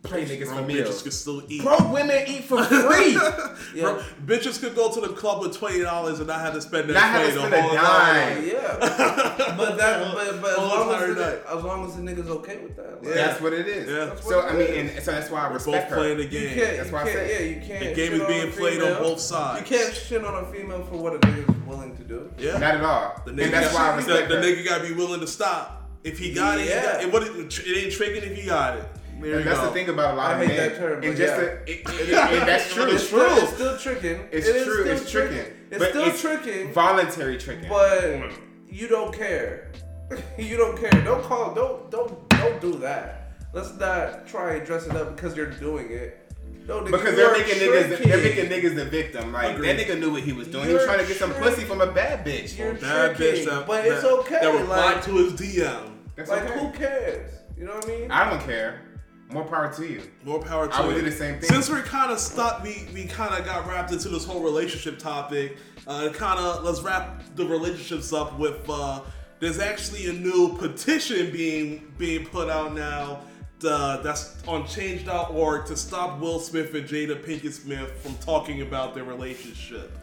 play 0.09 0.25
niggas 0.25 0.47
Bro, 0.47 0.57
for 0.57 0.63
bitches 0.71 1.03
could 1.03 1.13
still 1.13 1.43
eat. 1.49 1.63
Broke 1.63 1.93
women 1.93 2.25
eat 2.27 2.45
for 2.45 2.63
free. 2.65 3.13
yeah, 3.75 3.83
Bro, 3.83 4.03
bitches 4.25 4.61
could 4.61 4.75
go 4.75 4.93
to 4.93 5.01
the 5.01 5.09
club 5.09 5.43
with 5.43 5.57
twenty 5.57 5.81
dollars 5.83 6.19
and 6.19 6.29
not 6.29 6.41
have 6.41 6.55
to 6.55 6.61
spend 6.61 6.89
that 6.91 6.95
Not 6.95 7.03
have 7.03 7.27
to 7.33 7.39
spend 7.39 7.55
a 7.55 7.63
whole 7.63 7.75
dime. 7.75 8.47
yeah. 8.47 8.77
but 9.57 9.77
that, 9.77 10.15
but, 10.15 10.41
but 10.43 10.51
as 10.53 10.57
long 10.59 10.95
as, 10.95 11.15
the, 11.17 11.43
as 11.57 11.65
long 11.65 11.87
as 11.87 11.97
the 11.97 12.03
nigga's 12.03 12.29
okay 12.31 12.59
with 12.59 12.77
that, 12.77 13.03
like, 13.05 13.15
That's 13.15 13.41
what 13.41 13.53
it 13.53 13.67
is. 13.69 13.89
Yeah. 13.89 14.05
That's 14.07 14.23
So 14.27 14.37
what 14.39 14.47
I 14.55 14.57
it 14.59 14.71
mean, 14.71 14.89
and 14.97 15.03
so 15.05 15.13
that's 15.13 15.31
why 15.31 15.41
I 15.47 15.49
We're 15.49 15.55
respect 15.55 15.91
both 15.91 15.99
playing 15.99 16.19
the 16.19 16.27
game. 16.27 16.55
can't. 16.55 16.77
That's 16.77 16.89
you 16.89 16.95
why 16.95 17.01
I 17.01 17.05
can't, 17.05 17.17
said- 17.17 17.31
yeah, 17.31 17.47
you 17.47 17.61
can't. 17.67 17.85
The 17.85 17.95
game 17.95 18.13
is 18.21 18.27
being 18.27 18.53
played 18.53 18.83
on 18.83 19.03
both 19.03 19.21
sides. 19.21 19.71
You 19.71 19.77
can't 19.77 19.95
shit 19.95 20.25
on 20.25 20.45
a 20.45 20.47
female 20.53 20.83
for 20.85 20.97
what 20.97 21.15
a 21.15 21.19
nigga's 21.19 21.67
willing 21.67 21.97
to 21.97 22.05
do. 22.05 22.31
Yeah. 22.39 22.53
Not 22.59 22.63
at 22.77 22.85
all. 22.85 23.23
The 23.25 23.31
and 23.31 23.41
nigga, 23.41 23.51
that's 23.51 23.75
why 23.75 23.89
I 23.89 23.91
the, 23.93 23.97
respect 23.99 24.29
the 24.29 24.37
her. 24.37 24.43
nigga 24.43 24.65
gotta 24.65 24.85
be 24.89 24.93
willing 24.95 25.21
to 25.21 25.27
stop. 25.27 25.73
If 26.05 26.19
he 26.19 26.33
got 26.33 26.59
it, 26.59 26.63
he 26.65 26.69
Yeah. 26.69 26.83
got 26.93 27.03
it. 27.03 27.13
What 27.13 27.23
it, 27.25 27.59
it 27.67 27.85
ain't 27.85 27.93
tricking 27.93 28.23
if 28.31 28.37
he 28.37 28.47
got 28.47 28.79
it. 28.79 28.85
There 29.21 29.39
And 29.39 29.47
that's 29.47 29.61
go. 29.61 29.67
the 29.67 29.73
thing 29.73 29.89
about 29.89 30.15
a 30.15 30.17
lot 30.17 30.33
I 30.33 30.43
of 30.43 30.49
hate 30.49 30.57
men. 30.57 30.69
that 30.69 30.79
term, 30.79 31.03
and 31.03 31.17
just 31.17 31.35
yeah. 31.35 31.41
to, 31.41 31.53
it, 31.63 31.69
it, 31.69 31.87
it, 32.09 32.15
and 32.15 32.49
that's 32.49 32.73
true. 32.73 32.91
It's 32.91 33.07
still, 33.07 33.37
it's 33.39 33.55
still 33.55 33.79
tricking. 33.79 34.29
It's 34.31 34.47
It 34.47 34.57
is 34.57 34.65
true. 34.65 34.83
still 34.83 34.97
It's 34.97 35.11
tricking. 35.11 35.53
It's 35.71 35.79
but 35.79 35.89
still 35.91 36.05
it's 36.05 36.21
tricking. 36.21 36.73
Voluntary 36.73 37.39
tricking. 37.39 37.69
But 37.69 38.03
mm. 38.03 38.33
you 38.69 38.89
don't 38.89 39.15
care. 39.15 39.73
you 40.39 40.57
don't 40.57 40.79
care. 40.79 40.91
Don't 41.03 41.23
call. 41.23 41.55
Don't 41.55 41.91
don't 41.91 42.29
don't 42.29 42.61
do 42.61 42.73
that. 42.79 43.33
Let's 43.53 43.75
not 43.79 44.27
try 44.27 44.55
and 44.55 44.67
dress 44.67 44.87
it 44.87 44.95
up 44.95 45.17
because 45.17 45.37
you're 45.37 45.51
doing 45.51 45.91
it. 45.91 46.23
No, 46.67 46.81
nigga, 46.81 46.91
because 46.93 47.15
they're 47.15 47.31
are 47.31 47.39
making 47.39 47.55
niggas, 47.55 48.05
they're 48.05 48.23
making 48.23 48.47
niggas 48.47 48.75
the 48.75 48.85
victim. 48.85 49.33
Like 49.33 49.55
Agreed. 49.55 49.79
that 49.79 49.87
nigga 49.87 50.01
knew 50.01 50.11
what 50.11 50.23
he 50.23 50.33
was 50.33 50.49
doing. 50.49 50.67
he 50.67 50.75
was 50.75 50.85
trying 50.85 50.99
to 50.99 51.07
get 51.07 51.17
some 51.17 51.31
tricking. 51.31 51.49
pussy 51.51 51.65
from 51.65 51.81
a 51.81 51.87
bad 51.87 52.27
bitch. 52.27 52.59
You're 52.59 52.75
Bad 52.75 53.17
tricking, 53.17 53.45
bitch 53.45 53.49
that, 53.49 53.67
but 53.67 53.85
that, 53.85 53.93
it's 53.93 54.05
okay. 54.05 54.39
That 54.43 54.53
replied 54.53 54.95
like, 54.97 55.05
to 55.05 55.13
his 55.17 55.33
DM. 55.35 55.93
That's 56.17 56.29
like 56.29 56.43
okay. 56.43 56.59
who 56.59 56.73
cares? 56.73 57.33
You 57.57 57.67
know 57.67 57.77
what 57.77 57.85
I 57.85 57.89
mean? 57.89 58.11
I 58.11 58.29
don't 58.29 58.43
care. 58.43 58.83
More 59.31 59.45
power 59.45 59.73
to 59.75 59.87
you. 59.87 60.03
More 60.25 60.41
power 60.41 60.69
to 60.69 60.75
I 60.75 60.87
would 60.87 60.97
you. 60.97 61.03
do 61.03 61.11
the 61.11 61.17
same 61.17 61.41
thing. 61.41 61.49
Since 61.49 61.69
we're 61.69 61.83
kind 61.83 62.13
of 62.13 62.21
stuck, 62.21 62.63
we, 62.63 62.87
we 62.95 63.07
kind 63.07 63.35
of 63.35 63.45
got 63.45 63.67
wrapped 63.67 63.93
into 63.93 64.09
this 64.09 64.25
whole 64.25 64.41
relationship 64.43 64.99
topic. 64.99 65.57
Uh, 65.87 66.11
kind 66.13 66.39
of 66.39 66.65
let's 66.65 66.81
wrap 66.83 67.23
the 67.35 67.45
relationships 67.45 68.13
up 68.13 68.39
with. 68.39 68.59
Uh, 68.69 69.01
there's 69.41 69.59
actually 69.59 70.07
a 70.07 70.13
new 70.13 70.57
petition 70.57 71.31
being 71.33 71.93
being 71.99 72.25
put 72.27 72.49
out 72.49 72.75
now. 72.75 73.21
Uh, 73.67 74.03
that's 74.03 74.47
on 74.47 74.67
Change.org 74.67 75.67
to 75.67 75.77
stop 75.77 76.21
Will 76.21 76.39
Smith 76.39 76.75
and 76.75 76.87
Jada 76.87 77.21
Pinkett 77.23 77.53
Smith 77.53 77.91
from 78.03 78.15
talking 78.19 78.61
about 78.63 78.95
their 78.95 79.05
relationship. 79.05 79.99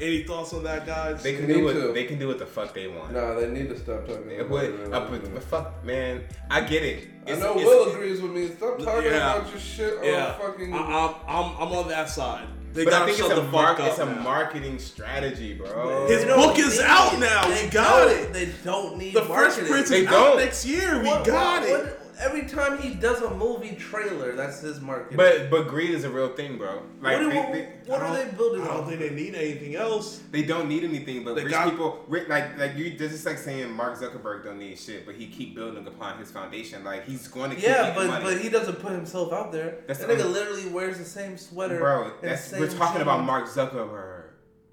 Any 0.00 0.22
thoughts 0.22 0.52
on 0.54 0.62
that, 0.64 0.86
guys? 0.86 1.22
They 1.22 1.34
can 1.34 1.46
Need 1.48 1.54
do 1.54 1.64
what 1.64 1.72
to. 1.74 1.92
they 1.92 2.04
can 2.04 2.18
do 2.18 2.28
what 2.28 2.38
the 2.38 2.46
fuck 2.46 2.72
they 2.72 2.86
want. 2.86 3.12
Nah, 3.12 3.34
they 3.34 3.48
need 3.50 3.68
to 3.68 3.78
stop 3.78 4.06
talking 4.06 4.30
It 4.30 4.40
about 4.40 4.50
would, 4.50 4.64
it. 4.80 4.92
uh, 4.92 5.00
but, 5.10 5.34
but 5.34 5.42
fuck, 5.42 5.84
man, 5.84 6.22
I 6.50 6.60
get 6.60 6.84
it. 6.84 7.08
I 7.26 7.32
know 7.32 7.50
it's- 7.56 7.64
Will 7.66 7.90
agrees 7.92 8.20
with 8.20 8.30
me. 8.32 8.48
Stop 8.48 8.78
talking 8.78 9.10
Yeah. 9.10 9.34
about 9.36 9.50
your 9.50 9.58
shit 9.60 9.98
on 9.98 10.04
yeah, 10.04 10.32
fucking. 10.38 10.72
I, 10.72 10.76
I'm, 10.78 11.14
I'm 11.26 11.56
I'm 11.60 11.72
on 11.72 11.88
that 11.88 12.08
side. 12.08 12.46
They 12.72 12.84
But 12.84 12.92
I 12.92 13.06
think 13.06 13.18
it's 13.18 13.30
a, 13.30 13.34
the 13.34 13.42
mar- 13.44 13.76
it's 13.80 13.98
a 13.98 14.06
marketing 14.06 14.78
strategy, 14.78 15.54
bro. 15.54 16.06
His 16.06 16.20
They 16.22 16.26
don't 16.28 16.38
book 16.48 16.58
is 16.58 16.78
out 16.80 17.14
it. 17.14 17.18
now. 17.20 17.48
They 17.48 17.64
We 17.64 17.70
got 17.70 18.08
it. 18.10 18.32
They 18.32 18.50
don't 18.62 18.98
need 18.98 19.14
The 19.14 19.22
first 19.22 19.58
marketing. 19.58 19.66
Prince 19.72 19.90
is 19.90 20.06
out 20.06 20.36
next 20.36 20.64
year. 20.66 21.00
We 21.00 21.08
What- 21.08 21.24
got 21.24 21.62
what- 21.62 21.70
it. 21.70 22.00
What- 22.18 22.26
every 22.26 22.48
time 22.48 22.78
he 22.78 22.94
does 22.94 23.22
a 23.22 23.34
movie 23.34 23.76
trailer, 23.76 24.34
that's 24.34 24.60
his 24.60 24.80
marketing. 24.80 25.16
But 25.16 25.50
but 25.50 25.68
greed 25.68 25.90
is 25.90 26.04
a 26.04 26.10
real 26.10 26.28
thing, 26.34 26.58
bro. 26.58 26.82
Like 27.00 27.16
what, 27.16 27.18
do- 27.20 27.30
they, 27.30 27.36
what, 27.36 27.52
they, 27.52 27.68
what 27.86 28.02
are 28.02 28.16
they 28.24 28.30
building 28.36 28.62
I 28.62 28.66
don't 28.66 28.76
on? 28.82 28.86
think 28.88 29.00
they 29.00 29.10
need 29.10 29.34
anything 29.34 29.74
else. 29.76 30.20
they 30.30 30.42
don't 30.42 30.68
need 30.68 30.84
anything, 30.84 31.24
but 31.24 31.34
They 31.36 31.44
rich 31.44 31.52
got- 31.52 31.70
people, 31.70 32.04
ri- 32.08 32.26
like 32.28 32.58
like 32.58 32.76
you, 32.76 32.96
this 32.96 33.12
is 33.12 33.24
like 33.24 33.38
saying 33.38 33.70
Mark 33.72 33.98
Zuckerberg 33.98 34.44
don't 34.44 34.58
need 34.58 34.78
shit, 34.78 35.06
but 35.06 35.14
he 35.14 35.26
keep 35.26 35.54
building 35.54 35.86
upon 35.86 36.18
his 36.18 36.30
foundation. 36.30 36.84
Like 36.84 37.04
he's 37.04 37.28
going 37.28 37.50
to 37.50 37.56
keep 37.56 37.64
Yeah, 37.66 37.94
but 37.94 38.06
money. 38.06 38.24
but 38.24 38.40
he 38.40 38.48
doesn't 38.48 38.80
put 38.80 38.92
himself 38.92 39.32
out 39.32 39.52
there. 39.52 39.78
That's 39.86 40.00
that 40.00 40.08
the 40.08 40.14
nigga 40.14 40.22
only- 40.26 40.32
literally 40.40 40.66
wears 40.68 40.98
the 40.98 41.04
same 41.04 41.36
sweater. 41.38 41.78
bro, 41.78 42.12
that's 42.22 42.44
same 42.44 42.60
we're 42.60 42.68
talking 42.70 43.02
about. 43.02 43.24
Mark 43.24 43.46
Zuckerberg. 43.46 44.24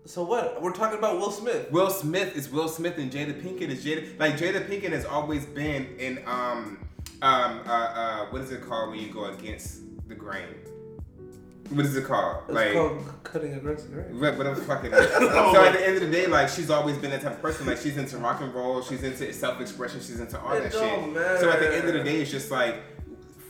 So 0.08 0.24
what? 0.24 0.62
We're 0.62 0.72
talking 0.72 1.00
about 1.00 1.18
Will 1.20 1.32
Smith. 1.32 1.72
Will 1.72 1.90
Smith 1.90 2.36
is 2.36 2.52
Will 2.52 2.68
Smith 2.68 2.98
and 3.00 3.12
Jada 3.12 3.34
Pinkett 3.42 3.70
is 3.70 3.84
Jada. 3.84 4.20
Like 4.20 4.38
Jada 4.38 4.64
Pinkett 4.68 4.92
has 4.92 5.04
always 5.04 5.46
been 5.48 5.96
in 5.98 6.22
um 6.28 6.78
um 7.22 7.62
uh, 7.66 7.70
uh 7.72 8.26
what 8.28 8.42
is 8.42 8.52
it 8.52 8.62
called 8.68 8.92
when 8.92 9.00
you 9.00 9.10
go 9.12 9.26
against 9.26 9.82
the 10.08 10.16
grain? 10.16 10.48
What 11.70 11.86
is 11.86 11.96
it 11.96 12.06
called? 12.06 12.44
It's 12.48 12.54
like 12.54 12.74
called 12.74 13.04
cutting 13.24 13.54
aggressive, 13.54 13.92
right? 13.96 14.12
What, 14.14 14.38
whatever 14.38 14.60
the 14.60 14.66
fuck 14.66 14.84
it 14.84 14.94
is. 14.94 15.10
so 15.14 15.66
at 15.66 15.74
the 15.74 15.84
end 15.86 15.96
of 15.96 16.02
the 16.04 16.12
day, 16.12 16.28
like 16.28 16.48
she's 16.50 16.70
always 16.70 16.98
been 16.98 17.10
that 17.12 17.22
type 17.22 17.34
of 17.34 17.42
person. 17.42 17.66
Like 17.66 17.78
she's 17.80 17.98
into 17.98 18.18
rock 18.18 18.42
and 18.42 18.54
roll, 18.54 18.84
she's 18.84 19.02
into 19.02 19.32
self-expression, 19.34 20.00
she's 20.02 20.20
into 20.20 20.40
all 20.40 20.54
It 20.54 20.64
that 20.64 20.72
don't 20.74 21.14
shit. 21.16 21.40
So 21.40 21.50
at 21.50 21.60
the 21.60 21.76
end 21.76 21.88
of 21.88 21.94
the 21.96 22.04
day, 22.04 22.22
it's 22.22 22.30
just 22.30 22.52
like 22.52 22.76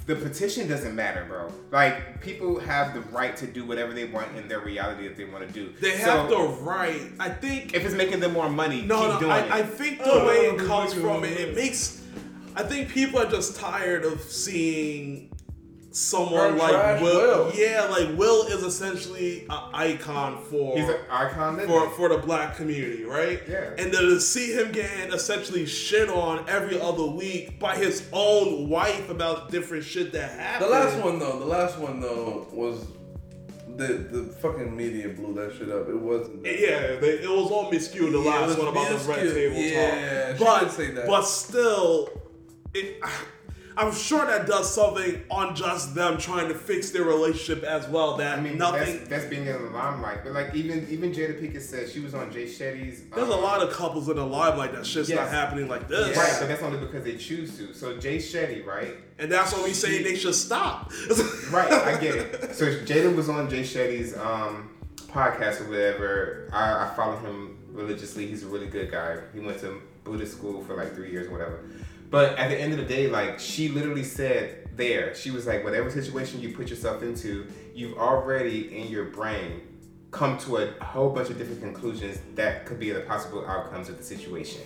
the 0.05 0.16
petition 0.16 0.70
doesn't 0.70 0.95
matter, 0.95 1.26
bro. 1.28 1.51
Like 1.72 2.22
people 2.22 2.57
have 2.59 2.93
the 2.93 3.01
right 3.01 3.36
to 3.36 3.47
do 3.47 3.66
whatever 3.66 3.91
they 3.91 4.05
want 4.05 4.34
in 4.38 4.47
their 4.47 4.59
reality 4.61 5.07
that 5.07 5.18
they 5.18 5.26
want 5.26 5.45
to 5.45 5.51
do. 5.53 5.74
They 5.82 5.97
So, 5.97 6.05
have 6.11 6.30
the 6.30 6.38
right. 6.61 7.01
I 7.20 7.30
think. 7.30 7.74
If 7.74 7.84
it's 7.84 7.95
making 7.95 8.22
them 8.22 8.32
more 8.34 8.49
money, 8.49 8.84
no, 8.84 9.01
keep 9.01 9.09
no. 9.09 9.20
doing 9.20 9.32
I, 9.32 9.59
I 9.59 9.63
think 9.63 9.97
the 9.99 10.05
Oh, 10.11 10.26
way 10.28 10.36
it 10.36 10.57
comes 10.59 10.93
from 10.93 11.26
it, 11.26 11.32
it 11.38 11.55
makes. 11.55 12.01
I 12.55 12.63
think 12.63 12.89
people 12.89 13.19
are 13.19 13.29
just 13.29 13.55
tired 13.59 14.05
of 14.05 14.21
seeing 14.21 15.31
someone 15.91 16.51
Her 16.53 16.57
like 16.57 17.01
Will. 17.01 17.45
Will. 17.47 17.51
Yeah, 17.55 17.87
like 17.89 18.17
Will 18.17 18.43
is 18.47 18.63
essentially 18.63 19.43
an 19.49 19.59
icon 19.73 20.43
for 20.49 20.77
He's 20.77 20.89
an 20.89 20.97
icon. 21.09 21.59
for 21.61 21.89
for 21.91 22.09
the 22.09 22.17
black 22.17 22.55
community, 22.57 23.03
right? 23.03 23.41
Yeah. 23.47 23.71
And 23.77 23.93
then 23.93 24.01
to 24.03 24.19
see 24.19 24.53
him 24.53 24.71
getting 24.71 25.13
essentially 25.13 25.65
shit 25.65 26.09
on 26.09 26.47
every 26.49 26.79
other 26.79 27.05
week 27.05 27.59
by 27.59 27.75
his 27.77 28.07
own 28.11 28.69
wife 28.69 29.09
about 29.09 29.51
different 29.51 29.83
shit 29.85 30.11
that 30.13 30.31
happened. 30.37 30.69
The 30.69 30.73
last 30.73 31.03
one 31.03 31.19
though, 31.19 31.39
the 31.39 31.45
last 31.45 31.77
one 31.77 31.99
though 32.01 32.47
was 32.51 32.87
the 33.77 33.87
the 33.87 34.23
fucking 34.41 34.75
media 34.75 35.09
blew 35.09 35.33
that 35.35 35.53
shit 35.57 35.69
up. 35.69 35.87
It 35.89 35.95
wasn't. 35.99 36.45
Yeah, 36.45 36.95
they, 36.99 37.19
it 37.23 37.29
was 37.29 37.51
all 37.51 37.71
miscued. 37.71 38.11
The 38.11 38.19
Yeah, 38.21 38.39
last 38.39 38.57
one 38.59 38.67
about 38.69 38.89
the 38.99 39.09
red 39.09 39.33
table 39.33 39.55
Yeah, 39.57 40.33
talk. 40.37 40.59
she 40.59 40.65
but 40.65 40.71
say 40.71 40.91
that. 40.91 41.07
but 41.07 41.21
still, 41.23 42.09
it. 42.76 43.01
I'm 43.78 43.93
sure 43.93 44.26
that 44.26 44.47
does 44.47 44.73
something 44.73 45.21
on 45.30 45.53
just 45.53 45.95
them 45.95 46.17
trying 46.17 46.47
to 46.47 46.53
fix 46.53 46.91
their 46.91 47.03
relationship 47.03 47.63
as 47.63 47.88
well. 47.89 48.15
That 48.15 48.39
I 48.39 48.41
mean, 48.41 48.57
nothing. 48.57 48.99
that's, 48.99 49.09
that's 49.09 49.26
being 49.26 49.47
in 49.47 49.51
the 49.51 49.69
limelight. 49.69 50.23
But 50.23 50.32
like 50.32 50.55
even 50.55 50.88
even 50.89 51.11
Jada 51.11 51.39
Pinkett 51.41 51.61
said 51.61 51.89
she 51.89 51.99
was 51.99 52.13
on 52.13 52.32
Jay 52.32 52.45
Shetty's. 52.45 53.01
there's 53.13 53.28
a 53.28 53.34
um, 53.34 53.43
lot 53.43 53.61
of 53.61 53.73
couples 53.73 54.07
in 54.07 54.15
the 54.15 54.26
limelight 54.26 54.71
that 54.73 54.86
shit's 54.86 55.09
not 55.09 55.28
happening 55.28 55.67
like 55.67 55.89
this. 55.89 56.15
Right, 56.15 56.36
but 56.39 56.47
that's 56.47 56.63
only 56.63 56.80
because 56.80 57.03
they 57.03 57.17
choose 57.17 57.57
to. 57.57 57.73
So 57.73 57.97
Jay 57.97 58.17
Shetty, 58.17 58.65
right? 58.65 58.95
And 59.19 59.30
that's 59.30 59.51
what 59.51 59.63
we 59.65 59.73
saying 59.73 60.03
they 60.03 60.15
should 60.15 60.36
stop. 60.36 60.91
Right, 61.51 61.71
I 61.71 61.99
get 61.99 62.15
it. 62.15 62.55
So 62.55 62.65
Jada 62.65 63.15
was 63.15 63.30
on 63.30 63.49
Jay 63.49 63.61
Shetty's 63.61 64.17
um, 64.17 64.71
podcast 65.07 65.61
or 65.61 65.69
whatever. 65.69 66.49
I, 66.51 66.86
I 66.86 66.93
follow 66.95 67.17
him 67.17 67.59
religiously. 67.71 68.26
He's 68.26 68.43
a 68.43 68.47
really 68.47 68.67
good 68.67 68.91
guy. 68.91 69.17
He 69.34 69.39
went 69.39 69.59
to 69.59 69.82
Buddhist 70.03 70.38
school 70.38 70.63
for 70.63 70.76
like 70.76 70.95
three 70.95 71.11
years 71.11 71.28
or 71.28 71.32
whatever. 71.32 71.63
But 72.09 72.37
at 72.37 72.49
the 72.49 72.59
end 72.59 72.73
of 72.73 72.79
the 72.79 72.85
day, 72.85 73.07
like 73.07 73.39
she 73.39 73.69
literally 73.69 74.03
said 74.03 74.69
there, 74.75 75.15
she 75.15 75.31
was 75.31 75.45
like, 75.47 75.63
whatever 75.63 75.89
situation 75.89 76.41
you 76.41 76.55
put 76.55 76.69
yourself 76.69 77.01
into, 77.01 77.47
you've 77.73 77.97
already 77.97 78.77
in 78.77 78.87
your 78.87 79.05
brain 79.05 79.61
come 80.11 80.37
to 80.39 80.57
a 80.57 80.71
whole 80.83 81.09
bunch 81.09 81.29
of 81.29 81.37
different 81.37 81.61
conclusions 81.61 82.19
that 82.35 82.65
could 82.65 82.79
be 82.79 82.89
the 82.91 83.01
possible 83.01 83.45
outcomes 83.45 83.89
of 83.89 83.97
the 83.97 84.03
situation. 84.03 84.61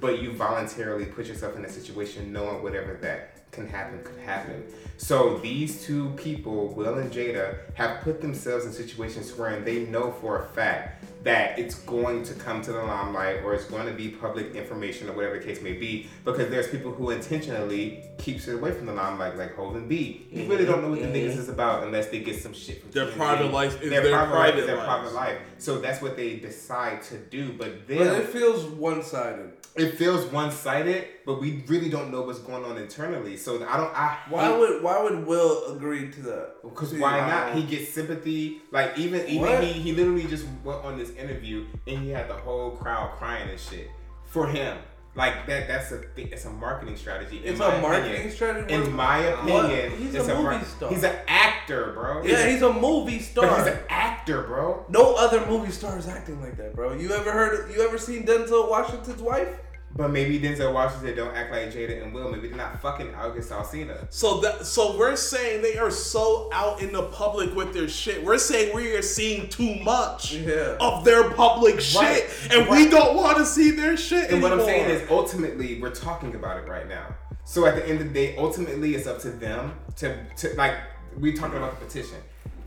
But 0.00 0.20
you 0.20 0.32
voluntarily 0.32 1.06
put 1.06 1.26
yourself 1.26 1.56
in 1.56 1.64
a 1.64 1.68
situation 1.68 2.32
knowing 2.32 2.62
whatever 2.62 2.94
that 3.02 3.31
can 3.52 3.68
happen 3.68 4.02
could 4.02 4.18
happen. 4.18 4.64
So 4.96 5.38
these 5.38 5.84
two 5.84 6.10
people, 6.16 6.68
Will 6.68 6.98
and 6.98 7.12
Jada, 7.12 7.58
have 7.74 8.00
put 8.00 8.20
themselves 8.22 8.64
in 8.64 8.72
situations 8.72 9.36
where 9.36 9.60
they 9.60 9.84
know 9.86 10.10
for 10.10 10.42
a 10.42 10.46
fact 10.48 11.04
that 11.24 11.58
it's 11.58 11.76
going 11.80 12.24
to 12.24 12.34
come 12.34 12.62
to 12.62 12.72
the 12.72 12.82
limelight 12.82 13.44
or 13.44 13.54
it's 13.54 13.64
going 13.66 13.86
to 13.86 13.92
be 13.92 14.08
public 14.08 14.54
information 14.54 15.08
or 15.08 15.12
whatever 15.12 15.38
the 15.38 15.44
case 15.44 15.62
may 15.62 15.72
be 15.72 16.08
because 16.24 16.50
there's 16.50 16.68
people 16.68 16.90
who 16.90 17.10
intentionally 17.10 18.02
keeps 18.18 18.48
it 18.48 18.54
away 18.54 18.72
from 18.72 18.86
the 18.86 18.92
limelight 18.92 19.36
like 19.36 19.54
Holding 19.54 19.86
B. 19.86 20.26
You 20.30 20.40
mm-hmm. 20.40 20.50
really 20.50 20.64
don't 20.64 20.82
know 20.82 20.88
what 20.88 21.00
the 21.00 21.06
niggas 21.06 21.30
mm-hmm. 21.30 21.40
is 21.40 21.48
about 21.48 21.84
unless 21.84 22.08
they 22.08 22.20
get 22.20 22.40
some 22.40 22.52
shit 22.54 22.80
from 22.80 22.90
Their 22.90 23.06
TMZ. 23.06 23.16
private 23.16 23.52
life 23.52 23.82
is 23.82 23.90
their, 23.90 24.02
their 24.02 24.12
private, 24.12 24.34
life 24.34 24.40
private 24.40 24.60
is 24.60 24.66
their 24.66 24.76
lives. 24.76 24.88
private 24.88 25.14
life. 25.14 25.38
So 25.58 25.78
that's 25.78 26.02
what 26.02 26.16
they 26.16 26.36
decide 26.36 27.02
to 27.02 27.18
do. 27.18 27.52
But 27.52 27.86
then 27.86 27.98
But 27.98 28.16
it 28.16 28.28
feels 28.28 28.64
one 28.64 29.02
sided. 29.02 29.52
it 29.76 29.96
feels 29.96 30.26
one-sided, 30.26 31.06
but 31.24 31.40
we 31.40 31.62
really 31.66 31.88
don't 31.88 32.10
know 32.10 32.22
what's 32.22 32.40
going 32.40 32.64
on 32.64 32.76
internally. 32.78 33.36
So 33.42 33.56
I 33.66 33.76
don't. 33.76 33.92
I 33.94 34.18
Why 34.28 34.50
would 34.56 34.82
why 34.82 35.02
would 35.02 35.26
Will 35.26 35.74
agree 35.76 36.10
to 36.10 36.20
that? 36.22 36.54
Because 36.62 36.94
why 36.94 37.20
not? 37.20 37.48
Uh, 37.48 37.54
he 37.56 37.62
gets 37.64 37.92
sympathy. 37.92 38.62
Like 38.70 38.96
even 38.98 39.26
even 39.28 39.40
What? 39.42 39.64
he 39.64 39.72
he 39.72 39.92
literally 39.92 40.26
just 40.26 40.46
went 40.64 40.84
on 40.84 40.98
this 40.98 41.10
interview 41.10 41.66
and 41.86 41.98
he 41.98 42.10
had 42.10 42.28
the 42.28 42.34
whole 42.34 42.72
crowd 42.72 43.12
crying 43.18 43.48
and 43.50 43.58
shit 43.58 43.88
for 44.26 44.46
him. 44.46 44.78
Like 45.14 45.46
that 45.46 45.68
that's 45.68 45.92
a 45.92 45.98
thi- 46.14 46.30
it's 46.32 46.46
a 46.46 46.50
marketing 46.50 46.96
strategy. 46.96 47.38
It's 47.44 47.60
a 47.60 47.78
marketing 47.82 48.12
opinion. 48.12 48.32
strategy. 48.34 48.72
In 48.74 48.92
my 48.92 49.18
What? 49.44 49.66
opinion, 49.66 49.98
He's 49.98 50.14
it's 50.14 50.28
a 50.28 50.34
movie 50.34 50.42
mar- 50.44 50.64
star. 50.64 50.88
He's 50.90 51.02
an 51.04 51.16
actor, 51.28 51.92
bro. 51.92 52.22
yeah, 52.24 52.46
he's 52.48 52.62
a 52.62 52.72
movie 52.72 53.18
but 53.18 53.24
star. 53.26 53.58
he's 53.58 53.66
an 53.74 53.78
actor, 53.90 54.42
bro. 54.44 54.86
no 54.88 55.14
other 55.16 55.44
movie 55.46 55.70
star 55.70 55.98
is 55.98 56.08
acting 56.08 56.40
like 56.40 56.56
that, 56.56 56.74
bro. 56.74 56.94
You 56.94 57.12
ever 57.12 57.30
heard? 57.30 57.74
You 57.74 57.82
ever 57.86 57.98
seen 57.98 58.24
Denzel 58.24 58.70
Washington's 58.70 59.20
wife? 59.20 59.48
But 59.94 60.10
maybe 60.10 60.40
Denzel 60.40 60.72
Washington 60.72 61.14
don't 61.14 61.34
act 61.34 61.52
like 61.52 61.70
Jada 61.72 62.02
and 62.02 62.14
Will. 62.14 62.30
Maybe 62.30 62.48
they're 62.48 62.56
not 62.56 62.80
fucking 62.80 63.14
August 63.14 63.50
Alsina. 63.50 64.06
So 64.10 64.40
that 64.40 64.66
so 64.66 64.96
we're 64.96 65.16
saying 65.16 65.60
they 65.60 65.76
are 65.76 65.90
so 65.90 66.48
out 66.52 66.80
in 66.80 66.92
the 66.92 67.02
public 67.04 67.54
with 67.54 67.74
their 67.74 67.88
shit. 67.88 68.24
We're 68.24 68.38
saying 68.38 68.74
we 68.74 68.94
are 68.96 69.02
seeing 69.02 69.48
too 69.48 69.74
much 69.82 70.32
Yeah. 70.32 70.76
of 70.80 71.04
their 71.04 71.30
public 71.30 71.80
shit, 71.80 72.00
Right. 72.00 72.28
and 72.52 72.68
we 72.70 72.88
don't 72.88 73.16
want 73.16 73.36
to 73.38 73.44
see 73.46 73.70
their 73.72 73.96
shit 73.96 74.30
And 74.30 74.42
what 74.42 74.52
I'm 74.52 74.60
saying 74.60 74.88
is, 74.88 75.10
ultimately, 75.10 75.78
we're 75.80 75.90
talking 75.90 76.34
about 76.34 76.56
it 76.56 76.68
right 76.68 76.88
now. 76.88 77.14
So 77.44 77.66
at 77.66 77.74
the 77.74 77.86
end 77.86 78.00
of 78.00 78.08
the 78.08 78.14
day, 78.14 78.36
ultimately, 78.38 78.94
it's 78.94 79.06
up 79.06 79.18
to 79.20 79.30
them 79.30 79.74
to, 79.96 80.16
to 80.38 80.54
like 80.56 80.74
we 81.18 81.32
talking 81.34 81.58
about 81.58 81.78
the 81.78 81.84
petition. 81.84 82.16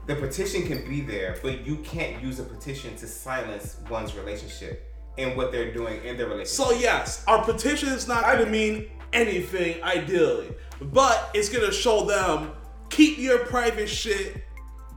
The 0.05 0.15
petition 0.15 0.67
can 0.67 0.87
be 0.87 1.01
there, 1.01 1.37
but 1.41 1.65
you 1.65 1.77
can't 1.77 2.21
use 2.21 2.39
a 2.39 2.43
petition 2.43 2.95
to 2.97 3.07
silence 3.07 3.77
one's 3.89 4.15
relationship 4.15 4.91
and 5.17 5.35
what 5.37 5.51
they're 5.51 5.73
doing 5.73 6.03
in 6.03 6.17
their 6.17 6.27
relationship. 6.27 6.67
So 6.67 6.71
yes, 6.71 7.23
our 7.27 7.43
petition 7.43 7.89
is 7.89 8.07
not 8.07 8.23
going 8.23 8.45
to 8.45 8.51
mean 8.51 8.89
anything 9.13 9.81
ideally, 9.83 10.53
but 10.81 11.31
it's 11.33 11.49
going 11.49 11.65
to 11.65 11.71
show 11.71 12.05
them 12.05 12.51
keep 12.89 13.17
your 13.17 13.39
private 13.39 13.87
shit 13.87 14.43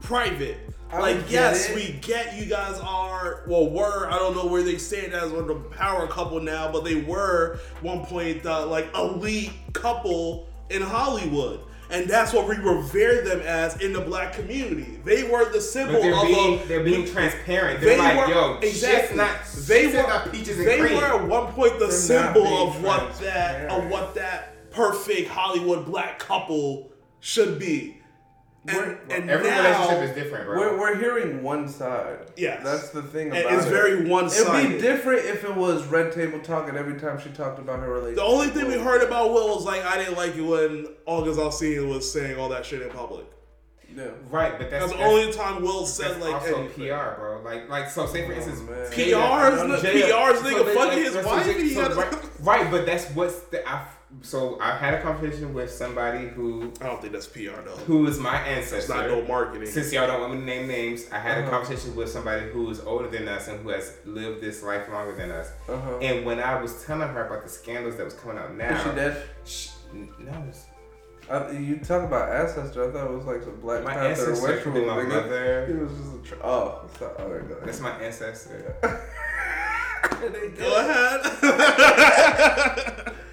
private. 0.01 0.57
I 0.91 0.99
like 0.99 1.29
yes, 1.29 1.69
it. 1.69 1.75
we 1.75 1.99
get 2.01 2.35
you 2.35 2.45
guys 2.45 2.79
are 2.79 3.43
well 3.47 3.69
were 3.69 4.09
I 4.09 4.17
don't 4.17 4.35
know 4.35 4.47
where 4.47 4.63
they 4.63 4.77
stand 4.77 5.13
as 5.13 5.31
one 5.31 5.41
of 5.41 5.47
the 5.47 5.55
power 5.55 6.07
couple 6.07 6.39
now, 6.39 6.71
but 6.71 6.83
they 6.83 6.95
were 6.95 7.59
one 7.81 8.05
point 8.05 8.45
uh, 8.45 8.65
like 8.65 8.93
elite 8.95 9.51
couple 9.73 10.49
in 10.69 10.81
Hollywood. 10.81 11.61
And 11.91 12.07
that's 12.07 12.33
what 12.33 12.47
we 12.47 12.55
revere 12.57 13.23
them 13.23 13.41
as 13.41 13.81
in 13.81 13.93
the 13.93 14.01
black 14.01 14.33
community. 14.33 14.99
They 15.03 15.23
were 15.23 15.51
the 15.51 15.59
symbol 15.59 15.99
they're 16.01 16.15
of 16.15 16.21
being 16.21 16.59
the, 16.59 16.65
they're 16.65 16.83
being 16.83 17.03
we- 17.05 17.09
transparent. 17.11 17.81
They're 17.81 17.91
they 17.91 17.97
like, 17.97 18.27
were 18.27 18.33
yo, 18.33 18.59
exactly. 18.61 19.17
not 19.17 19.37
they 19.65 19.87
were 19.87 20.03
not 20.03 20.31
peaches 20.31 20.59
and 20.59 20.67
they 20.67 20.79
cream. 20.79 20.97
were 20.97 21.03
at 21.05 21.27
one 21.27 21.51
point 21.53 21.73
the 21.79 21.87
They're 21.87 21.91
symbol 21.91 22.45
of 22.67 22.83
what 22.83 23.17
that 23.21 23.71
of 23.71 23.89
what 23.89 24.13
that 24.15 24.69
perfect 24.71 25.29
Hollywood 25.29 25.85
black 25.85 26.19
couple 26.19 26.91
should 27.21 27.57
be. 27.57 27.98
And, 28.67 28.77
We're- 28.77 28.97
and 29.09 29.29
Every 29.29 29.49
now, 29.49 29.63
relationship 29.63 30.09
is 30.09 30.15
different, 30.23 30.45
bro. 30.45 30.59
We're, 30.59 30.79
we're 30.79 30.97
hearing 30.97 31.41
one 31.41 31.67
side. 31.69 32.17
Yeah, 32.35 32.61
that's 32.61 32.89
the 32.89 33.01
thing 33.01 33.29
about 33.29 33.53
it's 33.53 33.65
it. 33.65 33.69
very 33.69 34.07
one 34.09 34.29
side. 34.29 34.65
It'd 34.65 34.75
be 34.77 34.81
different 34.81 35.25
if 35.25 35.43
it 35.45 35.55
was 35.55 35.85
Red 35.87 36.11
Table 36.11 36.39
Talk 36.39 36.67
and 36.67 36.77
every 36.77 36.99
time 36.99 37.19
she 37.19 37.29
talked 37.29 37.59
about 37.59 37.79
her 37.79 37.87
relationship. 37.89 38.17
The 38.17 38.23
only 38.29 38.47
thing 38.49 38.67
we 38.67 38.73
heard 38.77 39.01
about 39.01 39.31
Will 39.31 39.55
was 39.55 39.63
like 39.65 39.83
I 39.85 39.97
didn't 39.97 40.17
like 40.17 40.35
it 40.35 40.41
when 40.41 40.87
August 41.05 41.39
Alsina 41.39 41.87
was 41.87 42.11
saying 42.11 42.37
all 42.37 42.49
that 42.49 42.65
shit 42.65 42.81
in 42.81 42.89
public. 42.89 43.25
Yeah. 43.95 44.09
right, 44.29 44.57
but 44.57 44.69
that's, 44.69 44.85
That's 44.85 44.97
the 44.99 45.03
only 45.05 45.33
time 45.33 45.61
Will 45.63 45.85
said 45.85 46.21
like 46.21 46.35
also 46.35 46.59
anything. 46.59 46.89
PR, 46.89 47.15
bro. 47.19 47.41
Like, 47.43 47.69
like 47.69 47.89
so. 47.89 48.05
Say 48.05 48.27
for 48.27 48.33
oh, 48.33 48.35
instance, 48.35 48.59
man. 48.61 48.85
PR's 48.91 49.81
Jada- 49.81 49.81
PR's 49.81 50.39
nigga 50.41 50.65
they- 50.65 50.75
fucking 50.75 50.99
his 50.99 51.15
wife. 51.15 51.45
so- 51.73 51.89
so- 51.93 51.95
right, 51.95 52.29
right, 52.41 52.71
but 52.71 52.85
that's 52.85 53.05
what's 53.15 53.39
the. 53.43 53.67
I, 53.67 53.87
so 54.21 54.59
I 54.59 54.75
had 54.75 54.95
a 54.95 55.01
conversation 55.01 55.53
with 55.53 55.71
somebody 55.71 56.27
who 56.27 56.71
I 56.81 56.87
don't 56.87 56.99
think 57.01 57.13
that's 57.13 57.27
PR 57.27 57.61
though. 57.63 57.77
who 57.87 58.05
is 58.07 58.17
my 58.19 58.39
It's 58.47 58.71
ancestor. 58.73 58.93
not 58.95 59.07
no 59.07 59.21
marketing. 59.23 59.67
Since 59.67 59.93
y'all 59.93 60.07
don't 60.07 60.19
want 60.21 60.33
me 60.33 60.39
to 60.39 60.45
name 60.45 60.67
names, 60.67 61.05
I 61.11 61.19
had 61.19 61.37
a 61.37 61.41
Uh-huh. 61.41 61.51
conversation 61.51 61.95
with 61.95 62.09
somebody 62.09 62.49
who 62.49 62.69
is 62.71 62.79
older 62.81 63.07
than 63.07 63.27
us 63.27 63.47
and 63.47 63.59
who 63.61 63.69
has 63.69 63.93
lived 64.05 64.41
this 64.41 64.63
life 64.63 64.89
longer 64.89 65.15
than 65.15 65.29
us. 65.31 65.51
Uh-huh. 65.67 65.97
And 66.01 66.25
when 66.25 66.39
I 66.39 66.59
was 66.61 66.83
telling 66.85 67.07
her 67.07 67.25
about 67.27 67.43
the 67.43 67.49
scandals 67.49 67.95
that 67.97 68.05
was 68.05 68.15
coming 68.15 68.37
out 68.39 68.55
now, 68.55 68.75
Is 68.75 68.81
she 68.83 68.89
dead? 68.95 69.23
She, 69.45 69.69
no, 70.19 70.31
it's- 70.47 70.65
I, 71.29 71.51
you 71.51 71.77
talk 71.77 72.03
about 72.03 72.29
ancestor. 72.33 72.89
I 72.89 72.91
thought 72.91 73.11
it 73.11 73.15
was 73.15 73.25
like 73.25 73.43
some 73.43 73.59
Black 73.61 73.83
my 73.83 73.93
Panther 73.93 74.31
ancestor 74.31 74.57
could 74.61 74.73
be 74.73 74.79
ritual. 74.79 74.95
my 74.95 75.03
nigga. 75.03 75.09
mother. 75.09 75.65
He 75.67 75.73
was 75.73 75.91
just 75.91 76.15
a 76.15 76.21
tr- 76.35 76.43
oh, 76.43 76.81
sorry. 76.97 77.13
All 77.19 77.27
right, 77.29 77.47
go 77.47 77.53
ahead. 77.53 77.67
That's 77.67 77.79
my 77.81 77.91
ancestor. 78.01 78.75
Go 80.57 80.75
ahead. 80.75 81.21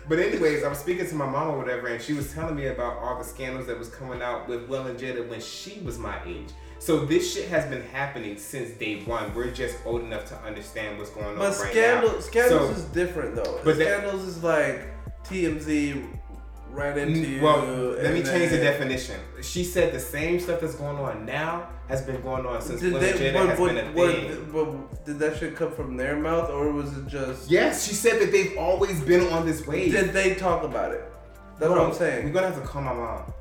But 0.09 0.19
anyways, 0.21 0.63
I 0.63 0.69
was 0.69 0.79
speaking 0.79 1.07
to 1.09 1.15
my 1.17 1.27
mom 1.29 1.49
or 1.55 1.59
whatever, 1.59 1.89
and 1.89 2.01
she 2.03 2.13
was 2.13 2.33
telling 2.33 2.55
me 2.55 2.67
about 2.67 2.99
all 2.99 3.19
the 3.19 3.25
scandals 3.25 3.67
that 3.67 3.79
was 3.79 3.89
coming 3.89 4.23
out 4.23 4.49
with 4.49 4.69
Will 4.69 4.87
and 4.87 4.99
Jada 4.99 5.29
when 5.29 5.41
she 5.41 5.81
was 5.81 5.99
my 5.99 6.19
age. 6.25 6.49
So 6.79 7.05
this 7.05 7.35
shit 7.35 7.49
has 7.49 7.65
been 7.67 7.83
happening 7.83 8.39
since 8.39 8.71
day 8.79 9.03
one. 9.05 9.35
We're 9.35 9.51
just 9.51 9.77
old 9.85 10.03
enough 10.03 10.27
to 10.27 10.37
understand 10.43 10.99
what's 10.99 11.11
going 11.11 11.27
on 11.27 11.37
But 11.39 11.59
right 11.59 11.71
scandal, 11.73 12.13
now. 12.13 12.21
scandals 12.21 12.71
So- 12.71 12.77
is 12.77 12.85
different 12.85 13.35
though. 13.35 13.61
But 13.65 13.77
scandals 13.77 14.23
is 14.25 14.43
like 14.45 14.83
TMZ 15.25 16.05
ran 16.77 16.99
into 16.99 17.21
you. 17.21 17.43
well, 17.43 17.65
let 18.03 18.13
me 18.13 18.23
change 18.23 18.51
the 18.51 18.59
definition. 18.59 19.21
She 19.43 19.65
said 19.65 19.93
the 19.93 20.01
same 20.01 20.39
stuff 20.39 20.61
that's 20.61 20.75
going 20.75 20.99
on 20.99 21.25
now 21.25 21.69
has 21.89 22.03
been 22.03 22.21
going 22.23 22.45
on 22.47 22.61
since 22.61 22.81
Did 22.81 22.93
Will 22.93 23.01
they? 23.01 23.33
What, 23.33 23.49
has 23.49 23.59
what, 23.59 23.75
been 23.75 23.87
a 23.87 23.93
what, 23.93 24.15
thing. 24.15 24.53
what- 24.53 25.05
did 25.05 25.19
that 25.21 25.39
shit 25.39 25.55
come 25.55 25.73
from 25.73 25.97
their 25.97 26.17
mouth 26.17 26.51
or 26.51 26.73
was 26.73 26.97
it 26.97 27.07
just? 27.07 27.51
Yes, 27.51 27.87
she 27.87 27.95
said 27.95 28.21
that 28.21 28.33
they've 28.33 28.57
always 28.59 29.01
been 29.01 29.33
on 29.33 29.47
this 29.47 29.67
wave. 29.67 29.93
Did 29.93 30.13
they 30.13 30.35
talk 30.35 30.65
about 30.65 30.93
it? 30.93 31.05
That's 31.59 31.73
Bro, 31.73 31.81
what 31.83 31.93
I'm 31.93 31.95
saying. 31.95 32.27
We're 32.27 32.33
gonna 32.33 32.49
have 32.49 32.61
to 32.61 32.67
call 32.67 32.83
my 32.83 32.93
mom. 32.93 33.33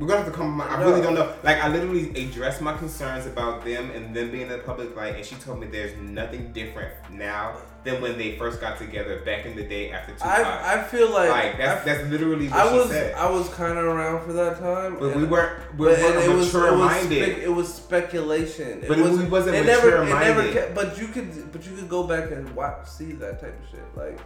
We're 0.00 0.06
gonna 0.06 0.24
have 0.24 0.32
to 0.32 0.38
mom. 0.42 0.62
I 0.62 0.80
really 0.82 1.02
don't 1.02 1.12
know. 1.12 1.30
Like 1.42 1.62
I 1.62 1.68
literally 1.68 2.08
addressed 2.24 2.62
my 2.62 2.74
concerns 2.74 3.26
about 3.26 3.66
them 3.66 3.90
and 3.90 4.16
them 4.16 4.30
being 4.30 4.44
in 4.44 4.48
the 4.48 4.56
public 4.56 4.96
light, 4.96 5.16
and 5.16 5.24
she 5.26 5.34
told 5.34 5.60
me 5.60 5.66
there's 5.66 5.94
nothing 5.98 6.54
different 6.54 6.94
now 7.10 7.58
than 7.84 8.00
when 8.00 8.16
they 8.16 8.38
first 8.38 8.62
got 8.62 8.78
together 8.78 9.20
back 9.26 9.44
in 9.44 9.54
the 9.56 9.62
day 9.62 9.92
after 9.92 10.12
Tupac. 10.12 10.26
I 10.26 10.80
I 10.80 10.82
feel 10.84 11.10
like, 11.10 11.28
like 11.28 11.58
that's 11.58 11.82
I, 11.82 11.84
that's 11.84 12.08
literally 12.08 12.48
what 12.48 12.60
I 12.60 12.70
she 12.70 12.78
was 12.78 12.88
said. 12.88 13.14
I 13.14 13.30
was 13.30 13.50
kind 13.50 13.76
of 13.76 13.84
around 13.84 14.24
for 14.24 14.32
that 14.32 14.58
time, 14.58 14.98
but 14.98 15.14
we 15.14 15.24
weren't 15.24 15.78
we 15.78 15.88
weren't 15.88 15.98
it, 16.00 16.30
it 16.30 16.34
was 16.34 16.54
it 16.54 16.58
mature 16.58 16.78
was, 16.78 16.80
minded. 16.80 17.38
it 17.38 17.52
was 17.52 17.74
speculation. 17.74 18.84
But 18.88 18.98
it 18.98 19.02
was, 19.02 19.20
wasn't 19.24 19.56
it 19.56 19.66
never, 19.66 19.96
it 19.96 20.00
mature-minded. 20.00 20.36
never. 20.36 20.52
Kept, 20.52 20.74
but 20.74 20.98
you 20.98 21.08
could, 21.08 21.52
but 21.52 21.66
you 21.66 21.76
could 21.76 21.90
go 21.90 22.04
back 22.04 22.30
and 22.30 22.48
watch, 22.56 22.88
see 22.88 23.12
that 23.12 23.38
type 23.38 23.54
of 23.62 23.70
shit. 23.70 23.84
Like 23.94 24.18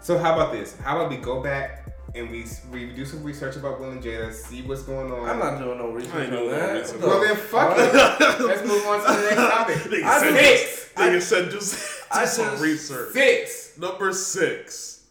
So 0.00 0.16
how 0.16 0.32
about 0.32 0.52
this? 0.52 0.74
How 0.78 0.96
about 0.96 1.10
we 1.10 1.18
go 1.18 1.42
back 1.42 1.91
and 2.14 2.30
we 2.30 2.44
we 2.70 2.86
do 2.92 3.04
some 3.04 3.22
research 3.22 3.56
about 3.56 3.80
Will 3.80 3.90
and 3.90 4.02
Jada, 4.02 4.32
see 4.32 4.62
what's 4.62 4.82
going 4.82 5.10
on. 5.12 5.28
I'm 5.28 5.38
not 5.38 5.58
doing 5.58 5.78
no 5.78 5.90
research 5.90 6.14
I 6.14 6.24
ain't 6.24 6.32
on 6.34 6.38
doing 6.38 6.50
no 6.50 6.56
that. 6.58 6.72
research. 6.80 7.00
Well 7.00 7.20
then 7.20 7.36
fuck 7.36 7.76
fuck? 7.76 7.80
it. 8.40 8.40
Let's 8.46 8.66
move 8.66 8.84
on 8.86 9.00
to 9.00 9.06
the 9.06 9.22
next 9.22 9.36
topic. 9.36 9.76
Nigga 9.76 10.02
I 10.04 10.20
said 10.20 10.30
just- 10.40 10.62
just, 10.72 10.94
nigga 10.96 11.22
said 11.22 11.50
just 11.50 11.72
do 11.74 12.18
I 12.18 12.24
some 12.26 12.60
research. 12.60 13.12
Six. 13.12 13.78
Number 13.78 14.12
six. 14.12 15.06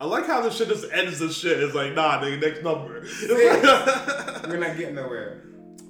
I 0.00 0.06
like 0.06 0.26
how 0.26 0.40
this 0.42 0.56
shit 0.56 0.68
just 0.68 0.86
ends 0.92 1.18
the 1.18 1.28
shit. 1.32 1.60
It's 1.60 1.74
like, 1.74 1.92
nah, 1.94 2.20
nigga, 2.22 2.40
next 2.40 2.62
number. 2.62 3.04
We're 4.48 4.56
not 4.58 4.76
getting 4.76 4.94
nowhere. 4.94 5.42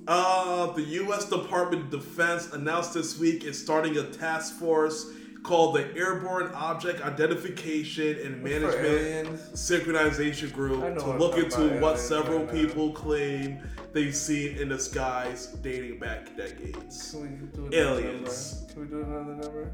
uh, 0.07 0.73
the 0.73 0.81
U.S. 0.83 1.27
Department 1.27 1.83
of 1.85 1.91
Defense 1.91 2.51
announced 2.55 2.95
this 2.95 3.19
week 3.19 3.45
it's 3.45 3.59
starting 3.59 3.99
a 3.99 4.05
task 4.05 4.55
force 4.55 5.13
called 5.49 5.75
the 5.77 5.97
Airborne 5.97 6.53
Object 6.55 7.01
Identification 7.01 8.19
and 8.23 8.43
Management. 8.43 9.31
Synchronization 9.55 10.53
Group 10.53 10.99
to 10.99 11.17
look 11.17 11.39
into 11.39 11.81
what 11.81 11.95
aliens 11.95 12.01
several 12.03 12.47
people 12.47 12.93
claim 12.93 13.59
they've 13.95 14.15
seen 14.15 14.59
in 14.59 14.69
the 14.69 14.79
skies 14.79 15.47
dating 15.63 16.01
back 16.01 16.37
decades. 16.37 17.13
Can 17.13 17.23
we 17.23 17.69
do 17.71 17.71
Aliens. 17.75 18.61
Number? 18.61 18.73
Can 18.75 18.83
we 18.83 18.89
do 18.89 19.03
another 19.03 19.35
number? 19.37 19.73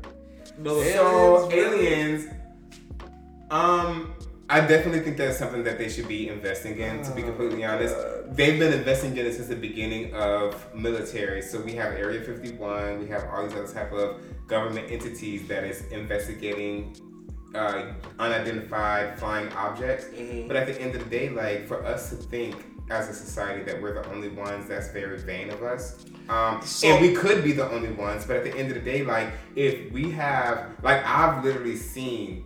Another 0.59 0.93
So 0.93 1.51
Aliens, 1.51 1.53
really? 1.53 1.87
aliens, 1.89 2.35
um, 3.51 4.15
I 4.51 4.61
definitely 4.61 5.01
think 5.01 5.17
that's 5.17 5.39
something 5.39 5.65
that 5.65 5.79
they 5.79 5.89
should 5.89 6.07
be 6.07 6.29
investing 6.29 6.79
in. 6.79 7.03
To 7.03 7.13
be 7.13 7.23
Oh, 7.23 7.27
completely 7.27 7.65
honest, 7.65 7.97
they've 8.33 8.59
been 8.59 8.73
investing 8.75 9.17
in 9.17 9.25
it 9.27 9.35
since 9.35 9.49
the 9.49 9.57
beginning 9.57 10.13
of 10.15 10.55
military. 10.75 11.41
So 11.41 11.61
we 11.61 11.73
have 11.73 11.95
Area 11.95 12.21
51, 12.21 13.01
we 13.01 13.07
have 13.09 13.25
all 13.33 13.47
these 13.47 13.57
other 13.57 13.73
type 13.73 13.93
of 13.93 14.21
government 14.47 14.91
entities 14.91 15.49
that 15.49 15.65
is 15.65 15.83
investigating 15.91 16.95
uh, 17.55 17.93
unidentified 18.19 19.17
flying 19.19 19.49
objects. 19.53 20.07
Mhm. 20.07 20.49
But 20.49 20.57
at 20.57 20.67
the 20.67 20.79
end 20.81 20.97
of 20.97 21.05
the 21.05 21.09
day, 21.11 21.29
like 21.31 21.69
for 21.69 21.85
us 21.85 22.11
to 22.11 22.17
think 22.17 22.57
as 22.91 23.09
a 23.09 23.15
society 23.15 23.63
that 23.63 23.81
we're 23.81 23.95
the 23.95 24.07
only 24.11 24.29
ones, 24.29 24.69
that's 24.69 24.89
very 24.89 25.17
vain 25.21 25.51
of 25.51 25.63
us. 25.63 26.05
Um, 26.29 26.61
So- 26.65 26.89
and 26.89 27.01
we 27.01 27.15
could 27.15 27.45
be 27.45 27.53
the 27.53 27.71
only 27.71 27.91
ones, 27.93 28.27
but 28.27 28.37
at 28.37 28.43
the 28.45 28.55
end 28.57 28.69
of 28.73 28.75
the 28.75 28.81
day, 28.91 29.05
like 29.05 29.29
if 29.57 29.91
we 29.93 30.11
have, 30.11 30.67
like 30.83 31.03
I've 31.07 31.45
literally 31.45 31.77
seen 31.77 32.45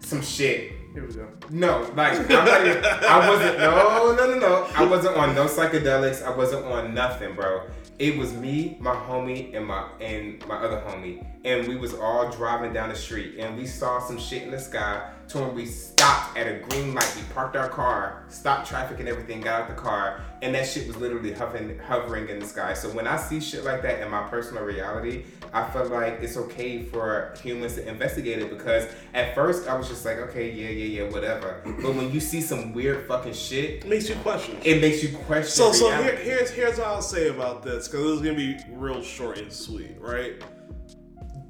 some 0.00 0.20
shit. 0.22 0.72
Here 0.94 1.04
we 1.04 1.12
go. 1.12 1.28
No, 1.50 1.80
like 1.96 2.20
I'm 2.20 2.28
not 2.28 2.64
even, 2.64 2.84
I 2.84 3.28
wasn't. 3.28 3.58
No, 3.58 4.14
no, 4.16 4.26
no, 4.26 4.38
no. 4.38 4.68
I 4.76 4.84
wasn't 4.84 5.16
on 5.16 5.34
no 5.34 5.46
psychedelics. 5.46 6.22
I 6.22 6.30
wasn't 6.30 6.64
on 6.66 6.94
nothing, 6.94 7.34
bro. 7.34 7.62
It 7.98 8.16
was 8.16 8.32
me, 8.32 8.76
my 8.78 8.94
homie, 8.94 9.56
and 9.56 9.66
my 9.66 9.88
and 10.00 10.46
my 10.46 10.54
other 10.54 10.80
homie, 10.86 11.26
and 11.44 11.66
we 11.66 11.74
was 11.74 11.94
all 11.94 12.30
driving 12.30 12.72
down 12.72 12.90
the 12.90 12.94
street, 12.94 13.40
and 13.40 13.56
we 13.56 13.66
saw 13.66 13.98
some 13.98 14.18
shit 14.18 14.42
in 14.42 14.52
the 14.52 14.58
sky. 14.60 15.10
To 15.28 15.38
when 15.38 15.54
we 15.54 15.66
stopped 15.66 16.36
at 16.36 16.46
a 16.46 16.58
green 16.68 16.94
light, 16.94 17.12
we 17.16 17.22
parked 17.34 17.56
our 17.56 17.68
car, 17.68 18.22
stopped 18.28 18.68
traffic 18.68 19.00
and 19.00 19.08
everything, 19.08 19.40
got 19.40 19.62
out 19.62 19.68
the 19.68 19.74
car, 19.74 20.20
and 20.42 20.54
that 20.54 20.68
shit 20.68 20.86
was 20.86 20.96
literally 20.96 21.32
hovering, 21.32 21.78
hovering 21.78 22.28
in 22.28 22.38
the 22.38 22.46
sky. 22.46 22.74
So 22.74 22.90
when 22.90 23.06
I 23.06 23.16
see 23.16 23.40
shit 23.40 23.64
like 23.64 23.82
that 23.82 24.00
in 24.02 24.10
my 24.10 24.22
personal 24.28 24.62
reality, 24.64 25.24
I 25.52 25.64
feel 25.70 25.86
like 25.88 26.18
it's 26.20 26.36
okay 26.36 26.82
for 26.82 27.32
humans 27.42 27.74
to 27.76 27.88
investigate 27.88 28.40
it 28.40 28.50
because 28.50 28.86
at 29.14 29.34
first 29.34 29.66
I 29.66 29.76
was 29.76 29.88
just 29.88 30.04
like, 30.04 30.18
okay, 30.18 30.50
yeah, 30.50 30.68
yeah, 30.68 31.02
yeah, 31.04 31.10
whatever. 31.10 31.60
But 31.64 31.94
when 31.94 32.12
you 32.12 32.20
see 32.20 32.40
some 32.42 32.72
weird 32.74 33.08
fucking 33.08 33.32
shit, 33.34 33.84
It 33.84 33.86
makes 33.88 34.08
you 34.08 34.16
question. 34.16 34.58
it 34.62 34.80
makes 34.80 35.02
you 35.02 35.16
question. 35.16 35.48
So, 35.50 35.72
so 35.72 35.90
here, 36.02 36.16
here's 36.16 36.50
here's 36.50 36.78
what 36.78 36.86
I'll 36.88 37.02
say 37.02 37.28
about 37.28 37.62
this 37.62 37.88
because 37.88 38.02
this 38.04 38.12
is 38.12 38.20
gonna 38.20 38.36
be 38.36 38.58
real 38.76 39.02
short 39.02 39.38
and 39.38 39.52
sweet, 39.52 39.96
right? 40.00 40.34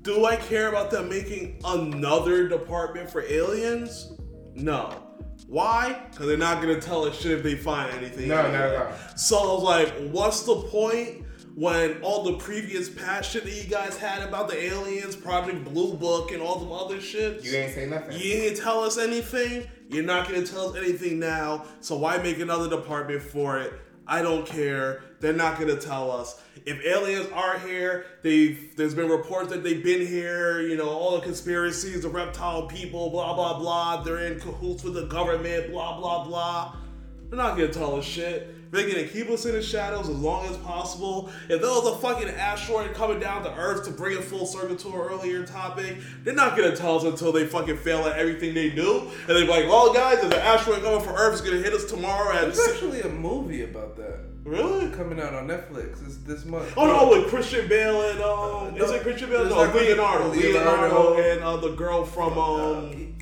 Do 0.05 0.27
I 0.27 0.37
care 0.37 0.69
about 0.69 0.91
them 0.91 1.09
making 1.09 1.59
another 1.65 2.47
department 2.47 3.09
for 3.09 3.23
aliens? 3.23 4.13
No. 4.55 5.03
Why? 5.47 5.99
Because 6.11 6.27
they're 6.27 6.37
not 6.37 6.61
gonna 6.61 6.79
tell 6.79 7.07
us 7.07 7.19
shit 7.19 7.33
if 7.33 7.43
they 7.43 7.55
find 7.55 7.91
anything. 7.97 8.29
No, 8.29 8.53
no, 8.53 8.85
all. 8.85 9.17
So 9.17 9.39
I 9.39 9.47
was 9.55 9.63
like, 9.63 10.11
what's 10.11 10.43
the 10.43 10.57
point 10.57 11.25
when 11.55 12.03
all 12.03 12.23
the 12.23 12.35
previous 12.35 12.91
past 12.91 13.31
shit 13.31 13.45
that 13.45 13.55
you 13.55 13.65
guys 13.65 13.97
had 13.97 14.21
about 14.21 14.49
the 14.49 14.63
aliens, 14.63 15.17
Project 15.17 15.65
Blue 15.65 15.95
Book, 15.95 16.33
and 16.33 16.43
all 16.43 16.59
the 16.59 16.71
other 16.71 17.01
shit? 17.01 17.43
You 17.43 17.57
ain't 17.57 17.75
say 17.75 17.87
nothing. 17.87 18.21
You 18.21 18.31
ain't 18.35 18.59
tell 18.59 18.85
us 18.85 18.99
anything. 18.99 19.67
You're 19.89 20.05
not 20.05 20.29
gonna 20.29 20.47
tell 20.47 20.69
us 20.69 20.77
anything 20.77 21.19
now. 21.19 21.65
So 21.81 21.97
why 21.97 22.19
make 22.19 22.41
another 22.41 22.69
department 22.69 23.23
for 23.23 23.59
it? 23.59 23.73
I 24.07 24.21
don't 24.21 24.47
care. 24.47 25.03
They're 25.25 25.33
not 25.33 25.59
gonna 25.59 25.77
tell 25.77 26.11
us. 26.11 26.39
If 26.67 26.85
aliens 26.85 27.29
are 27.33 27.59
here, 27.59 28.05
they've 28.21 28.77
there's 28.77 28.95
been 28.95 29.09
reports 29.09 29.49
that 29.49 29.65
they've 29.65 29.83
been 29.83 30.07
here. 30.07 30.61
You 30.61 30.77
know 30.77 30.91
all 30.91 31.19
the 31.19 31.23
conspiracies, 31.23 32.03
the 32.03 32.11
reptile 32.11 32.67
people, 32.67 33.09
blah 33.09 33.33
blah 33.33 33.59
blah. 33.59 34.03
They're 34.03 34.27
in 34.27 34.39
cahoots 34.39 34.85
with 34.85 34.93
the 34.93 35.07
government, 35.07 35.71
blah 35.71 35.99
blah 35.99 36.27
blah. 36.27 36.77
They're 37.31 37.39
not 37.39 37.57
gonna 37.57 37.73
tell 37.73 37.97
us 37.97 38.05
shit. 38.05 38.71
They're 38.71 38.87
gonna 38.87 39.09
keep 39.09 39.31
us 39.31 39.47
in 39.47 39.53
the 39.53 39.63
shadows 39.63 40.11
as 40.11 40.15
long 40.15 40.45
as 40.45 40.59
possible. 40.59 41.31
If 41.49 41.63
there 41.63 41.71
was 41.71 41.87
a 41.87 41.97
fucking 41.97 42.29
asteroid 42.29 42.93
coming 42.93 43.19
down 43.19 43.45
to 43.45 43.55
Earth 43.57 43.87
to 43.87 43.93
bring 43.93 44.19
it 44.19 44.25
full 44.25 44.45
circle 44.45 44.77
to 44.77 44.89
our 44.91 45.09
earlier 45.09 45.47
topic, 45.47 45.97
they're 46.23 46.35
not 46.35 46.55
gonna 46.55 46.77
tell 46.77 46.99
us 46.99 47.05
until 47.05 47.33
they 47.33 47.47
fucking 47.47 47.79
fail 47.79 48.01
at 48.01 48.19
everything 48.19 48.53
they 48.53 48.69
do. 48.69 49.09
And 49.27 49.29
they're 49.29 49.47
like, 49.47 49.71
well, 49.71 49.91
guys, 49.95 50.21
there's 50.21 50.35
an 50.35 50.41
asteroid 50.41 50.83
coming 50.83 51.01
from 51.01 51.15
Earth. 51.15 51.33
It's 51.33 51.41
gonna 51.41 51.63
hit 51.63 51.73
us 51.73 51.87
tomorrow 51.87 52.37
at 52.37 52.43
There's 52.43 52.69
actually 52.69 53.01
a 53.01 53.09
movie 53.09 53.63
about 53.63 53.97
that 53.97 54.34
Really? 54.45 54.91
coming 54.91 55.19
out 55.21 55.33
on 55.35 55.49
Netflix. 55.49 56.05
It's 56.05 56.19
this 56.19 56.45
month. 56.45 56.73
Oh 56.77 56.87
no, 56.87 57.09
with 57.19 57.29
Christian 57.29 57.67
Bale 57.69 58.11
and 58.11 58.21
um, 58.21 58.75
No, 58.75 58.85
is 58.85 58.91
it 58.91 59.03
Christian 59.03 59.31
Bale? 59.31 59.45
No, 59.47 59.65
not 59.65 59.71
Christian- 59.73 59.97
Leonardo. 59.99 60.29
Leonardo. 60.31 61.11
Leonardo 61.13 61.23
and 61.33 61.41
uh, 61.43 61.57
the 61.57 61.71
girl 61.71 62.05
from 62.05 62.39
um, 62.39 63.17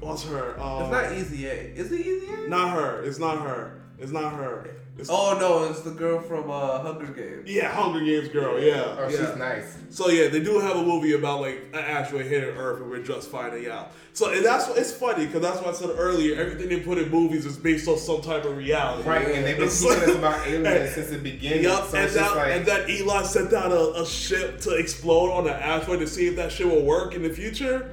what's 0.00 0.24
her? 0.24 0.60
Um, 0.60 0.82
It's 0.82 0.90
not 0.92 1.12
Easy 1.12 1.46
A. 1.46 1.52
Is 1.52 1.92
it 1.92 2.00
Easy 2.00 2.26
A? 2.44 2.48
not 2.48 2.72
her. 2.74 3.02
It's 3.04 3.18
not 3.20 3.38
her. 3.46 3.80
It's 3.98 4.10
not 4.12 4.32
her. 4.34 4.76
It's, 4.98 5.08
Oh 5.10 5.38
no, 5.40 5.64
it's 5.70 5.80
the 5.80 5.90
girl 5.90 6.20
from 6.20 6.50
uh, 6.50 6.80
Hunger 6.80 7.06
Games. 7.06 7.48
Yeah, 7.50 7.70
Hunger 7.72 8.00
Games 8.04 8.28
girl. 8.28 8.60
Yeah. 8.60 8.94
Oh, 8.98 9.08
Yeah. 9.08 9.26
she's 9.28 9.36
nice. 9.38 9.78
So 9.88 10.10
yeah, 10.10 10.28
they 10.28 10.40
do 10.42 10.58
have 10.58 10.76
a 10.76 10.82
movie 10.82 11.14
about 11.14 11.40
like 11.40 11.62
an 11.72 11.78
asteroid 11.80 12.26
hitting 12.26 12.50
Earth, 12.56 12.82
and 12.82 12.90
we're 12.90 13.02
just 13.02 13.30
finding 13.30 13.68
out. 13.70 13.92
So 14.12 14.30
and 14.30 14.44
that's 14.44 14.68
it's 14.76 14.92
funny 14.92 15.24
because 15.26 15.40
that's 15.40 15.56
what 15.62 15.68
I 15.68 15.72
said 15.72 15.90
earlier. 15.96 16.38
Everything 16.38 16.68
they 16.68 16.80
put 16.80 16.98
in 16.98 17.10
movies 17.10 17.46
is 17.46 17.56
based 17.56 17.88
on 17.88 17.96
some 17.96 18.20
type 18.20 18.44
of 18.44 18.54
reality. 18.54 19.08
Right, 19.08 19.28
and 19.28 19.46
they've 19.46 19.56
been 19.56 19.64
It's 19.68 19.80
teaching 19.80 19.98
us 20.10 20.14
about 20.14 20.46
aliens 20.46 20.90
since 20.94 21.08
the 21.08 21.18
beginning. 21.18 21.64
Yup, 21.64 21.86
so 21.88 21.96
and, 21.96 22.10
that, 22.10 22.36
like, 22.36 22.52
and 22.52 22.66
then 22.66 22.90
Elon 22.90 23.24
sent 23.24 23.52
out 23.54 23.72
a, 23.72 24.02
a 24.02 24.06
ship 24.06 24.60
to 24.60 24.74
explode 24.74 25.32
on 25.32 25.46
an 25.46 25.54
asteroid 25.54 26.00
to 26.00 26.06
see 26.06 26.26
if 26.26 26.36
that 26.36 26.52
shit 26.52 26.66
will 26.66 26.82
work 26.84 27.14
in 27.14 27.22
the 27.22 27.30
future. 27.30 27.90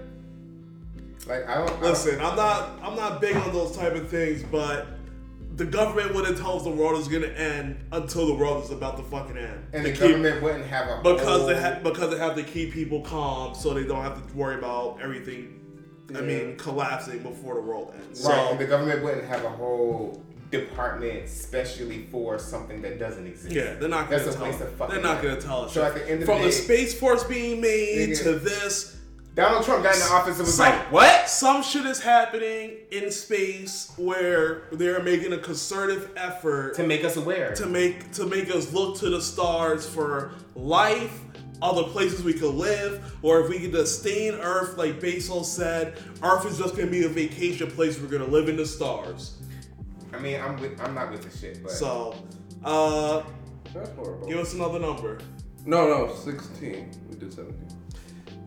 like 1.28 1.48
I 1.48 1.56
don't. 1.56 1.64
I 1.70 1.72
don't- 1.72 1.82
Listen, 1.84 2.20
I'm 2.20 2.36
not 2.36 2.78
I'm 2.84 2.98
not 2.98 3.22
big 3.22 3.38
on 3.38 3.54
those 3.54 3.76
type 3.78 3.96
of 3.96 4.10
things, 4.10 4.44
but 4.44 4.86
the 5.60 5.65
government 5.65 6.15
wouldn't 6.15 6.38
tell 6.38 6.56
us 6.56 6.64
the 6.64 6.69
world 6.69 6.98
is 6.99 7.10
gonna 7.10 7.27
end 7.27 7.77
until 7.91 8.26
the 8.27 8.34
world 8.34 8.64
is 8.64 8.72
about 8.72 8.95
to 8.95 9.03
fucking 9.03 9.38
end. 9.38 9.65
and 9.73 9.84
To 9.84 9.91
the 9.91 9.98
keep- 9.98 9.99
government 10.07 10.41
wouldn't 10.41 10.65
have 10.65 10.88
a 10.88 11.02
because 11.03 11.22
whole, 11.41 11.48
they 11.48 11.61
ha- 11.61 11.80
because 11.84 12.10
they 12.11 12.18
have 12.18 12.36
to 12.36 12.44
keep 12.44 12.72
people 12.73 13.02
calm 13.02 13.53
so 13.53 13.73
they 13.73 13.84
don't 13.84 14.02
have 14.02 14.26
to 14.26 14.36
worry 14.38 14.56
about 14.56 14.99
everything. 15.03 15.56
I 16.18 16.22
mean, 16.22 16.56
collapsing 16.57 17.19
before 17.19 17.56
the 17.56 17.61
world 17.61 17.94
ends. 17.94 18.22
right, 18.23 18.34
So 18.36 18.52
and 18.52 18.60
the 18.60 18.65
government 18.65 19.03
wouldn't 19.03 19.26
have 19.27 19.44
a 19.44 19.49
whole 19.49 20.23
department 20.49 21.27
specially 21.30 22.07
for 22.10 22.40
something 22.40 22.81
that 22.81 22.98
doesn't 22.98 23.27
exist. 23.27 23.53
yeah, 23.53 23.73
they're 23.80 23.90
not 23.90 24.10
gonna 24.10 24.23
That's 24.23 24.36
a 24.36 24.40
tell. 24.40 24.48
waste 24.49 24.61
of 24.61 24.72
fucking 24.72 24.95
They're 24.95 25.03
not 25.03 25.22
gonna 25.22 25.40
tell 25.41 25.65
us. 25.65 25.73
So 25.73 25.84
at 25.84 25.94
the 25.94 26.10
end 26.10 26.22
of 26.22 26.26
from 26.26 26.40
the 26.40 26.45
the 26.48 26.52
space 26.53 26.98
force 26.98 27.23
being 27.26 27.60
made 27.61 28.15
to 28.15 28.34
this, 28.40 28.95
Donald 29.36 29.64
Trump 29.64 29.84
got 29.84 29.94
in 29.94 30.00
the 30.02 30.08
office 30.08 30.38
and 30.38 30.46
was 30.46 30.56
some, 30.56 30.70
like, 30.70 30.92
"What? 30.92 31.30
Some 31.30 31.64
shit 31.64 31.86
is 31.86 32.02
happening 32.02 32.78
in 32.92 33.12
space 33.12 33.92
where 33.96 34.64
they're 34.72 35.02
making 35.02 35.34
a 35.34 35.38
concerted 35.38 36.10
effort 36.18 36.76
to 36.76 36.84
make 36.84 37.04
us 37.06 37.16
aware, 37.16 37.54
to 37.56 37.66
make 37.66 38.12
to 38.14 38.26
make 38.26 38.54
us 38.54 38.74
look 38.74 38.98
to 38.98 39.10
the 39.10 39.22
stars 39.22 39.86
for 39.86 40.32
life, 40.56 41.22
other 41.62 41.84
places 41.84 42.24
we 42.24 42.34
could 42.34 42.56
live, 42.56 43.16
or 43.22 43.42
if 43.42 43.50
we 43.50 43.60
could 43.60 43.76
in 43.76 44.36
Earth, 44.36 44.78
like 44.78 45.00
Basil 45.00 45.44
said, 45.44 45.98
Earth 46.24 46.46
is 46.46 46.58
just 46.58 46.76
gonna 46.76 46.90
be 46.90 47.04
a 47.06 47.10
vacation 47.10 47.70
place. 47.72 48.00
We're 48.00 48.08
gonna 48.08 48.26
live 48.26 48.50
in 48.50 48.58
the 48.58 48.66
stars." 48.66 49.34
I 50.12 50.18
mean, 50.18 50.42
I'm 50.42 50.60
with, 50.60 50.82
I'm 50.82 50.96
not 50.96 51.12
with 51.12 51.22
the 51.22 51.38
shit, 51.38 51.62
but 51.62 51.72
so, 51.72 52.16
uh, 52.66 53.22
give 54.28 54.40
us 54.40 54.54
another 54.54 54.80
number. 54.80 55.20
No, 55.66 55.88
no, 55.88 56.16
sixteen. 56.16 56.90
We 57.10 57.16
did 57.16 57.32
seventeen. 57.32 57.69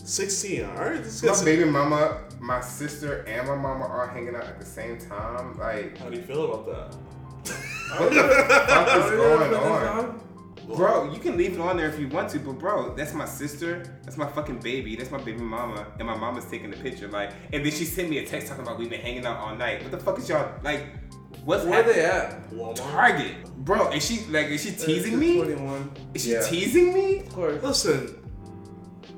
16. 0.04 0.64
All 0.64 0.74
right. 0.74 1.02
This 1.02 1.22
my 1.22 1.44
baby 1.44 1.64
mama, 1.64 2.22
my 2.40 2.60
sister, 2.60 3.24
and 3.28 3.46
my 3.46 3.56
mama 3.56 3.84
are 3.84 4.08
hanging 4.08 4.34
out 4.34 4.44
at 4.44 4.58
the 4.58 4.66
same 4.66 4.98
time. 4.98 5.58
Like, 5.58 5.96
how 5.98 6.10
do 6.10 6.16
you 6.16 6.22
feel 6.22 6.52
about 6.52 6.66
that? 6.66 6.96
what 7.98 8.10
the 8.12 8.22
fuck 8.68 9.04
is 9.04 9.10
going 9.10 9.54
on? 9.54 10.20
Bro, 10.66 11.12
you 11.12 11.18
can 11.18 11.36
leave 11.36 11.54
it 11.54 11.60
on 11.60 11.76
there 11.76 11.88
if 11.88 11.98
you 11.98 12.08
want 12.08 12.30
to, 12.30 12.38
but 12.38 12.58
bro, 12.58 12.94
that's 12.94 13.12
my 13.12 13.24
sister, 13.24 13.82
that's 14.04 14.16
my 14.16 14.26
fucking 14.26 14.60
baby, 14.60 14.94
that's 14.94 15.10
my 15.10 15.18
baby 15.18 15.40
mama, 15.40 15.86
and 15.98 16.06
my 16.06 16.16
mama's 16.16 16.44
taking 16.44 16.70
the 16.70 16.76
picture. 16.76 17.08
Like, 17.08 17.32
and 17.52 17.64
then 17.64 17.72
she 17.72 17.84
sent 17.84 18.08
me 18.08 18.18
a 18.18 18.26
text 18.26 18.46
talking 18.46 18.62
about 18.62 18.78
we've 18.78 18.88
been 18.88 19.00
hanging 19.00 19.26
out 19.26 19.38
all 19.38 19.56
night. 19.56 19.82
What 19.82 19.90
the 19.90 19.98
fuck 19.98 20.18
is 20.18 20.28
y'all 20.28 20.52
like? 20.62 20.86
What's 21.44 21.64
where 21.64 21.82
happening? 21.82 21.96
they 21.96 22.04
at? 22.04 22.50
Walmart. 22.50 22.76
Target, 22.76 23.56
bro. 23.64 23.90
Is 23.90 24.06
she 24.06 24.24
like? 24.26 24.46
Is 24.46 24.62
she 24.62 24.70
teasing 24.70 25.18
me? 25.18 25.38
Twenty 25.38 25.54
one. 25.56 25.90
Is 26.14 26.22
she 26.22 26.32
yeah. 26.32 26.42
teasing 26.42 26.94
me? 26.94 27.20
Of 27.20 27.30
course. 27.30 27.62
Listen, 27.62 28.21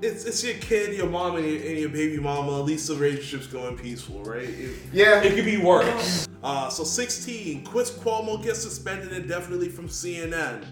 it's 0.02 0.24
it's 0.24 0.42
your 0.44 0.54
kid, 0.54 0.96
your 0.96 1.08
mom, 1.08 1.36
and 1.36 1.46
your, 1.46 1.62
and 1.62 1.78
your 1.78 1.88
baby 1.88 2.18
mama. 2.18 2.58
At 2.58 2.64
least 2.64 2.88
the 2.88 2.94
relationship's 2.96 3.46
going 3.46 3.76
peaceful, 3.76 4.22
right? 4.24 4.48
It, 4.48 4.76
Yeah. 4.92 5.22
It 5.22 5.34
could 5.34 5.44
be 5.44 5.56
worse. 5.58 6.28
Uh, 6.42 6.68
so 6.68 6.84
16, 6.84 7.64
Chris 7.64 7.90
Cuomo 7.90 8.42
gets 8.42 8.60
suspended 8.62 9.12
indefinitely 9.12 9.68
from 9.70 9.88
CNN. 9.88 10.64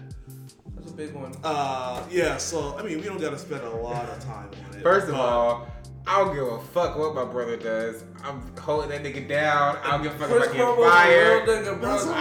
That's 0.75 0.91
a 0.91 0.93
big 0.93 1.13
one. 1.13 1.33
Uh, 1.43 2.03
yeah, 2.11 2.37
so 2.37 2.77
I 2.77 2.83
mean, 2.83 2.99
we 2.99 3.05
don't 3.05 3.19
gotta 3.19 3.39
spend 3.39 3.63
a 3.63 3.69
lot 3.69 4.07
of 4.09 4.19
time 4.23 4.49
on 4.69 4.77
it. 4.77 4.83
First 4.83 5.07
of 5.07 5.15
all, 5.15 5.67
I 6.05 6.19
don't 6.19 6.35
give 6.35 6.45
a 6.45 6.59
fuck 6.59 6.97
what 6.97 7.15
my 7.15 7.23
brother 7.25 7.55
does. 7.57 8.03
I'm 8.23 8.55
holding 8.57 8.89
that 8.89 9.01
nigga 9.03 9.27
down. 9.27 9.77
I 9.83 9.91
don't 9.91 10.03
give 10.03 10.13
a 10.15 10.19
fuck 10.19 10.29
Chris 10.29 10.45
if 10.47 10.53
I 10.53 10.57
get 10.57 10.65
Cuomo's 10.65 10.77
a 10.77 10.81
real 10.81 10.89
fired. 10.91 11.47
nigga, 11.47 11.79
bro. 11.79 11.89
That's 11.91 12.05
a- 12.05 12.13
I 12.13 12.19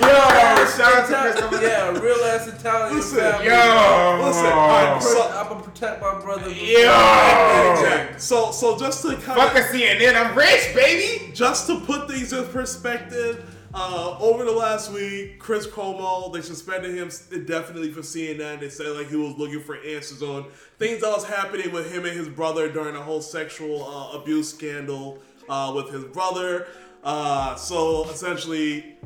Yo, 0.00 0.66
shout 0.66 0.80
out 0.80 1.08
to 1.08 1.14
Chris 1.14 1.36
Cuomo. 1.36 1.62
Yeah, 1.62 1.98
real 2.00 2.24
ass 2.24 2.46
Italian 2.48 2.96
Listen, 2.96 3.18
family. 3.18 3.46
Yo, 3.46 4.20
Listen, 4.26 4.46
alright, 4.46 5.00
Chris, 5.02 5.12
so- 5.12 5.30
I'm 5.30 5.48
gonna 5.48 5.62
protect 5.62 6.00
my 6.02 6.20
brother. 6.20 6.50
Yo. 6.50 8.14
So, 8.18 8.50
so 8.50 8.78
just 8.78 9.02
to 9.02 9.08
kind 9.16 9.22
fuck 9.24 9.54
a 9.54 9.60
of, 9.60 9.64
CNN. 9.66 10.14
I'm 10.14 10.36
rich, 10.36 10.74
baby. 10.74 11.32
just 11.32 11.66
to 11.68 11.80
put 11.80 12.08
things 12.10 12.32
in 12.32 12.44
perspective, 12.46 13.44
Uh, 13.78 14.16
over 14.20 14.44
the 14.46 14.52
last 14.52 14.90
week, 14.90 15.38
Chris 15.38 15.66
Cuomo 15.66 16.32
they 16.32 16.40
suspended 16.40 16.94
him 16.94 17.10
indefinitely 17.30 17.90
for 17.92 18.00
CNN. 18.00 18.58
They 18.58 18.70
said 18.70 18.86
like 18.96 19.10
he 19.10 19.16
was 19.16 19.36
looking 19.36 19.60
for 19.60 19.76
answers 19.76 20.22
on 20.22 20.46
things 20.78 21.02
that 21.02 21.10
was 21.10 21.24
happening 21.24 21.70
with 21.72 21.92
him 21.92 22.06
and 22.06 22.16
his 22.16 22.28
brother 22.28 22.70
during 22.72 22.94
the 22.94 23.02
whole 23.02 23.20
sexual 23.20 23.84
uh, 23.84 24.16
abuse 24.18 24.48
scandal 24.48 25.18
uh, 25.50 25.72
with 25.76 25.90
his 25.90 26.04
brother. 26.04 26.68
Uh, 27.04 27.54
so 27.56 28.08
essentially, 28.08 28.96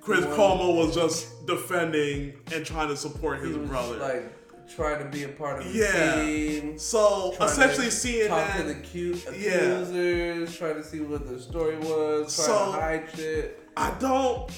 Chris 0.00 0.24
Cuomo 0.26 0.76
was 0.76 0.94
just 0.94 1.46
defending 1.46 2.34
and 2.52 2.64
trying 2.64 2.88
to 2.88 2.96
support 2.96 3.40
his 3.40 3.56
brother. 3.56 3.96
like 3.96 4.32
trying 4.74 4.98
to 5.00 5.04
be 5.10 5.24
a 5.24 5.28
part 5.28 5.58
of 5.60 5.64
the 5.72 5.78
Yeah. 5.78 6.22
team. 6.24 6.78
so 6.78 7.34
essentially, 7.40 7.88
CNN. 7.90 8.28
talk 8.28 8.56
to 8.58 8.62
the 8.62 8.74
cute 8.74 9.26
accusers, 9.26 10.56
trying 10.56 10.74
to 10.76 10.84
see 10.84 11.00
what 11.00 11.26
the 11.28 11.40
story 11.40 11.76
was, 11.76 12.34
trying 12.36 12.46
So- 12.46 12.66
to 12.66 12.80
hide 12.80 13.08
shit. 13.16 13.58
I 13.76 13.90
don't. 13.98 14.48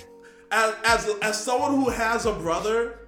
As 0.51 0.75
as 0.85 1.09
as 1.23 1.43
someone 1.43 1.71
who 1.83 1.89
has 1.89 2.27
a 2.27 2.33
brother, 2.33 2.99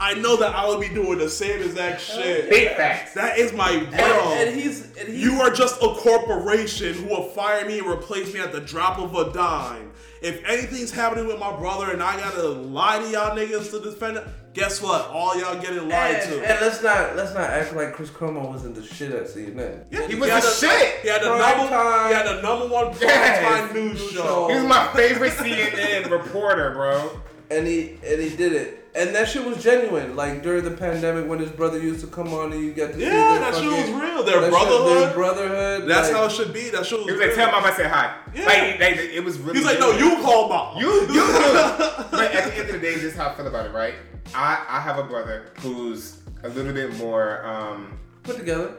I 0.00 0.14
know 0.14 0.36
that 0.36 0.54
I 0.54 0.66
would 0.68 0.80
be 0.80 0.88
doing 0.88 1.18
the 1.18 1.28
same 1.28 1.60
exact 1.60 2.00
shit. 2.00 2.48
Big 2.48 2.76
facts. 2.76 3.14
That 3.14 3.38
is 3.38 3.52
my 3.52 3.78
bro. 3.84 4.32
And, 4.32 4.50
and 4.50 4.60
he's 4.60 4.96
and 4.96 5.08
he's 5.08 5.22
you 5.24 5.40
are 5.40 5.50
just 5.50 5.82
a 5.82 5.88
corporation 5.88 6.94
who 6.94 7.06
will 7.06 7.24
fire 7.30 7.64
me 7.66 7.78
and 7.78 7.86
replace 7.88 8.32
me 8.32 8.40
at 8.40 8.52
the 8.52 8.60
drop 8.60 8.98
of 8.98 9.14
a 9.14 9.32
dime. 9.32 9.92
If 10.22 10.44
anything's 10.44 10.90
happening 10.90 11.26
with 11.26 11.38
my 11.38 11.56
brother 11.56 11.90
and 11.92 12.02
I 12.02 12.18
gotta 12.18 12.48
lie 12.48 12.98
to 12.98 13.08
y'all 13.10 13.36
niggas 13.36 13.70
to 13.70 13.80
defend 13.80 14.16
it, 14.18 14.24
guess 14.52 14.82
what? 14.82 15.08
All 15.10 15.38
y'all 15.38 15.60
getting 15.60 15.88
lied 15.88 16.16
and, 16.16 16.30
to. 16.32 16.36
and 16.50 16.60
let's 16.60 16.82
not 16.82 17.14
let's 17.16 17.34
not 17.34 17.50
act 17.50 17.74
like 17.74 17.92
Chris 17.92 18.10
Cuomo 18.10 18.48
wasn't 18.48 18.74
the 18.76 18.82
shit 18.84 19.12
at 19.12 19.24
CNN. 19.26 19.84
Yeah, 19.90 20.06
He 20.08 20.14
was 20.16 20.28
had 20.30 20.42
the 20.42 20.50
shit. 20.50 21.00
He 21.02 21.08
had 21.08 21.22
the 21.22 21.26
Prime 21.28 21.56
number. 21.58 21.70
time. 21.72 22.08
He 22.08 22.14
had 22.14 22.26
the 22.36 22.42
number 22.42 22.66
one 22.68 22.86
primetime 22.94 23.00
Yes. 23.00 23.74
news 23.74 24.00
News 24.00 24.10
show. 24.12 24.22
show. 24.22 24.48
He 24.48 24.54
was 24.56 24.64
my 24.64 24.88
favorite 24.94 25.32
CNN 25.34 26.10
reporter, 26.10 26.70
bro. 26.72 27.20
And 27.50 27.66
he 27.66 27.98
and 28.04 28.20
he 28.22 28.36
did 28.36 28.52
it. 28.52 28.74
And 28.94 29.14
that 29.14 29.28
shit 29.28 29.44
was 29.44 29.62
genuine. 29.62 30.16
Like 30.16 30.42
during 30.42 30.64
the 30.64 30.70
pandemic 30.72 31.28
when 31.28 31.38
his 31.38 31.50
brother 31.50 31.78
used 31.78 32.00
to 32.00 32.06
come 32.08 32.28
on 32.34 32.52
and 32.52 32.62
you 32.62 32.72
get 32.72 32.92
to 32.92 32.98
see 32.98 33.04
Yeah, 33.04 33.10
their 33.38 33.40
that 33.40 33.54
shit 33.54 33.64
was 33.70 34.02
real. 34.02 34.22
Their 34.24 34.40
that 34.40 34.50
shit- 34.50 34.50
brotherhood. 34.50 35.02
their 35.08 35.14
brotherhood. 35.14 35.88
That's 35.88 36.08
like, 36.08 36.16
how 36.16 36.24
it 36.26 36.32
should 36.32 36.52
be. 36.52 36.68
That 36.70 36.84
shit 36.84 36.98
was 36.98 37.06
He 37.06 37.12
was 37.12 37.20
real. 37.20 37.28
like, 37.28 37.36
tell 37.36 37.50
mom 37.52 37.64
I 37.64 37.72
said 37.76 37.86
hi. 37.86 38.16
Yeah. 38.34 38.44
Like, 38.46 38.80
like, 38.80 38.96
it 38.98 39.24
was 39.24 39.38
really. 39.38 39.58
He's 39.58 39.66
like, 39.66 39.78
no, 39.78 39.92
you 39.92 40.16
call 40.22 40.48
mom. 40.48 40.78
You, 40.78 40.90
you 41.02 41.06
do. 41.06 41.14
But 42.10 42.32
at 42.34 42.44
the 42.46 42.58
end 42.58 42.66
of 42.68 42.72
the 42.72 42.78
day, 42.80 42.94
this 42.94 43.04
is 43.04 43.16
how 43.16 43.28
I 43.28 43.34
feel 43.34 43.46
about 43.46 43.66
it, 43.66 43.72
right? 43.72 43.94
I, 44.34 44.64
I 44.68 44.80
have 44.80 44.98
a 44.98 45.04
brother 45.04 45.52
who's 45.60 46.20
a 46.42 46.48
little 46.48 46.72
bit 46.72 46.94
more 46.96 47.46
um, 47.46 47.96
put 48.24 48.36
together. 48.36 48.72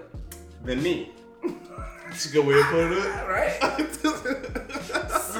than 0.65 0.83
me. 0.83 1.11
That's 2.09 2.25
a 2.25 2.31
good 2.33 2.45
way 2.45 2.59
of 2.59 2.65
putting 2.65 2.97
it. 2.97 3.05
Right? 3.29 3.59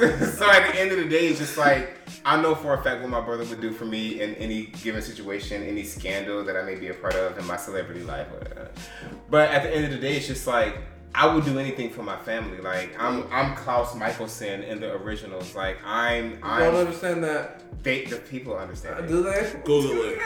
so 0.00 0.50
at 0.50 0.72
the 0.72 0.80
end 0.80 0.92
of 0.92 0.98
the 0.98 1.08
day, 1.08 1.26
it's 1.28 1.38
just 1.38 1.58
like 1.58 1.94
I 2.24 2.40
know 2.40 2.54
for 2.54 2.74
a 2.74 2.82
fact 2.82 3.00
what 3.02 3.10
my 3.10 3.20
brother 3.20 3.44
would 3.44 3.60
do 3.60 3.72
for 3.72 3.84
me 3.84 4.20
in 4.22 4.34
any 4.36 4.66
given 4.82 5.02
situation, 5.02 5.62
any 5.62 5.82
scandal 5.82 6.44
that 6.44 6.56
I 6.56 6.62
may 6.62 6.76
be 6.76 6.88
a 6.88 6.94
part 6.94 7.14
of 7.14 7.36
in 7.36 7.46
my 7.46 7.56
celebrity 7.56 8.02
life. 8.02 8.30
whatever. 8.30 8.70
But 9.28 9.50
at 9.50 9.62
the 9.64 9.74
end 9.74 9.84
of 9.86 9.90
the 9.90 9.98
day, 9.98 10.16
it's 10.16 10.26
just 10.26 10.46
like 10.46 10.78
I 11.14 11.32
would 11.32 11.44
do 11.44 11.58
anything 11.58 11.90
for 11.90 12.02
my 12.02 12.16
family. 12.16 12.58
Like 12.58 12.94
I'm 12.98 13.26
I'm 13.32 13.56
Klaus 13.56 13.92
Mikaelson 13.94 14.66
in 14.66 14.80
the 14.80 14.94
originals. 14.94 15.54
Like 15.54 15.78
I'm 15.84 16.38
I 16.42 16.60
don't 16.60 16.76
understand 16.76 17.24
that. 17.24 17.62
they 17.82 18.04
the 18.04 18.16
people 18.16 18.56
understand. 18.56 19.00
Uh, 19.00 19.02
it. 19.02 19.08
Do 19.08 19.22
they? 19.22 19.52
Google 19.64 20.04
it. 20.04 20.18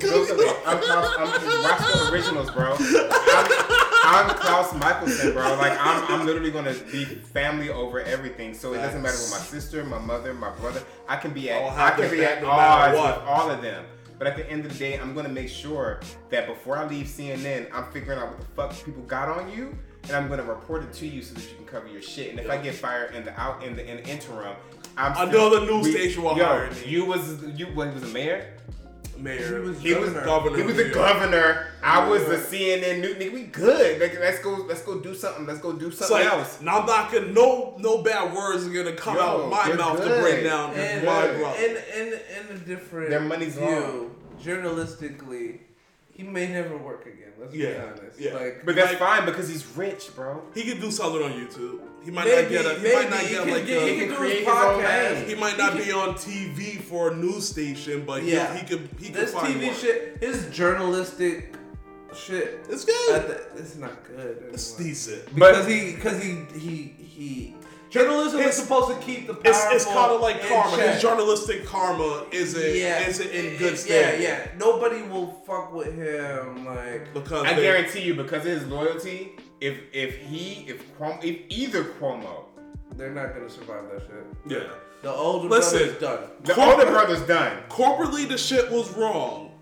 Google 0.00 0.40
it. 0.40 0.56
I'm 0.66 0.78
Klaus. 0.80 1.14
I'm 1.18 1.28
watch 1.62 1.92
the 1.92 2.10
originals, 2.12 2.50
bro. 2.50 2.74
I'm, 2.74 3.95
I'm 4.06 4.28
Klaus 4.36 4.72
Mikaelson, 4.72 5.32
bro. 5.32 5.56
Like 5.56 5.76
I'm, 5.80 6.04
I'm 6.12 6.26
literally 6.26 6.52
gonna 6.52 6.74
be 6.92 7.04
family 7.04 7.70
over 7.70 8.00
everything. 8.00 8.54
So 8.54 8.72
it 8.72 8.78
doesn't 8.78 9.02
matter 9.02 9.16
with 9.16 9.32
my 9.32 9.38
sister, 9.38 9.84
my 9.84 9.98
mother, 9.98 10.32
my 10.32 10.50
brother. 10.50 10.82
I 11.08 11.16
can 11.16 11.32
be 11.32 11.50
at, 11.50 11.60
I 11.76 11.90
can 11.90 12.10
be 12.10 12.24
at 12.24 12.44
odds 12.44 12.96
what. 12.96 13.18
with 13.18 13.28
all 13.28 13.50
of 13.50 13.62
them. 13.62 13.84
But 14.18 14.28
at 14.28 14.36
the 14.36 14.48
end 14.48 14.64
of 14.64 14.72
the 14.72 14.78
day, 14.78 14.98
I'm 14.98 15.12
gonna 15.12 15.28
make 15.28 15.48
sure 15.48 16.00
that 16.30 16.46
before 16.46 16.78
I 16.78 16.86
leave 16.86 17.06
CNN, 17.06 17.68
I'm 17.72 17.90
figuring 17.90 18.18
out 18.18 18.28
what 18.28 18.38
the 18.38 18.46
fuck 18.46 18.84
people 18.84 19.02
got 19.02 19.28
on 19.28 19.52
you, 19.52 19.76
and 20.04 20.12
I'm 20.12 20.28
gonna 20.28 20.44
report 20.44 20.84
it 20.84 20.92
to 20.94 21.06
you 21.06 21.20
so 21.20 21.34
that 21.34 21.42
you 21.50 21.56
can 21.56 21.66
cover 21.66 21.88
your 21.88 22.00
shit. 22.00 22.30
And 22.30 22.38
if 22.38 22.48
I 22.48 22.56
get 22.58 22.74
fired 22.76 23.14
in 23.14 23.24
the 23.24 23.38
out 23.38 23.64
in 23.64 23.74
the, 23.74 23.84
in 23.84 23.96
the 23.96 24.08
interim, 24.08 24.56
I'm 24.96 25.28
Another 25.28 25.66
news 25.66 25.90
station 25.90 26.22
will 26.22 26.38
yo, 26.38 26.44
hire 26.44 26.70
me. 26.70 26.86
You 26.86 27.04
was 27.04 27.42
you 27.58 27.66
what, 27.66 27.88
he 27.88 27.94
was 27.94 28.04
a 28.04 28.14
mayor. 28.14 28.54
Mayor. 29.18 29.62
He 29.62 29.68
was 29.68 29.80
He 29.80 29.94
was 29.94 30.10
Governor. 30.10 30.24
governor. 30.24 30.56
He 30.58 30.62
was 30.62 30.72
of 30.72 30.76
the 30.78 30.84
New 30.84 30.94
governor. 30.94 31.66
I 31.82 32.08
was 32.08 32.24
the 32.24 32.36
CNN 32.36 33.00
news 33.00 33.16
nigga. 33.16 33.32
We 33.32 33.42
good. 33.44 34.00
Like, 34.00 34.18
let's 34.20 34.40
go. 34.40 34.50
Let's 34.68 34.82
go 34.82 35.00
do 35.00 35.14
something. 35.14 35.46
Let's 35.46 35.60
go 35.60 35.72
do 35.72 35.90
something 35.90 36.16
like, 36.16 36.26
else. 36.32 36.60
now 36.60 36.80
I'm 36.80 36.86
not 36.86 37.12
gonna, 37.12 37.28
no, 37.32 37.76
no 37.78 38.02
bad 38.02 38.34
words 38.34 38.66
are 38.66 38.70
gonna 38.70 38.96
come 38.96 39.16
Yo, 39.16 39.22
out 39.22 39.40
of 39.40 39.50
my 39.50 39.66
they're 39.68 39.76
mouth 39.76 39.98
to 40.02 40.20
break 40.20 40.44
down 40.44 40.74
And, 40.74 41.04
my 41.06 41.26
Good. 41.26 41.38
brother. 41.38 41.58
and, 41.58 41.76
and, 41.94 42.20
and 42.38 42.50
a 42.50 42.64
different 42.64 43.10
Their 43.10 43.20
money's 43.20 43.54
view, 43.56 44.14
journalistically, 44.42 45.60
he 46.12 46.22
may 46.22 46.48
never 46.48 46.76
work 46.76 47.06
again. 47.06 47.32
Let's 47.38 47.54
Yeah, 47.54 47.70
be 47.72 47.76
honest. 48.00 48.20
yeah. 48.20 48.34
Like, 48.34 48.64
But 48.64 48.74
that's 48.76 48.88
Like- 48.90 48.98
fine 48.98 49.24
because 49.26 49.48
he's 49.48 49.66
rich, 49.76 50.14
bro. 50.14 50.42
he 50.54 50.64
could 50.64 50.80
do 50.80 50.90
something 50.90 51.22
on 51.22 51.32
YouTube. 51.32 51.80
He 52.06 52.10
might 52.12 52.24
maybe, 52.24 52.54
not 52.54 52.62
get 52.62 52.64
a. 52.66 52.74
He 52.76 52.82
maybe 52.82 52.94
might 52.94 53.10
not 53.10 53.20
get 53.20 53.42
can 53.42 53.50
like 53.50 53.66
get- 53.66 53.82
a. 53.82 53.86
he 53.86 53.98
can 53.98 54.08
do 54.08 54.14
create 54.14 54.38
his 54.38 54.46
his 54.46 54.54
podcast. 54.54 55.26
He 55.28 55.34
might 55.34 55.58
not 55.58 55.76
be 55.76 55.92
on 55.92 56.14
TV 56.14 56.80
for 56.80 57.10
a 57.10 57.16
news 57.16 57.48
station, 57.48 58.04
but 58.06 58.22
Yeah. 58.22 58.54
he, 58.54 58.60
he 58.60 58.66
could. 58.66 58.88
He 59.00 59.06
could 59.10 59.14
This 59.22 59.32
find 59.34 59.54
TV 59.60 59.66
work. 59.68 59.76
shit, 59.76 60.16
his 60.20 60.46
journalistic 60.56 61.54
shit, 62.14 62.64
It's 62.70 62.84
good. 62.84 63.22
the, 63.28 63.60
it's 63.60 63.76
not 63.76 64.02
good. 64.06 64.44
It's 64.52 64.74
anymore. 64.74 64.88
decent. 64.88 65.34
Because 65.34 65.66
he, 65.66 65.92
because 65.96 66.22
he, 66.22 66.32
he, 66.58 66.82
he. 67.04 67.54
Journalism 67.90 68.40
It's- 68.40 68.56
is 68.56 68.62
supposed 68.62 68.88
to 68.98 69.04
keep 69.06 69.26
the 69.26 69.34
powerful. 69.34 69.52
It's, 69.76 69.84
it's 69.84 69.84
kind 69.84 70.12
of 70.12 70.20
like 70.20 70.46
karma. 70.48 70.76
check. 70.76 70.94
His 70.94 71.02
journalistic 71.02 71.64
karma 71.66 72.26
isn't 72.32 72.74
yeah, 72.76 73.06
isn't 73.08 73.30
in 73.30 73.56
good 73.58 73.78
Yeah, 73.86 74.14
yeah. 74.16 74.46
Nobody 74.58 75.02
will 75.02 75.28
fuck 75.46 75.72
with 75.72 75.94
him. 75.94 76.64
Like, 76.66 77.12
Because 77.14 77.44
I 77.44 77.54
they- 77.54 77.62
guarantee 77.62 78.02
you, 78.02 78.14
because 78.14 78.44
of 78.46 78.52
his 78.52 78.66
loyalty, 78.66 79.36
if 79.60 79.78
if 79.92 80.16
he 80.18 80.64
if 80.68 80.96
Cuomo, 80.98 81.22
if 81.24 81.38
either 81.48 81.84
Cuomo, 81.84 82.44
they're 82.96 83.10
not 83.14 83.34
gonna 83.34 83.48
survive 83.50 83.84
that 83.92 84.02
shit. 84.02 84.26
Yeah. 84.48 84.68
The 85.02 85.12
older 85.12 85.48
Listen. 85.48 85.78
brother's 85.78 86.00
done. 86.00 86.18
the 86.42 86.54
Corporate- 86.54 86.78
older 86.86 86.90
brother's 86.92 87.22
done. 87.26 87.58
corporately 87.68 88.26
the 88.28 88.38
shit 88.38 88.70
was 88.70 88.90
wrong. 88.96 89.52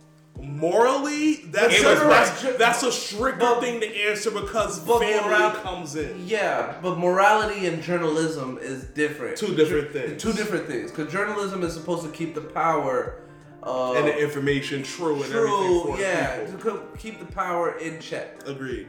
Morally, 0.41 1.37
that's 1.47 1.75
It 1.75 1.85
was 1.85 2.01
a, 2.01 2.05
that's, 2.05 2.45
right. 2.45 2.59
that's 2.59 2.83
a 2.83 2.93
stricter 2.93 3.39
But- 3.41 3.61
thing 3.61 3.81
to 3.81 3.87
answer 4.09 4.31
because 4.31 4.81
but 4.81 5.01
family 5.01 5.31
moral- 5.31 5.51
comes 5.53 5.97
in. 5.97 6.27
Yeah, 6.27 6.75
but 6.83 6.99
morality 6.99 7.67
and 7.67 7.83
journalism 7.83 8.59
is 8.61 8.85
different. 8.85 9.37
Two 9.37 9.55
different 9.55 9.93
things. 9.93 10.23
Two 10.23 10.33
different 10.33 10.67
things. 10.67 10.91
Because 10.91 11.13
journalism 11.13 11.63
is 11.63 11.73
supposed 11.73 12.03
to 12.05 12.11
keep 12.11 12.35
the 12.35 12.41
power. 12.41 13.21
Uh, 13.63 13.95
And 13.95 14.07
the 14.07 14.19
information 14.19 14.83
true 14.83 15.15
and 15.23 15.33
everything 15.33 15.47
true, 15.47 15.83
for 15.87 15.99
yeah, 15.99 16.41
people. 16.45 16.53
to 16.59 16.65
co- 16.71 16.83
keep 16.99 17.19
the 17.19 17.33
power 17.33 17.79
in 17.79 17.99
check. 17.99 18.47
Agreed. 18.47 18.87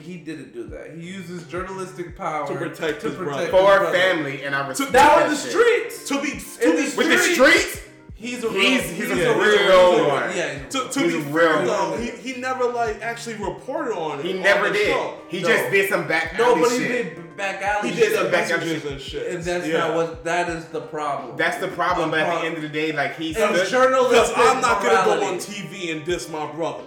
But 0.00 0.08
he 0.08 0.16
didn't 0.16 0.54
do 0.54 0.64
that. 0.68 0.92
He 0.96 1.02
uses 1.06 1.44
journalistic 1.46 2.16
power 2.16 2.46
To 2.46 2.54
protect 2.54 3.02
his 3.02 3.14
brother. 3.16 3.42
his 3.42 3.50
For 3.50 3.60
brother. 3.62 3.92
family, 3.92 4.42
and 4.44 4.54
I 4.54 4.66
respect 4.66 4.92
Now 4.92 5.16
that 5.16 5.24
in 5.26 5.30
the 5.32 5.36
shit. 5.36 5.50
streets, 5.50 6.08
To 6.08 6.14
be 6.22 6.30
to 6.30 6.76
be 6.76 6.88
the 6.88 6.96
With 6.96 7.08
the 7.10 7.18
Streets. 7.18 7.34
streets, 7.34 7.80
he's 8.14 8.44
a 8.44 8.48
real. 8.48 8.60
He's- 8.60 8.88
he's 8.90 9.10
a 9.10 9.14
real 9.14 9.38
real 9.38 9.92
one. 9.98 10.08
one. 10.08 10.36
Yeah, 10.36 10.58
to, 10.70 10.88
to 10.88 11.00
He's 11.00 11.12
be 11.12 11.18
a 11.18 11.22
real 11.32 11.62
though, 11.66 11.90
one. 11.90 12.02
he, 12.02 12.10
he 12.10 12.40
never 12.40 12.64
like 12.64 13.02
actually 13.02 13.34
reported 13.36 13.94
on 13.94 14.20
it. 14.20 14.24
he 14.24 14.36
on 14.38 14.42
never 14.42 14.68
the 14.68 14.74
did. 14.74 14.86
show. 14.88 15.14
He 15.28 15.42
No. 15.42 15.48
just 15.48 15.70
did 15.70 15.90
some 15.90 16.08
back 16.08 16.32
alley 16.34 16.44
no, 16.44 16.50
alley 16.52 16.60
but 16.62 16.70
he 16.72 16.78
shit. 16.78 17.14
did 17.16 17.36
back 17.36 17.62
alley. 17.62 17.90
He 17.90 18.00
did 18.00 18.14
some 18.14 18.30
back 18.30 18.50
alley 18.50 18.66
shit. 18.80 18.84
and 18.90 19.00
shit. 19.00 19.26
and 19.34 19.44
that's 19.44 19.66
yeah. 19.66 19.78
not 19.78 19.94
what. 19.94 20.24
That 20.24 20.48
is 20.48 20.64
the 20.66 20.80
problem. 20.80 21.36
That's 21.36 21.58
the 21.58 21.68
problem. 21.68 22.10
But 22.10 22.20
at 22.20 22.28
Uh, 22.36 22.40
the 22.40 22.46
end 22.46 22.56
of 22.56 22.62
the 22.62 22.68
day, 22.70 22.92
like 22.92 23.16
he 23.16 23.34
and 23.34 23.54
stood, 23.54 23.68
journalistic 23.68 24.34
Because 24.34 24.54
I'm 24.54 24.60
not 24.62 24.82
gonna 24.82 25.04
go 25.20 25.26
on 25.26 25.38
TV 25.38 25.92
and 25.92 26.04
diss 26.06 26.28
my 26.30 26.50
brother. 26.52 26.84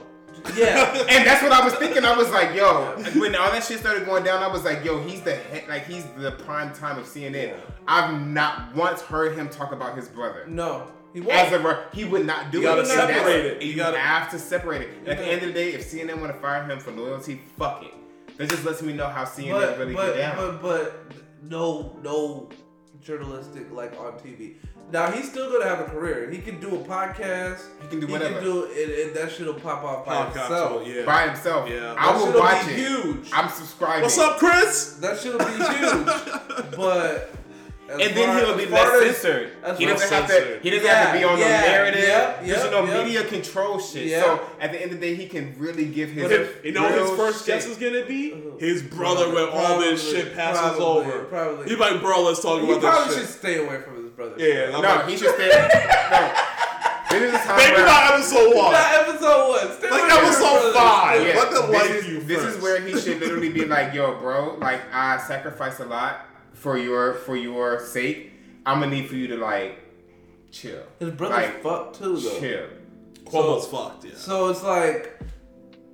Yeah. 0.55 0.91
And 1.09 1.25
that's 1.27 1.41
what 1.43 1.51
I 1.51 1.63
was 1.63 1.73
thinking. 1.75 2.03
I 2.05 2.15
was 2.15 2.29
like, 2.31 2.53
yo, 2.55 2.95
when 3.19 3.35
all 3.35 3.51
that 3.51 3.63
shit 3.63 3.79
started 3.79 4.05
going 4.05 4.23
down, 4.23 4.41
I 4.43 4.47
was 4.47 4.63
like, 4.63 4.83
yo, 4.83 5.01
he's 5.03 5.21
the 5.21 5.35
head, 5.35 5.67
like 5.67 5.85
he's 5.85 6.05
the 6.17 6.31
prime 6.31 6.73
time 6.73 6.97
of 6.99 7.05
CNN. 7.05 7.33
Yeah. 7.49 7.55
I've 7.87 8.19
not 8.27 8.75
once 8.75 9.01
heard 9.01 9.37
him 9.37 9.49
talk 9.49 9.71
about 9.71 9.95
his 9.95 10.07
brother. 10.07 10.45
No, 10.47 10.87
he 11.13 11.21
won't. 11.21 11.33
As 11.33 11.51
a 11.53 11.85
he 11.93 12.05
would 12.05 12.25
not 12.25 12.51
do 12.51 12.59
You 12.61 12.63
it. 12.63 12.67
gotta 12.67 12.79
And 12.81 12.87
separate 12.89 13.45
it. 13.45 13.61
You 13.61 13.69
You, 13.71 13.75
gotta- 13.75 13.97
have 13.99 14.29
to 14.31 14.39
separate 14.39 14.81
it. 14.81 15.07
At 15.07 15.17
the 15.17 15.25
end 15.25 15.41
of 15.43 15.47
the 15.49 15.53
day, 15.53 15.73
if 15.73 15.89
CNN 15.89 16.19
want 16.19 16.33
to 16.33 16.39
fire 16.39 16.63
him 16.63 16.79
for 16.79 16.91
loyalty, 16.91 17.41
fuck 17.57 17.83
it. 17.83 17.93
That 18.37 18.49
just 18.49 18.65
lets 18.65 18.81
me 18.81 18.93
know 18.93 19.07
how 19.07 19.25
CNN 19.25 19.51
but, 19.53 19.77
really 19.77 19.93
but, 19.93 20.15
get 20.15 20.35
down. 20.35 20.37
but 20.37 20.61
but 20.61 21.05
no 21.43 21.95
no 22.01 22.49
journalistic 23.03 23.71
like 23.71 23.93
on 23.99 24.13
TV. 24.13 24.55
Now 24.91 25.09
he's 25.11 25.29
still 25.29 25.51
gonna 25.51 25.65
have 25.69 25.79
a 25.79 25.85
career. 25.89 26.29
He 26.29 26.39
can 26.39 26.59
do 26.59 26.75
a 26.75 26.79
podcast. 26.79 27.61
He 27.81 27.87
can 27.87 27.99
do 27.99 28.07
whatever. 28.07 28.29
He 28.33 28.35
can 28.35 28.43
do 28.43 28.63
it, 28.69 29.07
and 29.07 29.15
that 29.15 29.31
shit'll 29.31 29.53
pop 29.55 29.83
off 29.83 30.05
by 30.05 30.25
Podcast, 30.25 30.41
itself. 30.51 30.87
yeah. 30.87 31.05
By 31.05 31.27
himself. 31.27 31.69
Yeah. 31.69 31.95
I 31.97 32.05
That 32.11 32.17
will 32.19 32.25
shit'll 32.27 32.41
watch 32.41 32.65
be 32.67 32.71
it. 32.73 32.77
huge. 32.77 33.29
I'm 33.33 33.49
subscribing. 33.49 34.03
What's 34.03 34.17
up, 34.17 34.37
Chris? 34.37 34.93
that 35.01 35.19
shit'll 35.19 35.39
be 35.39 35.45
huge. 35.45 36.75
but 36.75 37.31
As 37.89 37.99
and 37.99 38.15
then 38.17 38.37
he'll 38.45 38.55
be 38.57 38.65
far 38.65 38.97
less 38.97 39.09
as- 39.09 39.17
censored. 39.17 39.51
as 39.61 39.77
He 39.77 39.85
doesn't 39.85 40.05
as 40.05 40.09
have 40.11 40.27
to. 40.27 40.59
He 40.63 40.69
doesn't 40.69 40.87
have 40.87 41.11
to 41.13 41.19
be 41.19 41.23
on 41.25 41.37
Yeah, 41.37 41.61
the 41.61 41.67
narrative. 41.67 42.03
yeah, 42.07 42.31
Because 42.41 42.47
you 42.47 42.53
yeah, 42.63 42.69
know 42.69 42.85
yeah. 42.85 43.03
media 43.03 43.23
control 43.25 43.77
shit. 43.79 44.05
Yeah. 44.07 44.21
So 44.23 44.41
at 44.59 44.71
the 44.71 44.81
end 44.81 44.91
of 44.93 44.99
the 45.01 45.05
day, 45.07 45.15
he 45.15 45.27
can 45.27 45.53
really 45.57 45.85
give 45.85 46.09
his. 46.09 46.23
But 46.23 46.31
if- 46.31 46.65
You 46.65 46.71
know 46.71 46.83
what 46.83 46.93
his 46.93 47.09
first 47.11 47.45
shit. 47.45 47.55
guess 47.55 47.65
is 47.65 47.77
gonna 47.77 48.05
be? 48.05 48.31
Uh-huh. 48.33 48.57
His 48.57 48.81
brother 48.83 49.33
when 49.33 49.49
all 49.49 49.79
this 49.79 50.01
shit 50.09 50.33
passes 50.33 50.61
probably, 50.77 50.85
over. 51.11 51.23
probably. 51.25 51.69
He's 51.69 51.77
like, 51.77 51.99
bro, 52.01 52.23
let's 52.23 52.41
talk 52.41 52.61
He 52.61 52.71
about 52.71 52.81
this. 52.81 52.83
He 52.83 52.89
probably 52.89 53.13
should 53.15 53.21
shit. 53.27 53.29
stay 53.29 53.57
away 53.65 53.81
from 53.81 54.01
his 54.01 54.11
brother. 54.11 54.35
Yeah, 54.37 54.47
yeah. 54.47 54.69
No, 54.71 54.79
like, 54.79 55.07
he 55.09 55.17
should 55.17 55.35
stay. 55.35 55.49
no. 56.11 56.33
This 57.19 57.31
is 57.31 57.41
time 57.45 57.57
maybe 57.57 57.77
not 57.83 58.13
episode 58.13 58.55
one. 58.55 58.71
Not 58.71 58.93
episode 59.07 59.49
one. 59.49 59.77
Stay 59.77 59.89
Like 59.91 60.01
away 60.01 60.09
from 60.09 60.17
your 60.17 60.25
episode 60.25 60.41
brother. 60.41 60.73
five. 60.73 61.27
Yeah, 61.27 61.35
Let 61.37 61.51
them 61.51 61.71
this 61.71 61.81
like 61.81 61.89
is, 61.91 62.07
you 62.07 62.19
This 62.21 62.41
first. 62.41 62.55
is 62.57 62.63
where 62.63 62.81
he 62.81 62.99
should 62.99 63.19
literally 63.19 63.49
be 63.49 63.65
like, 63.65 63.93
"Yo, 63.93 64.15
bro, 64.15 64.55
like 64.59 64.81
I 64.91 65.17
sacrificed 65.19 65.79
a 65.79 65.85
lot 65.85 66.25
for 66.63 66.77
your 66.77 67.13
for 67.25 67.35
your 67.35 67.79
sake. 67.85 68.31
I'm 68.65 68.79
gonna 68.79 68.95
need 68.95 69.07
for 69.09 69.15
you 69.15 69.27
to 69.27 69.37
like 69.37 69.79
chill, 70.51 70.83
His 70.99 71.11
brother's 71.11 71.37
like 71.37 71.61
fucked 71.61 71.99
too, 71.99 72.15
though. 72.17 72.39
chill." 72.39 72.65
Cuomo's 73.25 73.67
fucked, 73.67 74.05
yeah. 74.05 74.11
So 74.15 74.49
it's 74.49 74.63
like 74.63 75.19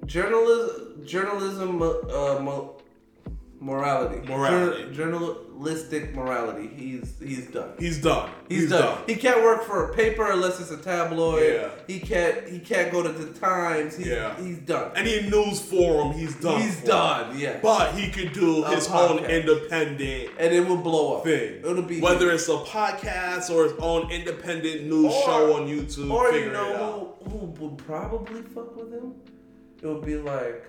journalism, 0.06 1.06
journalism, 1.06 1.82
uh, 1.82 2.40
mo- 2.48 2.76
morality, 3.60 4.26
Morality. 4.28 4.84
Jour- 4.94 5.10
journalistic 5.12 6.16
morality. 6.16 6.68
He's 6.76 7.14
he's 7.20 7.48
done. 7.48 7.74
He's 7.78 8.02
done. 8.02 8.30
He's, 8.48 8.70
done. 8.70 9.04
He 9.06 9.16
can't 9.16 9.44
work 9.44 9.64
for 9.64 9.92
a 9.92 9.94
paper 9.96 10.32
unless 10.32 10.60
it's 10.62 10.72
a 10.72 10.78
tabloid. 10.78 11.44
Yeah. 11.44 11.70
He 11.88 12.00
can't. 12.00 12.48
He 12.48 12.60
can't 12.60 12.92
go 12.92 13.04
to 13.04 13.10
the 13.10 13.38
Times. 13.40 13.98
He's, 13.98 14.08
Yeah. 14.08 14.36
He's 14.42 14.60
done. 14.60 14.92
Any 14.96 15.30
news 15.30 15.60
forum, 15.62 16.14
he's 16.14 16.36
done. 16.36 16.62
he's 16.62 16.82
done. 16.84 17.38
Yeah. 17.38 17.60
But 17.62 17.94
he 17.96 18.10
could 18.10 18.32
do 18.34 18.64
A 18.64 18.76
his 18.76 18.88
own 18.88 19.20
independent 19.26 20.30
and 20.40 20.54
it 20.54 20.66
will 20.68 20.78
blow 20.78 21.18
up. 21.18 21.24
thing. 21.26 21.58
It'll 21.60 21.82
be 21.84 22.00
whether 22.02 22.32
it's 22.32 22.48
a 22.48 22.58
podcast 22.58 23.50
or 23.50 23.64
his 23.66 23.74
own 23.80 24.10
independent 24.12 24.86
news 24.86 25.14
Or- 25.14 25.24
show 25.24 25.54
on 25.58 25.68
YouTube. 25.68 26.12
Or 26.12 26.32
you 26.32 26.52
know 26.52 27.16
who, 27.26 27.30
who 27.30 27.46
would 27.68 27.78
probably 27.78 28.42
fuck 28.44 28.76
with 28.78 28.92
him? 28.94 29.14
It 29.82 29.88
would 29.88 30.06
be 30.06 30.16
like 30.18 30.66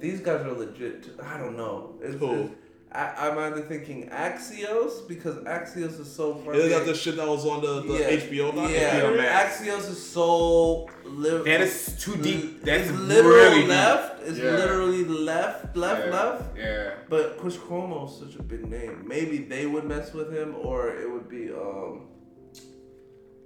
these 0.00 0.20
guys 0.20 0.44
are 0.46 0.52
legit. 0.52 1.02
t- 1.04 1.10
I 1.22 1.38
don't 1.38 1.56
know. 1.56 1.96
It's, 2.02 2.16
Who? 2.16 2.32
it's- 2.32 2.50
I, 2.92 3.28
I'm 3.28 3.38
either 3.38 3.60
thinking 3.62 4.08
Axios 4.08 5.06
because 5.06 5.36
Axios 5.44 6.00
is 6.00 6.12
so 6.12 6.34
funny. 6.34 6.58
Yeah, 6.58 6.64
they 6.64 6.70
got 6.70 6.86
the 6.86 6.94
shit 6.94 7.14
that 7.18 7.28
was 7.28 7.46
on 7.46 7.60
the, 7.62 7.82
the 7.82 7.98
Yeah. 8.00 8.16
HBO 8.16 8.52
doc. 8.52 8.68
Yeah, 8.68 9.00
HBO 9.00 9.16
Max. 9.16 9.58
Axios 9.60 9.90
is 9.90 10.02
so. 10.10 10.88
Li- 11.04 11.42
That 11.44 11.60
is 11.60 11.96
too 12.00 12.16
deep. 12.16 12.64
That's 12.64 12.90
literally 12.90 13.36
really 13.36 13.60
deep. 13.60 13.68
left. 13.68 14.22
It's 14.24 14.38
Yeah. 14.38 14.50
literally 14.56 15.04
left, 15.04 15.76
left, 15.76 16.06
yeah. 16.06 16.12
left. 16.12 16.56
Yeah. 16.58 16.90
But 17.08 17.38
Chris 17.38 17.56
Cuomo 17.56 18.08
is 18.10 18.16
such 18.18 18.34
a 18.40 18.42
big 18.42 18.68
name. 18.68 19.04
Maybe 19.06 19.38
they 19.38 19.66
would 19.66 19.84
mess 19.84 20.12
with 20.12 20.32
him, 20.36 20.56
or 20.60 20.88
it 20.88 21.08
would 21.08 21.28
be 21.28 21.50
um. 21.52 22.08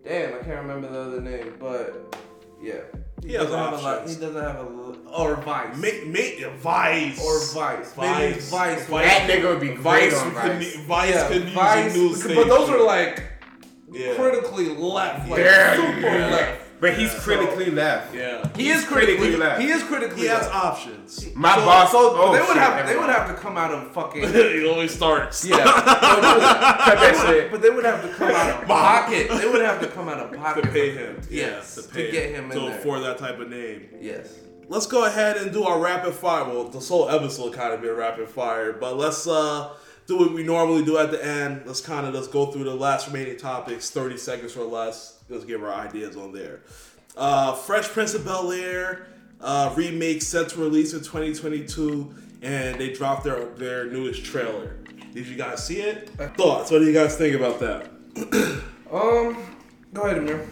Damn, 0.05 0.35
I 0.35 0.39
can't 0.39 0.63
remember 0.67 0.89
the 0.91 1.01
other 1.01 1.21
name, 1.21 1.55
but 1.59 2.17
yeah, 2.63 2.81
He 3.23 3.32
has 3.35 3.45
doesn't 3.45 3.59
have 3.59 3.73
a 3.73 3.77
lot. 3.77 4.09
He 4.09 4.15
doesn't 4.16 4.35
have 4.43 4.57
a 4.57 4.59
l- 4.61 4.97
or 5.16 5.36
Vice 5.36 5.77
Make, 5.78 6.07
make 6.09 6.45
Vice 6.57 7.20
or 7.23 7.39
Vice. 7.55 7.97
Maybe 7.97 8.32
Vice. 8.35 8.51
Vice. 8.51 8.86
Vice. 8.86 9.07
That 9.07 9.31
nigga 9.31 9.51
would 9.51 9.61
be 9.61 9.69
great 9.69 10.12
Vice 10.12 10.15
on 10.20 10.35
could, 10.35 10.53
Vice. 10.53 10.77
be- 10.77 10.82
Vice 10.82 11.15
yeah, 11.15 11.28
could 11.28 11.45
use 11.45 11.53
Vice. 11.55 11.95
a 11.95 11.99
news 11.99 12.23
but 12.24 12.49
those 12.49 12.69
are 12.70 12.82
like 12.82 13.23
yeah. 13.93 14.15
critically 14.15 14.69
left, 14.74 15.28
like 15.31 15.39
Yeah, 15.41 15.77
super 15.77 16.01
yeah. 16.01 16.31
left. 16.31 16.61
But 16.81 16.95
he's 16.95 17.13
Yeah. 17.15 17.21
critically 17.21 17.71
left. 17.71 18.15
Yeah. 18.15 18.47
He 18.57 18.69
is 18.71 18.85
critically 18.85 19.17
critically 19.17 19.37
left. 19.39 19.61
He 19.63 19.69
is 19.71 19.83
critically 19.85 20.23
He 20.23 20.27
has 20.27 20.43
left. 20.43 20.55
options. 20.55 21.27
My 21.35 21.55
so, 21.55 21.65
boss. 21.65 21.91
So 21.93 21.99
oh, 22.15 22.33
they 22.33 22.41
would 22.41 22.49
shit, 22.49 22.57
have. 22.59 22.77
never 22.77 22.89
They 22.89 22.97
would 22.99 23.09
have 23.11 23.29
to 23.29 23.35
come 23.35 23.57
out 23.57 23.71
of 23.73 23.93
fucking. 23.93 24.33
he 24.33 24.69
always 24.69 24.93
starts. 24.95 25.45
Yeah, 25.45 25.57
Cut 25.65 25.85
that 27.01 27.25
shit. 27.27 27.51
but 27.51 27.63
they 27.63 27.71
would 27.71 27.85
have 27.85 28.03
to 28.03 28.09
come 28.09 28.31
out 28.31 28.63
of 28.63 28.69
pocket. 28.69 29.29
They 29.31 29.49
would 29.49 29.63
have 29.63 29.81
to 29.81 29.87
come 29.89 30.09
out 30.09 30.19
of 30.21 30.33
pocket 30.39 30.65
To 30.65 30.71
pay 30.71 30.91
him. 30.91 31.21
Yes, 31.31 31.77
Yeah, 31.77 31.83
to, 31.83 31.89
pay 31.95 32.11
get 32.11 32.31
him 32.31 32.51
in 32.51 32.59
to 32.59 32.67
there. 32.67 32.79
afford 32.79 33.03
that 33.05 33.19
type 33.19 33.39
of 33.41 33.49
name. 33.51 33.89
yes. 34.01 34.29
Let's 34.67 34.87
go 34.87 35.05
ahead 35.05 35.37
and 35.37 35.53
do 35.53 35.65
our 35.65 35.79
rapid 35.79 36.15
fire. 36.15 36.45
Well, 36.45 36.65
this 36.69 36.89
whole 36.89 37.09
episode 37.11 37.53
kind 37.53 37.75
of 37.75 37.83
be 37.83 37.89
a 37.89 37.95
rapid 37.95 38.29
fire, 38.31 38.73
but 38.73 38.97
let's 38.97 39.27
uh 39.27 39.75
do 40.07 40.17
what 40.19 40.33
we 40.33 40.43
normally 40.43 40.83
do 40.85 40.97
at 40.99 41.11
the 41.11 41.23
end. 41.25 41.63
Let's 41.67 41.83
kind 41.83 42.07
of 42.07 42.15
just 42.15 42.33
go 42.33 42.47
through 42.47 42.65
the 42.65 42.75
last 42.75 43.07
remaining 43.07 43.37
topics, 43.37 43.91
thirty 43.91 44.17
seconds 44.17 44.57
or 44.57 44.65
less. 44.65 45.14
Let's 45.29 45.45
give 45.45 45.63
our 45.63 45.73
ideas 45.73 46.17
on 46.17 46.33
there. 46.33 46.61
Uh, 47.17 47.55
Fresh 47.55 47.89
Prince 47.89 48.15
of 48.15 48.25
Bel 48.25 48.53
Air 48.53 49.07
uh, 49.41 49.73
remake 49.77 50.23
set 50.23 50.49
to 50.51 50.59
release 50.61 50.93
in 50.93 51.01
2022, 51.01 52.15
and 52.43 52.79
they 52.79 52.93
dropped 52.93 53.25
their 53.25 53.47
their 53.55 53.87
newest 53.87 54.25
trailer. 54.25 54.77
Did 55.13 55.27
you 55.27 55.37
guys 55.37 55.65
see 55.65 55.81
it? 55.81 56.11
Thoughts? 56.37 56.71
What 56.71 56.81
do 56.81 56.87
you 56.87 56.93
guys 56.93 57.17
think 57.17 57.37
about 57.37 57.61
that? 57.61 58.61
Um, 58.93 59.37
go 59.93 60.03
ahead, 60.03 60.19
Amir. 60.19 60.47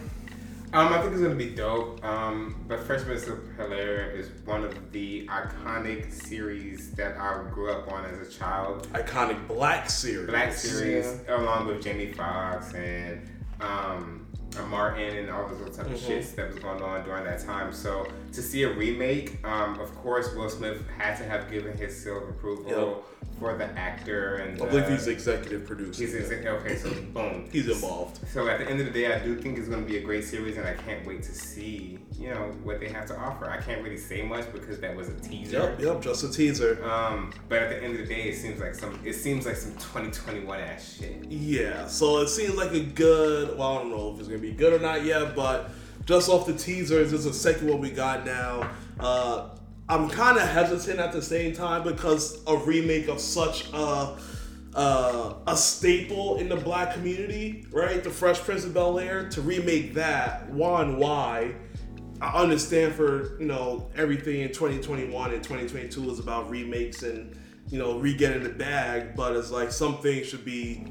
Um, 0.73 0.91
I 0.91 0.99
think 1.01 1.13
it's 1.13 1.21
gonna 1.21 1.35
be 1.35 1.51
dope. 1.51 2.03
Um, 2.03 2.65
but 2.67 2.81
Fresh 2.81 3.03
Prince 3.03 3.25
of 3.27 3.57
Bel 3.57 3.71
Air 3.71 4.11
is 4.11 4.31
one 4.43 4.65
of 4.65 4.91
the 4.91 5.25
iconic 5.27 6.11
series 6.11 6.91
that 6.95 7.15
I 7.15 7.41
grew 7.51 7.71
up 7.71 7.89
on 7.89 8.03
as 8.03 8.27
a 8.27 8.29
child. 8.37 8.89
Iconic 8.91 9.47
Black 9.47 9.89
series. 9.89 10.27
Black 10.27 10.51
series, 10.51 11.21
along 11.29 11.67
with 11.67 11.81
Jamie 11.81 12.11
Foxx 12.11 12.73
and 12.73 13.29
um, 13.61 14.22
Martin 14.61 15.17
and 15.17 15.29
all 15.31 15.47
those 15.47 15.61
other 15.61 15.71
type 15.71 15.85
of 15.87 15.93
Mhm. 15.93 16.07
shits 16.07 16.35
that 16.35 16.47
was 16.53 16.59
going 16.59 16.81
on 16.81 17.03
during 17.03 17.23
that 17.25 17.39
time. 17.43 17.73
So 17.73 18.07
to 18.33 18.41
see 18.41 18.63
a 18.63 18.73
remake, 18.73 19.45
um, 19.45 19.79
of 19.79 19.95
course, 19.95 20.33
Will 20.35 20.49
Smith 20.49 20.83
had 20.97 21.17
to 21.17 21.23
have 21.23 21.49
given 21.51 21.77
his 21.77 22.01
seal 22.01 22.17
of 22.17 22.29
approval 22.29 23.03
for 23.39 23.57
the 23.57 23.65
actor 23.77 24.35
and 24.35 24.61
I 24.61 24.65
believe 24.65 24.87
he's 24.89 25.07
executive 25.07 25.65
producer. 25.65 26.03
he's 26.03 26.13
exa- 26.13 26.45
okay. 26.45 26.75
So 26.75 26.93
boom, 27.13 27.49
He's 27.51 27.67
involved. 27.67 28.19
So 28.27 28.47
at 28.47 28.59
the 28.59 28.69
end 28.69 28.79
of 28.79 28.85
the 28.85 28.91
day, 28.91 29.13
I 29.13 29.19
do 29.19 29.35
think 29.35 29.57
it's 29.57 29.67
going 29.67 29.83
to 29.83 29.89
be 29.89 29.97
a 29.97 30.01
great 30.01 30.23
series, 30.23 30.57
and 30.57 30.67
I 30.67 30.73
can't 30.73 31.05
wait 31.05 31.23
to 31.23 31.33
see 31.33 31.99
you 32.17 32.29
know 32.29 32.51
what 32.63 32.79
they 32.79 32.89
have 32.89 33.05
to 33.07 33.17
offer. 33.17 33.49
I 33.49 33.57
can't 33.57 33.83
really 33.83 33.97
say 33.97 34.21
much 34.21 34.51
because 34.53 34.79
that 34.79 34.95
was 34.95 35.09
a 35.09 35.19
teaser. 35.19 35.57
Yep, 35.57 35.81
yep, 35.81 36.01
just 36.01 36.23
a 36.23 36.31
teaser. 36.31 36.83
Um, 36.89 37.33
but 37.49 37.63
at 37.63 37.69
the 37.69 37.83
end 37.83 37.99
of 37.99 38.07
the 38.07 38.13
day, 38.13 38.29
it 38.29 38.35
seems 38.35 38.59
like 38.61 38.75
some 38.75 38.99
it 39.03 39.13
seems 39.13 39.45
like 39.45 39.55
some 39.55 39.73
2021 39.73 40.59
ass 40.59 40.97
shit. 40.99 41.25
Yeah, 41.29 41.87
so 41.87 42.19
it 42.19 42.29
seems 42.29 42.55
like 42.55 42.71
a 42.71 42.81
good. 42.81 43.57
Well, 43.57 43.73
I 43.77 43.81
don't 43.81 43.91
know 43.91 44.13
if 44.13 44.19
it's 44.19 44.27
gonna 44.27 44.39
be 44.39 44.51
good 44.51 44.73
or 44.73 44.79
not 44.79 45.03
yet, 45.03 45.35
but 45.35 45.71
just 46.05 46.29
off 46.29 46.45
the 46.45 46.53
teasers, 46.53 47.13
it's 47.13 47.25
the 47.25 47.33
second 47.33 47.69
one 47.69 47.79
we 47.79 47.91
got 47.91 48.25
now. 48.25 48.69
Uh, 48.99 49.49
I'm 49.87 50.09
kind 50.09 50.37
of 50.37 50.47
hesitant 50.47 50.99
at 50.99 51.11
the 51.11 51.21
same 51.21 51.53
time 51.53 51.83
because 51.83 52.41
a 52.47 52.57
remake 52.57 53.07
of 53.07 53.19
such 53.19 53.71
a 53.73 54.17
uh, 54.75 55.35
a 55.45 55.55
staple 55.55 56.37
in 56.37 56.49
the 56.49 56.55
black 56.55 56.93
community, 56.93 57.65
right? 57.71 58.03
The 58.03 58.09
Fresh 58.09 58.39
Prince 58.39 58.65
of 58.65 58.73
Bel 58.73 58.97
Air 58.97 59.29
to 59.29 59.41
remake 59.41 59.93
that. 59.93 60.49
One, 60.49 60.97
why? 60.97 61.55
I 62.21 62.41
understand 62.41 62.95
for 62.95 63.39
you 63.39 63.45
know 63.45 63.89
everything 63.95 64.41
in 64.41 64.49
2021 64.49 65.33
and 65.33 65.43
2022 65.43 66.09
is 66.09 66.19
about 66.19 66.49
remakes 66.49 67.03
and 67.03 67.37
you 67.69 67.77
know 67.77 67.99
re-getting 67.99 68.43
the 68.43 68.49
bag, 68.49 69.15
but 69.15 69.35
it's 69.35 69.51
like 69.51 69.71
some 69.71 69.97
things 69.97 70.27
should 70.27 70.45
be 70.45 70.85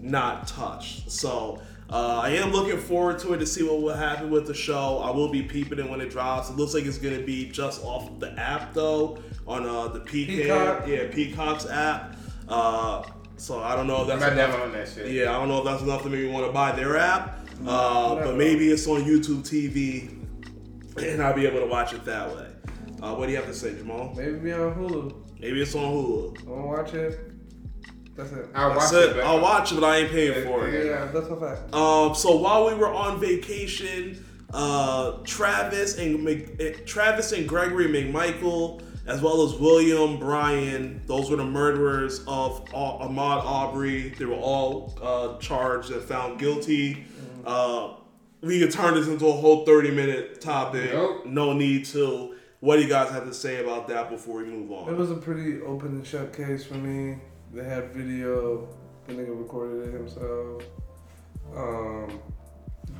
not 0.00 0.46
touched. 0.46 1.10
So 1.10 1.60
uh, 1.94 2.22
I 2.24 2.30
am 2.30 2.50
looking 2.50 2.76
forward 2.78 3.20
to 3.20 3.34
it 3.34 3.38
to 3.38 3.46
see 3.46 3.62
what 3.62 3.80
will 3.80 3.94
happen 3.94 4.28
with 4.28 4.48
the 4.48 4.54
show. 4.54 4.98
I 4.98 5.10
will 5.12 5.28
be 5.28 5.42
peeping 5.42 5.78
it 5.78 5.88
when 5.88 6.00
it 6.00 6.10
drops. 6.10 6.50
It 6.50 6.56
looks 6.56 6.74
like 6.74 6.84
it's 6.86 6.98
gonna 6.98 7.22
be 7.22 7.48
just 7.48 7.84
off 7.84 8.18
the 8.18 8.32
app 8.38 8.74
though 8.74 9.22
on 9.46 9.64
uh, 9.64 9.86
the 9.88 10.00
Peacock, 10.00 10.84
Peacock? 10.84 10.88
yeah 10.88 11.06
Peacock's 11.14 11.66
app. 11.66 12.16
Uh, 12.48 13.04
so 13.36 13.62
I 13.62 13.76
don't 13.76 13.86
know 13.86 14.02
if 14.02 14.10
I'm 14.10 14.18
that's 14.18 14.32
enough. 14.32 14.50
down 14.50 14.60
on 14.62 14.72
that 14.72 14.88
shit. 14.88 15.12
Yeah, 15.12 15.30
I 15.30 15.38
don't 15.38 15.48
know 15.48 15.58
if 15.58 15.64
that's 15.64 15.82
enough 15.82 16.02
to 16.02 16.08
make 16.08 16.20
me 16.20 16.28
want 16.30 16.46
to 16.46 16.52
buy 16.52 16.72
their 16.72 16.96
app, 16.96 17.38
uh, 17.64 18.16
but 18.16 18.34
maybe 18.36 18.70
it's 18.72 18.86
on 18.88 19.02
YouTube 19.04 19.42
TV, 19.48 20.08
and 21.00 21.22
I'll 21.22 21.32
be 21.32 21.46
able 21.46 21.60
to 21.60 21.66
watch 21.66 21.92
it 21.92 22.04
that 22.06 22.28
way. 22.34 22.48
Uh, 23.02 23.14
what 23.14 23.26
do 23.26 23.32
you 23.32 23.36
have 23.36 23.46
to 23.46 23.54
say, 23.54 23.72
Jamal? 23.74 24.12
Maybe 24.16 24.32
be 24.38 24.52
on 24.52 24.74
Hulu. 24.74 25.14
Maybe 25.38 25.62
it's 25.62 25.74
on 25.76 25.82
Hulu. 25.92 26.46
I 26.46 26.50
wanna 26.50 26.66
watch 26.66 26.94
it? 26.94 27.20
That's 28.16 28.30
it. 28.32 28.46
I'll 28.54 28.70
That's 28.78 28.92
watch 28.92 29.02
it. 29.02 29.16
I'll 29.18 29.40
watch 29.40 29.72
it, 29.72 29.74
but 29.76 29.84
I 29.84 29.96
ain't 29.98 30.10
paying 30.10 30.44
for 30.44 30.68
it. 30.68 30.86
Yeah, 30.86 31.06
that's 31.06 31.26
a 31.26 31.36
fact. 31.36 31.74
Um, 31.74 32.14
so 32.14 32.36
while 32.36 32.66
we 32.66 32.74
were 32.74 32.92
on 32.92 33.18
vacation, 33.18 34.24
uh, 34.52 35.18
Travis 35.24 35.98
and 35.98 36.22
Mc, 36.22 36.56
eh, 36.60 36.72
Travis 36.86 37.32
and 37.32 37.48
Gregory 37.48 37.86
McMichael, 37.86 38.82
as 39.06 39.20
well 39.20 39.42
as 39.42 39.54
William 39.54 40.18
Bryan, 40.18 41.02
those 41.06 41.28
were 41.28 41.36
the 41.36 41.44
murderers 41.44 42.20
of 42.28 42.66
Au- 42.72 43.00
Ahmaud 43.00 43.44
Arbery. 43.44 44.10
They 44.10 44.24
were 44.26 44.34
all 44.34 44.96
uh, 45.02 45.38
charged 45.38 45.90
and 45.90 46.00
found 46.00 46.38
guilty. 46.38 47.04
Uh, 47.44 47.94
we 48.42 48.60
could 48.60 48.70
turn 48.70 48.94
this 48.94 49.08
into 49.08 49.26
a 49.26 49.32
whole 49.32 49.64
thirty-minute 49.64 50.40
topic. 50.40 50.92
Nope. 50.92 51.26
No 51.26 51.52
need 51.52 51.84
to. 51.86 52.36
What 52.60 52.76
do 52.76 52.82
you 52.82 52.88
guys 52.88 53.10
have 53.10 53.26
to 53.26 53.34
say 53.34 53.62
about 53.62 53.88
that 53.88 54.08
before 54.08 54.38
we 54.38 54.44
move 54.44 54.70
on? 54.70 54.88
It 54.88 54.96
was 54.96 55.10
a 55.10 55.16
pretty 55.16 55.60
open 55.62 55.88
and 55.88 56.06
shut 56.06 56.32
case 56.32 56.64
for 56.64 56.74
me. 56.74 57.18
They 57.54 57.62
had 57.62 57.92
video. 57.92 58.68
The 59.06 59.12
nigga 59.12 59.38
recorded 59.38 59.88
it 59.88 59.92
himself. 59.94 60.64
Um, 61.56 62.20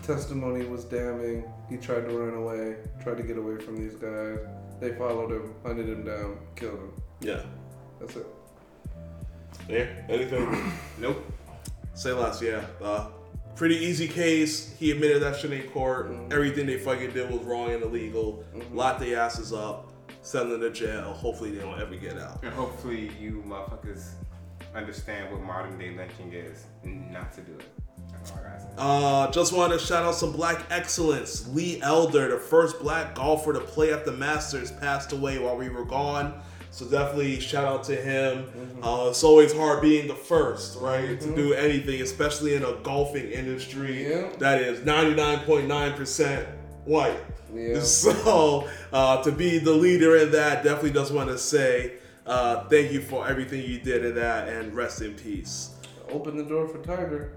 testimony 0.04 0.64
was 0.64 0.84
damning. 0.84 1.42
He 1.68 1.76
tried 1.76 2.08
to 2.08 2.16
run 2.16 2.34
away, 2.34 2.76
tried 3.02 3.16
to 3.16 3.24
get 3.24 3.36
away 3.36 3.56
from 3.56 3.76
these 3.76 3.96
guys. 3.96 4.38
They 4.80 4.92
followed 4.94 5.32
him, 5.32 5.54
hunted 5.64 5.88
him 5.88 6.04
down, 6.04 6.38
killed 6.54 6.78
him. 6.78 6.92
yeah. 7.20 7.42
That's 7.98 8.16
it. 8.16 8.26
Yeah. 9.68 9.86
Anything? 10.08 10.72
Nope. 10.98 11.24
Say 11.94 12.12
less, 12.12 12.40
yeah. 12.40 12.64
Uh, 12.82 13.08
pretty 13.56 13.76
easy 13.76 14.06
case. 14.06 14.76
He 14.78 14.90
admitted 14.92 15.22
that 15.22 15.36
shit 15.36 15.52
in 15.52 15.68
court. 15.70 16.12
Everything 16.30 16.66
they 16.66 16.78
fucking 16.78 17.12
did 17.12 17.30
was 17.30 17.40
wrong 17.42 17.72
and 17.72 17.82
illegal. 17.82 18.44
Locked 18.72 19.00
their 19.00 19.18
asses 19.18 19.52
up, 19.52 19.92
Send 20.24 20.50
them 20.50 20.60
to 20.62 20.70
jail. 20.70 21.12
Hopefully 21.12 21.50
they 21.50 21.60
don't 21.60 21.78
ever 21.78 21.96
get 21.96 22.18
out. 22.18 22.42
And 22.42 22.52
hopefully 22.54 23.10
you 23.20 23.44
motherfuckers 23.46 24.12
understand 24.74 25.30
what 25.32 25.42
modern 25.42 25.78
day 25.78 25.94
lynching 25.96 26.32
is 26.32 26.64
not 26.84 27.32
to 27.34 27.40
do 27.42 27.52
it. 27.52 27.64
That's 28.12 28.30
all 28.32 28.38
I 28.38 28.42
gotta 28.48 28.60
say. 28.60 28.68
Uh, 28.76 29.30
just 29.30 29.52
wanted 29.52 29.78
to 29.80 29.86
shout 29.86 30.04
out 30.04 30.14
some 30.14 30.32
black 30.32 30.64
excellence. 30.70 31.46
Lee 31.48 31.80
Elder, 31.82 32.30
the 32.30 32.38
first 32.38 32.80
black 32.80 33.14
golfer 33.14 33.52
to 33.52 33.60
play 33.60 33.92
at 33.92 34.04
the 34.04 34.12
Masters, 34.12 34.70
passed 34.72 35.12
away 35.12 35.38
while 35.38 35.56
we 35.56 35.68
were 35.68 35.84
gone. 35.84 36.40
So 36.70 36.84
definitely 36.86 37.38
shout 37.38 37.64
out 37.66 37.84
to 37.84 37.94
him. 37.94 38.46
Uh, 38.82 39.06
it's 39.10 39.22
always 39.22 39.52
hard 39.56 39.80
being 39.80 40.08
the 40.08 40.14
first, 40.16 40.76
right, 40.80 41.20
to 41.20 41.34
do 41.36 41.52
anything, 41.52 42.00
especially 42.02 42.56
in 42.56 42.64
a 42.64 42.72
golfing 42.82 43.30
industry 43.30 44.08
Yeah. 44.10 44.28
that 44.38 44.60
is 44.60 44.80
99.9% 44.80 46.46
white. 46.84 47.16
Yeah. 47.54 47.78
So 47.80 48.68
uh, 48.92 49.22
to 49.22 49.30
be 49.30 49.58
the 49.58 49.70
leader 49.72 50.16
in 50.16 50.32
that, 50.32 50.64
definitely 50.64 50.90
just 50.90 51.12
want 51.12 51.28
to 51.30 51.38
say 51.38 51.92
uh, 52.26 52.68
thank 52.68 52.92
you 52.92 53.00
for 53.00 53.26
everything 53.28 53.62
you 53.68 53.78
did 53.78 54.04
in 54.04 54.14
that, 54.14 54.48
and 54.48 54.74
rest 54.74 55.02
in 55.02 55.14
peace. 55.14 55.70
Open 56.10 56.36
the 56.36 56.44
door 56.44 56.68
for 56.68 56.78
Tiger. 56.78 57.32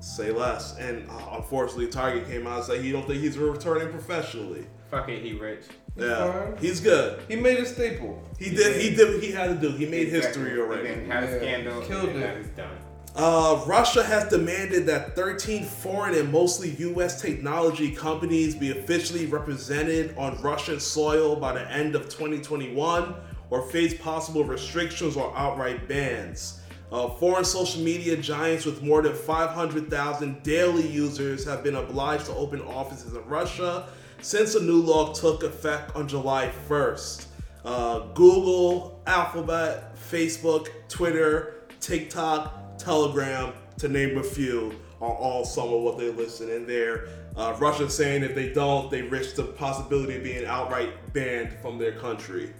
Say 0.00 0.30
less. 0.30 0.76
And 0.78 1.08
uh, 1.08 1.18
unfortunately, 1.32 1.88
Tiger 1.88 2.24
came 2.24 2.46
out 2.46 2.58
and 2.58 2.64
said 2.66 2.80
he 2.82 2.92
don't 2.92 3.06
think 3.06 3.20
he's 3.22 3.38
returning 3.38 3.90
professionally. 3.90 4.66
Fuck 4.90 5.08
it, 5.08 5.22
he 5.22 5.32
rich. 5.32 5.64
Yeah, 5.96 6.32
fine. 6.32 6.56
he's 6.58 6.80
good. 6.80 7.22
He 7.28 7.36
made 7.36 7.58
a 7.58 7.66
staple. 7.66 8.22
He 8.38 8.50
did. 8.50 8.80
He 8.80 8.94
did 8.94 9.14
what 9.14 9.22
he 9.22 9.30
had 9.30 9.48
to 9.48 9.68
do. 9.68 9.76
He 9.76 9.86
made 9.86 10.08
Exactly. 10.08 10.42
history 10.42 10.60
already. 10.60 10.88
then 10.88 11.10
had 11.10 11.24
a 11.24 11.38
scandal. 11.40 11.80
Killed 11.82 12.10
and 12.10 12.18
it. 12.22 12.56
Done. 12.56 12.76
Uh, 13.16 13.62
Russia 13.66 14.02
has 14.02 14.28
demanded 14.28 14.86
that 14.86 15.14
13 15.14 15.64
foreign 15.64 16.16
and 16.16 16.32
mostly 16.32 16.70
U.S. 16.70 17.22
technology 17.22 17.92
companies 17.92 18.56
be 18.56 18.72
officially 18.72 19.26
represented 19.26 20.16
on 20.18 20.40
Russian 20.42 20.80
soil 20.80 21.36
by 21.36 21.52
the 21.52 21.70
end 21.70 21.94
of 21.94 22.08
2021 22.08 23.14
or 23.54 23.62
face 23.62 23.94
possible 23.94 24.42
restrictions 24.42 25.16
or 25.16 25.32
outright 25.36 25.86
bans. 25.86 26.60
Uh, 26.90 27.08
foreign 27.08 27.44
social 27.44 27.80
media 27.80 28.16
giants 28.16 28.64
with 28.64 28.82
more 28.82 29.00
than 29.00 29.14
500,000 29.14 30.42
daily 30.42 30.84
users 30.88 31.44
have 31.44 31.62
been 31.62 31.76
obliged 31.76 32.26
to 32.26 32.32
open 32.32 32.60
offices 32.62 33.14
in 33.14 33.24
Russia 33.26 33.88
since 34.20 34.54
the 34.54 34.60
new 34.60 34.80
law 34.80 35.12
took 35.12 35.44
effect 35.44 35.94
on 35.94 36.08
July 36.08 36.50
1st. 36.68 37.26
Uh, 37.64 38.00
Google, 38.14 39.00
Alphabet, 39.06 39.96
Facebook, 40.10 40.66
Twitter, 40.88 41.62
TikTok, 41.78 42.76
Telegram, 42.76 43.52
to 43.78 43.88
name 43.88 44.18
a 44.18 44.22
few, 44.24 44.74
are 45.00 45.14
all 45.14 45.44
some 45.44 45.72
of 45.72 45.80
what 45.82 45.96
they 45.96 46.10
listed 46.10 46.48
in 46.48 46.66
there. 46.66 47.06
Uh, 47.36 47.54
Russia 47.60 47.88
saying 47.88 48.24
if 48.24 48.34
they 48.34 48.52
don't, 48.52 48.90
they 48.90 49.02
risk 49.02 49.36
the 49.36 49.44
possibility 49.44 50.16
of 50.16 50.24
being 50.24 50.44
outright 50.44 50.90
banned 51.12 51.52
from 51.62 51.78
their 51.78 51.92
country. 51.92 52.52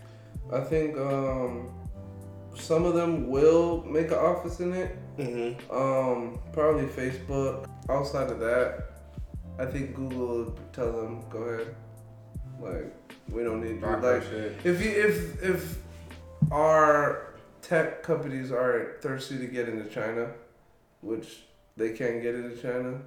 I 0.55 0.60
think 0.60 0.97
um, 0.97 1.68
some 2.55 2.85
of 2.85 2.94
them 2.94 3.28
will 3.28 3.82
make 3.82 4.06
an 4.09 4.18
office 4.18 4.60
in 4.60 4.72
it. 4.72 4.97
Mm-hmm. 5.18 5.76
Um, 5.76 6.39
probably 6.52 6.86
Facebook. 6.86 7.66
Outside 7.90 8.31
of 8.31 8.39
that, 8.39 9.02
I 9.59 9.66
think 9.66 9.94
Google 9.94 10.44
would 10.44 10.72
tell 10.72 10.93
them 10.93 11.24
go 11.28 11.39
ahead. 11.39 11.74
Like 12.60 12.94
we 13.28 13.43
don't 13.43 13.62
need 13.62 13.81
you. 13.81 13.86
Like 13.86 14.22
shit. 14.22 14.56
if 14.64 14.82
you 14.82 14.90
if 14.90 15.43
if 15.43 15.78
our 16.51 17.35
tech 17.60 18.02
companies 18.02 18.52
are 18.52 18.97
thirsty 19.02 19.39
to 19.39 19.47
get 19.47 19.68
into 19.68 19.89
China, 19.90 20.31
which 21.01 21.43
they 21.76 21.90
can't 21.90 22.22
get 22.22 22.36
into 22.36 22.56
China, 22.56 23.01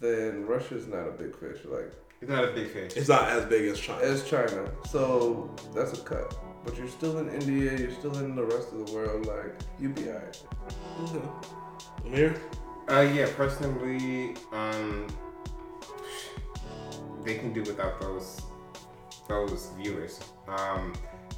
then 0.00 0.46
Russia's 0.46 0.86
not 0.86 1.06
a 1.06 1.12
big 1.12 1.36
fish. 1.36 1.58
Like 1.64 1.92
it's 2.20 2.30
not 2.30 2.44
a 2.44 2.52
big 2.52 2.70
fish. 2.70 2.96
It's 2.96 3.08
not 3.08 3.28
as 3.28 3.44
big 3.44 3.68
as 3.68 3.78
China. 3.78 4.02
as 4.02 4.28
China, 4.28 4.70
so 4.90 5.54
that's 5.74 5.92
a 5.92 6.02
cut. 6.02 6.34
But 6.64 6.76
you're 6.76 6.88
still 6.88 7.18
in 7.18 7.28
India. 7.28 7.76
You're 7.76 7.92
still 7.92 8.16
in 8.18 8.34
the 8.34 8.44
rest 8.44 8.72
of 8.72 8.86
the 8.86 8.92
world. 8.92 9.26
Like 9.26 9.54
you 9.78 9.90
be 9.90 10.08
alright. 10.08 10.42
Mm-hmm. 10.98 12.06
Amir? 12.06 12.40
Uh, 12.90 13.00
yeah, 13.00 13.26
personally, 13.34 14.36
um, 14.52 15.06
they 17.24 17.36
can 17.36 17.52
do 17.52 17.62
without 17.62 18.00
those 18.00 18.42
those 19.28 19.70
viewers. 19.78 20.20
Um, 20.46 20.92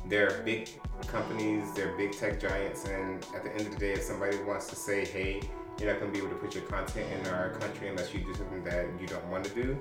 they're 0.09 0.43
big 0.45 0.69
companies, 1.07 1.73
they're 1.75 1.97
big 1.97 2.13
tech 2.13 2.41
giants, 2.41 2.85
and 2.87 3.25
at 3.35 3.45
the 3.45 3.51
end 3.53 3.61
of 3.63 3.73
the 3.73 3.79
day, 3.79 3.93
if 3.93 4.03
somebody 4.03 4.43
wants 4.43 4.67
to 4.69 4.77
say, 4.77 5.05
"Hey, 5.05 5.41
you're 5.79 5.93
not 5.93 6.01
going 6.01 6.13
to 6.13 6.19
be 6.19 6.25
able 6.25 6.35
to 6.35 6.41
put 6.41 6.55
your 6.55 6.65
content 6.65 7.07
in 7.13 7.33
our 7.33 7.51
country 7.51 7.89
unless 7.89 8.13
you 8.13 8.21
do 8.21 8.35
something 8.35 8.65
that 8.65 8.87
you 9.01 9.07
don't 9.07 9.27
want 9.31 9.45
to 9.45 9.55
do," 9.55 9.79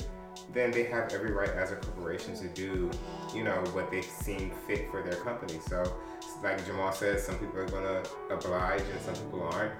then 0.53 0.71
they 0.71 0.83
have 0.83 1.11
every 1.13 1.31
right 1.31 1.49
as 1.49 1.71
a 1.71 1.75
corporation 1.75 2.35
to 2.37 2.47
do, 2.49 2.89
you 3.33 3.43
know, 3.43 3.61
what 3.73 3.91
they 3.91 4.01
seem 4.01 4.51
fit 4.67 4.89
for 4.89 5.01
their 5.01 5.15
company. 5.17 5.59
So, 5.67 5.83
like 6.43 6.65
Jamal 6.65 6.93
says, 6.93 7.25
some 7.25 7.37
people 7.37 7.59
are 7.59 7.67
going 7.67 7.83
to 7.83 8.09
oblige 8.31 8.81
and 8.81 9.01
some 9.01 9.15
people 9.15 9.43
aren't. 9.43 9.73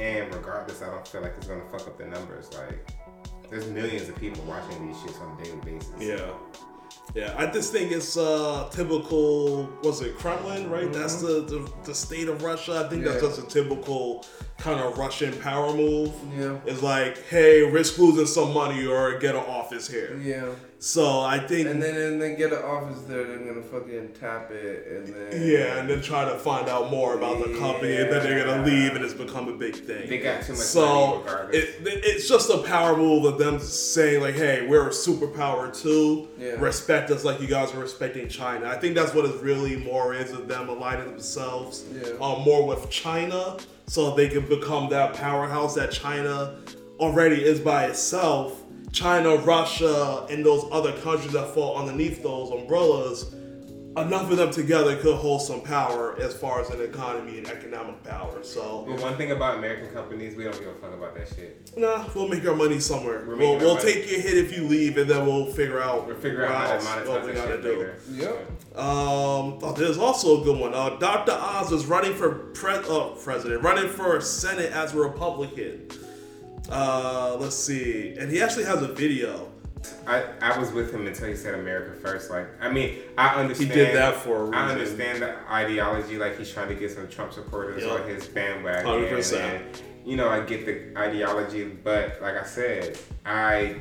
And 0.00 0.32
regardless, 0.34 0.82
I 0.82 0.90
don't 0.90 1.06
feel 1.06 1.22
like 1.22 1.34
it's 1.38 1.46
gonna 1.46 1.64
fuck 1.70 1.86
up 1.86 1.96
the 1.96 2.06
numbers. 2.06 2.50
Like, 2.52 2.92
there's 3.48 3.66
millions 3.68 4.08
of 4.08 4.16
people 4.16 4.44
watching 4.44 4.86
these 4.86 4.96
shits 4.96 5.20
on 5.22 5.40
a 5.40 5.44
daily 5.44 5.60
basis. 5.60 5.94
Yeah. 5.98 6.32
Yeah, 7.14 7.34
I 7.38 7.46
just 7.46 7.72
think 7.72 7.92
it's 7.92 8.16
uh 8.16 8.68
typical 8.72 9.70
was 9.82 10.02
it 10.02 10.18
Kremlin, 10.18 10.68
right? 10.68 10.92
That's 10.92 11.22
the, 11.22 11.42
the 11.42 11.72
the 11.84 11.94
state 11.94 12.28
of 12.28 12.42
Russia. 12.42 12.84
I 12.84 12.88
think 12.88 13.04
that's 13.04 13.22
just 13.22 13.38
a 13.38 13.46
typical 13.46 14.26
kind 14.58 14.80
of 14.80 14.96
Russian 14.98 15.32
power 15.38 15.72
move. 15.74 16.12
Yeah. 16.36 16.56
It's 16.66 16.82
like, 16.82 17.22
hey, 17.28 17.62
risk 17.62 17.98
losing 17.98 18.26
some 18.26 18.52
money 18.54 18.86
or 18.86 19.18
get 19.18 19.34
an 19.34 19.42
office 19.42 19.86
here. 19.88 20.18
Yeah. 20.22 20.46
So 20.78 21.20
I 21.20 21.38
think 21.38 21.68
And 21.68 21.82
then 21.82 21.96
and 21.96 22.20
then 22.20 22.36
get 22.36 22.52
an 22.52 22.62
office 22.62 23.00
there, 23.08 23.24
they're 23.24 23.38
gonna 23.38 23.62
fucking 23.62 24.10
tap 24.20 24.50
it, 24.50 24.86
and 24.86 25.06
then 25.32 25.48
yeah, 25.50 25.78
and 25.78 25.88
then 25.88 26.02
try 26.02 26.26
to 26.26 26.38
find 26.38 26.68
out 26.68 26.90
more 26.90 27.14
about 27.14 27.38
the 27.38 27.58
company, 27.58 27.96
and 27.96 28.12
then 28.12 28.22
they're 28.22 28.44
gonna 28.44 28.62
leave, 28.62 28.94
and 28.94 29.02
it's 29.02 29.14
become 29.14 29.48
a 29.48 29.56
big 29.56 29.74
thing. 29.74 30.06
They 30.08 30.18
got 30.18 30.42
too 30.42 30.52
much 30.52 30.58
money 30.58 30.64
So 30.66 31.18
regardless. 31.20 31.56
it, 31.56 31.74
it's 31.86 32.28
just 32.28 32.50
a 32.50 32.58
power 32.58 32.94
move 32.94 33.24
of 33.24 33.38
them 33.38 33.58
saying 33.58 34.20
like, 34.20 34.34
"Hey, 34.34 34.66
we're 34.66 34.86
a 34.86 34.90
superpower 34.90 35.74
too. 35.74 36.28
Yeah. 36.38 36.50
Respect 36.58 37.10
us 37.10 37.24
like 37.24 37.40
you 37.40 37.48
guys 37.48 37.72
are 37.74 37.78
respecting 37.80 38.28
China." 38.28 38.66
I 38.68 38.76
think 38.76 38.94
that's 38.96 39.14
what 39.14 39.24
it 39.24 39.40
really 39.42 39.76
more 39.76 40.14
is 40.14 40.30
of 40.32 40.46
them 40.46 40.68
aligning 40.68 41.06
themselves 41.06 41.84
Yeah. 41.90 42.10
uh, 42.20 42.38
more 42.40 42.66
with 42.66 42.90
China, 42.90 43.56
so 43.86 44.14
they 44.14 44.28
can 44.28 44.46
become 44.48 44.88
that 44.90 45.14
powerhouse 45.14 45.74
that 45.74 45.92
China 45.92 46.58
already 46.98 47.44
is 47.44 47.60
by 47.60 47.86
itself. 47.86 48.62
China, 48.92 49.36
Russia, 49.36 50.26
and 50.30 50.44
those 50.44 50.64
other 50.72 50.92
countries 51.00 51.32
that 51.32 51.54
fall 51.54 51.76
underneath 51.76 52.22
those 52.22 52.50
umbrellas 52.50 53.34
enough 53.96 54.30
of 54.30 54.36
them 54.36 54.50
together 54.50 54.96
could 54.96 55.16
hold 55.16 55.40
some 55.42 55.60
power 55.62 56.16
as 56.20 56.34
far 56.34 56.60
as 56.60 56.68
an 56.70 56.82
economy 56.82 57.38
and 57.38 57.48
economic 57.48 58.02
power. 58.04 58.42
So, 58.42 58.84
But 58.86 59.00
one 59.00 59.16
thing 59.16 59.30
about 59.30 59.56
American 59.58 59.88
companies, 59.92 60.36
we 60.36 60.44
don't 60.44 60.58
give 60.58 60.68
a 60.68 60.74
fuck 60.74 60.92
about 60.92 61.14
that 61.14 61.28
shit. 61.28 61.70
nah, 61.76 62.04
we'll 62.14 62.28
make 62.28 62.46
our 62.46 62.54
money 62.54 62.78
somewhere. 62.78 63.24
We're 63.26 63.36
We'll, 63.36 63.56
we'll 63.58 63.74
money. 63.76 63.92
take 63.92 64.10
your 64.10 64.20
hit 64.20 64.36
if 64.36 64.56
you 64.56 64.64
leave, 64.64 64.98
and 64.98 65.08
then 65.08 65.24
we'll 65.26 65.46
figure 65.46 65.80
out 65.80 66.06
We'll 66.06 66.16
figure 66.16 66.44
out 66.44 66.54
how 66.54 66.66
to 66.66 66.72
else- 66.74 66.84
monetize 66.86 67.08
what 67.08 67.24
we 67.26 67.32
gotta 67.32 67.62
do. 67.62 67.68
later. 67.70 67.98
Yep. 68.12 68.50
Um, 68.78 69.58
oh, 69.62 69.74
there's 69.76 69.96
also 69.98 70.40
a 70.42 70.44
good 70.44 70.58
one. 70.60 70.74
Uh, 70.74 70.90
Dr. 70.98 71.32
Oz 71.32 71.72
is 71.72 71.86
running 71.86 72.14
for 72.14 72.30
pre- 72.54 72.74
uh, 72.74 73.08
president, 73.22 73.62
running 73.62 73.88
for 73.88 74.20
Senate 74.20 74.70
as 74.72 74.92
a 74.94 74.98
Republican. 74.98 75.88
Uh, 76.70 77.36
let's 77.38 77.56
see, 77.56 78.14
and 78.18 78.30
he 78.30 78.42
actually 78.42 78.64
has 78.64 78.82
a 78.82 78.88
video. 78.88 79.50
I, 80.06 80.24
I 80.40 80.58
was 80.58 80.72
with 80.72 80.92
him 80.92 81.06
until 81.06 81.28
he 81.28 81.36
said 81.36 81.54
America 81.54 81.92
first. 82.00 82.30
Like, 82.30 82.46
I 82.60 82.70
mean, 82.70 82.98
I 83.18 83.40
understand. 83.40 83.70
He 83.70 83.74
did 83.76 83.94
that 83.96 84.16
for 84.16 84.36
a 84.36 84.44
reason. 84.44 84.54
I 84.54 84.70
understand 84.72 85.22
the 85.22 85.36
ideology. 85.50 86.18
Like, 86.18 86.38
he's 86.38 86.50
trying 86.52 86.68
to 86.68 86.74
get 86.74 86.90
some 86.92 87.08
Trump 87.08 87.32
supporters 87.32 87.82
Yep. 87.84 87.92
on 88.00 88.08
his 88.08 88.26
bandwagon. 88.26 88.90
100%. 88.90 89.38
And, 89.40 89.82
you 90.04 90.16
know, 90.16 90.28
I 90.28 90.40
get 90.40 90.66
the 90.66 90.98
ideology, 90.98 91.64
but 91.64 92.20
like 92.22 92.36
I 92.36 92.44
said, 92.44 92.98
I 93.24 93.76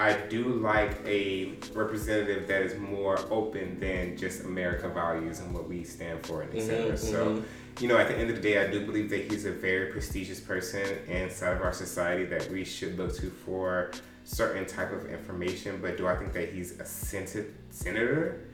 I 0.00 0.12
do 0.28 0.44
like 0.44 0.96
a 1.04 1.54
representative 1.74 2.46
that 2.46 2.62
is 2.62 2.78
more 2.78 3.18
open 3.32 3.80
than 3.80 4.16
just 4.16 4.44
America 4.44 4.88
values 4.88 5.40
and 5.40 5.52
what 5.52 5.68
we 5.68 5.82
stand 5.82 6.24
for 6.24 6.42
and 6.42 6.54
etc. 6.54 6.92
Mhm, 6.92 6.98
So, 6.98 7.26
mhm. 7.26 7.42
you 7.80 7.88
know, 7.88 7.96
at 7.96 8.06
the 8.06 8.16
end 8.16 8.30
of 8.30 8.36
the 8.36 8.42
day, 8.42 8.64
I 8.64 8.70
do 8.70 8.86
believe 8.86 9.10
that 9.10 9.22
he's 9.28 9.44
a 9.44 9.50
very 9.50 9.86
prestigious 9.90 10.38
person 10.38 10.84
inside 11.08 11.56
of 11.56 11.62
our 11.62 11.72
society 11.72 12.24
that 12.26 12.48
we 12.48 12.64
should 12.64 12.96
look 12.96 13.16
to 13.16 13.28
for 13.44 13.90
certain 14.28 14.66
type 14.66 14.92
of 14.92 15.06
information. 15.06 15.80
But 15.80 15.96
do 15.96 16.06
I 16.06 16.16
think 16.16 16.32
that 16.34 16.52
he's 16.52 16.78
a 16.78 16.84
sen- 16.84 17.54
senator? 17.70 18.48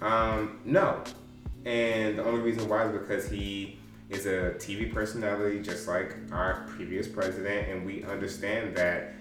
Um, 0.00 0.60
no. 0.64 1.02
And 1.64 2.18
the 2.18 2.24
only 2.24 2.40
reason 2.40 2.68
why 2.68 2.86
is 2.86 2.92
because 2.92 3.28
he 3.28 3.78
is 4.08 4.26
a 4.26 4.54
TV 4.58 4.92
personality, 4.92 5.60
just 5.60 5.88
like 5.88 6.14
our 6.30 6.64
previous 6.68 7.08
president, 7.08 7.68
and 7.68 7.84
we 7.84 8.04
understand 8.04 8.76
that 8.76 9.14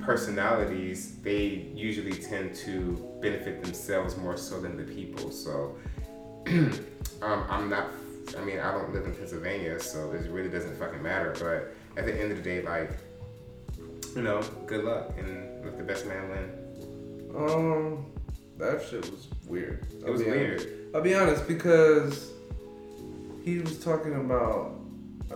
personalities 0.00 1.16
they 1.22 1.70
usually 1.74 2.12
tend 2.12 2.54
to 2.54 3.10
benefit 3.22 3.62
themselves 3.62 4.16
more 4.16 4.36
so 4.36 4.60
than 4.60 4.76
the 4.76 4.82
people. 4.82 5.30
So 5.30 5.76
um, 6.46 7.44
I'm 7.48 7.70
not. 7.70 7.90
I 8.36 8.44
mean, 8.44 8.58
I 8.58 8.72
don't 8.72 8.92
live 8.92 9.04
in 9.04 9.14
Pennsylvania, 9.14 9.78
so 9.78 10.10
it 10.12 10.28
really 10.30 10.48
doesn't 10.48 10.76
fucking 10.78 11.02
matter. 11.02 11.34
But 11.38 12.00
at 12.00 12.06
the 12.06 12.20
end 12.20 12.32
of 12.32 12.38
the 12.38 12.42
day, 12.42 12.62
like, 12.62 12.90
you 14.16 14.22
know, 14.22 14.42
good 14.66 14.84
luck 14.84 15.12
and 15.18 15.43
let 15.64 15.76
the 15.78 15.84
best 15.84 16.06
man 16.06 16.28
win. 16.30 16.50
Um, 17.36 18.06
that 18.58 18.82
shit 18.88 19.10
was 19.10 19.28
weird. 19.46 19.86
It 20.06 20.10
was 20.10 20.22
weird. 20.22 20.60
Honest. 20.60 20.68
I'll 20.94 21.00
be 21.02 21.14
honest 21.14 21.48
because 21.48 22.30
he 23.44 23.58
was 23.58 23.78
talking 23.82 24.14
about 24.14 24.72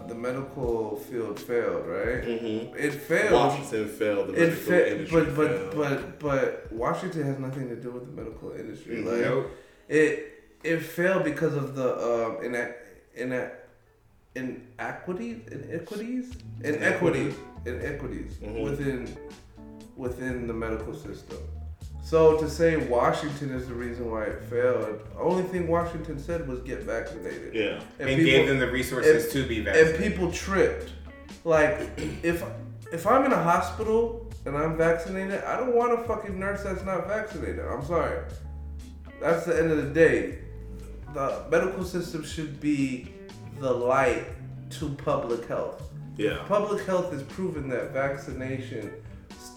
the 0.07 0.15
medical 0.15 0.97
field 0.97 1.41
failed, 1.41 1.87
right? 1.87 2.23
Mm-hmm. 2.23 2.77
It 2.77 2.93
failed. 2.95 3.33
Washington 3.33 3.89
failed. 3.89 4.29
The 4.29 4.33
It 4.35 4.39
medical 4.51 4.63
fa- 4.65 4.91
industry 4.93 5.25
but 5.25 5.37
but 5.37 5.49
failed. 5.51 5.75
but 5.75 6.21
but 6.21 6.73
Washington 6.73 7.23
has 7.25 7.39
nothing 7.39 7.69
to 7.69 7.77
do 7.77 7.91
with 7.91 8.07
the 8.07 8.13
medical 8.23 8.53
industry. 8.53 9.03
Like 9.03 9.21
Nope. 9.23 9.51
it 9.89 10.33
it 10.63 10.79
failed 10.81 11.25
because 11.25 11.55
of 11.55 11.75
the 11.75 11.89
um 11.99 12.45
in 12.45 12.55
in 13.17 13.33
inequities 14.37 15.39
inequities 15.51 16.33
inequities 16.63 17.35
inequities 17.67 18.33
Mhm. 18.37 18.63
within 18.63 19.17
within 20.03 20.47
the 20.47 20.55
medical 20.55 20.95
system. 20.95 21.39
So 22.03 22.39
to 22.39 22.49
say 22.49 22.77
Washington 22.77 23.51
is 23.51 23.69
the 23.69 23.75
reason 23.75 24.11
why 24.11 24.25
it 24.25 24.43
failed, 24.45 25.01
only 25.19 25.43
thing 25.43 25.69
Washington 25.69 26.19
said 26.19 26.49
was 26.49 26.61
get 26.61 26.85
vaccinated. 26.85 27.55
yeah. 27.55 27.81
And, 27.99 28.09
people- 28.09 28.25
gave 28.25 28.49
them 28.49 28.59
the 28.59 28.71
resources 28.71 29.25
and- 29.25 29.33
to 29.35 29.47
be 29.47 29.61
vaccinated. 29.61 29.95
and 29.97 30.05
people 30.05 30.33
tripped. 30.33 30.93
Like 31.45 31.91
if 32.23 32.43
if 32.93 33.07
I'm 33.07 33.25
in 33.27 33.33
a 33.33 33.43
hospital 33.43 34.27
and 34.47 34.57
I'm 34.57 34.77
vaccinated, 34.79 35.45
I 35.45 35.57
don't 35.59 35.75
want 35.75 35.93
a 35.93 36.03
fucking 36.05 36.39
nurse 36.39 36.63
that's 36.63 36.85
not 36.85 37.07
vaccinated. 37.07 37.61
I'm 37.61 37.85
sorry. 37.85 38.21
That's 39.21 39.45
the 39.45 39.59
end 39.61 39.71
of 39.71 39.77
the 39.77 39.91
day. 39.91 40.39
The 41.13 41.45
medical 41.51 41.85
system 41.85 42.25
should 42.25 42.61
be 42.61 43.09
the 43.61 43.71
light 43.71 44.25
to 44.79 44.89
public 44.91 45.47
health. 45.47 45.83
Yeah. 46.17 46.39
Public 46.47 46.85
health 46.87 47.13
has 47.13 47.23
proven 47.25 47.69
that 47.69 47.93
vaccination 47.93 48.91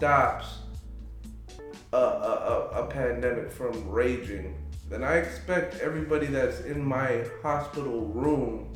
stops 0.01 0.61
a, 1.93 1.95
a, 1.95 2.69
a, 2.73 2.87
pandemic 2.87 3.51
from 3.51 3.87
raging. 3.87 4.55
then 4.89 5.03
I 5.03 5.17
expect 5.17 5.79
everybody 5.79 6.25
that's 6.25 6.61
in 6.61 6.83
my 6.83 7.23
hospital 7.43 8.07
room 8.07 8.75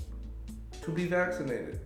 to 0.84 0.92
be 0.92 1.08
vaccinated. 1.08 1.80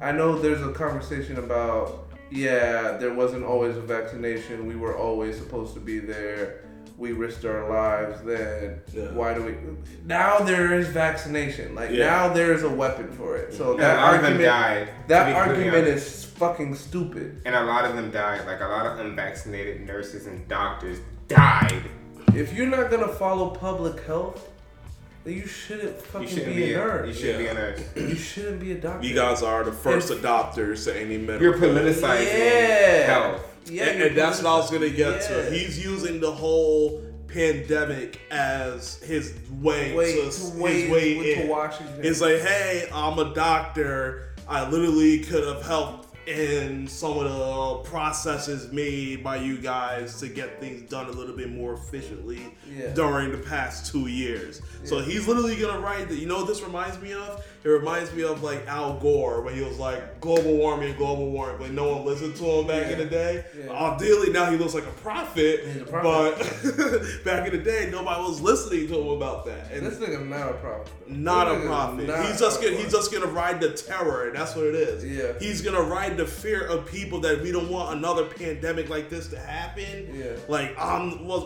I 0.00 0.12
know 0.12 0.38
there's 0.38 0.62
a 0.62 0.72
conversation 0.72 1.36
about, 1.36 2.08
yeah, 2.30 2.96
there 2.96 3.12
wasn't 3.12 3.44
always 3.44 3.76
a 3.76 3.82
vaccination. 3.82 4.66
We 4.66 4.76
were 4.76 4.96
always 4.96 5.36
supposed 5.36 5.74
to 5.74 5.80
be 5.80 5.98
there. 5.98 6.63
We 6.96 7.10
risked 7.12 7.44
our 7.44 7.68
lives 7.68 8.22
then. 8.22 8.80
Yeah. 8.92 9.10
Why 9.12 9.34
do 9.34 9.42
we? 9.42 9.54
Now 10.04 10.38
there 10.38 10.78
is 10.78 10.86
vaccination. 10.88 11.74
Like 11.74 11.90
Yeah. 11.90 12.06
now 12.06 12.32
there 12.32 12.52
is 12.52 12.62
a 12.62 12.68
weapon 12.68 13.10
for 13.10 13.36
it. 13.36 13.52
So 13.52 13.72
And 13.72 13.80
that 13.80 13.98
a 13.98 14.00
lot 14.00 14.14
of 14.14 14.22
them 14.22 14.30
argument, 14.32 14.44
died. 14.44 14.88
that 15.08 15.34
argument 15.34 15.88
is 15.88 16.24
fucking 16.24 16.74
stupid. 16.76 17.42
And 17.44 17.54
a 17.56 17.64
lot 17.64 17.84
of 17.84 17.96
them 17.96 18.10
died. 18.12 18.46
Like 18.46 18.60
a 18.60 18.66
lot 18.68 18.86
of 18.86 19.00
unvaccinated 19.00 19.84
nurses 19.86 20.26
and 20.26 20.46
doctors 20.48 20.98
died. 21.26 21.82
If 22.32 22.52
you're 22.54 22.66
not 22.68 22.90
gonna 22.90 23.08
follow 23.08 23.50
public 23.50 24.04
health, 24.06 24.48
then 25.24 25.34
you 25.34 25.46
shouldn't 25.46 26.00
fucking 26.00 26.28
You 26.28 26.34
shouldn't 26.34 26.54
be, 26.56 26.62
be, 26.66 26.72
a 26.74 26.82
a, 26.82 26.86
nurse. 26.86 27.08
you 27.08 27.14
shouldn't 27.14 27.38
be 27.38 27.44
Yeah. 27.44 27.50
a 27.50 27.54
nurse. 27.54 27.80
You 27.96 28.14
shouldn't 28.14 28.60
be 28.60 28.72
a 28.72 28.74
doctor. 28.76 29.06
You 29.06 29.14
guys 29.14 29.42
are 29.42 29.64
the 29.64 29.72
first 29.72 30.10
If- 30.12 30.22
adopters 30.22 30.84
to 30.84 30.96
any 30.96 31.18
medical. 31.18 31.42
You're 31.42 31.54
politicizing 31.58 32.38
Yeah. 32.38 33.06
health. 33.12 33.53
Yeah, 33.66 33.84
and, 33.84 34.02
and 34.02 34.16
that's 34.16 34.42
what 34.42 34.52
I 34.52 34.56
was 34.56 34.70
gonna 34.70 34.90
get 34.90 35.22
Yeah. 35.22 35.42
to. 35.44 35.50
He's 35.50 35.82
using 35.84 36.20
the 36.20 36.30
whole 36.32 37.02
pandemic 37.28 38.20
as 38.30 39.02
his 39.02 39.34
way, 39.60 39.94
Way 39.94 40.12
to, 40.14 40.18
to 40.20 40.26
his 40.26 40.54
way 40.54 41.32
in. 41.34 41.42
to 41.42 41.48
Washington. 41.48 42.00
It's 42.02 42.20
like, 42.20 42.38
hey, 42.40 42.88
I'm 42.92 43.18
a 43.18 43.34
doctor. 43.34 44.34
I 44.48 44.68
literally 44.68 45.20
could 45.20 45.44
have 45.46 45.62
helped 45.66 46.02
in 46.28 46.86
some 46.88 47.18
of 47.18 47.24
the 47.24 47.88
processes 47.90 48.72
made 48.72 49.22
by 49.22 49.36
you 49.36 49.58
guys 49.58 50.18
to 50.20 50.28
get 50.28 50.58
things 50.58 50.88
done 50.88 51.06
a 51.06 51.10
little 51.12 51.36
bit 51.36 51.50
more 51.50 51.74
efficiently 51.74 52.40
Yeah. 52.74 52.88
during 52.94 53.30
the 53.30 53.36
past 53.38 53.92
two 53.92 54.06
years. 54.06 54.62
So 54.84 55.00
he's 55.00 55.26
literally 55.28 55.56
gonna 55.56 55.80
write 55.80 56.08
that. 56.08 56.16
You 56.16 56.26
know 56.26 56.36
what 56.38 56.46
this 56.46 56.62
reminds 56.62 56.98
me 57.02 57.12
of? 57.12 57.44
It 57.64 57.70
reminds 57.70 58.12
me 58.12 58.24
of 58.24 58.42
like 58.42 58.66
Al 58.66 58.98
Gore 58.98 59.40
when 59.40 59.54
he 59.54 59.62
was 59.62 59.78
like 59.78 60.20
global 60.20 60.54
warming, 60.54 60.94
global 60.96 61.30
warming, 61.30 61.56
but 61.58 61.70
no 61.70 61.96
one 61.96 62.04
listened 62.04 62.36
to 62.36 62.44
him 62.44 62.66
back 62.66 62.90
in 62.92 62.98
the 62.98 63.06
day. 63.06 63.42
Yeah. 63.58 63.72
Ideally, 63.72 64.32
now 64.32 64.50
he 64.50 64.58
looks 64.58 64.74
like 64.74 64.84
a 64.84 64.90
prophet, 64.90 65.64
a 65.80 65.84
prophet. 65.86 66.36
but 66.36 67.24
back 67.24 67.46
in 67.46 67.56
the 67.56 67.64
day, 67.64 67.88
nobody 67.90 68.20
was 68.20 68.42
listening 68.42 68.86
to 68.88 69.00
him 69.00 69.08
about 69.08 69.46
that. 69.46 69.72
And 69.72 69.86
this 69.86 69.94
nigga 69.94 70.28
not 70.28 70.50
a 70.50 70.54
prophet. 70.54 70.92
not 71.08 71.54
This 71.54 71.64
a 71.64 71.66
prophet. 71.66 72.06
not 72.06 72.26
He's 72.26 72.38
just 72.38 72.60
gonna 72.60 72.76
he's 72.76 72.92
just 72.92 73.10
gonna 73.10 73.26
ride 73.28 73.62
the 73.62 73.70
terror, 73.72 74.26
and 74.28 74.36
that's 74.36 74.54
what 74.54 74.66
it 74.66 74.74
is. 74.74 75.02
Yeah. 75.02 75.32
He's 75.40 75.62
gonna 75.62 75.80
ride 75.80 76.18
the 76.18 76.26
fear 76.26 76.66
of 76.66 76.84
people 76.84 77.18
that 77.20 77.40
we 77.40 77.50
don't 77.50 77.70
want 77.70 77.96
another 77.96 78.26
pandemic 78.26 78.90
like 78.90 79.08
this 79.08 79.28
to 79.28 79.38
happen. 79.38 80.14
Yeah. 80.14 80.36
Like 80.48 80.78
um 80.78 81.26
was 81.26 81.44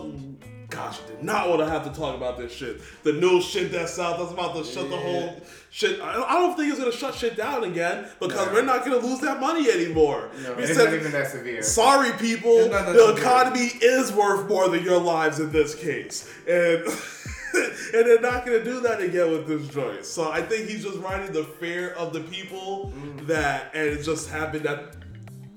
gosh, 0.69 0.99
I 1.03 1.11
did 1.11 1.23
not 1.23 1.49
want 1.49 1.61
to 1.61 1.69
have 1.69 1.83
to 1.85 1.99
talk 1.99 2.15
about 2.15 2.37
this 2.37 2.51
shit. 2.51 2.81
The 3.03 3.13
new 3.13 3.41
shit 3.41 3.71
that's 3.71 3.97
out 3.99 4.19
that's 4.19 4.31
about 4.31 4.55
to 4.55 4.63
shut 4.63 4.89
the 4.89 4.97
whole 4.97 5.41
shit. 5.69 6.01
I 6.01 6.13
don't, 6.39 6.55
think 6.57 6.69
it's 6.71 6.79
gonna 6.79 6.91
shut 6.91 7.15
shit 7.15 7.35
down 7.37 7.63
again 7.63 8.07
because 8.19 8.47
No. 8.47 8.53
we're 8.53 8.63
not 8.63 8.83
gonna 8.85 8.97
lose 8.97 9.19
that 9.21 9.39
money 9.39 9.69
anymore. 9.69 10.29
No. 10.43 10.53
We 10.53 10.63
It's 10.63 10.75
said- 10.75 10.85
not 10.85 10.93
even 10.93 11.11
that 11.11 11.31
severe. 11.31 11.61
Sorry, 11.63 12.11
people. 12.13 12.57
It's 12.59 12.71
not 12.71 12.85
that 12.87 12.95
The 12.95 13.13
economy 13.15 13.71
is 13.81 14.11
worth 14.11 14.47
more 14.49 14.67
than 14.69 14.83
your 14.83 14.99
lives 14.99 15.39
in 15.39 15.51
this 15.51 15.75
case, 15.75 16.27
and 16.47 16.83
and 17.93 18.05
they're 18.05 18.21
not 18.21 18.45
gonna 18.45 18.63
do 18.63 18.79
that 18.81 19.01
again 19.01 19.31
with 19.31 19.47
this 19.47 19.67
joint. 19.73 20.05
So 20.05 20.31
I 20.31 20.41
think 20.41 20.69
he's 20.69 20.83
just 20.83 20.97
riding 20.99 21.31
the 21.31 21.43
fear 21.43 21.91
of 21.91 22.13
the 22.13 22.21
people 22.21 22.93
Mm. 22.95 23.27
that, 23.27 23.71
and 23.73 23.87
it 23.87 24.03
just 24.03 24.29
happened 24.29 24.65
that 24.65 24.95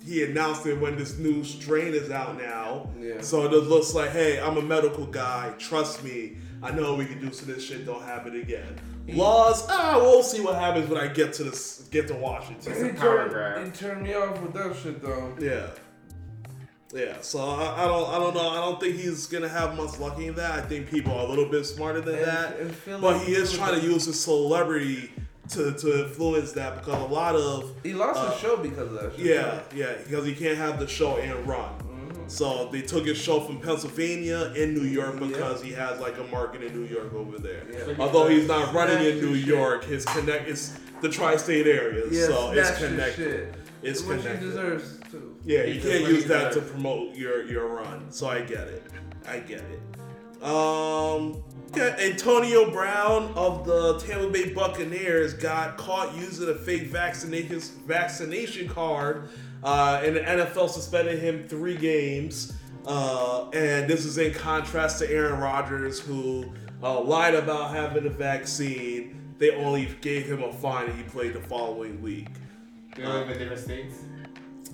he 0.05 0.25
announced 0.25 0.67
it 0.67 0.75
when 0.81 0.97
this 0.97 1.17
new 1.19 1.45
strain 1.45 1.95
is 1.95 2.11
out 2.11 2.37
now. 2.37 2.89
Yeah. 3.01 3.21
So 3.21 3.45
it 3.45 3.53
looks 3.53 3.95
like, 3.95 4.11
hey, 4.11 4.41
I'm 4.41 4.57
a 4.57 4.63
medical 4.63 5.07
guy. 5.07 5.53
Trust 5.59 6.03
me. 6.03 6.39
I 6.63 6.71
know 6.71 6.95
we 6.95 7.07
can 7.07 7.21
do 7.21 7.33
so 7.33 7.45
this 7.47 7.65
shit 7.67 7.85
don't 7.85 8.03
happen 8.03 8.37
again. 8.37 8.79
Laws, 9.09 9.67
ah, 9.69 9.99
we'll 10.01 10.23
see 10.23 10.41
what 10.41 10.55
happens 10.55 10.89
when 10.89 10.99
I 11.01 11.09
get 11.09 11.33
to 11.35 11.45
this, 11.45 11.89
get 11.91 12.07
to 12.09 12.15
Washington. 12.15 12.73
It's 12.73 12.81
a 12.83 12.87
He 12.87 12.93
power 12.93 13.17
turned, 13.19 13.31
grab. 13.33 13.65
he 13.65 13.71
turned 13.73 14.03
me 14.03 14.15
off 14.15 14.41
with 14.41 14.53
that 14.55 14.77
shit 14.77 15.03
though. 15.03 15.35
Yeah. 15.41 15.67
Yeah, 16.95 17.17
so 17.23 17.41
I, 17.41 17.85
I 17.85 17.89
don't 17.89 18.09
I 18.11 18.19
don't 18.19 18.35
know. 18.35 18.51
I 18.51 18.57
don't 18.57 18.79
think 18.79 18.97
he's 18.97 19.27
gonna 19.27 19.49
have 19.49 19.77
much 19.77 19.99
luck 19.99 20.19
in 20.21 20.35
that. 20.35 20.51
I 20.53 20.61
think 20.61 20.91
people 20.91 21.13
are 21.15 21.25
a 21.25 21.29
little 21.29 21.47
bit 21.49 21.65
smarter 21.65 22.03
than 22.03 22.17
And- 22.17 22.25
that. 22.27 22.59
and 22.61 22.75
but 22.87 23.01
like 23.17 23.23
he 23.23 23.33
is 23.35 23.51
he 23.53 23.57
trying 23.57 23.81
to 23.81 23.87
use 23.87 24.05
his 24.05 24.23
celebrity 24.23 25.11
to, 25.49 25.73
to 25.73 26.05
influence 26.05 26.53
that 26.53 26.77
because 26.79 27.01
a 27.01 27.07
lot 27.07 27.35
of 27.35 27.73
He 27.83 27.95
lost 27.95 28.21
Uh, 28.21 28.27
the 28.31 28.37
show 28.37 28.57
because 28.59 28.93
of 28.93 29.01
that 29.03 29.17
shit. 29.17 29.25
yeah, 29.25 29.61
yeah, 29.75 29.95
because 30.05 30.27
he 30.27 30.35
can't 30.35 30.59
have 30.59 30.79
the 30.79 30.87
show 30.87 31.17
and 31.17 31.47
run. 31.49 31.71
So 32.33 32.67
they 32.73 32.81
took 32.81 33.05
his 33.05 33.19
show 33.19 33.41
from 33.41 33.61
Pennsylvania 33.61 34.55
in 34.57 34.73
New 34.73 34.85
York 34.89 35.19
because 35.21 35.63
he 35.63 35.71
has 35.73 36.01
like 36.01 36.17
a 36.17 36.25
market 36.25 36.63
in 36.63 36.73
New 36.75 36.87
York 36.89 37.13
over 37.13 37.39
there. 37.39 37.65
Yeah. 37.71 37.95
Although 37.99 38.29
he's 38.29 38.49
not 38.49 38.73
running 38.73 39.05
in 39.07 39.21
New. 39.21 39.35
York, 39.35 39.85
his 39.85 40.07
connect 40.07 40.49
is 40.49 40.79
the 41.03 41.11
tri-state 41.11 41.67
area, 41.67 42.05
Yeah, 42.11 42.27
so 42.27 42.53
it's 42.53 42.79
connected. 42.79 43.17
shit. 43.17 43.55
It's 43.83 44.03
Which 44.03 44.21
connected. 44.21 44.43
he 44.45 44.47
deserves 44.49 44.99
too. 45.11 45.37
Yeah, 45.45 45.65
you 45.65 45.81
can't 45.83 46.05
use 46.09 46.25
that 46.27 46.53
to 46.55 46.63
promote 46.63 47.17
your 47.17 47.45
your 47.45 47.67
run. 47.67 48.11
So 48.11 48.29
I 48.29 48.41
get 48.41 48.67
it. 48.69 48.83
I 49.29 49.41
get 49.41 49.61
it. 49.61 50.43
Um, 50.43 51.43
yeah, 51.74 51.97
Antonio 51.99 52.70
Brown 52.70 53.32
of 53.35 53.65
the 53.65 53.99
Tampa 53.99 54.28
Bay 54.28 54.53
Buccaneers 54.53 55.35
got 55.35 55.77
caught 55.77 56.15
using 56.16 56.49
a 56.49 56.55
fake 56.55 56.85
vaccination 56.89 57.59
vaccination 57.86 58.69
card, 58.69 59.28
uh, 59.65 60.03
and 60.05 60.16
the 60.16 60.20
NFL 60.20 60.69
suspended 60.69 61.19
him 61.19 61.47
three 61.49 61.77
games. 61.77 62.53
Uh, 62.86 63.49
and 63.51 63.89
this 63.89 64.05
is 64.05 64.19
in 64.19 64.35
contrast 64.35 64.99
to 64.99 65.11
Aaron 65.11 65.39
Rodgers, 65.39 66.01
who 66.01 66.53
uh, 66.82 67.01
lied 67.01 67.35
about 67.35 67.70
having 67.74 68.07
a 68.07 68.11
vaccine. 68.11 69.35
They 69.39 69.53
only 69.53 69.86
gave 70.01 70.27
him 70.27 70.43
a 70.43 70.53
fine, 70.53 70.86
and 70.89 70.97
he 70.97 71.05
played 71.05 71.32
the 71.35 71.40
following 71.40 72.03
week. 72.03 72.28
Do 72.94 73.03
they 73.03 73.09
live 73.09 73.31
in 73.31 73.39
different 73.39 73.62
states? 73.62 73.94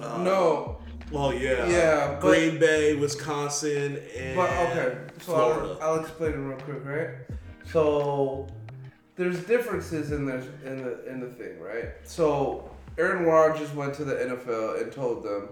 Uh, 0.01 0.19
No, 0.19 0.79
Well, 1.11 1.33
yeah. 1.33 1.67
Yeah, 1.69 2.19
but- 2.21 2.21
Green 2.21 2.59
Bay, 2.59 2.95
Wisconsin, 2.95 4.01
and 4.17 4.37
but 4.37 4.51
okay. 4.51 4.99
So 5.21 5.33
Florida. 5.33 5.79
I'll, 5.81 5.95
I'll 5.95 6.01
explain 6.01 6.33
it 6.33 6.37
real 6.37 6.59
quick, 6.59 6.85
right? 6.85 7.11
So 7.73 8.47
there's 9.17 9.43
differences 9.45 10.13
in 10.13 10.27
the 10.27 10.37
in 10.65 10.83
the 10.85 11.09
in 11.09 11.21
the 11.21 11.29
thing, 11.29 11.59
right? 11.61 11.87
So 12.05 12.71
Aaron 12.99 13.25
Rodgers 13.25 13.61
just 13.61 13.75
went 13.75 13.95
to 13.95 14.05
the 14.05 14.15
NFL 14.15 14.83
and 14.83 14.93
told 14.93 15.23
them, 15.25 15.51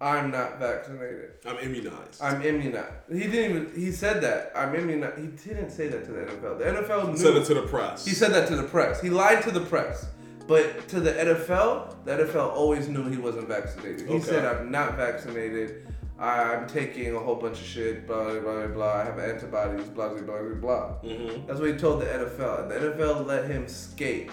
"I'm 0.00 0.30
not 0.30 0.58
vaccinated. 0.58 1.30
I'm 1.46 1.58
immunized. 1.58 2.20
I'm 2.22 2.42
immunized." 2.42 2.92
He 3.12 3.20
didn't 3.20 3.50
even. 3.50 3.72
He 3.74 3.92
said 3.92 4.20
that 4.22 4.52
I'm 4.54 4.74
immunized. 4.74 5.18
He 5.18 5.26
didn't 5.28 5.70
say 5.70 5.88
that 5.88 6.04
to 6.06 6.12
the 6.12 6.20
NFL. 6.22 6.58
The 6.58 6.64
NFL 6.64 7.08
knew. 7.10 7.16
Send 7.16 7.36
it 7.36 7.44
to 7.46 7.54
the 7.54 7.62
press. 7.62 8.04
He 8.04 8.12
said 8.12 8.32
that 8.32 8.48
to 8.48 8.56
the 8.56 8.64
press. 8.64 9.00
He 9.00 9.10
lied 9.10 9.42
to 9.44 9.50
the 9.50 9.60
press. 9.60 10.06
But 10.46 10.86
to 10.88 11.00
the 11.00 11.12
NFL, 11.12 12.04
the 12.04 12.12
NFL 12.12 12.50
always 12.52 12.88
knew 12.88 13.08
he 13.08 13.16
wasn't 13.16 13.48
vaccinated. 13.48 14.08
He 14.08 14.14
Okay. 14.14 14.24
said, 14.24 14.44
I'm 14.44 14.70
not 14.70 14.96
vaccinated. 14.96 15.86
I'm 16.18 16.66
taking 16.66 17.14
a 17.14 17.18
whole 17.18 17.34
bunch 17.34 17.60
of 17.60 17.66
shit, 17.66 18.06
blah, 18.06 18.24
blah, 18.24 18.40
blah, 18.40 18.66
blah. 18.68 18.92
I 19.00 19.04
have 19.04 19.18
antibodies, 19.18 19.86
blah, 19.88 20.08
blah, 20.10 20.22
blah, 20.22 20.38
blah, 20.42 20.54
blah. 20.54 20.92
hmm 21.00 21.46
That's 21.46 21.60
what 21.60 21.68
he 21.70 21.76
told 21.76 22.00
the 22.00 22.06
NFL. 22.06 22.62
And 22.62 22.70
the 22.70 22.76
NFL 22.94 23.26
let 23.26 23.50
him 23.50 23.68
skate 23.68 24.30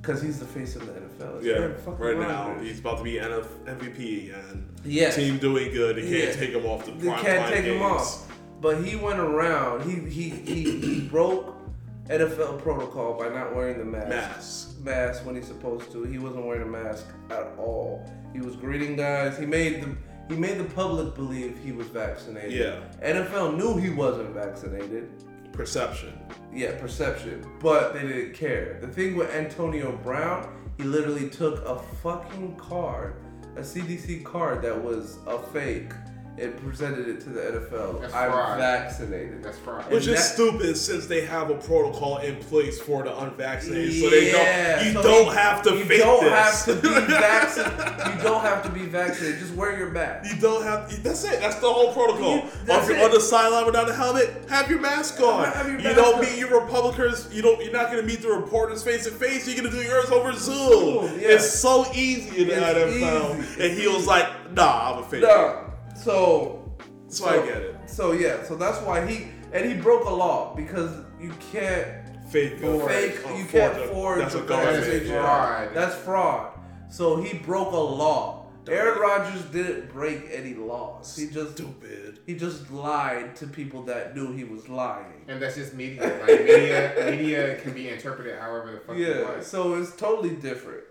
because 0.00 0.22
he's 0.22 0.38
the 0.38 0.44
face 0.46 0.76
of 0.76 0.86
the 0.86 0.92
NFL. 0.92 1.38
It's 1.38 1.46
Yeah, 1.46 1.92
right 1.98 2.16
now 2.18 2.56
he's 2.60 2.78
about 2.78 2.98
to 2.98 3.04
be 3.04 3.14
NF 3.18 3.46
MVP 3.66 4.32
and 4.32 4.68
Yes. 4.84 5.16
team 5.16 5.38
doing 5.38 5.72
good. 5.72 5.96
He 5.96 6.02
can't 6.02 6.34
Yeah. 6.34 6.40
take 6.40 6.50
him 6.50 6.66
off 6.66 6.84
the 6.86 6.92
Prime 6.92 7.02
They 7.04 7.22
can't 7.22 7.52
take 7.52 7.64
him 7.64 7.82
off. 7.82 8.30
But 8.60 8.84
he 8.84 8.94
went 8.96 9.18
around. 9.18 9.82
He 9.90 9.96
he 10.08 10.28
he, 10.30 10.78
he 10.80 11.00
broke 11.08 11.54
NFL 12.08 12.58
protocol 12.62 13.14
by 13.18 13.28
not 13.28 13.54
wearing 13.56 13.78
the 13.78 13.84
mask. 13.84 14.08
Mask. 14.08 14.77
Mask 14.88 15.26
when 15.26 15.36
he's 15.36 15.46
supposed 15.46 15.92
to. 15.92 16.04
He 16.04 16.18
wasn't 16.18 16.46
wearing 16.46 16.62
a 16.62 16.66
mask 16.66 17.06
at 17.30 17.52
all. 17.58 18.10
He 18.32 18.40
was 18.40 18.56
greeting 18.56 18.96
guys. 18.96 19.38
He 19.38 19.44
made 19.44 19.82
the 19.82 19.94
he 20.28 20.38
made 20.38 20.58
the 20.58 20.64
public 20.64 21.14
believe 21.14 21.58
he 21.62 21.72
was 21.72 21.86
vaccinated. 21.88 22.52
Yeah. 22.52 22.80
NFL 23.02 23.56
knew 23.56 23.76
he 23.76 23.90
wasn't 23.90 24.30
vaccinated. 24.30 25.10
Perception. 25.52 26.18
Yeah, 26.52 26.78
perception. 26.78 27.44
But 27.60 27.94
they 27.94 28.02
didn't 28.02 28.34
care. 28.34 28.78
The 28.80 28.88
thing 28.88 29.16
with 29.16 29.30
Antonio 29.34 29.96
Brown, 30.02 30.54
he 30.76 30.84
literally 30.84 31.28
took 31.30 31.64
a 31.64 31.78
fucking 32.02 32.56
card, 32.56 33.14
a 33.56 33.60
CDC 33.60 34.22
card 34.24 34.62
that 34.62 34.82
was 34.82 35.18
a 35.26 35.38
fake, 35.38 35.92
and 36.40 36.56
presented 36.58 37.08
it 37.08 37.20
to 37.22 37.30
the 37.30 37.40
NFL. 37.40 38.00
That's 38.00 38.14
I'm 38.14 38.30
fraud. 38.30 38.58
vaccinated. 38.58 39.42
That's 39.42 39.58
fraud. 39.58 39.84
Which 39.90 40.06
And 40.06 40.14
is 40.16 40.20
that- 40.28 40.34
stupid 40.34 40.76
since 40.76 41.06
they 41.06 41.22
have 41.26 41.50
a 41.50 41.54
protocol 41.54 42.18
in 42.18 42.36
place 42.36 42.80
for 42.80 43.02
the 43.02 43.16
unvaccinated, 43.18 43.94
so 44.02 44.10
they 44.10 44.30
Yeah, 44.32 44.76
don't. 44.76 44.86
You 44.86 44.92
so 44.94 45.02
don't 45.02 45.34
have 45.34 45.62
to 45.62 45.70
You 45.76 45.84
don't 45.98 46.24
this. 46.24 46.32
have 46.32 46.64
to 46.66 46.74
be 46.76 46.88
vaccinated. 47.12 48.16
you 48.16 48.22
don't 48.22 48.40
have 48.42 48.62
to 48.62 48.68
be 48.70 48.80
vaccinated. 48.86 49.40
Just 49.40 49.54
wear 49.54 49.76
your 49.78 49.90
mask. 49.90 50.32
You 50.32 50.40
don't 50.40 50.62
have. 50.62 51.02
That's 51.02 51.24
it. 51.24 51.40
That's 51.40 51.56
the 51.56 51.72
whole 51.72 51.92
protocol. 51.92 52.36
You- 52.36 52.42
if 52.68 52.88
you're 52.88 53.04
on 53.04 53.10
the 53.10 53.20
sideline 53.20 53.66
without 53.66 53.88
a 53.88 53.94
helmet, 53.94 54.30
have 54.48 54.70
your 54.70 54.80
mask 54.80 55.20
on. 55.20 55.44
Have 55.52 55.66
your 55.68 55.78
you 55.78 55.84
mask 55.84 55.96
don't 55.96 56.14
on. 56.16 56.20
meet 56.20 56.38
your 56.38 56.60
Republicans. 56.60 57.28
You 57.32 57.42
don't. 57.42 57.62
You're 57.62 57.72
not 57.72 57.90
gonna 57.90 58.02
meet 58.02 58.22
the 58.22 58.28
reporters 58.28 58.82
face 58.82 59.04
to 59.04 59.10
face. 59.10 59.46
You're 59.48 59.56
gonna 59.64 59.70
do 59.74 59.82
yours 59.82 60.10
over 60.10 60.32
Zoom. 60.32 60.58
Zoom, 61.08 61.20
yeah. 61.20 61.28
It's 61.30 61.50
so 61.60 61.86
easy 61.94 62.42
in 62.42 62.48
the 62.48 62.54
It's 62.54 62.94
NFL. 62.96 63.38
easy. 63.40 63.62
And 63.64 63.78
he 63.78 63.88
was 63.88 64.06
like, 64.06 64.26
Nah, 64.54 64.92
I'm 64.94 65.02
a 65.02 65.06
fake. 65.06 65.22
Nah. 65.22 65.67
So. 66.02 66.64
So 67.08 67.26
I 67.26 67.36
get 67.46 67.56
it. 67.62 67.76
So 67.86 68.12
yeah. 68.12 68.42
So 68.44 68.54
that's 68.56 68.80
why 68.82 69.06
he 69.06 69.28
and 69.52 69.64
he 69.70 69.74
broke 69.74 70.04
a 70.04 70.10
law 70.12 70.54
because 70.54 70.90
you 71.20 71.32
can't 71.52 71.86
Fake. 72.30 72.62
uh, 72.62 72.86
fake. 72.86 73.16
You 73.36 73.44
can't 73.46 73.74
forge 73.74 73.76
a- 73.76 73.88
forge 73.94 74.18
That's 74.20 74.34
a 74.34 74.42
a 74.44 74.46
government. 74.46 74.76
vaccination 74.84 75.08
yeah. 75.14 75.22
fraud. 75.22 75.74
That's 75.74 75.94
fraud. 75.96 76.52
So 76.90 77.20
he 77.22 77.38
broke 77.38 77.72
a 77.72 77.76
law. 77.76 78.46
Aaron 78.68 78.98
Rodgers 79.00 79.42
didn't 79.46 79.90
break 79.90 80.24
any 80.30 80.52
laws. 80.52 81.16
He 81.16 81.28
just 81.28 81.52
Stupid. 81.52 82.18
he 82.26 82.34
just 82.34 82.70
lied 82.70 83.34
to 83.36 83.46
people 83.46 83.82
that 83.84 84.14
knew 84.14 84.30
he 84.34 84.44
was 84.44 84.68
lying. 84.68 85.24
And 85.26 85.40
that's 85.40 85.54
just 85.56 85.72
media. 85.72 86.02
Like 86.02 86.40
media, 86.44 86.92
media 87.10 87.56
can 87.62 87.72
be 87.72 87.88
interpreted 87.88 88.38
however 88.38 88.72
the 88.72 88.80
fuck 88.80 88.96
you 88.98 89.06
Yeah. 89.06 89.22
want. 89.22 89.44
So 89.44 89.76
it's 89.76 89.96
totally 89.96 90.34
different. 90.36 90.84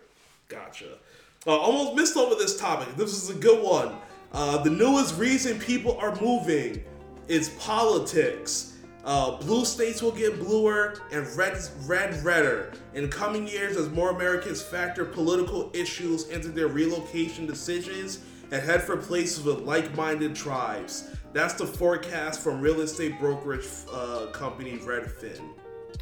Gotcha. 0.48 0.98
Uh, 1.46 1.52
almost 1.56 1.96
missed 1.96 2.18
over 2.18 2.34
this 2.34 2.60
topic. 2.60 2.96
This 2.96 3.12
is 3.14 3.30
a 3.30 3.36
good 3.40 3.64
one. 3.64 3.96
Uh, 4.32 4.62
the 4.64 4.70
newest 4.70 5.18
reason 5.18 5.60
people 5.60 5.98
are 5.98 6.16
moving 6.22 6.84
is 7.28 7.50
politics. 7.60 8.74
Uh, 9.04 9.38
blue 9.38 9.64
states 9.64 10.02
will 10.02 10.12
get 10.12 10.38
bluer 10.38 11.00
and 11.14 11.26
red 11.38 11.58
red 11.86 12.14
redder 12.26 12.74
in 12.94 13.10
coming 13.10 13.48
years 13.48 13.78
as 13.78 13.90
more 13.90 14.10
Americans 14.10 14.62
factor 14.62 15.06
political 15.06 15.72
issues 15.74 16.28
into 16.28 16.50
their 16.50 16.68
relocation 16.68 17.46
decisions 17.46 18.20
and 18.52 18.62
head 18.62 18.84
for 18.84 18.98
places 18.98 19.44
with 19.46 19.60
like-minded 19.62 20.36
tribes. 20.36 21.10
That's 21.34 21.54
the 21.54 21.66
forecast 21.66 22.42
from 22.42 22.60
real 22.60 22.82
estate 22.82 23.20
brokerage 23.20 23.68
uh, 23.94 24.28
company 24.34 24.78
Redfin. 24.78 25.42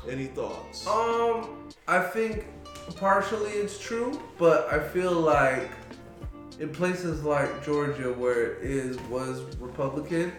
Any 0.10 0.26
thoughts? 0.26 0.86
Um, 0.88 1.70
I 1.88 2.00
think 2.00 2.46
partially 2.96 3.52
it's 3.52 3.80
true, 3.80 4.20
but 4.38 4.68
I 4.72 4.80
feel 4.80 5.14
like 5.14 5.70
in 6.60 6.70
places 6.70 7.24
like 7.24 7.64
Georgia 7.66 8.14
where 8.14 8.54
it 8.56 8.64
is 8.64 8.98
was 9.10 9.42
Republican, 9.60 10.32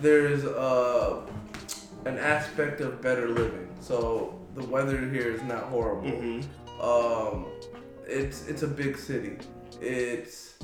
there's 0.00 0.44
uh 0.44 1.22
an 2.04 2.18
aspect 2.18 2.80
of 2.80 3.00
better 3.00 3.28
living. 3.28 3.68
So 3.80 4.38
the 4.54 4.64
weather 4.66 4.98
here 5.08 5.30
is 5.32 5.42
not 5.42 5.64
horrible. 5.64 6.42
Um, 6.80 7.46
it's 8.06 8.46
it's 8.46 8.62
a 8.62 8.68
big 8.68 8.98
city. 8.98 9.38
It's 9.80 10.54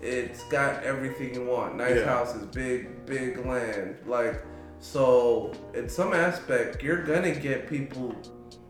it's 0.00 0.42
got 0.44 0.82
everything 0.84 1.34
you 1.34 1.44
want. 1.44 1.76
Nice 1.76 1.96
Yeah. 1.96 2.04
houses, 2.06 2.44
big 2.46 3.04
big 3.06 3.44
land. 3.44 3.96
Like 4.06 4.42
so, 4.78 5.52
in 5.74 5.88
some 5.88 6.12
aspect, 6.12 6.82
you're 6.82 7.02
gonna 7.02 7.34
get 7.34 7.68
people 7.68 8.14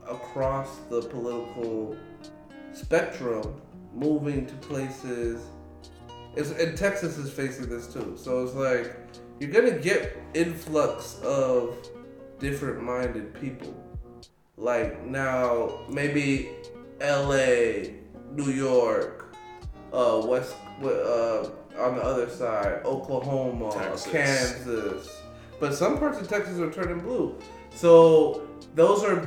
across 0.08 0.76
the 0.88 1.02
political 1.02 1.96
spectrum 2.72 3.60
moving 3.92 4.46
to 4.46 4.54
places. 4.56 5.40
It's, 6.36 6.50
and 6.50 6.76
Texas 6.76 7.16
is 7.18 7.30
facing 7.32 7.68
this 7.68 7.86
too. 7.86 8.14
So 8.16 8.44
it's 8.44 8.54
like 8.54 8.94
you're 9.40 9.50
gonna 9.50 9.78
get 9.78 10.16
influx 10.34 11.18
of 11.22 11.76
different 12.38 12.82
minded 12.82 13.34
people. 13.40 13.74
Like 14.56 15.04
now, 15.04 15.80
maybe 15.88 16.50
L.A., 17.00 17.94
New 18.32 18.50
York, 18.50 19.34
uh, 19.92 20.22
West, 20.26 20.54
uh, 20.82 21.48
on 21.78 21.96
the 21.96 22.02
other 22.02 22.28
side, 22.28 22.80
Oklahoma, 22.84 23.70
Texas. 23.72 24.10
Kansas. 24.12 25.22
But 25.60 25.74
some 25.74 25.98
parts 25.98 26.18
of 26.20 26.28
Texas 26.28 26.58
are 26.58 26.70
turning 26.70 27.00
blue. 27.00 27.38
So 27.74 28.46
those 28.74 29.04
are 29.04 29.26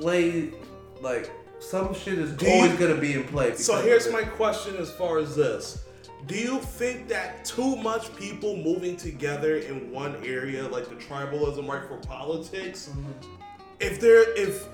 play 0.00 0.52
like 1.00 1.30
some 1.58 1.94
shit 1.94 2.18
is 2.18 2.32
Do 2.32 2.46
always 2.48 2.72
you- 2.72 2.78
gonna 2.78 3.00
be 3.00 3.14
in 3.14 3.24
play. 3.24 3.54
So 3.56 3.80
here's 3.80 4.10
my 4.12 4.22
question 4.22 4.76
as 4.76 4.90
far 4.90 5.18
as 5.18 5.34
this. 5.36 5.82
Do 6.26 6.34
you 6.36 6.58
think 6.58 7.08
that 7.08 7.44
too 7.44 7.76
much 7.76 8.14
people 8.16 8.56
moving 8.56 8.96
together 8.96 9.56
in 9.58 9.90
one 9.92 10.16
area, 10.24 10.66
like 10.68 10.88
the 10.88 10.96
tribalism, 10.96 11.68
right, 11.68 11.86
for 11.86 11.98
politics, 11.98 12.90
Mm-hmm. 12.90 13.32
if 13.80 14.00
they're 14.00 14.32
if 14.36 14.66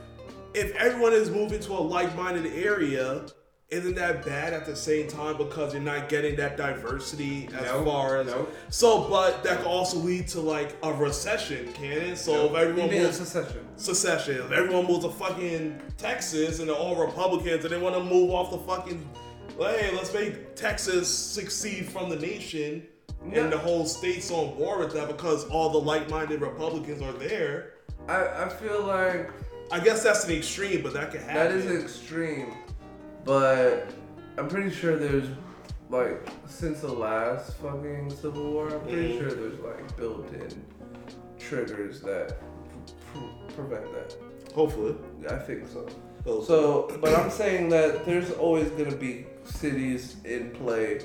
if 0.55 0.74
everyone 0.77 1.12
is 1.15 1.31
moving 1.31 1.61
to 1.61 1.73
a 1.73 1.81
like-minded 1.81 2.53
area, 2.55 3.24
isn't 3.70 3.95
that 3.95 4.23
bad 4.24 4.53
at 4.53 4.66
the 4.66 4.77
same 4.77 5.09
time 5.09 5.39
because 5.39 5.73
you're 5.73 5.83
not 5.83 6.11
getting 6.11 6.37
that 6.37 6.59
diversity 6.59 7.49
as 7.59 7.65
No, 7.65 7.85
far 7.87 8.19
as 8.19 8.27
no. 8.27 8.47
so? 8.69 9.09
But 9.09 9.43
that 9.45 9.59
could 9.59 9.66
also 9.66 9.97
lead 9.99 10.29
to 10.29 10.41
like 10.41 10.77
a 10.83 10.93
recession, 10.93 11.73
can 11.73 11.85
it? 12.12 12.16
So 12.16 12.33
No. 12.35 12.47
if 12.47 12.55
everyone 12.69 12.91
moves 12.91 13.16
secession? 13.16 13.66
secession. 13.77 14.37
If 14.43 14.53
everyone 14.53 14.87
moves 14.87 15.05
to 15.07 15.11
fucking 15.11 15.81
Texas 15.97 16.61
and 16.61 16.69
they're 16.69 16.77
all 16.77 16.97
Republicans 16.97 17.65
and 17.65 17.73
they 17.73 17.79
want 17.81 17.95
to 17.97 18.05
move 18.05 18.31
off 18.31 18.51
the 18.51 18.59
fucking, 18.59 19.09
hey, 19.59 19.91
let's 19.95 20.12
make 20.12 20.55
Texas 20.57 21.09
succeed 21.09 21.87
from 21.87 22.09
the 22.11 22.16
nation. 22.16 22.87
Yeah. 23.31 23.45
And 23.45 23.53
the 23.53 23.59
whole 23.59 23.87
state's 23.87 24.31
on 24.33 24.57
board 24.57 24.81
with 24.81 24.93
that 24.95 25.07
because 25.09 25.45
all 25.49 25.70
the 25.70 25.79
like-minded 25.81 26.41
Republicans 26.41 27.01
are 27.03 27.12
there. 27.12 27.74
I, 28.09 28.45
I 28.45 28.49
feel 28.49 28.83
like 28.85 29.31
I 29.70 29.79
guess 29.79 30.03
that's 30.03 30.24
an 30.24 30.33
extreme, 30.33 30.83
but 30.83 30.93
that 30.95 31.12
could 31.12 31.20
happen. 31.20 31.35
that 31.61 31.73
is 31.73 31.85
extreme, 31.85 32.53
but 33.24 33.87
I'm 34.37 34.49
pretty 34.49 34.70
sure 34.70 34.97
there's 34.97 35.29
like 35.89 36.27
since 36.47 36.81
the 36.81 36.93
last 36.93 37.55
fucking 37.59 38.11
civil 38.11 38.51
war, 38.53 38.70
I'm 38.74 38.81
pretty 38.81 39.15
Mhm. 39.15 39.19
sure 39.20 39.31
there's 39.31 39.61
like 39.61 39.97
built-in 39.97 40.65
triggers 41.39 42.01
that 42.01 42.39
pr- 43.12 43.55
prevent 43.55 43.85
that. 43.93 44.16
Hopefully. 44.53 44.97
I 45.31 45.37
think 45.37 45.69
so. 45.69 45.87
Hopefully. 46.24 46.47
So, 46.47 46.99
but 47.01 47.15
I'm 47.19 47.31
saying 47.43 47.69
that 47.70 48.05
there's 48.05 48.31
always 48.32 48.70
gonna 48.70 48.97
be 48.97 49.27
cities 49.44 50.16
in 50.24 50.51
play 50.51 51.01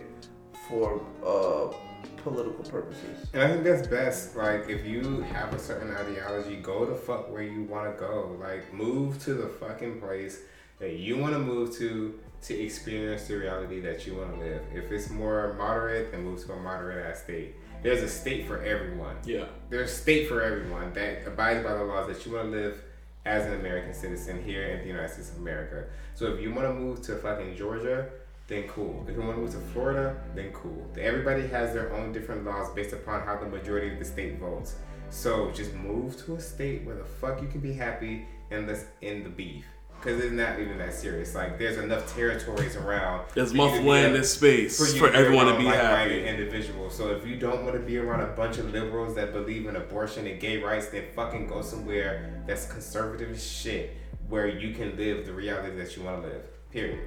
for 0.68 1.02
uh, 1.26 1.74
political 2.18 2.64
purposes. 2.70 3.28
And 3.34 3.42
I 3.42 3.48
think 3.48 3.64
that's 3.64 3.88
best. 3.88 4.36
Like, 4.36 4.70
if 4.70 4.86
you 4.86 5.22
have 5.22 5.54
a 5.54 5.60
certain 5.60 5.96
ideology, 5.96 6.58
go 6.58 6.86
the 6.86 6.96
fuck 6.96 7.32
where 7.32 7.44
you 7.44 7.64
want 7.64 7.94
to 7.94 8.00
go. 8.00 8.38
Like, 8.40 8.74
move 8.74 9.22
to 9.24 9.34
the 9.34 9.48
fucking 9.48 10.00
place 10.02 10.42
that 10.80 10.98
you 10.98 11.18
want 11.18 11.34
to 11.34 11.40
move 11.40 11.76
to 11.78 12.20
to 12.40 12.54
experience 12.54 13.28
the 13.28 13.36
reality 13.36 13.80
that 13.80 14.06
you 14.06 14.16
want 14.16 14.32
to 14.36 14.40
live. 14.40 14.62
If 14.74 14.92
it's 14.92 15.10
more 15.10 15.56
moderate, 15.58 16.12
then 16.12 16.24
move 16.24 16.46
to 16.46 16.54
a 16.54 16.60
moderate 16.60 17.04
ass 17.08 17.24
state. 17.24 17.56
There's 17.82 18.04
a 18.04 18.08
state 18.10 18.48
for 18.48 18.62
everyone. 18.64 19.16
yeah. 19.26 19.46
There's 19.70 19.92
a 19.92 19.96
state 19.96 20.28
for 20.28 20.42
everyone 20.44 20.94
that 20.94 21.26
abides 21.26 21.64
by 21.64 21.74
the 21.74 21.84
laws 21.84 22.08
that 22.08 22.26
you 22.26 22.34
want 22.34 22.52
to 22.52 22.58
live 22.58 22.84
as 23.28 23.46
an 23.46 23.56
American 23.56 23.94
citizen 23.94 24.42
here 24.42 24.64
in 24.64 24.80
the 24.80 24.88
United 24.88 25.12
States 25.12 25.32
of 25.32 25.38
America. 25.38 25.84
So 26.16 26.28
if 26.34 26.42
you 26.42 26.54
want 26.54 26.66
to 26.68 26.74
move 26.74 27.02
to 27.04 27.18
fucking 27.18 27.58
Georgia, 27.58 28.08
then 28.48 28.64
cool. 28.70 29.06
If 29.08 29.16
you 29.16 29.22
want 29.22 29.36
to 29.36 29.42
move 29.42 29.52
to 29.52 29.60
Florida, 29.74 30.16
then 30.34 30.52
cool. 30.54 30.90
Everybody 30.98 31.46
has 31.48 31.74
their 31.74 31.94
own 31.94 32.14
different 32.14 32.46
laws 32.46 32.74
based 32.74 32.94
upon 32.94 33.26
how 33.26 33.36
the 33.38 33.46
majority 33.46 33.92
of 33.92 34.00
the 34.00 34.06
state 34.06 34.40
votes. 34.40 34.78
So 35.10 35.52
just 35.52 35.74
move 35.74 36.18
to 36.26 36.36
a 36.36 36.40
state 36.40 36.86
where 36.86 36.96
the 36.96 37.04
fuck 37.04 37.42
you 37.42 37.50
can 37.50 37.60
be 37.60 37.74
happy 37.74 38.26
and 38.50 38.66
let's 38.66 38.86
end 39.02 39.26
the 39.26 39.30
beef. 39.30 39.66
Cause 40.02 40.20
it's 40.20 40.32
not 40.32 40.60
even 40.60 40.78
that 40.78 40.94
serious. 40.94 41.34
Like 41.34 41.58
there's 41.58 41.78
enough 41.78 42.14
territories 42.16 42.76
around. 42.76 43.26
There's 43.34 43.52
for 43.52 43.56
enough 43.56 43.84
land 43.84 44.16
and 44.16 44.26
space 44.26 44.78
for 44.98 45.10
be 45.10 45.16
everyone 45.16 45.48
to 45.48 45.58
be 45.58 45.66
happy. 45.66 46.26
individuals. 46.26 46.96
So 46.96 47.10
if 47.10 47.26
you 47.26 47.36
don't 47.36 47.64
want 47.64 47.76
to 47.76 47.82
be 47.82 47.98
around 47.98 48.22
a 48.22 48.34
bunch 48.34 48.60
of 48.60 48.72
liberals 48.72 49.16
that 49.16 49.34
believe 49.34 49.66
in 49.66 49.76
abortion 49.76 50.28
and 50.28 50.40
gay 50.40 50.62
rights, 50.62 50.90
then 50.90 51.06
fucking 51.16 51.48
go 51.48 51.64
somewhere 51.64 52.44
that's 52.46 52.72
conservative 52.72 53.40
shit, 53.40 53.98
where 54.30 54.48
you 54.48 54.74
can 54.74 54.96
live 54.96 55.26
the 55.26 55.34
reality 55.34 55.76
that 55.76 55.98
you 55.98 56.04
want 56.04 56.22
to 56.22 56.28
live. 56.28 56.72
Period. 56.72 57.00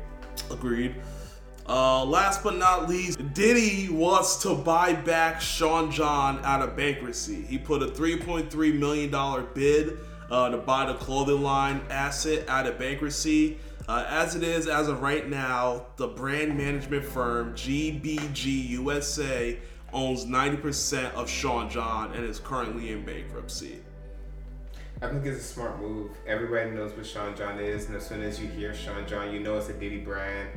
Agreed. 0.50 0.96
Uh, 1.68 2.04
last 2.04 2.42
but 2.42 2.56
not 2.56 2.88
least, 2.88 3.20
Diddy 3.32 3.88
wants 3.88 4.42
to 4.42 4.56
buy 4.56 4.92
back 4.92 5.40
Sean 5.40 5.92
John 5.92 6.44
out 6.44 6.62
of 6.62 6.74
bankruptcy. 6.74 7.42
He 7.42 7.58
put 7.58 7.82
a 7.82 7.86
$3.3 7.86 8.78
million 8.78 9.46
bid 9.54 9.96
uh, 10.30 10.48
to 10.48 10.56
buy 10.56 10.86
the 10.86 10.94
clothing 10.94 11.42
line 11.42 11.80
asset 11.90 12.48
out 12.48 12.66
of 12.66 12.78
bankruptcy. 12.78 13.58
Uh, 13.88 14.04
as 14.08 14.36
it 14.36 14.42
is, 14.42 14.68
as 14.68 14.88
of 14.88 15.02
right 15.02 15.28
now, 15.28 15.86
the 15.96 16.06
brand 16.06 16.56
management 16.56 17.04
firm 17.04 17.52
GBG 17.54 18.68
USA 18.68 19.58
owns 19.92 20.26
90% 20.26 21.12
of 21.14 21.28
Sean 21.28 21.68
John 21.68 22.12
and 22.12 22.24
is 22.24 22.38
currently 22.38 22.92
in 22.92 23.04
bankruptcy. 23.04 23.80
I 25.02 25.08
think 25.08 25.24
it's 25.24 25.40
a 25.40 25.42
smart 25.42 25.80
move. 25.80 26.10
Everybody 26.26 26.70
knows 26.70 26.92
what 26.92 27.06
Sean 27.06 27.34
John 27.34 27.58
is, 27.58 27.86
and 27.86 27.96
as 27.96 28.06
soon 28.06 28.22
as 28.22 28.38
you 28.38 28.46
hear 28.48 28.74
Sean 28.74 29.08
John, 29.08 29.32
you 29.32 29.40
know 29.40 29.56
it's 29.56 29.70
a 29.70 29.72
Diddy 29.72 29.98
brand, 29.98 30.50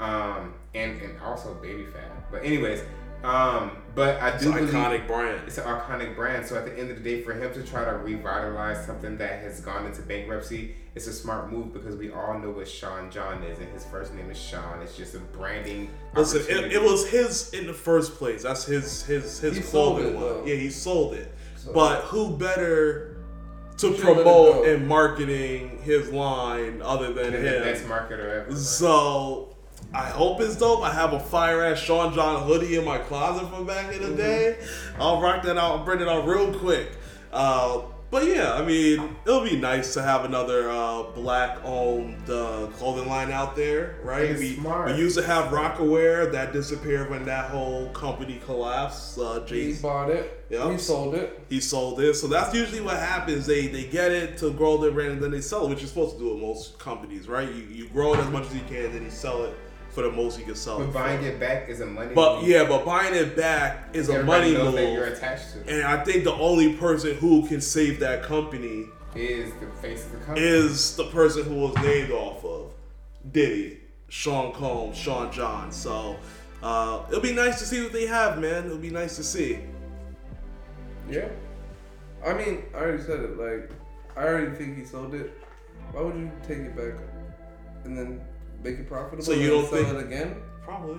um, 0.00 0.54
and 0.74 1.00
and 1.02 1.20
also 1.20 1.54
Baby 1.54 1.84
Phat. 1.84 2.32
But 2.32 2.44
anyways, 2.44 2.82
um, 3.22 3.72
but 3.94 4.20
I 4.20 4.30
It's 4.30 4.42
do 4.42 4.50
an 4.52 4.58
believe 4.58 4.74
iconic 4.74 5.06
brand. 5.06 5.40
it's 5.46 5.58
an 5.58 5.64
iconic 5.64 6.16
brand. 6.16 6.46
So 6.46 6.56
at 6.56 6.64
the 6.64 6.78
end 6.78 6.90
of 6.90 7.02
the 7.02 7.02
day, 7.02 7.22
for 7.22 7.32
him 7.34 7.52
to 7.54 7.62
try 7.62 7.84
to 7.84 7.92
revitalize 7.96 8.84
something 8.86 9.16
that 9.18 9.40
has 9.42 9.60
gone 9.60 9.86
into 9.86 10.02
bankruptcy, 10.02 10.74
it's 10.94 11.06
a 11.06 11.12
smart 11.12 11.50
move 11.52 11.72
because 11.72 11.96
we 11.96 12.10
all 12.10 12.38
know 12.38 12.50
what 12.50 12.68
Sean 12.68 13.10
John 13.10 13.42
is, 13.42 13.58
and 13.58 13.68
his 13.72 13.84
first 13.86 14.14
name 14.14 14.30
is 14.30 14.38
Sean. 14.40 14.80
It's 14.82 14.96
just 14.96 15.14
a 15.14 15.18
branding. 15.18 15.90
Listen, 16.14 16.42
it, 16.48 16.72
it 16.72 16.82
was 16.82 17.08
his 17.08 17.52
in 17.52 17.66
the 17.66 17.72
first 17.74 18.14
place. 18.14 18.42
That's 18.42 18.64
his 18.64 19.04
his 19.04 19.38
his 19.40 19.56
He 19.56 19.62
clothing 19.62 20.20
line. 20.20 20.46
Yeah, 20.46 20.54
he 20.56 20.70
sold 20.70 21.14
it. 21.14 21.32
So- 21.56 21.72
But 21.72 22.02
who 22.04 22.36
better 22.36 23.16
to 23.78 23.88
He 23.90 23.96
should 23.96 24.04
let 24.06 24.10
it 24.18 24.22
promote 24.22 24.66
and 24.68 24.86
marketing 24.86 25.80
his 25.82 26.10
line 26.10 26.80
other 26.82 27.12
than 27.12 27.32
the 27.32 27.40
best 27.40 27.84
marketer 27.86 28.42
ever. 28.46 28.54
So 28.56 29.53
I 29.94 30.08
hope 30.10 30.40
it's 30.40 30.56
dope. 30.56 30.82
I 30.82 30.92
have 30.92 31.12
a 31.12 31.20
fire 31.20 31.62
ass 31.62 31.78
Sean 31.78 32.12
John 32.12 32.42
hoodie 32.46 32.76
in 32.76 32.84
my 32.84 32.98
closet 32.98 33.48
from 33.48 33.64
back 33.66 33.94
in 33.94 34.02
the 34.02 34.08
Mm-hmm. 34.08 34.16
day. 34.16 34.58
I'll 34.98 35.20
rock 35.20 35.42
that 35.44 35.56
out 35.56 35.76
and 35.76 35.84
bring 35.84 36.00
it 36.00 36.08
out 36.08 36.26
real 36.26 36.52
quick. 36.58 36.88
Uh, 37.32 37.82
but 38.10 38.26
yeah, 38.26 38.52
I 38.54 38.64
mean, 38.64 39.16
it'll 39.26 39.42
be 39.42 39.56
nice 39.56 39.94
to 39.94 40.02
have 40.02 40.24
another 40.24 40.70
uh, 40.70 41.02
black-owned 41.14 42.30
uh, 42.30 42.66
clothing 42.76 43.08
line 43.08 43.32
out 43.32 43.56
there, 43.56 43.96
right? 44.04 44.22
It's 44.30 44.40
we, 44.40 44.54
smart. 44.54 44.86
we 44.92 44.96
used 44.98 45.16
to 45.18 45.24
have 45.24 45.46
Rocawear 45.52 46.30
that 46.30 46.52
disappeared 46.52 47.10
when 47.10 47.24
that 47.24 47.50
whole 47.50 47.88
company 47.90 48.40
collapsed. 48.44 49.18
Uh, 49.18 49.44
He 49.46 49.72
bought 49.74 50.10
it. 50.10 50.44
Yeah. 50.48 50.70
He 50.70 50.78
sold 50.78 51.14
it. 51.16 51.40
he 51.48 51.60
sold 51.60 51.98
it. 52.00 52.14
So 52.14 52.28
that's 52.28 52.54
usually 52.54 52.80
what 52.82 52.98
happens. 52.98 53.46
They 53.46 53.66
they 53.66 53.84
get 53.84 54.12
it 54.12 54.38
to 54.38 54.52
grow 54.52 54.76
their 54.76 54.92
brand 54.92 55.12
and 55.14 55.22
then 55.22 55.30
they 55.32 55.40
sell 55.40 55.64
it, 55.66 55.70
which 55.70 55.80
you're 55.80 55.88
supposed 55.88 56.16
to 56.16 56.22
do 56.22 56.34
with 56.34 56.40
most 56.42 56.78
companies, 56.78 57.26
right? 57.26 57.48
You, 57.48 57.62
you 57.64 57.88
grow 57.88 58.14
it 58.14 58.20
as 58.20 58.28
much 58.30 58.44
as 58.46 58.54
you 58.54 58.60
can, 58.68 58.92
then 58.92 59.02
you 59.02 59.10
sell 59.10 59.42
it 59.44 59.54
for 59.94 60.02
the 60.02 60.10
most 60.10 60.38
you 60.38 60.44
can 60.44 60.54
sell 60.56 60.78
But 60.78 60.88
it. 60.88 60.92
buying 60.92 61.20
for. 61.20 61.26
it 61.28 61.40
back 61.40 61.68
is 61.68 61.80
a 61.80 61.86
money. 61.86 62.14
But 62.14 62.40
move. 62.40 62.48
yeah, 62.48 62.64
but 62.68 62.84
buying 62.84 63.14
it 63.14 63.36
back 63.36 63.88
is 63.92 64.08
a 64.08 64.14
Everybody 64.14 64.52
money 64.52 64.64
knows 64.64 64.74
that 64.74 64.92
you're 64.92 65.06
move. 65.06 65.16
attached 65.16 65.52
to. 65.52 65.72
And 65.72 65.84
I 65.86 66.02
think 66.04 66.24
the 66.24 66.32
only 66.34 66.74
person 66.74 67.14
who 67.16 67.46
can 67.46 67.60
save 67.60 68.00
that 68.00 68.22
company 68.24 68.86
Is 69.14 69.52
the 69.60 69.66
face 69.80 70.04
of 70.06 70.12
the 70.12 70.18
company. 70.18 70.46
is 70.46 70.96
the 70.96 71.04
person 71.06 71.44
who 71.44 71.54
was 71.54 71.74
named 71.76 72.10
off 72.10 72.44
of 72.44 72.72
Diddy, 73.32 73.78
Sean 74.08 74.52
Combs, 74.52 74.96
Sean 74.98 75.30
John. 75.32 75.70
So 75.70 76.16
uh, 76.62 77.04
it'll 77.08 77.20
be 77.20 77.32
nice 77.32 77.58
to 77.60 77.64
see 77.64 77.82
what 77.82 77.92
they 77.92 78.06
have, 78.06 78.38
man. 78.40 78.66
It'll 78.66 78.78
be 78.78 78.90
nice 78.90 79.14
to 79.16 79.22
see. 79.24 79.60
Yeah. 81.08 81.28
I 82.26 82.34
mean, 82.34 82.64
I 82.74 82.78
already 82.78 83.02
said 83.02 83.20
it. 83.20 83.38
Like, 83.38 83.70
I 84.16 84.24
already 84.26 84.56
think 84.56 84.76
he 84.78 84.84
sold 84.84 85.14
it. 85.14 85.32
Why 85.92 86.00
would 86.02 86.16
you 86.16 86.30
take 86.42 86.58
it 86.58 86.74
back 86.74 86.94
and 87.84 87.96
then 87.96 88.20
make 88.64 88.78
it 88.78 88.88
profitable? 88.88 89.22
So 89.22 89.32
you 89.32 89.50
don't 89.50 89.68
sell 89.70 89.84
think- 89.84 89.98
it 89.98 90.04
again? 90.06 90.36
Probably. 90.64 90.98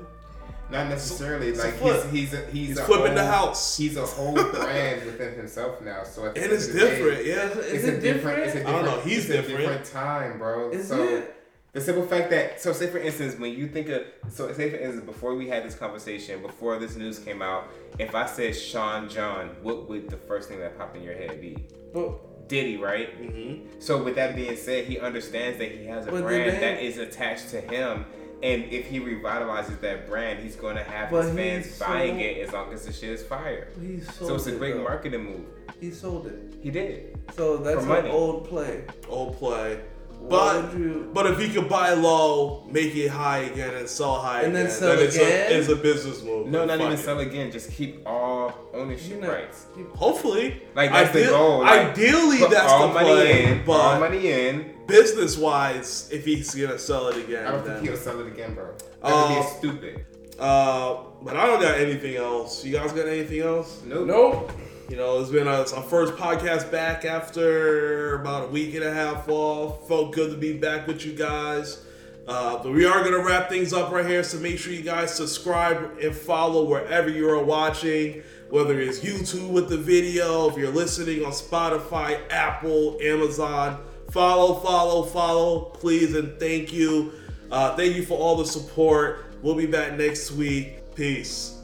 Not 0.71 0.87
necessarily. 0.89 1.49
It's 1.49 1.59
a 1.59 1.65
like 1.65 1.73
flip. 1.75 2.09
he's 2.09 2.31
he's 2.31 2.33
a, 2.33 2.45
he's, 2.47 2.67
He's 2.69 2.77
a 2.79 2.85
flipping 2.85 3.07
whole, 3.07 3.15
the 3.17 3.25
house. 3.25 3.77
He's 3.77 3.97
a 3.97 4.05
whole 4.05 4.33
brand 4.33 5.05
within 5.05 5.35
himself 5.35 5.79
now. 5.81 6.03
So 6.03 6.25
at 6.25 6.33
the 6.35 6.43
And 6.43 6.51
it's 6.53 6.67
of 6.67 6.73
the 6.73 6.79
day, 6.79 6.89
different, 6.97 7.25
yeah. 7.25 7.49
Is 7.49 7.57
It's 7.73 7.83
it 7.83 7.93
a 7.95 8.01
different. 8.01 8.39
It's 8.39 8.55
a 8.55 8.57
different? 8.59 8.65
different. 8.65 8.67
I 8.67 8.71
don't 8.71 8.85
know, 8.85 8.99
he's 9.01 9.17
it's 9.17 9.27
different. 9.27 9.59
A 9.59 9.61
different 9.61 9.85
time, 9.85 10.37
bro. 10.39 10.71
Is 10.71 10.87
so 10.87 11.03
it? 11.03 11.35
the 11.73 11.81
simple 11.81 12.03
fact 12.07 12.31
that 12.31 12.59
so 12.61 12.71
say 12.73 12.87
for 12.87 12.97
instance 12.99 13.37
when 13.37 13.51
you 13.51 13.67
think 13.67 13.89
of 13.89 14.03
so 14.31 14.51
say 14.53 14.69
for 14.71 14.77
instance 14.77 15.05
before 15.05 15.35
we 15.35 15.47
had 15.49 15.63
this 15.65 15.75
conversation 15.75 16.41
before 16.41 16.79
this 16.79 16.95
news 16.95 17.19
came 17.19 17.41
out 17.41 17.67
if 17.99 18.15
I 18.15 18.25
said 18.27 18.55
Sean 18.55 19.09
John 19.09 19.49
what 19.61 19.89
would 19.89 20.09
the 20.09 20.15
first 20.15 20.47
thing 20.47 20.59
that 20.61 20.77
popped 20.79 20.95
in 20.95 21.03
your 21.03 21.15
head 21.15 21.41
be 21.41 21.57
But 21.93 22.17
Diddy 22.47 22.77
right 22.77 23.09
Mm-hmm. 23.21 23.79
so 23.79 24.03
with 24.03 24.15
that 24.15 24.35
being 24.35 24.55
said 24.55 24.85
he 24.85 24.99
understands 24.99 25.57
that 25.59 25.71
he 25.71 25.85
has 25.85 26.07
a 26.07 26.11
But 26.11 26.23
brand 26.23 26.51
name- 26.51 26.61
that 26.61 26.81
is 26.83 26.97
attached 26.97 27.49
to 27.51 27.61
him 27.61 28.05
and 28.43 28.65
if 28.65 28.87
he 28.87 28.99
revitalizes 28.99 29.79
that 29.81 30.07
brand 30.07 30.39
he's 30.43 30.55
going 30.55 30.75
to 30.75 30.83
have 30.83 31.09
But 31.09 31.25
his 31.25 31.35
fans 31.35 31.65
he's 31.65 31.79
buying 31.79 32.19
so- 32.19 32.25
it 32.25 32.37
as 32.47 32.53
long 32.53 32.73
as 32.73 32.85
the 32.85 32.93
shit 32.93 33.09
is 33.11 33.23
fire 33.23 33.67
he 33.81 33.99
sold 34.01 34.29
so 34.29 34.35
it's 34.35 34.47
a 34.47 34.51
great 34.51 34.75
though. 34.75 34.83
marketing 34.83 35.23
move 35.23 35.45
He 35.79 35.91
sold 35.91 36.27
it. 36.27 36.53
he 36.61 36.69
did 36.71 37.17
So 37.35 37.57
that's 37.57 37.83
For 37.85 37.97
an 37.97 38.07
old 38.07 38.47
play. 38.47 38.83
Old 39.09 39.37
play. 39.37 39.79
Why 40.27 40.61
But 40.61 40.77
you? 40.79 41.09
but 41.13 41.25
if 41.27 41.39
you 41.41 41.49
could 41.61 41.69
buy 41.69 41.93
low, 41.93 42.63
make 42.69 42.95
it 42.95 43.09
high 43.09 43.39
again, 43.51 43.73
and 43.75 43.87
sell 43.87 44.15
high 44.19 44.41
And 44.41 44.55
then 44.55 44.65
again, 44.65 44.75
sell 44.77 44.97
it's 44.99 45.15
again? 45.15 45.51
A, 45.51 45.55
it's 45.55 45.69
a 45.69 45.75
business 45.75 46.23
move. 46.23 46.47
no 46.47 46.65
not 46.65 46.79
even 46.81 46.93
it. 46.93 46.97
sell 46.97 47.19
again 47.19 47.51
just 47.51 47.71
keep 47.71 48.01
all 48.05 48.53
ownership 48.73 49.09
You 49.11 49.21
know, 49.21 49.31
rights 49.31 49.65
Hopefully, 49.95 50.61
Like, 50.75 50.91
that's 50.91 51.11
the 51.13 51.25
goal, 51.25 51.59
like, 51.61 51.89
ideally, 51.91 52.39
Put 52.39 52.51
that's 52.51 52.71
all 52.71 52.87
the 52.87 52.93
money 52.93 53.09
play. 53.09 53.43
in, 53.51 53.69
all 53.69 53.99
money 53.99 54.31
in. 54.31 54.73
business 54.87 55.37
wise, 55.37 56.09
if 56.11 56.25
he's 56.25 56.53
gonna 56.55 56.79
sell 56.79 57.07
it 57.09 57.17
again, 57.23 57.45
I 57.47 57.51
don't 57.51 57.65
then, 57.65 57.75
think 57.77 57.87
he'll 57.89 57.97
sell 57.97 58.19
it 58.19 58.27
again, 58.27 58.53
bro. 58.55 58.65
That 59.03 59.11
Uh, 59.13 59.29
would 59.29 59.41
be 59.41 59.47
stupid. 59.59 60.05
uh, 60.39 60.95
but 61.21 61.35
I 61.35 61.45
don't 61.47 61.61
got 61.61 61.77
anything 61.77 62.15
else. 62.17 62.63
You 62.65 62.73
guys 62.77 62.91
got 62.91 63.07
anything 63.07 63.41
else? 63.41 63.81
Nope. 63.85 64.07
Nope. 64.07 64.51
You 64.87 64.97
know, 64.97 65.19
it's 65.19 65.31
been 65.31 65.47
it's 65.47 65.73
our 65.73 65.81
first 65.81 66.13
podcast 66.13 66.71
back 66.71 67.05
after 67.05 68.21
about 68.21 68.49
a 68.49 68.51
week 68.51 68.75
and 68.75 68.83
a 68.83 68.93
half 68.93 69.27
off. 69.27 69.87
Felt 69.87 70.13
good 70.13 70.29
to 70.29 70.37
be 70.37 70.53
back 70.53 70.85
with 70.85 71.03
you 71.03 71.13
guys. 71.13 71.83
Uh, 72.27 72.61
but 72.61 72.71
we 72.71 72.85
are 72.85 73.01
going 73.01 73.13
to 73.13 73.23
wrap 73.23 73.49
things 73.49 73.73
up 73.73 73.91
right 73.91 74.05
here, 74.05 74.23
so 74.23 74.37
make 74.39 74.59
sure 74.59 74.73
you 74.73 74.83
guys 74.83 75.13
subscribe 75.13 75.97
and 76.01 76.15
follow 76.15 76.65
wherever 76.65 77.09
you 77.09 77.27
are 77.27 77.43
watching, 77.43 78.21
whether 78.49 78.79
it's 78.79 78.99
YouTube 78.99 79.49
with 79.49 79.69
the 79.69 79.77
video, 79.77 80.49
if 80.49 80.57
you're 80.57 80.71
listening 80.71 81.25
on 81.25 81.31
Spotify, 81.31 82.19
Apple, 82.29 82.99
Amazon. 83.01 83.83
Follow, 84.11 84.55
follow, 84.55 85.03
follow, 85.03 85.61
please, 85.61 86.15
and 86.15 86.39
thank 86.39 86.71
you. 86.71 87.11
Uh, 87.51 87.75
thank 87.75 87.95
you 87.95 88.03
for 88.03 88.19
all 88.19 88.35
the 88.35 88.45
support. 88.45 89.25
We'll 89.41 89.55
be 89.55 89.65
back 89.65 89.97
next 89.97 90.31
week. 90.31 90.95
Peace. 90.95 91.54